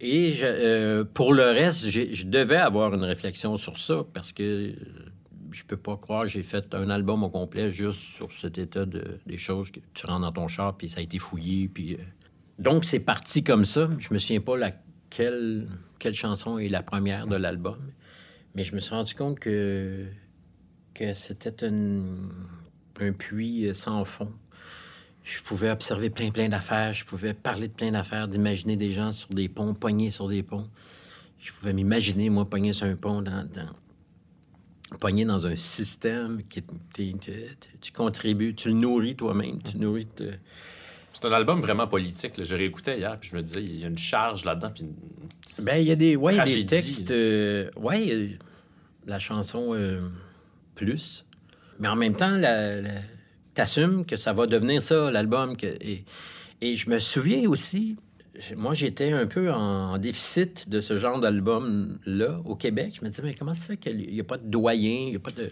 Et 0.00 0.32
euh, 0.42 1.04
pour 1.04 1.34
le 1.34 1.44
reste, 1.44 1.88
je 1.90 2.26
devais 2.26 2.56
avoir 2.56 2.94
une 2.94 3.04
réflexion 3.04 3.56
sur 3.58 3.78
ça, 3.78 4.04
parce 4.14 4.32
que 4.32 4.42
euh, 4.70 4.72
je 5.52 5.62
peux 5.64 5.76
pas 5.76 5.96
croire 5.96 6.22
que 6.22 6.30
j'ai 6.30 6.42
fait 6.42 6.74
un 6.74 6.88
album 6.88 7.22
au 7.22 7.28
complet 7.28 7.70
juste 7.70 8.00
sur 8.00 8.32
cet 8.32 8.56
état 8.56 8.86
de, 8.86 9.18
des 9.26 9.36
choses 9.36 9.70
que 9.70 9.80
tu 9.92 10.06
rentres 10.06 10.22
dans 10.22 10.32
ton 10.32 10.48
char, 10.48 10.76
puis 10.76 10.88
ça 10.88 11.00
a 11.00 11.02
été 11.02 11.18
fouillé, 11.18 11.68
puis... 11.68 11.94
euh, 11.94 11.98
Donc, 12.58 12.84
c'est 12.86 13.00
parti 13.00 13.42
comme 13.44 13.64
ça. 13.66 13.90
Je 13.98 14.12
me 14.14 14.18
souviens 14.18 14.40
pas 14.40 14.56
laquelle, 14.56 15.66
quelle 15.98 16.14
chanson 16.14 16.58
est 16.58 16.68
la 16.68 16.82
première 16.82 17.26
de 17.26 17.36
l'album, 17.36 17.78
mais 18.54 18.62
je 18.62 18.74
me 18.74 18.80
suis 18.80 18.94
rendu 18.94 19.14
compte 19.14 19.38
que, 19.38 20.06
que 20.94 21.12
c'était 21.12 21.66
un 21.66 23.12
puits 23.12 23.68
sans 23.74 24.04
fond. 24.04 24.32
Je 25.24 25.42
pouvais 25.42 25.70
observer 25.70 26.10
plein, 26.10 26.30
plein 26.30 26.48
d'affaires. 26.48 26.92
Je 26.92 27.04
pouvais 27.04 27.34
parler 27.34 27.68
de 27.68 27.72
plein 27.72 27.92
d'affaires, 27.92 28.26
d'imaginer 28.26 28.76
des 28.76 28.90
gens 28.92 29.12
sur 29.12 29.28
des 29.28 29.48
ponts, 29.48 29.74
pognés 29.74 30.10
sur 30.10 30.28
des 30.28 30.42
ponts. 30.42 30.68
Je 31.38 31.52
pouvais 31.52 31.72
m'imaginer, 31.72 32.30
moi, 32.30 32.48
pogné 32.48 32.72
sur 32.72 32.86
un 32.86 32.96
pont, 32.96 33.22
dans, 33.22 33.46
dans- 33.48 34.96
pogné 34.98 35.24
dans 35.24 35.46
un 35.46 35.56
système 35.56 36.42
qui 36.48 36.62
t'es- 36.92 37.14
tu 37.80 37.92
contribues, 37.92 38.54
tu 38.54 38.68
le 38.68 38.74
nourris 38.74 39.14
toi-même, 39.16 39.62
tu 39.62 39.78
nourris... 39.78 40.06
te- 40.06 40.32
C'est 41.12 41.24
un 41.26 41.32
album 41.32 41.60
vraiment 41.60 41.86
politique. 41.86 42.36
là. 42.36 42.44
Je 42.44 42.56
réécoutais 42.56 42.98
hier, 42.98 43.18
puis 43.20 43.30
je 43.30 43.36
me 43.36 43.42
disais, 43.42 43.62
il 43.62 43.78
y 43.80 43.84
a 43.84 43.88
une 43.88 43.98
charge 43.98 44.44
là-dedans. 44.44 44.70
Puis 44.74 44.84
une- 44.84 45.64
Ben, 45.64 45.76
il 45.76 45.86
y 45.86 45.92
a 45.92 45.96
des, 45.96 46.16
ouais, 46.16 46.42
des 46.44 46.66
textes. 46.66 47.10
euh, 47.10 47.70
ouais, 47.76 48.38
la 49.06 49.18
chanson 49.18 49.74
euh, 49.74 50.00
Plus. 50.74 51.26
Mais 51.78 51.88
en 51.88 51.96
même 51.96 52.16
temps, 52.16 52.36
la, 52.36 52.80
la- 52.80 52.90
t'assumes 53.60 54.06
que 54.06 54.16
ça 54.16 54.32
va 54.32 54.46
devenir 54.46 54.80
ça, 54.80 55.10
l'album. 55.10 55.54
Et, 55.62 56.04
et 56.62 56.76
je 56.76 56.88
me 56.88 56.98
souviens 56.98 57.46
aussi, 57.46 57.96
moi, 58.56 58.72
j'étais 58.72 59.12
un 59.12 59.26
peu 59.26 59.52
en, 59.52 59.98
déficit 59.98 60.66
de 60.70 60.80
ce 60.80 60.96
genre 60.96 61.20
d'album-là 61.20 62.40
au 62.46 62.56
Québec. 62.56 62.94
Je 62.98 63.04
me 63.04 63.10
disais, 63.10 63.22
mais 63.22 63.34
comment 63.34 63.52
ça 63.52 63.66
fait 63.66 63.76
qu'il 63.76 63.98
n'y 63.98 64.20
a 64.20 64.24
pas 64.24 64.38
de 64.38 64.46
doyen, 64.46 65.08
il 65.08 65.10
n'y 65.10 65.16
a 65.16 65.18
pas 65.18 65.30
de. 65.32 65.50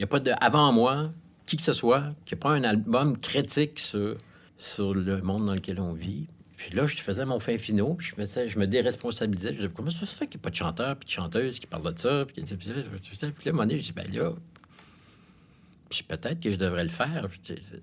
A 0.00 0.06
pas 0.06 0.20
de. 0.20 0.32
Avant 0.40 0.72
moi, 0.72 1.12
qui 1.44 1.58
que 1.58 1.62
ce 1.62 1.74
soit, 1.74 2.14
qui 2.24 2.34
n'a 2.34 2.40
pas 2.40 2.52
un 2.52 2.64
album 2.64 3.18
critique 3.18 3.78
sur, 3.78 4.16
sur 4.56 4.94
le 4.94 5.20
monde 5.20 5.44
dans 5.44 5.54
lequel 5.54 5.80
on 5.80 5.92
vit. 5.92 6.28
Puis 6.56 6.74
là, 6.74 6.86
je 6.86 6.96
faisais 6.96 7.26
mon 7.26 7.40
fin 7.40 7.58
finaux, 7.58 7.94
puis 7.94 8.08
je, 8.08 8.14
faisais, 8.14 8.48
je 8.48 8.58
me 8.58 8.66
déresponsabilisais. 8.66 9.48
Je 9.50 9.54
disais, 9.56 9.70
comment 9.74 9.90
ça 9.90 10.06
se 10.06 10.14
fait 10.14 10.26
qu'il 10.26 10.38
n'y 10.38 10.42
a 10.42 10.44
pas 10.44 10.50
de 10.50 10.56
chanteur, 10.56 10.96
puis 10.96 11.06
de 11.06 11.10
chanteuse 11.10 11.58
qui 11.58 11.66
parle 11.66 11.92
de 11.92 11.98
ça? 11.98 12.24
Puis, 12.26 12.42
puis, 12.42 12.68
là, 12.68 12.74
à 12.76 13.48
un 13.48 13.52
moment 13.52 13.68
je 13.68 13.76
dis, 13.76 13.92
ben 13.92 14.10
là, 14.12 14.32
puis 15.90 16.04
peut-être 16.04 16.40
que 16.40 16.50
je 16.50 16.56
devrais 16.56 16.84
le 16.84 16.90
faire. 16.90 17.28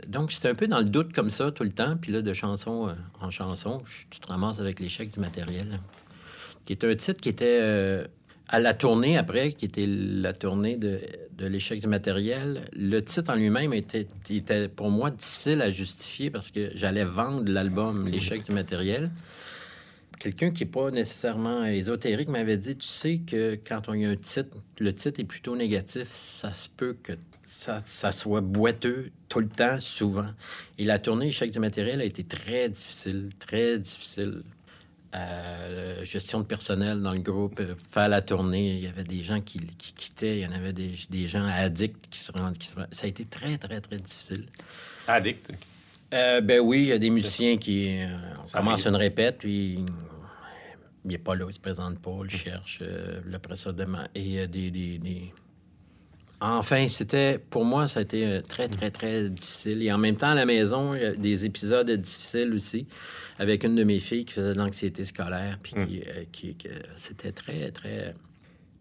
Donc, 0.07 0.31
c'était 0.31 0.47
un 0.49 0.55
peu 0.55 0.67
dans 0.67 0.79
le 0.79 0.85
doute 0.85 1.13
comme 1.13 1.29
ça 1.29 1.51
tout 1.51 1.63
le 1.63 1.71
temps. 1.71 1.97
Puis 1.97 2.11
là, 2.11 2.21
de 2.21 2.33
chanson 2.33 2.87
euh, 2.87 2.93
en 3.21 3.29
chanson, 3.29 3.81
je- 3.85 4.05
tu 4.09 4.19
te 4.19 4.27
ramasses 4.27 4.59
avec 4.59 4.79
l'échec 4.79 5.11
du 5.11 5.19
matériel, 5.19 5.79
qui 6.65 6.73
est 6.73 6.83
un 6.85 6.95
titre 6.95 7.19
qui 7.19 7.29
était 7.29 7.59
euh, 7.61 8.05
à 8.47 8.59
la 8.61 8.73
tournée 8.73 9.17
après, 9.17 9.51
qui 9.51 9.65
était 9.65 9.85
la 9.85 10.31
tournée 10.31 10.77
de, 10.77 11.01
de 11.37 11.45
l'échec 11.47 11.81
du 11.81 11.87
matériel. 11.87 12.69
Le 12.71 13.01
titre 13.01 13.31
en 13.33 13.35
lui-même 13.35 13.73
était, 13.73 14.07
était 14.29 14.69
pour 14.69 14.89
moi 14.89 15.11
difficile 15.11 15.61
à 15.61 15.69
justifier 15.69 16.29
parce 16.31 16.49
que 16.49 16.71
j'allais 16.75 17.03
vendre 17.03 17.51
l'album 17.51 18.07
L'échec 18.07 18.43
du 18.43 18.53
matériel. 18.53 19.11
Quelqu'un 20.17 20.49
qui 20.51 20.63
n'est 20.63 20.71
pas 20.71 20.89
nécessairement 20.91 21.63
ésotérique 21.65 22.29
m'avait 22.29 22.57
dit, 22.57 22.75
tu 22.77 22.87
sais 22.87 23.19
que 23.19 23.55
quand 23.67 23.87
on 23.89 23.93
y 23.93 24.05
a 24.05 24.09
un 24.09 24.15
titre, 24.15 24.55
le 24.79 24.91
titre 24.93 25.19
est 25.19 25.25
plutôt 25.25 25.55
négatif, 25.55 26.07
ça 26.11 26.51
se 26.53 26.69
peut 26.69 26.95
que 27.03 27.13
ça, 27.47 27.79
ça 27.85 28.11
soit 28.11 28.41
boiteux 28.41 29.11
tout 29.29 29.39
le 29.39 29.47
temps, 29.47 29.79
souvent. 29.79 30.27
Et 30.77 30.83
la 30.83 30.99
tournée 30.99 31.27
Échec 31.27 31.49
du 31.49 31.59
matériel 31.59 32.01
a 32.01 32.03
été 32.03 32.23
très 32.23 32.69
difficile, 32.69 33.29
très 33.39 33.79
difficile. 33.79 34.43
Euh, 35.15 36.03
gestion 36.03 36.41
de 36.41 36.45
personnel 36.45 37.01
dans 37.01 37.13
le 37.13 37.21
groupe, 37.21 37.59
euh, 37.61 37.75
faire 37.91 38.09
la 38.09 38.21
tournée, 38.21 38.73
il 38.75 38.83
y 38.83 38.87
avait 38.87 39.05
des 39.05 39.23
gens 39.23 39.39
qui, 39.39 39.57
qui 39.77 39.93
quittaient, 39.93 40.39
il 40.39 40.43
y 40.43 40.45
en 40.45 40.51
avait 40.51 40.73
des, 40.73 40.93
des 41.09 41.27
gens 41.27 41.45
addicts 41.47 42.07
qui 42.09 42.19
se 42.19 42.31
rendent. 42.33 42.57
qui 42.57 42.67
se- 42.67 42.75
Ça 42.91 43.05
a 43.05 43.07
été 43.07 43.23
très, 43.25 43.57
très, 43.57 43.79
très 43.79 43.97
difficile. 43.97 44.45
Addict. 45.07 45.51
Euh, 46.13 46.41
ben 46.41 46.59
oui, 46.59 46.79
il 46.83 46.87
y 46.87 46.91
a 46.91 46.97
des 46.99 47.09
musiciens 47.09 47.57
qui 47.57 47.99
euh, 48.01 48.07
on 48.43 48.47
Ça 48.47 48.59
commence 48.59 48.81
arrive. 48.81 48.89
une 48.89 48.95
répète, 48.97 49.37
puis 49.39 49.75
il 49.75 49.85
n'est 51.09 51.17
pas 51.17 51.35
là, 51.35 51.45
il 51.49 51.53
se 51.53 51.59
présente 51.59 51.99
pas, 51.99 52.11
il 52.19 52.23
le 52.23 52.29
cherche, 52.29 52.79
euh, 52.85 53.21
le 53.25 53.39
précédemment. 53.39 54.03
Et 54.13 54.21
il 54.21 54.31
y 54.33 54.39
a 54.39 54.47
des, 54.47 54.69
des- 54.71 54.99
des- 54.99 55.33
Enfin, 56.39 56.87
c'était, 56.87 57.39
pour 57.39 57.65
moi, 57.65 57.87
ça 57.87 57.99
a 57.99 58.03
été 58.03 58.25
euh, 58.25 58.41
très, 58.41 58.67
très, 58.67 58.91
très 58.91 59.27
difficile. 59.29 59.81
Et 59.81 59.91
en 59.91 59.97
même 59.97 60.15
temps, 60.17 60.29
à 60.29 60.35
la 60.35 60.45
maison, 60.45 60.93
il 60.93 61.01
y 61.01 61.05
a 61.05 61.13
des 61.13 61.45
épisodes 61.45 61.89
difficiles 61.89 62.53
aussi, 62.53 62.85
avec 63.39 63.63
une 63.63 63.73
de 63.75 63.83
mes 63.83 63.99
filles 63.99 64.25
qui 64.25 64.33
faisait 64.35 64.53
de 64.53 64.57
l'anxiété 64.59 65.03
scolaire, 65.05 65.57
puis 65.63 65.73
qui, 65.73 66.03
euh, 66.07 66.23
qui- 66.31 66.55
que 66.55 66.69
c'était 66.95 67.31
très, 67.31 67.71
très... 67.71 68.13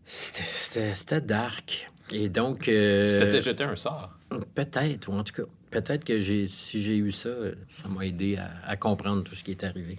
C'était- 0.05 0.43
C'était 0.43 0.95
c'était 0.95 1.21
dark. 1.23 1.91
Et 2.13 2.29
donc... 2.29 2.69
euh, 2.69 3.09
Tu 3.09 3.25
t'étais 3.25 3.41
jeté 3.41 3.65
un 3.65 3.75
sort? 3.75 4.13
Peut-être, 4.55 5.09
ou 5.09 5.15
en 5.15 5.25
tout 5.25 5.33
cas, 5.33 5.49
peut-être 5.71 6.05
que 6.05 6.19
j'ai, 6.21 6.49
si 6.49 6.83
j'ai 6.83 6.97
eu 6.97 7.11
ça, 7.11 7.31
euh, 7.31 7.55
ça 7.71 7.89
m'a 7.89 8.05
aidé 8.07 8.37
à, 8.37 8.51
à 8.67 8.77
comprendre 8.77 9.25
tout 9.25 9.35
ce 9.35 9.43
qui 9.43 9.53
est 9.53 9.65
arrivé. 9.65 9.97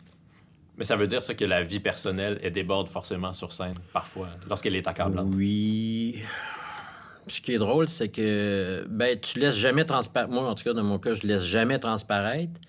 Mais 0.77 0.83
ça 0.83 0.95
veut 0.95 1.07
dire 1.07 1.23
ça 1.23 1.33
que 1.33 1.43
la 1.43 1.63
vie 1.63 1.79
personnelle, 1.79 2.39
elle 2.43 2.53
déborde 2.53 2.87
forcément 2.87 3.33
sur 3.33 3.51
scène, 3.51 3.73
parfois, 3.91 4.29
lorsqu'elle 4.47 4.75
est 4.75 4.87
accablante. 4.87 5.27
Oui. 5.33 6.21
Ce 7.27 7.41
qui 7.41 7.53
est 7.53 7.57
drôle, 7.57 7.87
c'est 7.87 8.09
que 8.09 8.85
ben, 8.89 9.19
tu 9.19 9.39
laisses 9.39 9.57
jamais 9.57 9.85
transparaître. 9.85 10.31
Moi, 10.31 10.47
en 10.47 10.55
tout 10.55 10.63
cas, 10.63 10.73
dans 10.73 10.83
mon 10.83 10.99
cas, 10.99 11.13
je 11.13 11.27
laisse 11.27 11.43
jamais 11.43 11.79
transparaître. 11.79 12.59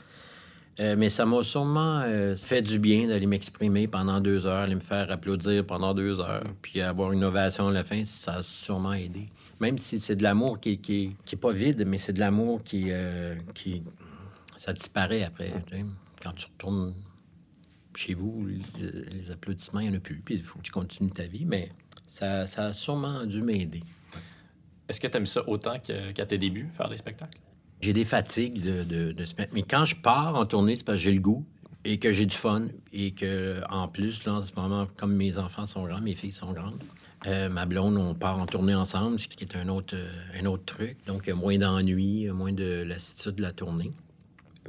Euh, 0.81 0.95
mais 0.97 1.09
ça 1.09 1.27
m'a 1.27 1.43
sûrement 1.43 2.03
euh, 2.05 2.37
fait 2.37 2.63
du 2.63 2.79
bien 2.79 3.09
d'aller 3.09 3.27
m'exprimer 3.27 3.89
pendant 3.89 4.21
deux 4.21 4.47
heures, 4.47 4.63
aller 4.63 4.77
me 4.77 4.81
faire 4.81 5.11
applaudir 5.11 5.67
pendant 5.67 5.93
deux 5.93 6.21
heures, 6.21 6.45
puis 6.63 6.81
avoir 6.81 7.11
une 7.11 7.25
ovation 7.25 7.67
à 7.67 7.73
la 7.73 7.83
fin, 7.83 8.05
ça 8.05 8.35
a 8.35 8.43
sûrement 8.43 8.93
aidé. 8.93 9.29
Même 9.61 9.77
si 9.77 9.99
c'est 9.99 10.15
de 10.15 10.23
l'amour 10.23 10.61
qui, 10.61 10.79
qui, 10.79 11.17
qui 11.25 11.35
est 11.35 11.39
pas 11.39 11.51
vide, 11.51 11.85
mais 11.85 11.99
c'est 11.99 12.13
de 12.13 12.21
l'amour 12.21 12.63
qui, 12.63 12.87
euh, 12.91 13.35
qui... 13.55 13.83
Ça 14.57 14.73
disparaît 14.73 15.25
après. 15.25 15.53
Quand 16.23 16.33
tu 16.33 16.47
retournes 16.47 16.95
chez 17.97 18.15
vous, 18.15 18.47
les, 18.47 18.61
les 19.11 19.31
applaudissements, 19.33 19.81
il 19.81 19.89
n'y 19.89 19.95
en 19.97 19.99
a 19.99 20.01
plus, 20.01 20.21
puis 20.25 20.37
il 20.37 20.43
faut 20.43 20.59
que 20.61 20.65
tu 20.65 20.73
continues 20.73 21.11
ta 21.11 21.27
vie, 21.27 21.45
mais 21.45 21.71
ça, 22.07 22.47
ça 22.47 22.67
a 22.67 22.73
sûrement 22.73 23.25
dû 23.25 23.43
m'aider. 23.43 23.83
Est-ce 24.89 25.01
que 25.01 25.07
tu 25.07 25.17
aimes 25.17 25.27
ça 25.27 25.47
autant 25.49 25.79
qu'à 25.79 26.27
tes 26.27 26.39
débuts, 26.39 26.69
faire 26.77 26.89
des 26.89 26.97
spectacles? 26.97 27.39
J'ai 27.81 27.93
des 27.93 28.05
fatigues 28.05 28.61
de, 28.61 28.83
de. 28.83 29.25
Mais 29.53 29.63
quand 29.63 29.85
je 29.85 29.95
pars 29.97 30.35
en 30.35 30.47
tournée, 30.47 30.77
c'est 30.77 30.85
parce 30.85 30.99
que 30.99 31.05
j'ai 31.05 31.13
le 31.13 31.21
goût 31.21 31.45
et 31.85 31.99
que 31.99 32.11
j'ai 32.11 32.27
du 32.27 32.35
fun. 32.35 32.69
Et 32.93 33.13
que, 33.13 33.61
en 33.71 33.87
plus, 33.89 34.25
là, 34.25 34.35
en 34.35 34.43
ce 34.43 34.53
moment, 34.57 34.89
comme 34.97 35.15
mes 35.15 35.39
enfants 35.39 35.67
sont 35.67 35.85
grands, 35.85 36.01
mes 36.01 36.15
filles 36.15 36.33
sont 36.33 36.53
grandes, 36.53 36.81
euh, 37.27 37.49
ma 37.49 37.67
blonde, 37.67 37.97
on 37.97 38.15
part 38.15 38.39
en 38.39 38.47
tournée 38.47 38.75
ensemble, 38.75 39.19
ce 39.19 39.29
qui 39.29 39.45
est 39.45 39.57
un 39.57 39.69
autre, 39.69 39.95
euh, 39.95 40.11
un 40.41 40.47
autre 40.47 40.65
truc. 40.65 40.97
Donc, 41.07 41.23
il 41.27 41.31
y 41.31 41.33
a 41.33 41.37
moins 41.37 41.59
d'ennui, 41.59 42.29
moins 42.31 42.53
de 42.53 42.83
lassitude 42.83 43.37
de 43.37 43.43
la 43.43 43.53
tournée. 43.53 43.93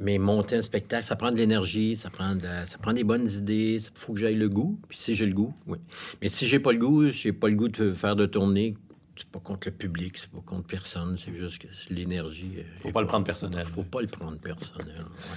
Mais 0.00 0.18
monter 0.18 0.56
un 0.56 0.62
spectacle, 0.62 1.04
ça 1.04 1.14
prend 1.14 1.30
de 1.30 1.36
l'énergie, 1.36 1.94
ça 1.94 2.08
prend 2.08 2.34
ça 2.40 2.78
prend 2.78 2.94
des 2.94 3.04
bonnes 3.04 3.28
idées. 3.28 3.78
Il 3.82 3.98
faut 3.98 4.14
que 4.14 4.20
j'aille 4.20 4.36
le 4.36 4.48
goût. 4.48 4.80
Puis 4.88 4.98
si 4.98 5.14
j'ai 5.14 5.26
le 5.26 5.34
goût, 5.34 5.54
oui. 5.66 5.78
Mais 6.22 6.28
si 6.30 6.46
j'ai 6.46 6.58
pas 6.58 6.72
le 6.72 6.78
goût, 6.78 7.10
j'ai 7.10 7.34
pas 7.34 7.48
le 7.48 7.54
goût 7.54 7.68
de 7.68 7.92
faire 7.92 8.16
de 8.16 8.24
tournée. 8.24 8.76
C'est 9.20 9.28
pas 9.30 9.38
contre 9.38 9.68
le 9.68 9.74
public, 9.74 10.16
c'est 10.16 10.30
pas 10.30 10.40
contre 10.40 10.66
personne. 10.66 11.18
C'est 11.18 11.34
juste 11.34 11.60
que 11.60 11.68
c'est 11.72 11.90
l'énergie. 11.90 12.54
euh, 12.58 12.62
Faut 12.78 12.90
pas 12.90 13.02
le 13.02 13.06
prendre 13.06 13.26
personnel. 13.26 13.66
Faut 13.66 13.82
pas 13.82 14.00
le 14.00 14.06
prendre 14.06 14.38
personnel. 14.38 14.96
ouais. 14.96 15.36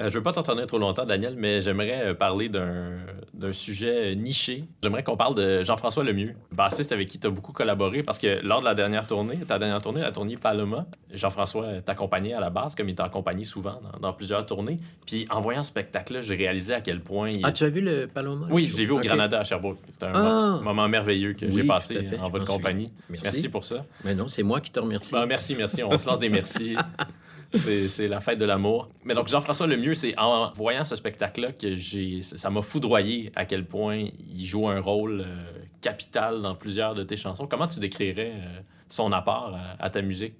Euh, 0.00 0.08
je 0.08 0.14
veux 0.14 0.22
pas 0.22 0.32
t'entendre 0.32 0.64
trop 0.64 0.78
longtemps, 0.78 1.04
Daniel, 1.04 1.34
mais 1.36 1.60
j'aimerais 1.60 2.06
euh, 2.06 2.14
parler 2.14 2.48
d'un 2.48 3.52
sujet 3.52 4.12
euh, 4.12 4.14
niché. 4.14 4.64
J'aimerais 4.82 5.02
qu'on 5.02 5.16
parle 5.16 5.34
de 5.34 5.62
Jean-François 5.62 6.04
Lemieux, 6.04 6.34
bassiste 6.52 6.92
avec 6.92 7.08
qui 7.08 7.18
tu 7.18 7.26
as 7.26 7.30
beaucoup 7.30 7.52
collaboré, 7.52 8.02
parce 8.02 8.18
que 8.18 8.40
lors 8.42 8.60
de 8.60 8.64
la 8.64 8.74
dernière 8.74 9.06
tournée, 9.06 9.36
ta 9.46 9.58
dernière 9.58 9.82
tournée, 9.82 10.00
la 10.00 10.10
tournée 10.12 10.36
Paloma, 10.36 10.86
Jean-François 11.12 11.82
t'accompagnait 11.84 12.32
à 12.32 12.40
la 12.40 12.48
base, 12.50 12.74
comme 12.74 12.88
il 12.88 12.94
t'a 12.94 13.04
accompagné 13.04 13.44
souvent 13.44 13.80
dans, 13.92 13.98
dans 14.00 14.12
plusieurs 14.14 14.46
tournées. 14.46 14.78
Puis 15.06 15.26
en 15.30 15.40
voyant 15.40 15.62
ce 15.62 15.68
spectacle-là, 15.68 16.20
j'ai 16.22 16.34
réalisé 16.36 16.72
à 16.74 16.80
quel 16.80 17.00
point... 17.00 17.30
il- 17.30 17.40
Ah, 17.44 17.52
tu 17.52 17.64
as 17.64 17.68
vu 17.68 17.80
le 17.82 18.06
Paloma? 18.06 18.46
Oui, 18.50 18.64
je 18.64 18.76
l'ai 18.78 18.84
vu 18.86 18.92
au. 18.92 19.00
Granada 19.00 19.40
à 19.40 19.44
Sherbrooke. 19.44 19.78
C'était 19.90 20.06
un 20.06 20.12
Ah! 20.14 20.52
mo- 20.56 20.60
moment 20.62 20.88
merveilleux 20.88 21.32
que 21.34 21.44
Oui, 21.46 21.52
j'ai 21.52 21.64
passé 21.64 21.98
en 22.20 22.26
je 22.26 22.32
votre 22.32 22.44
compagnie. 22.46 22.92
Merci. 23.08 23.24
Merci. 23.24 23.48
pour 23.48 23.64
ça. 23.64 23.84
Mais 24.04 24.14
non, 24.14 24.28
c'est 24.28 24.42
moi 24.42 24.60
qui 24.60 24.70
te 24.70 24.78
remercie. 24.80 25.12
Ben, 25.12 25.26
merci, 25.26 25.54
merci. 25.56 25.82
On 25.82 25.96
se 25.98 26.06
lance 26.08 26.18
des 26.20 26.28
merci. 26.28 26.74
C'est 27.54 28.06
la 28.08 28.20
fête 28.20 28.38
de 28.38 28.44
l'amour. 28.44 28.88
Mais 29.04 29.14
donc, 29.14 29.26
Jean-François 29.28 29.66
Lemieux, 29.66 29.94
c'est 29.94 30.16
en 30.18 30.52
voyant 30.52 30.84
ce 30.84 30.94
spectacle-là 30.94 31.52
que 31.52 31.74
ça 32.22 32.48
m'a 32.50 32.62
foudroyé 32.62 33.32
à 33.34 33.44
quel 33.44 33.64
point 33.66 34.04
il 34.32 34.44
joue 34.46 34.68
un 34.68 34.80
rôle 34.80 35.22
euh, 35.22 35.34
capital 35.80 36.42
dans 36.42 36.54
plusieurs 36.54 36.94
de 36.94 37.02
tes 37.02 37.16
chansons. 37.16 37.46
Comment 37.48 37.66
tu 37.66 37.80
décrirais 37.80 38.34
euh, 38.36 38.60
son 38.88 39.10
apport 39.12 39.56
à, 39.56 39.84
à 39.84 39.90
ta 39.90 40.00
musique? 40.02 40.34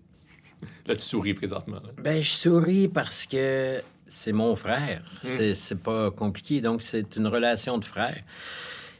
Là, 0.87 0.95
tu 0.95 1.01
souris 1.03 1.35
présentement. 1.35 1.77
là. 1.83 1.91
Ben, 2.03 2.23
je 2.23 2.31
souris 2.31 2.87
parce 2.87 3.27
que 3.27 3.81
c'est 4.07 4.33
mon 4.33 4.55
frère. 4.55 5.03
Hmm. 5.25 5.55
C'est- 5.55 5.75
pas 5.83 6.11
compliqué. 6.11 6.61
Donc, 6.61 6.83
c'est 6.83 7.17
une 7.17 7.27
relation 7.27 7.79
de 7.79 7.85
frère. 7.85 8.23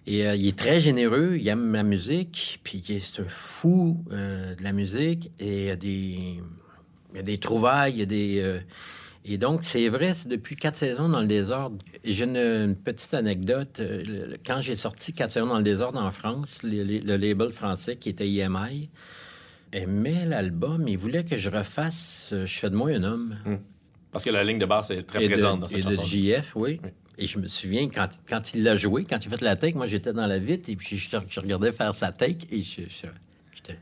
Et 0.07 0.27
euh, 0.27 0.35
il 0.35 0.49
est 0.49 0.59
très 0.59 0.81
généreux, 0.81 1.37
il 1.39 1.47
aime 1.49 1.75
la 1.75 1.83
musique, 1.83 2.59
puis 2.65 2.83
il 2.89 2.97
est- 2.97 3.01
c'est 3.01 3.23
un 3.23 3.29
fou 3.29 4.03
euh, 4.11 4.55
de 4.57 4.65
la 4.65 4.73
musique. 4.73 5.31
Et 5.39 5.57
il 5.59 5.65
y 5.67 5.71
a 5.71 5.77
des, 5.77 6.41
il 7.13 7.17
y 7.17 7.21
a 7.21 7.23
des 7.23 7.39
trouvailles, 7.39 7.93
il 7.95 7.99
y 7.99 8.03
a 8.03 8.07
des, 8.07 8.41
euh, 8.41 8.59
Et 9.25 9.37
donc, 9.37 9.65
c'est 9.65 9.89
vrai, 9.89 10.15
c'est 10.15 10.29
depuis 10.29 10.57
quatre 10.57 10.77
saisons 10.77 11.09
dans 11.09 11.21
le 11.21 11.27
désordre. 11.27 11.77
Et 12.05 12.13
j'ai 12.13 12.25
une, 12.25 12.37
une 12.37 12.75
petite 12.77 13.13
anecdote. 13.15 13.79
Euh, 13.81 14.37
Quand 14.47 14.61
j'ai 14.61 14.77
sorti 14.77 15.13
quatre 15.13 15.31
saisons 15.33 15.47
dans 15.49 15.59
le 15.59 15.63
désordre 15.63 16.01
en 16.01 16.11
France, 16.11 16.63
le, 16.63 16.83
le- 16.85 17.01
le 17.01 17.17
label 17.17 17.53
français 17.53 17.97
qui 17.97 18.09
était 18.09 18.29
IMI 18.29 18.89
aimait 19.73 20.25
l'album. 20.27 20.89
Il 20.89 20.97
voulait 20.99 21.25
que 21.25 21.37
je 21.37 21.51
refasse 21.51 22.31
euh, 22.33 22.47
Je 22.47 22.59
fais 22.59 22.71
de 22.71 22.77
moi 22.77 22.91
un 22.91 23.03
homme. 23.05 23.37
Parce 24.11 24.25
que 24.25 24.31
la 24.31 24.43
ligne 24.43 24.59
de 24.59 24.67
base 24.67 24.91
est 24.91 25.03
très 25.03 25.23
et 25.23 25.29
de, 25.29 25.33
présente 25.35 25.61
dans 25.61 25.67
et 25.67 25.83
cette 25.83 25.87
de 25.87 25.91
chanson. 25.95 26.03
JF, 26.09 26.57
oui. 26.57 26.81
Oui. 26.83 26.91
Et 27.19 27.27
je 27.27 27.39
me 27.39 27.47
souviens, 27.49 27.89
quand, 27.91 28.09
quand 28.27 28.55
il 28.55 28.63
l'a 28.63 28.75
joué, 28.77 29.05
quand 29.05 29.19
il 29.25 29.29
a 29.33 29.37
fait 29.37 29.45
la 29.45 29.55
take, 29.57 29.77
moi, 29.77 29.85
j'étais 29.87 30.13
dans 30.15 30.27
la 30.27 30.39
vitre 30.39 30.71
et 30.71 30.77
puis 30.77 30.97
je, 30.97 31.17
je 31.29 31.41
regardais 31.41 31.71
faire 31.71 31.93
sa 31.95 32.11
take 32.11 32.47
et 32.51 32.63
je- 32.63 32.89
je- 32.89 33.07
j'étais 33.55 33.79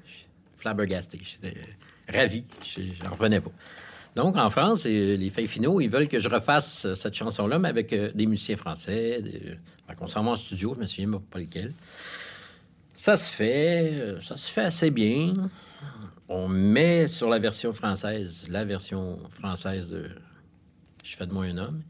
flabbergasté. 0.57 1.21
J'étais 1.23 1.55
ravi. 2.13 2.45
Je 2.63 3.05
n'en 3.05 3.13
revenais 3.13 3.41
pas. 3.41 3.53
Donc, 4.19 4.37
en 4.37 4.51
France, 4.51 4.85
euh, 4.85 5.17
les 5.17 5.31
faits 5.31 5.47
finaux, 5.47 5.81
ils 5.81 5.89
veulent 5.89 6.09
que 6.09 6.19
je 6.19 6.29
refasse 6.29 6.87
euh, 6.87 6.95
cette 6.95 7.15
chanson-là, 7.15 7.61
mais 7.61 7.69
avec 7.69 7.93
euh, 7.93 8.11
des 8.13 8.27
musiciens 8.27 8.57
français. 8.57 9.23
Des... 9.23 9.57
Qu'on 9.97 10.09
s'en 10.09 10.25
va 10.25 10.31
en 10.31 10.37
studio, 10.37 10.75
je 10.75 10.81
me 10.81 10.87
souviens 10.89 11.23
pas 11.31 11.39
lequel. 11.39 11.73
Ça 12.95 13.17
se 13.17 13.33
fait, 13.33 14.17
ça 14.21 14.37
se 14.37 14.51
fait 14.51 14.63
assez 14.63 14.91
bien. 14.91 15.35
On 16.29 16.49
met 16.49 17.07
sur 17.07 17.29
la 17.29 17.39
version 17.39 17.73
française, 17.73 18.49
la 18.51 18.65
version 18.65 19.21
française 19.31 19.89
de 19.89 20.11
Je 21.05 21.17
fais 21.17 21.27
de 21.27 21.33
moi 21.33 21.45
un 21.45 21.59
homme. 21.59 21.83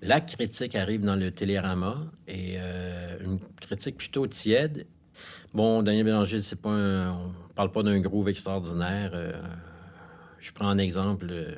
La 0.00 0.20
critique 0.20 0.76
arrive 0.76 1.00
dans 1.00 1.16
le 1.16 1.32
Télérama 1.32 2.06
et 2.28 2.56
une 3.20 3.40
critique 3.60 3.96
plutôt 3.96 4.28
tiède. 4.28 4.86
Bon, 5.54 5.82
Daniel 5.82 6.04
Bélanger, 6.04 6.42
c'est 6.42 6.60
pas 6.60 6.70
un- 6.70 7.12
on 7.12 7.32
parle 7.54 7.70
pas 7.72 7.82
d'un 7.82 7.98
groove 8.00 8.28
extraordinaire. 8.28 9.10
euh, 9.14 9.32
je 10.40 10.52
prends 10.52 10.68
un 10.68 10.78
exemple. 10.78 11.26
euh, 11.30 11.54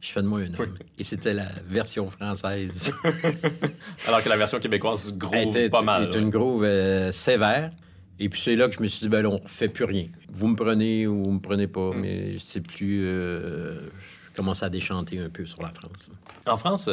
je 0.00 0.10
fais 0.10 0.22
de 0.22 0.26
moi 0.26 0.40
un 0.40 0.52
homme. 0.54 0.74
Et 0.98 1.04
c'était 1.04 1.32
la 1.34 1.48
version 1.66 2.10
française. 2.10 2.92
Alors 4.06 4.22
que 4.22 4.28
la 4.28 4.36
version 4.36 4.58
québécoise 4.58 5.16
groove 5.16 5.34
était 5.56 5.70
pas 5.70 5.82
mal. 5.82 6.04
est 6.04 6.14
ouais. 6.16 6.20
une 6.20 6.30
groove 6.30 6.64
euh, 6.64 7.12
sévère. 7.12 7.70
Et 8.18 8.28
puis 8.28 8.40
c'est 8.40 8.56
là 8.56 8.68
que 8.68 8.74
je 8.74 8.80
me 8.82 8.88
suis 8.88 9.00
dit, 9.00 9.08
ben 9.08 9.24
on 9.26 9.40
fait 9.46 9.68
plus 9.68 9.84
rien. 9.84 10.06
Vous 10.30 10.48
me 10.48 10.56
prenez 10.56 11.06
ou 11.06 11.22
vous 11.24 11.30
me 11.32 11.40
prenez 11.40 11.66
pas, 11.68 11.90
mais 11.94 12.36
c'est 12.44 12.60
plus. 12.60 13.00
je 13.04 13.76
commence 14.36 14.62
à 14.62 14.68
déchanter 14.70 15.18
un 15.18 15.28
peu 15.30 15.44
sur 15.46 15.62
la 15.62 15.70
France. 15.70 16.06
là. 16.46 16.52
En 16.52 16.56
France, 16.56 16.88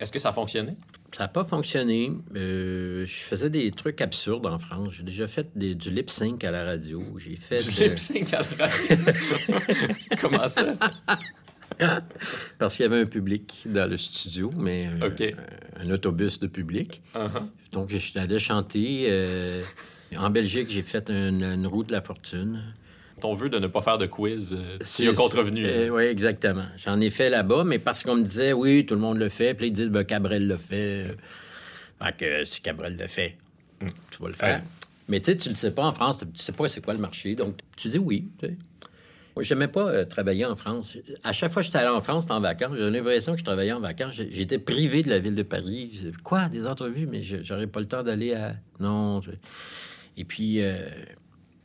est-ce 0.00 0.10
que 0.12 0.18
ça 0.18 0.30
a 0.30 0.32
fonctionné? 0.32 0.76
Ça 1.16 1.24
n'a 1.24 1.28
pas 1.28 1.44
fonctionné. 1.44 2.10
Euh, 2.34 3.04
je 3.06 3.12
faisais 3.12 3.48
des 3.50 3.70
trucs 3.70 4.00
absurdes 4.00 4.46
en 4.46 4.58
France. 4.58 4.94
J'ai 4.94 5.04
déjà 5.04 5.28
fait 5.28 5.48
des- 5.54 5.74
du 5.76 5.90
lip 5.90 6.10
sync 6.10 6.42
à 6.42 6.50
la 6.50 6.64
radio. 6.64 7.02
J'ai 7.18 7.36
fait. 7.36 7.58
Du 7.58 7.84
lip 7.88 7.98
sync 7.98 8.32
à 8.34 8.40
la 8.58 8.66
radio? 8.66 8.96
Comment 10.20 10.48
ça? 10.48 10.74
parce 12.58 12.76
qu'il 12.76 12.82
y 12.84 12.86
avait 12.86 13.00
un 13.00 13.06
public 13.06 13.64
dans 13.66 13.88
le 13.90 13.96
studio, 13.96 14.52
mais 14.56 14.88
euh, 15.02 15.30
un 15.76 15.90
autobus 15.90 16.38
de 16.40 16.46
public. 16.46 17.02
Uh-huh. 17.14 17.42
Donc, 17.72 17.90
je 17.90 17.98
suis 17.98 18.18
allé 18.18 18.38
chanter. 18.38 19.06
euh, 19.08 19.62
en 20.16 20.30
Belgique, 20.30 20.68
j'ai 20.70 20.82
fait 20.82 21.10
une, 21.10 21.42
une 21.42 21.66
roue 21.66 21.82
de 21.84 21.92
la 21.92 22.00
fortune. 22.02 22.62
Ton 23.24 23.32
vœu 23.32 23.48
de 23.48 23.58
ne 23.58 23.68
pas 23.68 23.80
faire 23.80 23.96
de 23.96 24.04
quiz, 24.04 24.52
euh, 24.54 24.76
tu 24.84 25.08
as 25.08 25.14
contrevenu. 25.14 25.88
oui, 25.90 26.02
exactement. 26.02 26.66
J'en 26.76 27.00
ai 27.00 27.08
fait 27.08 27.30
là-bas, 27.30 27.64
mais 27.64 27.78
parce 27.78 28.02
qu'on 28.02 28.16
me 28.16 28.22
disait, 28.22 28.52
oui, 28.52 28.84
tout 28.84 28.94
le 28.94 29.00
monde 29.00 29.16
le 29.16 29.30
fait. 29.30 29.54
Puis 29.54 29.68
ils 29.68 29.72
disent, 29.72 29.88
ben, 29.88 30.04
Cabrel 30.04 30.46
le 30.46 30.58
fait. 30.58 31.16
Fait 32.02 32.16
que 32.18 32.44
si 32.44 32.60
Cabrel 32.60 32.98
le 32.98 33.06
fait, 33.06 33.38
tu 33.80 34.18
vas 34.20 34.28
le 34.28 34.34
faire. 34.34 34.58
Ouais. 34.58 34.64
Mais 35.08 35.20
tu 35.20 35.32
sais, 35.32 35.38
tu 35.38 35.48
le 35.48 35.54
sais 35.54 35.70
pas 35.70 35.84
en 35.86 35.92
France, 35.94 36.18
tu 36.34 36.42
sais 36.42 36.52
pas 36.52 36.68
c'est 36.68 36.82
quoi 36.84 36.92
le 36.92 37.00
marché. 37.00 37.34
Donc, 37.34 37.56
tu 37.78 37.88
dis 37.88 37.96
oui. 37.98 38.28
tu 38.38 38.46
sais. 38.48 38.56
Moi, 39.36 39.42
j'aimais 39.42 39.68
pas 39.68 39.88
euh, 39.88 40.04
travailler 40.04 40.44
en 40.44 40.54
France. 40.54 40.98
À 41.24 41.32
chaque 41.32 41.50
fois 41.50 41.62
que 41.62 41.66
j'étais 41.66 41.78
allé 41.78 41.88
en 41.88 42.02
France, 42.02 42.24
c'était 42.24 42.34
en 42.34 42.40
vacances. 42.40 42.76
J'ai 42.76 42.90
l'impression 42.90 43.32
que 43.32 43.38
je 43.38 43.44
travaillais 43.44 43.72
en 43.72 43.80
vacances. 43.80 44.20
J'étais 44.30 44.58
privé 44.58 45.02
de 45.02 45.08
la 45.08 45.18
ville 45.18 45.34
de 45.34 45.42
Paris. 45.42 46.12
Quoi, 46.22 46.50
des 46.50 46.66
entrevues? 46.66 47.06
Mais 47.10 47.22
je- 47.22 47.42
j'aurais 47.42 47.66
pas 47.68 47.80
le 47.80 47.86
temps 47.86 48.02
d'aller 48.02 48.34
à... 48.34 48.54
Non. 48.80 49.22
Et 50.18 50.24
puis, 50.24 50.60
euh, 50.60 50.76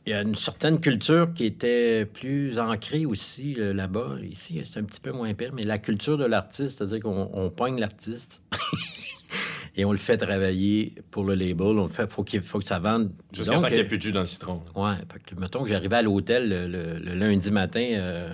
il 0.06 0.10
y 0.10 0.12
a 0.14 0.22
une 0.22 0.34
certaine 0.34 0.80
culture 0.80 1.32
qui 1.34 1.44
était 1.44 2.06
plus 2.06 2.58
ancrée 2.58 3.04
aussi 3.06 3.54
euh, 3.58 3.72
là-bas. 3.74 4.16
Ici, 4.22 4.60
c'est 4.64 4.80
un 4.80 4.84
petit 4.84 5.00
peu 5.00 5.12
moins 5.12 5.32
pire, 5.34 5.50
mais 5.54 5.62
la 5.62 5.78
culture 5.78 6.16
de 6.18 6.24
l'artiste, 6.24 6.78
c'est-à-dire 6.78 7.00
qu'on 7.00 7.30
on 7.32 7.50
pogne 7.50 7.78
l'artiste 7.78 8.40
et 9.76 9.84
on 9.84 9.92
le 9.92 9.98
fait 9.98 10.16
travailler 10.16 10.94
pour 11.10 11.24
le 11.24 11.34
label. 11.34 11.78
On 11.78 11.84
le 11.84 11.88
fait, 11.90 12.10
faut 12.10 12.24
qu'il 12.24 12.40
faut 12.42 12.58
que 12.58 12.64
ça 12.64 12.78
vende. 12.78 13.10
Jusqu'à 13.32 13.52
temps 13.52 13.60
qu'il 13.62 13.72
n'y 13.74 13.80
ait 13.80 13.84
euh, 13.84 13.88
plus 13.88 13.98
de 13.98 14.02
jus 14.02 14.12
dans 14.12 14.20
le 14.20 14.26
citron. 14.26 14.62
Ouais, 14.74 14.94
fait 15.12 15.22
que, 15.34 15.40
mettons 15.40 15.62
que 15.62 15.68
j'arrivais 15.68 15.96
à 15.96 16.02
l'hôtel 16.02 16.48
le, 16.48 16.66
le- 16.66 16.98
le 16.98 17.14
lundi 17.14 17.50
matin 17.50 17.84
euh, 17.92 18.32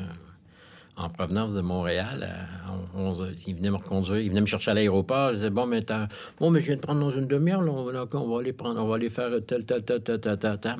en 0.96 1.08
provenance 1.10 1.54
de 1.54 1.60
Montréal. 1.60 2.28
À 2.66 2.98
11 2.98 3.22
heures. 3.22 3.28
il 3.46 3.54
venait 3.56 3.70
me 3.70 3.76
reconduire, 3.76 4.18
il 4.20 4.28
venait 4.30 4.40
me 4.40 4.46
chercher 4.46 4.70
à 4.70 4.74
l'aéroport. 4.74 5.30
Je 5.30 5.34
disais, 5.36 5.50
bon, 5.50 5.66
mais, 5.66 5.84
bon, 6.38 6.50
mais 6.50 6.60
je 6.60 6.66
viens 6.66 6.76
de 6.76 6.80
prendre 6.80 7.00
dans 7.00 7.10
une 7.10 7.26
demi-heure, 7.26 7.60
on, 7.60 7.88
on 8.18 8.28
va 8.34 8.40
aller 8.40 8.52
prendre, 8.52 8.80
on 8.82 8.86
va 8.86 8.94
aller 8.94 9.10
faire 9.10 9.30
tel, 9.46 9.64
tel, 9.64 9.82
tel, 9.82 10.00
tel, 10.02 10.20
tel, 10.20 10.38
tel, 10.38 10.58
tel. 10.60 10.76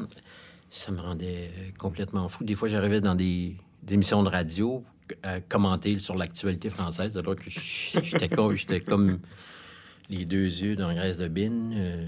Ça 0.71 0.93
me 0.93 1.01
rendait 1.01 1.51
complètement 1.79 2.29
fou. 2.29 2.45
Des 2.45 2.55
fois, 2.55 2.69
j'arrivais 2.69 3.01
dans 3.01 3.15
des, 3.15 3.57
émissions 3.89 4.23
de 4.23 4.29
radio 4.29 4.85
à 5.23 5.41
commenter 5.41 5.99
sur 6.01 6.17
l'actualité 6.17 6.69
française, 6.71 7.17
alors 7.17 7.37
que 7.37 7.49
j'étais 7.51 8.29
comme, 8.29 8.57
comme 8.87 9.19
les 10.11 10.25
deux 10.25 10.45
yeux 10.45 10.77
dans 10.77 10.89
la 10.89 11.13
de 11.13 11.29
bine. 11.29 11.75
euh, 11.77 12.07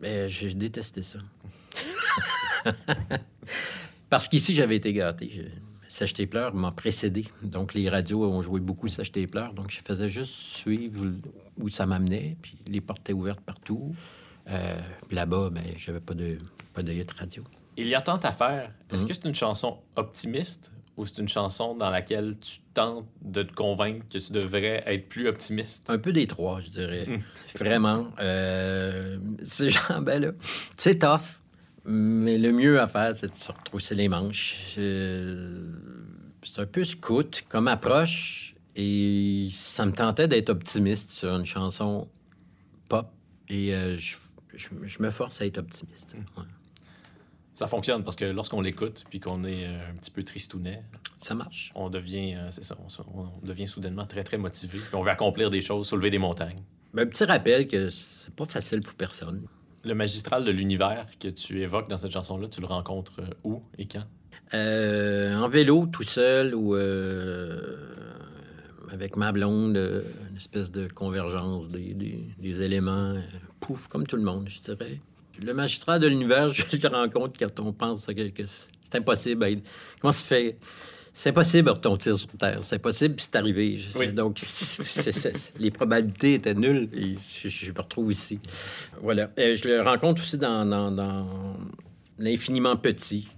mais 0.00 0.28
je, 0.28 0.48
détestais 0.48 1.02
ça. 1.02 1.18
Parce 4.10 4.28
qu'ici, 4.28 4.54
j'avais 4.54 4.76
été 4.76 4.92
gâté. 4.92 5.30
Je- 5.34 5.42
Sèche 5.88 6.12
tes 6.12 6.26
pleurs 6.26 6.54
m'a 6.54 6.72
précédé. 6.72 7.26
Donc, 7.42 7.72
les 7.72 7.88
radios 7.88 8.22
ont 8.24 8.42
joué 8.42 8.60
beaucoup 8.60 8.86
Sèche 8.86 9.12
tes 9.12 9.26
pleurs. 9.26 9.54
Donc, 9.54 9.70
je 9.70 9.80
faisais 9.80 10.10
juste 10.10 10.32
suivre 10.34 11.06
où 11.58 11.68
ça 11.70 11.86
m'amenait. 11.86 12.36
Puis, 12.42 12.58
les 12.66 12.82
portes 12.82 13.00
étaient 13.00 13.14
ouvertes 13.14 13.40
partout. 13.40 13.94
Euh, 14.48 14.78
là-bas, 15.10 15.50
ben, 15.50 15.64
j'avais 15.76 16.00
pas 16.00 16.14
de, 16.14 16.38
pas 16.72 16.82
de 16.82 16.92
hit 16.92 17.10
radio. 17.12 17.42
Il 17.76 17.88
y 17.88 17.94
a 17.94 18.00
tant 18.00 18.16
à 18.18 18.32
faire. 18.32 18.70
Est-ce 18.90 19.02
Mhm. 19.02 19.08
que 19.08 19.14
c'est 19.14 19.24
une 19.28 19.34
chanson 19.34 19.78
optimiste 19.96 20.72
ou 20.96 21.04
c'est 21.04 21.18
une 21.20 21.28
chanson 21.28 21.74
dans 21.74 21.90
laquelle 21.90 22.36
tu 22.40 22.58
tentes 22.72 23.06
de 23.22 23.42
te 23.42 23.52
convaincre 23.52 24.06
que 24.08 24.18
tu 24.18 24.32
devrais 24.32 24.82
être 24.86 25.08
plus 25.08 25.28
optimiste? 25.28 25.90
Un 25.90 25.98
peu 25.98 26.12
des 26.12 26.26
trois, 26.26 26.60
je 26.60 26.70
dirais. 26.70 27.06
Vraiment. 27.58 28.06
Euh, 28.20 29.18
c'est 29.42 29.68
genre, 29.68 30.00
ben 30.00 30.22
là, 30.22 30.32
c'est 30.76 31.00
tough. 31.00 31.40
Mais 31.84 32.38
le 32.38 32.50
mieux 32.52 32.80
à 32.80 32.88
faire, 32.88 33.14
c'est 33.14 33.28
de 33.30 33.34
se 33.34 33.52
retrousser 33.52 33.94
les 33.94 34.08
manches. 34.08 34.74
Euh, 34.78 35.70
c'est 36.42 36.60
un 36.62 36.66
peu 36.66 36.84
scout 36.84 37.44
comme 37.48 37.68
approche. 37.68 38.54
Et 38.74 39.48
ça 39.52 39.86
me 39.86 39.92
tentait 39.92 40.28
d'être 40.28 40.50
optimiste 40.50 41.10
sur 41.10 41.34
une 41.36 41.46
chanson 41.46 42.08
pop. 42.88 43.06
Et 43.48 43.72
euh, 43.74 43.96
je, 43.96 44.16
je- 44.56 44.68
je 44.84 45.02
me 45.02 45.10
force 45.10 45.40
à 45.40 45.46
être 45.46 45.58
optimiste. 45.58 46.14
Ouais. 46.36 46.44
Ça 47.54 47.66
fonctionne 47.66 48.04
parce 48.04 48.16
que 48.16 48.26
lorsqu'on 48.26 48.60
l'écoute 48.60 49.04
puis 49.08 49.18
qu'on 49.18 49.42
est 49.44 49.66
euh, 49.66 49.90
un 49.90 49.94
petit 49.94 50.10
peu 50.10 50.22
tristounet, 50.22 50.80
Ça 51.18 51.34
marche. 51.34 51.72
on 51.74 51.88
devient, 51.88 52.34
euh, 52.34 52.48
c'est 52.50 52.62
ça, 52.64 52.76
on, 53.14 53.20
on 53.22 53.46
devient 53.46 53.66
soudainement 53.66 54.04
très, 54.04 54.24
très 54.24 54.36
motivé. 54.36 54.78
Puis 54.78 54.94
on 54.94 55.00
veut 55.02 55.10
accomplir 55.10 55.48
des 55.48 55.62
choses, 55.62 55.88
soulever 55.88 56.10
des 56.10 56.18
montagnes. 56.18 56.58
Ben, 56.92 57.04
un 57.04 57.06
petit 57.06 57.24
rappel 57.24 57.66
que 57.66 57.88
c'est 57.88 58.34
pas 58.34 58.44
facile 58.46 58.80
pour 58.82 58.94
personne. 58.94 59.46
Le 59.84 59.94
magistral 59.94 60.44
de 60.44 60.50
l'univers 60.50 61.06
que 61.18 61.28
tu 61.28 61.60
évoques 61.62 61.88
dans 61.88 61.96
cette 61.96 62.10
chanson-là, 62.12 62.48
tu 62.48 62.60
le 62.60 62.66
rencontres 62.66 63.20
euh, 63.20 63.30
où 63.44 63.62
et 63.78 63.86
quand? 63.86 64.04
Euh, 64.54 65.34
en 65.34 65.48
vélo, 65.48 65.86
tout 65.86 66.02
seul 66.02 66.54
ou 66.54 66.74
euh, 66.76 67.78
avec 68.92 69.16
ma 69.16 69.32
blonde, 69.32 69.76
une 70.30 70.36
espèce 70.36 70.70
de 70.70 70.88
convergence 70.88 71.68
des, 71.68 71.94
des- 71.94 72.28
des 72.38 72.62
éléments. 72.62 73.14
Pouf, 73.60 73.88
comme 73.88 74.06
tout 74.06 74.16
le 74.16 74.22
monde, 74.22 74.48
je 74.48 74.60
dirais. 74.60 75.00
Le 75.42 75.52
magistrat 75.52 75.98
de 75.98 76.06
l'univers, 76.06 76.48
je 76.52 76.62
le 76.76 76.88
rencontre 76.88 77.38
quand 77.38 77.60
on 77.60 77.72
pense 77.72 78.06
que, 78.06 78.28
que 78.30 78.42
c'est 78.46 78.94
impossible. 78.94 79.60
Comment 80.00 80.12
ça 80.12 80.20
se 80.20 80.24
fait? 80.24 80.56
C'est 81.18 81.30
impossible 81.30 81.64
de 81.68 81.70
retomber 81.72 82.02
sur 82.14 82.28
Terre. 82.38 82.60
C'est 82.62 82.76
impossible, 82.76 83.14
c'est 83.18 83.36
arrivé. 83.36 83.78
Oui. 83.94 84.12
Donc, 84.12 84.38
les 85.58 85.70
probabilités 85.70 86.34
étaient 86.34 86.54
nulles 86.54 86.90
et 86.92 87.16
je, 87.16 87.48
je 87.48 87.72
me 87.72 87.78
retrouve 87.80 88.12
ici. 88.12 88.38
Voilà. 89.00 89.30
Euh, 89.38 89.56
je 89.56 89.66
le 89.66 89.80
rencontre 89.80 90.20
aussi 90.22 90.36
dans, 90.36 90.66
dans- 90.66 90.90
dans 90.90 91.56
L'infiniment 92.18 92.76
petit, 92.76 93.28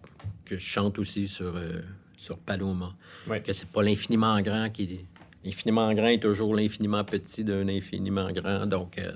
que 0.45 0.57
je 0.57 0.64
chante 0.64 0.99
aussi 1.01 1.27
sur, 1.27 1.57
euh, 1.57 1.81
sur 2.16 2.39
Paloma. 2.39 2.95
Oui. 3.29 3.43
Que 3.43 3.53
c'est 3.53 3.69
pas 3.69 3.83
l'infiniment 3.83 4.41
grand 4.41 4.71
qui 4.71 4.83
est. 4.85 5.05
L'infiniment 5.45 5.93
grand 5.95 6.07
est 6.09 6.23
toujours 6.23 6.55
l'infiniment 6.55 7.05
petit 7.05 7.43
d'un 7.45 7.69
infiniment 7.69 8.31
grand. 8.33 8.66
Donc, 8.66 8.99
euh, 8.99 9.11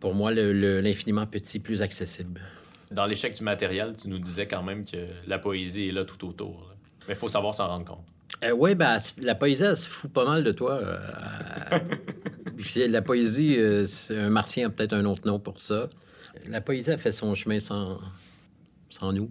pour 0.00 0.14
moi, 0.14 0.30
le- 0.30 0.52
le- 0.52 0.80
l'infiniment 0.80 1.26
petit 1.26 1.58
plus 1.58 1.82
accessible. 1.82 2.40
Dans 2.90 3.06
l'échec 3.06 3.34
du 3.34 3.42
matériel, 3.44 3.94
tu 4.00 4.08
nous 4.08 4.18
disais 4.18 4.46
quand 4.46 4.62
même 4.62 4.84
que 4.84 4.96
la 5.26 5.38
poésie 5.38 5.88
est 5.88 5.92
là 5.92 6.04
tout 6.04 6.26
autour. 6.26 6.66
là. 6.68 6.74
Mais 7.06 7.14
il 7.14 7.16
faut 7.18 7.28
savoir 7.28 7.54
s'en 7.54 7.68
rendre 7.68 7.84
compte. 7.84 8.04
oui, 8.56 8.74
ben, 8.74 8.98
la 9.20 9.34
poésie, 9.34 9.64
elle 9.64 9.76
se 9.76 9.88
fout 9.88 10.12
pas 10.12 10.24
mal 10.24 10.44
de 10.44 10.52
toi. 10.52 10.72
euh, 10.74 10.98
euh, 12.76 12.88
la 12.88 13.02
poésie, 13.02 13.56
euh, 13.58 13.86
un 14.10 14.30
martien 14.30 14.68
a 14.68 14.70
peut-être 14.70 14.92
un 14.94 15.04
autre 15.04 15.22
nom 15.26 15.38
pour 15.38 15.60
ça. 15.60 15.88
La 16.46 16.60
poésie 16.60 16.90
a 16.90 16.98
fait 16.98 17.12
son 17.12 17.34
chemin 17.34 17.60
sans, 17.60 17.98
sans 18.90 19.12
nous. 19.12 19.30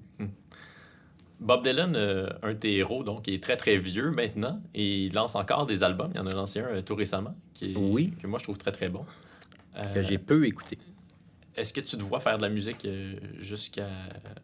Bob 1.40 1.64
Dylan, 1.64 1.96
euh, 1.96 2.28
un 2.42 2.54
de 2.54 2.58
tes 2.58 2.76
héros, 2.78 3.04
donc, 3.04 3.28
il 3.28 3.36
est 3.36 3.44
très 3.44 3.58
très 3.58 3.78
vieux 3.78 4.10
maintenant 4.12 4.60
et 4.74 5.06
il 5.06 5.14
lance 5.14 5.36
encore 5.36 5.66
des 5.68 5.84
albums. 5.84 6.10
Il 6.16 6.18
y 6.18 6.20
en 6.20 6.26
a 6.28 6.32
lancé 6.34 6.60
un 6.60 6.66
euh, 6.68 6.82
tout 6.82 6.96
récemment 6.96 7.36
qui 7.54 7.74
est- 7.74 7.78
Oui. 7.78 8.14
que 8.22 8.26
moi 8.28 8.40
je 8.40 8.44
trouve 8.44 8.58
très 8.58 8.72
très 8.72 8.90
bon. 8.90 9.06
Euh, 9.78 9.94
Que 9.94 10.02
j'ai 10.02 10.18
peu 10.18 10.46
écouté. 10.46 10.78
Est-ce 11.56 11.74
que 11.74 11.82
tu 11.82 11.98
te 11.98 12.04
vois 12.04 12.20
faire 12.20 12.38
de 12.38 12.44
la 12.44 12.50
musique 12.50 12.86
euh, 12.86 13.16
jusqu'à. 13.40 13.88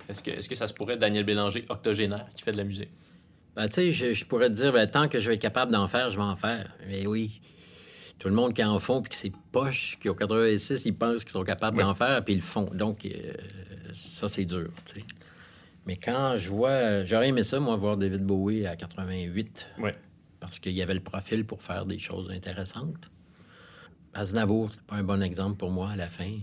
Est-ce 0.10 0.24
que, 0.24 0.32
est 0.32 0.48
que 0.48 0.56
ça 0.56 0.68
se 0.68 0.74
pourrait 0.74 0.98
Daniel 0.98 1.24
Bélanger, 1.24 1.66
octogénaire, 1.70 2.28
qui 2.34 2.42
fait 2.42 2.52
de 2.52 2.58
la 2.58 2.64
musique? 2.64 2.90
Ben, 3.56 3.68
tu 3.68 3.74
sais, 3.76 3.92
je, 3.92 4.14
je 4.14 4.26
pourrais 4.26 4.50
te 4.50 4.56
dire, 4.56 4.74
ben, 4.74 4.88
tant 4.90 5.08
que 5.08 5.20
je 5.20 5.28
vais 5.30 5.36
être 5.36 5.42
capable 5.42 5.72
d'en 5.72 5.88
faire, 5.88 6.10
je 6.10 6.18
vais 6.18 6.24
en 6.24 6.36
faire. 6.36 6.76
Mais 6.88 7.06
oui, 7.06 7.40
tout 8.18 8.30
le 8.30 8.34
monde 8.34 8.54
qui 8.56 8.64
en 8.64 8.80
font, 8.80 9.02
puis 9.04 9.12
que 9.12 9.16
c'est 9.16 9.32
poches, 9.52 10.00
qui 10.02 10.10
ont 10.10 10.16
86, 10.16 10.86
ils 10.86 10.96
pensent 10.96 11.24
qu'ils 11.24 11.32
sont 11.34 11.44
capables 11.44 11.78
Oui. 11.78 11.84
d'en 11.84 11.94
faire, 11.94 12.24
puis 12.26 12.34
ils 12.34 12.38
le 12.38 12.44
font. 12.44 12.70
Donc, 12.74 13.06
euh, 13.06 13.34
ça, 13.92 14.28
c'est 14.28 14.46
dur, 14.46 14.70
tu 14.86 15.00
sais. 15.00 15.06
Mais 15.86 15.98
quand 15.98 16.36
je 16.38 16.50
vois... 16.50 17.04
J'aurais 17.04 17.28
aimé 17.30 17.44
ça, 17.44 17.60
moi, 17.60 17.76
voir 17.76 17.98
David 17.98 18.24
Bowie 18.24 18.66
à 18.66 18.76
88, 18.76 19.70
Oui. 19.80 19.92
parce 20.40 20.58
qu'il 20.58 20.72
y 20.72 20.82
avait 20.82 20.94
le 20.96 21.02
profil 21.02 21.46
pour 21.46 21.62
faire 21.62 21.86
des 21.86 22.00
choses 22.00 22.32
intéressantes. 22.32 23.12
Aznavour, 24.14 24.70
c'est 24.72 24.84
pas 24.84 24.96
un 24.96 25.04
bon 25.04 25.24
exemple 25.24 25.58
pour 25.58 25.72
moi 25.72 25.90
à 25.92 25.96
la 25.96 26.08
fin. 26.08 26.38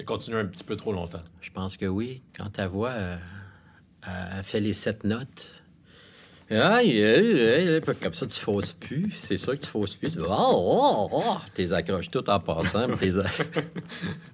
Il 0.00 0.04
continue 0.04 0.36
un 0.36 0.46
petit 0.46 0.64
peu 0.64 0.76
trop 0.76 0.92
longtemps. 0.92 1.22
Je 1.40 1.50
pense 1.50 1.76
que 1.76 1.86
oui. 1.86 2.22
Quand 2.36 2.50
ta 2.50 2.66
voix 2.66 2.90
euh, 2.90 3.16
a, 4.02 4.42
fait 4.42 4.58
les 4.60 4.72
sept 4.72 5.04
notes. 5.04 5.52
Aïe, 6.50 7.80
comme 8.02 8.12
ça, 8.12 8.26
tu 8.26 8.38
fausses 8.38 8.72
plus. 8.72 9.10
C'est 9.22 9.36
sûr 9.38 9.52
que 9.52 9.64
tu 9.64 9.70
fausses 9.70 9.94
plus. 9.94 10.10
Tu 10.10 10.18
oh, 10.20 10.26
oh, 10.28 11.08
oh. 11.12 11.36
T'es 11.54 11.72
accroches 11.72 12.10
tout 12.10 12.28
en 12.28 12.40
passant. 12.40 12.88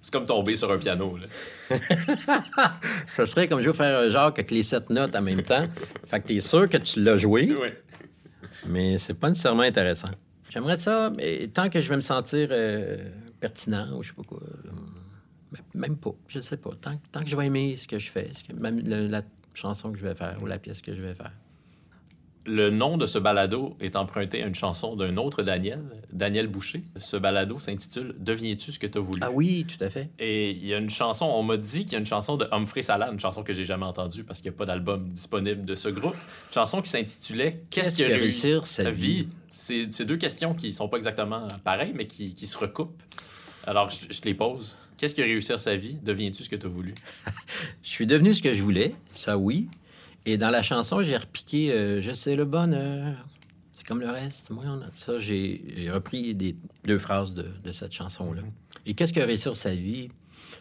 C'est 0.00 0.12
comme 0.12 0.26
tomber 0.26 0.56
sur 0.56 0.72
un 0.72 0.78
piano. 0.78 1.16
Là. 1.16 1.76
ça 3.06 3.26
serait 3.26 3.46
comme 3.46 3.60
je 3.60 3.70
vais 3.70 3.76
faire 3.76 4.00
un 4.00 4.08
Jacques 4.08 4.38
avec 4.38 4.50
les 4.50 4.62
sept 4.64 4.90
notes 4.90 5.14
en 5.14 5.22
même 5.22 5.42
temps. 5.42 5.68
Fait 6.06 6.20
que 6.20 6.28
t'es 6.28 6.40
sûr 6.40 6.68
que 6.68 6.78
tu 6.78 7.02
l'as 7.02 7.18
joué, 7.18 7.54
Oui. 7.60 7.68
mais 8.66 8.98
c'est 8.98 9.14
pas 9.14 9.28
nécessairement 9.28 9.62
intéressant. 9.62 10.10
J'aimerais 10.48 10.76
ça, 10.76 11.10
mais 11.16 11.48
tant 11.48 11.68
que 11.68 11.80
je 11.80 11.88
vais 11.88 11.96
me 11.96 12.02
sentir 12.02 12.48
euh, 12.50 13.10
pertinent 13.40 13.96
ou 13.96 14.02
je 14.02 14.08
sais 14.08 14.14
pas 14.14 14.22
quoi. 14.22 14.40
euh, 14.42 15.58
même 15.74 15.96
pas, 15.96 16.14
je 16.26 16.40
sais 16.40 16.56
pas. 16.56 16.70
Tant, 16.80 17.00
tant 17.12 17.22
que 17.22 17.28
je 17.28 17.36
vais 17.36 17.46
aimer 17.46 17.76
ce 17.76 17.86
que 17.86 17.98
je 17.98 18.10
fais, 18.10 18.30
ce 18.34 18.44
que, 18.44 18.52
même 18.52 18.80
la 18.86 19.22
chanson 19.54 19.92
que 19.92 19.98
je 19.98 20.04
vais 20.04 20.14
faire 20.14 20.38
ou 20.42 20.46
la 20.46 20.58
pièce 20.58 20.80
que 20.80 20.94
je 20.94 21.02
vais 21.02 21.14
faire. 21.14 21.32
Le 22.46 22.70
nom 22.70 22.96
de 22.96 23.06
ce 23.06 23.18
balado 23.18 23.76
est 23.80 23.96
emprunté 23.96 24.42
à 24.42 24.46
une 24.46 24.54
chanson 24.54 24.96
d'un 24.96 25.16
autre 25.16 25.42
Daniel, 25.42 25.82
Daniel 26.12 26.46
Boucher. 26.46 26.82
Ce 26.96 27.16
balado 27.16 27.58
s'intitule 27.58 28.14
Deviens-tu 28.18 28.72
ce 28.72 28.78
que 28.78 28.86
tu 28.86 28.98
as 28.98 29.00
voulu? 29.00 29.20
Ah 29.22 29.30
oui, 29.30 29.66
tout 29.66 29.82
à 29.84 29.90
fait. 29.90 30.10
Et 30.18 30.50
il 30.50 30.66
y 30.66 30.72
a 30.72 30.78
une 30.78 30.90
chanson, 30.90 31.26
on 31.26 31.42
m'a 31.42 31.56
dit 31.56 31.84
qu'il 31.84 31.92
y 31.92 31.96
a 31.96 31.98
une 31.98 32.06
chanson 32.06 32.36
de 32.36 32.48
Humphrey 32.50 32.82
Salah, 32.82 33.10
une 33.12 33.20
chanson 33.20 33.42
que 33.42 33.52
j'ai 33.52 33.64
jamais 33.64 33.84
entendue 33.84 34.24
parce 34.24 34.40
qu'il 34.40 34.50
n'y 34.50 34.56
a 34.56 34.58
pas 34.58 34.66
d'album 34.66 35.08
disponible 35.10 35.64
de 35.64 35.74
ce 35.74 35.88
groupe. 35.88 36.14
Une 36.14 36.54
chanson 36.54 36.80
qui 36.80 36.90
s'intitulait 36.90 37.62
Qu'est-ce 37.70 37.96
que 37.98 38.04
réussir 38.04 38.66
sa 38.66 38.90
vie? 38.90 39.28
C'est 39.50 39.88
c'est 39.90 40.04
deux 40.04 40.16
questions 40.16 40.54
qui 40.54 40.72
sont 40.72 40.88
pas 40.88 40.96
exactement 40.96 41.48
pareilles, 41.64 41.92
mais 41.94 42.06
qui, 42.06 42.34
qui 42.34 42.46
se 42.46 42.56
recoupent. 42.56 43.02
Alors, 43.64 43.90
je, 43.90 44.06
je 44.10 44.20
te 44.20 44.26
les 44.26 44.34
pose. 44.34 44.76
Qu'est-ce 44.98 45.14
que 45.14 45.22
réussir 45.22 45.60
sa 45.60 45.76
vie? 45.76 45.96
Deviens-tu 46.02 46.42
ce 46.42 46.48
que 46.50 46.56
tu 46.56 46.66
as 46.66 46.68
voulu? 46.68 46.92
Je 47.82 47.88
suis 47.88 48.06
devenu 48.06 48.34
ce 48.34 48.42
que 48.42 48.52
je 48.52 48.60
voulais, 48.60 48.96
ça 49.12 49.38
oui. 49.38 49.68
Et 50.28 50.36
dans 50.36 50.50
la 50.50 50.60
chanson, 50.60 51.02
j'ai 51.02 51.16
repiqué 51.16 51.72
euh, 51.72 52.02
Je 52.02 52.12
sais 52.12 52.36
le 52.36 52.44
bonheur. 52.44 53.26
C'est 53.72 53.86
comme 53.86 54.00
le 54.00 54.10
reste. 54.10 54.50
Moi, 54.50 54.62
on 54.66 54.82
a... 54.82 54.90
Ça, 54.94 55.16
j'ai 55.18 55.88
repris 55.90 56.36
deux 56.84 56.98
phrases 56.98 57.32
de, 57.32 57.46
cette 57.72 57.92
chanson-là. 57.92 58.42
Et 58.84 58.92
qu'est-ce 58.92 59.14
que 59.14 59.20
réussir 59.20 59.56
sa 59.56 59.74
vie? 59.74 60.10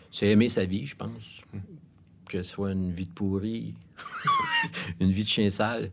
C'est 0.10 0.28
aimer 0.28 0.48
sa 0.48 0.64
vie, 0.64 0.86
je 0.86 0.96
pense. 0.96 1.42
Que 2.30 2.44
ce 2.44 2.50
soit 2.50 2.72
une 2.72 2.94
vie 2.94 3.08
de 3.08 3.12
pourri, 3.12 3.74
une 5.02 5.12
vie 5.12 5.24
de 5.24 5.28
chien 5.28 5.50
sale. 5.50 5.92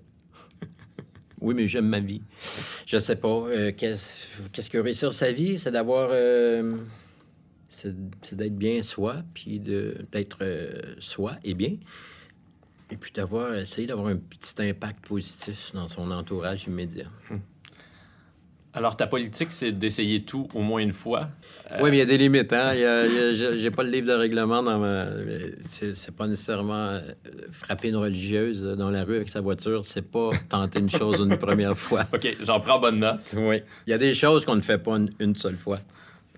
Oui, 1.41 1.55
mais 1.57 1.67
j'aime 1.67 1.89
ma 1.89 1.99
vie. 1.99 2.23
Je 2.87 2.99
sais 2.99 3.17
pas. 3.17 3.29
euh, 3.49 3.73
qu'est-ce 3.73 4.41
qu'est-ce 4.53 4.71
que 4.71 4.79
réussir 4.79 5.13
sa 5.13 5.33
vie? 5.33 5.59
C'est 5.59 5.73
d'avoir. 5.73 6.11
euh, 6.13 6.77
c'est 7.69 8.37
d'être 8.37 8.57
bien 8.57 8.83
soi, 8.83 9.25
puis 9.35 9.59
de- 9.59 9.97
d'être 10.13 10.45
soi 11.01 11.39
et 11.43 11.55
bien. 11.55 11.77
Et 12.91 12.97
puis 12.97 13.13
d'avoir 13.13 13.55
essayé 13.55 13.87
d'avoir 13.87 14.09
un 14.09 14.17
petit 14.17 14.55
impact 14.63 15.07
positif 15.07 15.73
dans 15.75 15.89
son 15.89 16.11
entourage 16.11 16.67
immédiat. 16.67 17.07
Alors, 18.77 18.97
ta 18.97 19.07
politique, 19.07 19.53
c'est 19.53 19.71
d'essayer 19.71 20.25
tout 20.25 20.49
au 20.53 20.61
moins 20.61 20.81
une 20.81 20.91
fois? 20.91 21.29
Euh, 21.71 21.79
Oui, 21.81 21.91
mais 21.91 21.97
il 21.97 22.01
y 22.01 22.03
a 22.03 22.07
des 22.07 22.19
limites. 22.19 22.53
Hein? 22.53 22.73
Il 22.75 22.81
y 22.81 22.85
a- 22.85 23.07
il 23.07 23.15
y 23.15 23.47
a- 23.47 23.57
j'ai- 23.57 23.71
pas 23.71 23.85
le 23.85 23.91
livre 23.91 24.09
de 24.09 24.13
règlement 24.15 24.65
dans 24.65 24.81
ma. 24.81 25.07
C'est 25.69 25.95
c'est 25.95 26.11
pas 26.15 26.27
nécessairement 26.27 26.75
euh, 26.89 27.01
frapper 27.53 27.91
une 27.91 27.97
religieuse 27.97 28.65
dans 28.77 28.91
la 28.91 29.05
rue 29.05 29.15
avec 29.15 29.29
sa 29.29 29.41
voiture. 29.41 29.85
C'est 29.85 30.03
pas 30.03 30.31
tenter 30.49 30.81
une 30.81 30.91
chose 30.91 31.21
une 31.21 31.39
première 31.39 31.79
fois. 31.79 32.05
OK, 32.13 32.37
j'en 32.41 32.59
prends 32.59 32.81
bonne 32.81 32.99
note. 32.99 33.33
Oui. 33.37 33.63
Il 33.87 33.91
y 33.91 33.95
a 33.95 33.99
des 33.99 34.13
choses 34.13 34.45
qu'on 34.45 34.57
ne 34.57 34.61
fait 34.61 34.79
pas 34.79 34.97
une, 34.97 35.11
une 35.21 35.37
seule 35.37 35.57
fois. 35.57 35.79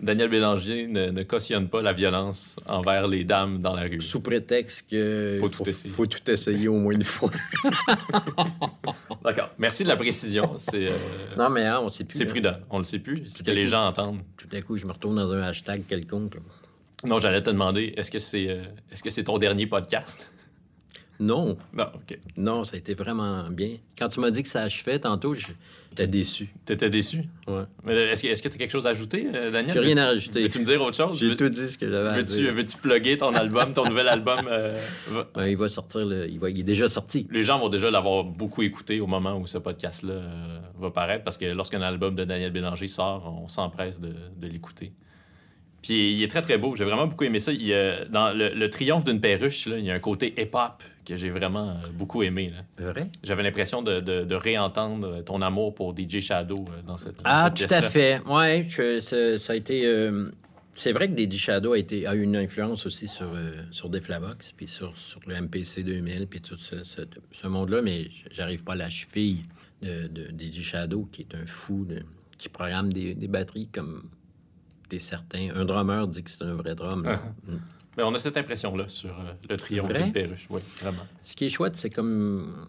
Daniel 0.01 0.29
Bélanger 0.29 0.87
ne, 0.87 1.11
ne 1.11 1.23
cautionne 1.23 1.69
pas 1.69 1.81
la 1.81 1.93
violence 1.93 2.57
envers 2.67 3.09
les 3.09 3.25
dames 3.25 3.61
dans 3.61 3.75
la 3.75 3.83
rue. 3.83 4.03
Sous 4.03 4.21
prétexte 4.21 4.91
que. 4.91 5.39
Faut 5.41 5.49
tout 5.49 5.69
essayer. 5.69 5.95
faut 5.95 6.07
tout 6.07 6.31
essayer 6.31 6.69
au 6.69 6.77
moins 6.77 6.93
une 6.93 7.05
fois. 7.05 7.31
D'accord. 9.25 9.51
Merci 9.59 9.85
de 9.85 9.89
la 9.89 9.97
précision. 9.97 10.53
C'est 10.59 10.89
euh, 10.89 10.97
non, 11.39 11.49
mais 11.49 11.65
hein, 11.65 11.81
on 11.83 11.89
sait 11.89 12.05
plus. 12.05 12.19
c'est 12.19 12.25
là. 12.25 12.31
prudent. 12.31 12.57
On 12.71 12.79
le 12.79 12.85
sait 12.85 12.99
plus. 12.99 13.25
C'est 13.27 13.45
que 13.45 13.51
à 13.51 13.55
les 13.55 13.65
gens 13.65 13.87
entendent. 13.87 14.21
Tout 14.37 14.49
à 14.53 14.61
coup, 14.61 14.77
je 14.77 14.87
me 14.87 14.93
retrouve 14.93 15.15
dans 15.15 15.33
un 15.33 15.43
hashtag 15.43 15.87
quelconque. 15.89 16.35
là. 16.35 16.41
Non, 17.07 17.19
j'allais 17.19 17.43
te 17.43 17.51
demander, 17.51 17.95
est-ce 17.97 18.11
que 18.11 18.19
c'est 18.19 18.49
euh, 18.49 18.63
est-ce 18.91 19.03
que 19.03 19.11
c'est 19.11 19.25
ton 19.25 19.39
dernier 19.39 19.67
podcast? 19.67 20.31
Non, 21.19 21.57
Non, 21.73 21.87
OK. 21.95 22.19
non, 22.37 22.65
ça 22.65 22.77
a 22.77 22.79
été 22.79 22.95
vraiment 22.95 23.49
bien. 23.51 23.77
Quand 23.99 24.09
tu 24.09 24.21
m'as 24.21 24.31
dit 24.31 24.43
que 24.43 24.49
ça 24.49 24.63
achevait 24.63 24.99
tantôt, 24.99 25.33
j'étais 25.35 26.07
déçu. 26.07 26.49
T'étais 26.67 26.91
déçu? 26.91 27.23
Mais 27.85 27.95
est-ce 27.95 28.43
que 28.43 28.49
tu 28.49 28.55
as 28.57 28.59
quelque 28.59 28.71
chose 28.71 28.87
à 28.87 28.91
ajouter, 28.91 29.27
euh, 29.35 29.51
Daniel? 29.51 29.73
J'ai 29.75 29.81
rien 29.81 29.97
à 29.97 30.07
rajouter. 30.09 30.43
Veux-tu 30.43 30.59
me 30.59 30.65
dire 30.65 30.81
autre 30.83 30.97
chose? 30.97 31.19
J'ai 31.19 31.29
Veux- 31.29 31.37
tout 31.37 31.49
dit 31.49 31.69
ce 31.69 31.79
que 31.79 31.91
j'avais 31.91 32.09
à 32.11 32.23
dire. 32.23 32.53
veux-tu 32.53 32.77
plugger 32.77 33.17
ton 33.17 33.33
album, 33.35 33.73
ton 33.73 33.89
nouvel 33.89 34.09
album? 34.09 34.47
euh, 34.51 34.79
va- 35.09 35.27
Ben, 35.35 35.47
il 35.47 35.57
va 35.57 35.69
sortir, 35.69 36.05
le- 36.05 36.29
il, 36.29 36.39
va... 36.39 36.51
il 36.51 36.61
est 36.61 36.65
déjà 36.65 36.89
sorti. 36.89 37.27
Les 37.31 37.43
gens 37.43 37.59
vont 37.59 37.69
déjà 37.71 37.91
l'avoir 37.91 38.25
beaucoup 38.25 38.63
écouté 38.63 39.01
au 39.01 39.07
moment 39.07 39.39
où 39.39 39.47
ce 39.47 39.57
podcast-là 39.59 40.13
euh, 40.13 40.59
va 40.79 40.91
paraître, 40.91 41.25
parce 41.25 41.39
que 41.39 41.47
lorsqu'un 41.47 41.81
album 41.81 42.15
de 42.15 42.25
Daniel 42.25 42.53
Bélanger 42.53 42.89
sort, 42.89 43.35
on 43.43 43.49
s'empresse 43.49 44.01
de, 44.01 44.13
de 44.37 44.47
l'écouter. 44.49 44.93
Puis 45.83 46.15
il 46.15 46.23
est 46.23 46.29
très 46.29 46.43
très 46.43 46.59
beau, 46.59 46.75
j'ai 46.75 46.85
vraiment 46.85 47.07
beaucoup 47.07 47.25
aimé 47.25 47.39
ça. 47.39 47.53
Il 47.53 47.69
dans 48.11 48.33
le, 48.37 48.49
le 48.51 48.71
triomphe 48.71 49.05
d'une 49.05 49.21
perruche, 49.21 49.67
là, 49.67 49.79
il 49.79 49.85
y 49.85 49.91
a 49.91 49.95
un 49.95 49.99
côté 50.01 50.35
hip-hop 50.37 50.83
que 51.07 51.17
j'ai 51.17 51.31
vraiment 51.31 51.71
euh, 51.71 51.75
beaucoup 51.95 52.23
aimé. 52.23 52.53
là. 52.79 52.91
Vrai? 52.93 53.07
J'avais 53.23 53.43
l'impression 53.43 53.81
de, 53.83 54.01
de- 54.01 54.25
de 54.25 54.35
réentendre 54.35 55.23
ton 55.25 55.41
amour 55.41 55.75
pour 55.75 55.95
DJ 55.97 56.21
Shadow 56.21 56.65
euh, 56.69 56.83
dans 56.87 56.97
cette, 56.99 57.17
dans 57.17 57.23
Ah, 57.25 57.51
cette 57.57 57.69
tout 57.69 57.75
à 57.75 57.83
fait. 57.83 58.21
Je- 58.69 59.37
ça, 59.39 59.53
a 59.53 59.57
été. 59.57 59.87
euh, 59.87 60.31
C'est 60.75 60.93
vrai 60.93 61.09
que 61.09 61.15
Daddy 61.15 61.39
Shadow 61.39 61.73
a, 61.73 61.79
été, 61.79 62.07
a 62.07 62.15
eu 62.15 62.23
une 62.23 62.37
influence 62.37 62.85
aussi 62.85 63.07
sur, 63.07 63.31
euh, 63.35 63.53
sur 63.71 63.89
Deflavox, 63.89 64.53
puis 64.53 64.67
sur, 64.67 64.97
sur 64.99 65.21
le 65.27 65.35
MPC 65.41 65.83
2000, 65.85 66.27
puis 66.27 66.41
tout 66.43 66.59
ce, 66.59 66.83
ce- 66.85 67.01
ce 67.33 67.47
monde-là, 67.47 67.81
mais 67.83 68.09
j'arrive 68.31 68.63
pas 68.65 68.73
à 68.73 68.77
la 68.77 68.91
cheville 68.91 69.45
de, 69.83 70.09
de 70.09 70.25
Daddy 70.33 70.63
Shadow, 70.63 71.09
qui 71.13 71.23
est 71.23 71.35
un 71.35 71.47
fou, 71.47 71.85
de- 71.89 72.03
qui 72.37 72.49
programme 72.51 72.93
des, 72.93 73.15
des 73.15 73.29
batteries 73.29 73.69
comme 73.73 74.03
des 74.91 74.99
certains. 74.99 75.49
Un 75.55 75.65
drummer 75.65 76.07
dit 76.09 76.23
que 76.23 76.31
c'est 76.31 76.45
un 76.45 76.53
vrai 76.53 76.75
drum. 76.75 77.05
là. 77.05 77.23
Mais 77.97 78.03
on 78.03 78.15
a 78.15 78.19
cette 78.19 78.37
impression-là 78.37 78.89
sur 78.89 79.19
euh, 79.19 79.33
le 79.49 79.57
triomphe 79.57 79.93
d'une 79.93 80.13
perruche. 80.13 80.47
Oui, 80.51 80.61
vraiment. 80.81 81.07
Ce 81.25 81.35
qui 81.35 81.47
est 81.47 81.49
chouette, 81.51 81.77
c'est 81.77 81.91
comme 81.91 82.67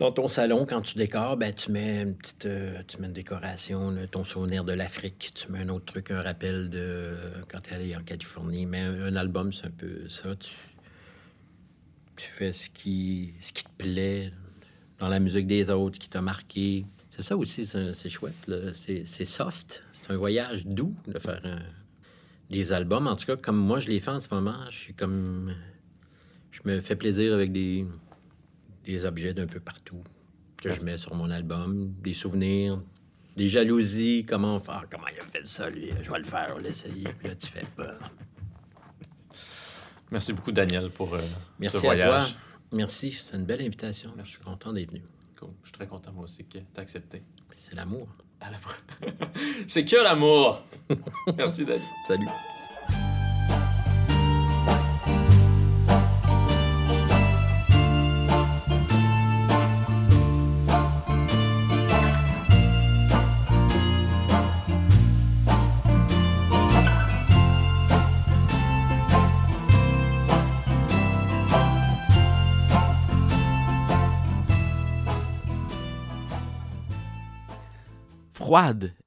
dans 0.00 0.10
ton 0.10 0.26
salon, 0.26 0.66
quand 0.66 0.82
tu 0.82 0.96
décores, 0.98 1.36
ben, 1.36 1.54
tu 1.54 1.70
mets 1.70 2.02
une 2.02 2.16
petite 2.16 2.46
euh, 2.46 2.82
tu 2.88 2.98
mets 3.00 3.06
une 3.06 3.12
décoration, 3.12 3.90
là, 3.92 4.06
ton 4.08 4.24
souvenir 4.24 4.64
de 4.64 4.72
l'Afrique. 4.72 5.30
Tu 5.34 5.52
mets 5.52 5.60
un 5.60 5.68
autre 5.68 5.84
truc, 5.84 6.10
un 6.10 6.20
rappel 6.20 6.68
de 6.70 6.78
euh, 6.80 7.30
quand 7.48 7.60
tu 7.60 7.70
es 7.70 7.74
allé 7.76 7.94
en 7.96 8.02
Californie. 8.02 8.66
Mais 8.66 8.80
un, 8.80 9.02
un 9.04 9.16
album, 9.16 9.52
c'est 9.52 9.66
un 9.66 9.70
peu 9.70 10.08
ça. 10.08 10.34
Tu, 10.34 10.50
tu 12.16 12.28
fais 12.28 12.52
ce 12.52 12.68
qui, 12.70 13.34
ce 13.40 13.52
qui 13.52 13.62
te 13.64 13.70
plaît 13.78 14.32
dans 14.98 15.08
la 15.08 15.20
musique 15.20 15.46
des 15.46 15.70
autres, 15.70 15.98
qui 16.00 16.08
t'a 16.08 16.20
marqué. 16.22 16.84
C'est 17.16 17.22
ça 17.22 17.36
aussi, 17.36 17.64
c'est 17.64 18.08
chouette. 18.08 18.34
c'est 18.74 19.24
soft. 19.24 19.84
C'est 19.92 20.10
un 20.12 20.16
voyage 20.16 20.66
doux 20.66 20.94
de 21.06 21.18
faire 21.20 21.40
un- 21.44 21.62
des 22.54 22.72
albums. 22.72 23.06
En 23.08 23.16
tout 23.16 23.26
cas, 23.26 23.36
comme 23.36 23.56
moi, 23.56 23.78
je 23.78 23.88
les 23.88 24.00
fais 24.00 24.10
en 24.10 24.20
ce 24.20 24.28
moment, 24.32 24.56
je 24.70 24.78
suis 24.78 24.94
comme 24.94 25.54
je 26.52 26.60
me 26.64 26.80
fais 26.80 26.94
plaisir 26.94 27.34
avec 27.34 27.50
des, 27.50 27.84
des 28.84 29.04
objets 29.04 29.34
d'un 29.34 29.46
peu 29.48 29.58
partout 29.60 30.02
que 30.56 30.70
je 30.70 30.82
mets 30.82 30.96
sur 30.96 31.14
mon 31.14 31.30
album, 31.30 31.92
des 32.00 32.12
souvenirs, 32.12 32.80
des 33.36 33.48
jalousies, 33.48 34.24
comment 34.26 34.60
faire, 34.60 34.86
comment 34.90 35.08
il 35.12 35.20
a 35.20 35.24
fait 35.24 35.44
ça, 35.44 35.68
lui, 35.68 35.90
je 36.00 36.10
vais 36.10 36.18
le 36.18 36.24
faire, 36.24 36.54
je 36.56 36.62
vais 36.62 36.68
l'essayer, 36.68 37.04
puis 37.18 37.28
là, 37.28 37.34
tu 37.34 37.48
fais 37.48 37.64
peur. 37.76 37.98
Merci 40.12 40.32
beaucoup, 40.32 40.52
Daniel, 40.52 40.90
pour 40.90 41.12
euh, 41.14 41.20
Merci 41.58 41.78
ce 41.78 41.86
à 41.86 41.96
toi. 41.96 42.06
voyage. 42.06 42.36
Merci, 42.70 43.10
c'est 43.10 43.36
une 43.36 43.44
belle 43.44 43.62
invitation. 43.62 44.12
Je 44.22 44.30
suis 44.30 44.42
content 44.42 44.72
d'être 44.72 44.90
venu. 44.90 45.02
Cool. 45.38 45.50
Je 45.62 45.68
suis 45.68 45.72
très 45.72 45.88
content, 45.88 46.12
moi 46.12 46.24
aussi, 46.24 46.44
que 46.44 46.58
tu 46.58 46.64
as 46.76 46.80
accepté. 46.80 47.20
C'est 47.56 47.74
l'amour. 47.74 48.08
C'est 49.68 49.84
que 49.84 49.96
l'amour! 49.96 50.62
Merci, 51.36 51.64
Daniel. 51.64 51.82
Salut. 52.06 52.28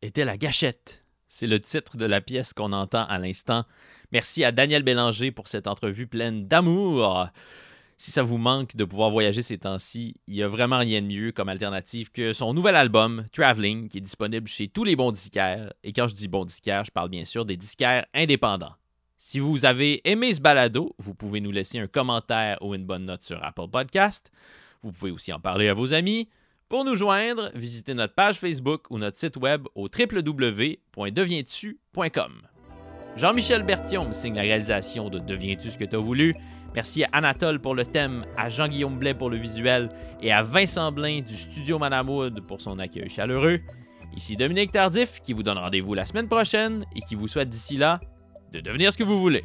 Était 0.02 0.26
la 0.26 0.38
gâchette. 0.38 1.06
C'est 1.30 1.48
le 1.48 1.60
titre 1.60 1.96
de 1.96 2.06
la 2.06 2.20
pièce 2.20 2.52
qu'on 2.52 2.74
entend 2.74 3.06
à 3.06 3.18
l'instant. 3.18 3.64
Merci 4.12 4.44
à 4.44 4.52
Daniel 4.52 4.84
Bélanger 4.84 5.32
pour 5.32 5.48
cette 5.48 5.68
entrevue 5.68 6.08
pleine 6.08 6.48
d'amour. 6.48 7.28
Si 7.98 8.12
ça 8.12 8.24
vous 8.24 8.38
manque 8.38 8.76
de 8.76 8.84
pouvoir 8.84 9.10
voyager 9.10 9.42
ces 9.42 9.58
temps-ci, 9.58 10.16
il 10.28 10.34
n'y 10.34 10.44
a 10.44 10.50
vraiment 10.50 10.80
rien 10.80 11.02
de 11.02 11.08
mieux 11.08 11.32
comme 11.32 11.48
alternative 11.48 12.12
que 12.12 12.34
son 12.34 12.54
nouvel 12.54 12.76
album, 12.76 13.26
Traveling, 13.32 13.88
qui 13.88 14.00
est 14.00 14.02
disponible 14.02 14.50
chez 14.50 14.68
tous 14.68 14.84
les 14.84 14.98
bons 14.98 15.14
disquaires. 15.14 15.72
Et 15.82 15.94
quand 15.94 16.10
je 16.10 16.16
dis 16.16 16.28
bons 16.28 16.46
disquaires, 16.46 16.84
je 16.84 16.92
parle 16.92 17.10
bien 17.10 17.24
sûr 17.24 17.46
des 17.46 17.56
disquaires 17.56 18.06
indépendants. 18.14 18.76
Si 19.18 19.40
vous 19.40 19.66
avez 19.66 20.08
aimé 20.10 20.34
ce 20.34 20.42
balado, 20.42 20.94
vous 21.00 21.16
pouvez 21.16 21.40
nous 21.40 21.52
laisser 21.52 21.80
un 21.80 21.88
commentaire 21.88 22.58
ou 22.62 22.76
une 22.76 22.86
bonne 22.86 23.06
note 23.06 23.24
sur 23.24 23.42
Apple 23.44 23.70
Podcast. 23.72 24.30
Vous 24.82 24.92
pouvez 24.92 25.12
aussi 25.12 25.32
en 25.32 25.40
parler 25.40 25.70
à 25.70 25.74
vos 25.74 25.94
amis. 25.94 26.28
Pour 26.70 26.84
nous 26.84 26.96
joindre, 26.96 27.50
visitez 27.56 27.94
notre 27.94 28.14
page 28.14 28.40
Facebook 28.40 28.88
ou 28.90 28.98
notre 28.98 29.18
site 29.18 29.38
web 29.38 29.66
au 29.74 29.88
www.devientu.com. 29.88 32.32
Jean-Michel 33.16 33.64
Berthiaume 33.64 34.12
signe 34.12 34.36
la 34.36 34.42
réalisation 34.42 35.10
de 35.10 35.20
Deviens-tu 35.20 35.70
ce 35.70 35.78
que 35.78 35.86
t'as 35.86 35.98
voulu. 35.98 36.36
Merci 36.76 37.06
à 37.06 37.10
Anatole 37.14 37.62
pour 37.62 37.74
le 37.74 37.86
thème, 37.86 38.26
à 38.36 38.50
Jean-Guillaume 38.50 39.00
Blais 39.00 39.14
pour 39.14 39.30
le 39.30 39.38
visuel 39.38 39.88
et 40.22 40.34
à 40.34 40.44
Vincent 40.44 40.92
Blain 40.92 41.22
du 41.22 41.38
studio 41.38 41.80
Manamoud 41.80 42.46
pour 42.46 42.60
son 42.60 42.80
accueil 42.80 43.10
chaleureux. 43.10 43.62
Ici 44.18 44.36
Dominique 44.36 44.74
Tardif 44.74 45.22
qui 45.22 45.32
vous 45.32 45.44
donne 45.44 45.60
rendez-vous 45.60 45.94
la 45.94 46.06
semaine 46.06 46.28
prochaine 46.28 46.86
et 46.98 47.00
qui 47.00 47.16
vous 47.16 47.30
souhaite 47.30 47.48
d'ici 47.48 47.78
là 47.78 48.02
de 48.52 48.60
devenir 48.60 48.92
ce 48.92 48.98
que 48.98 49.06
vous 49.06 49.22
voulez. 49.22 49.44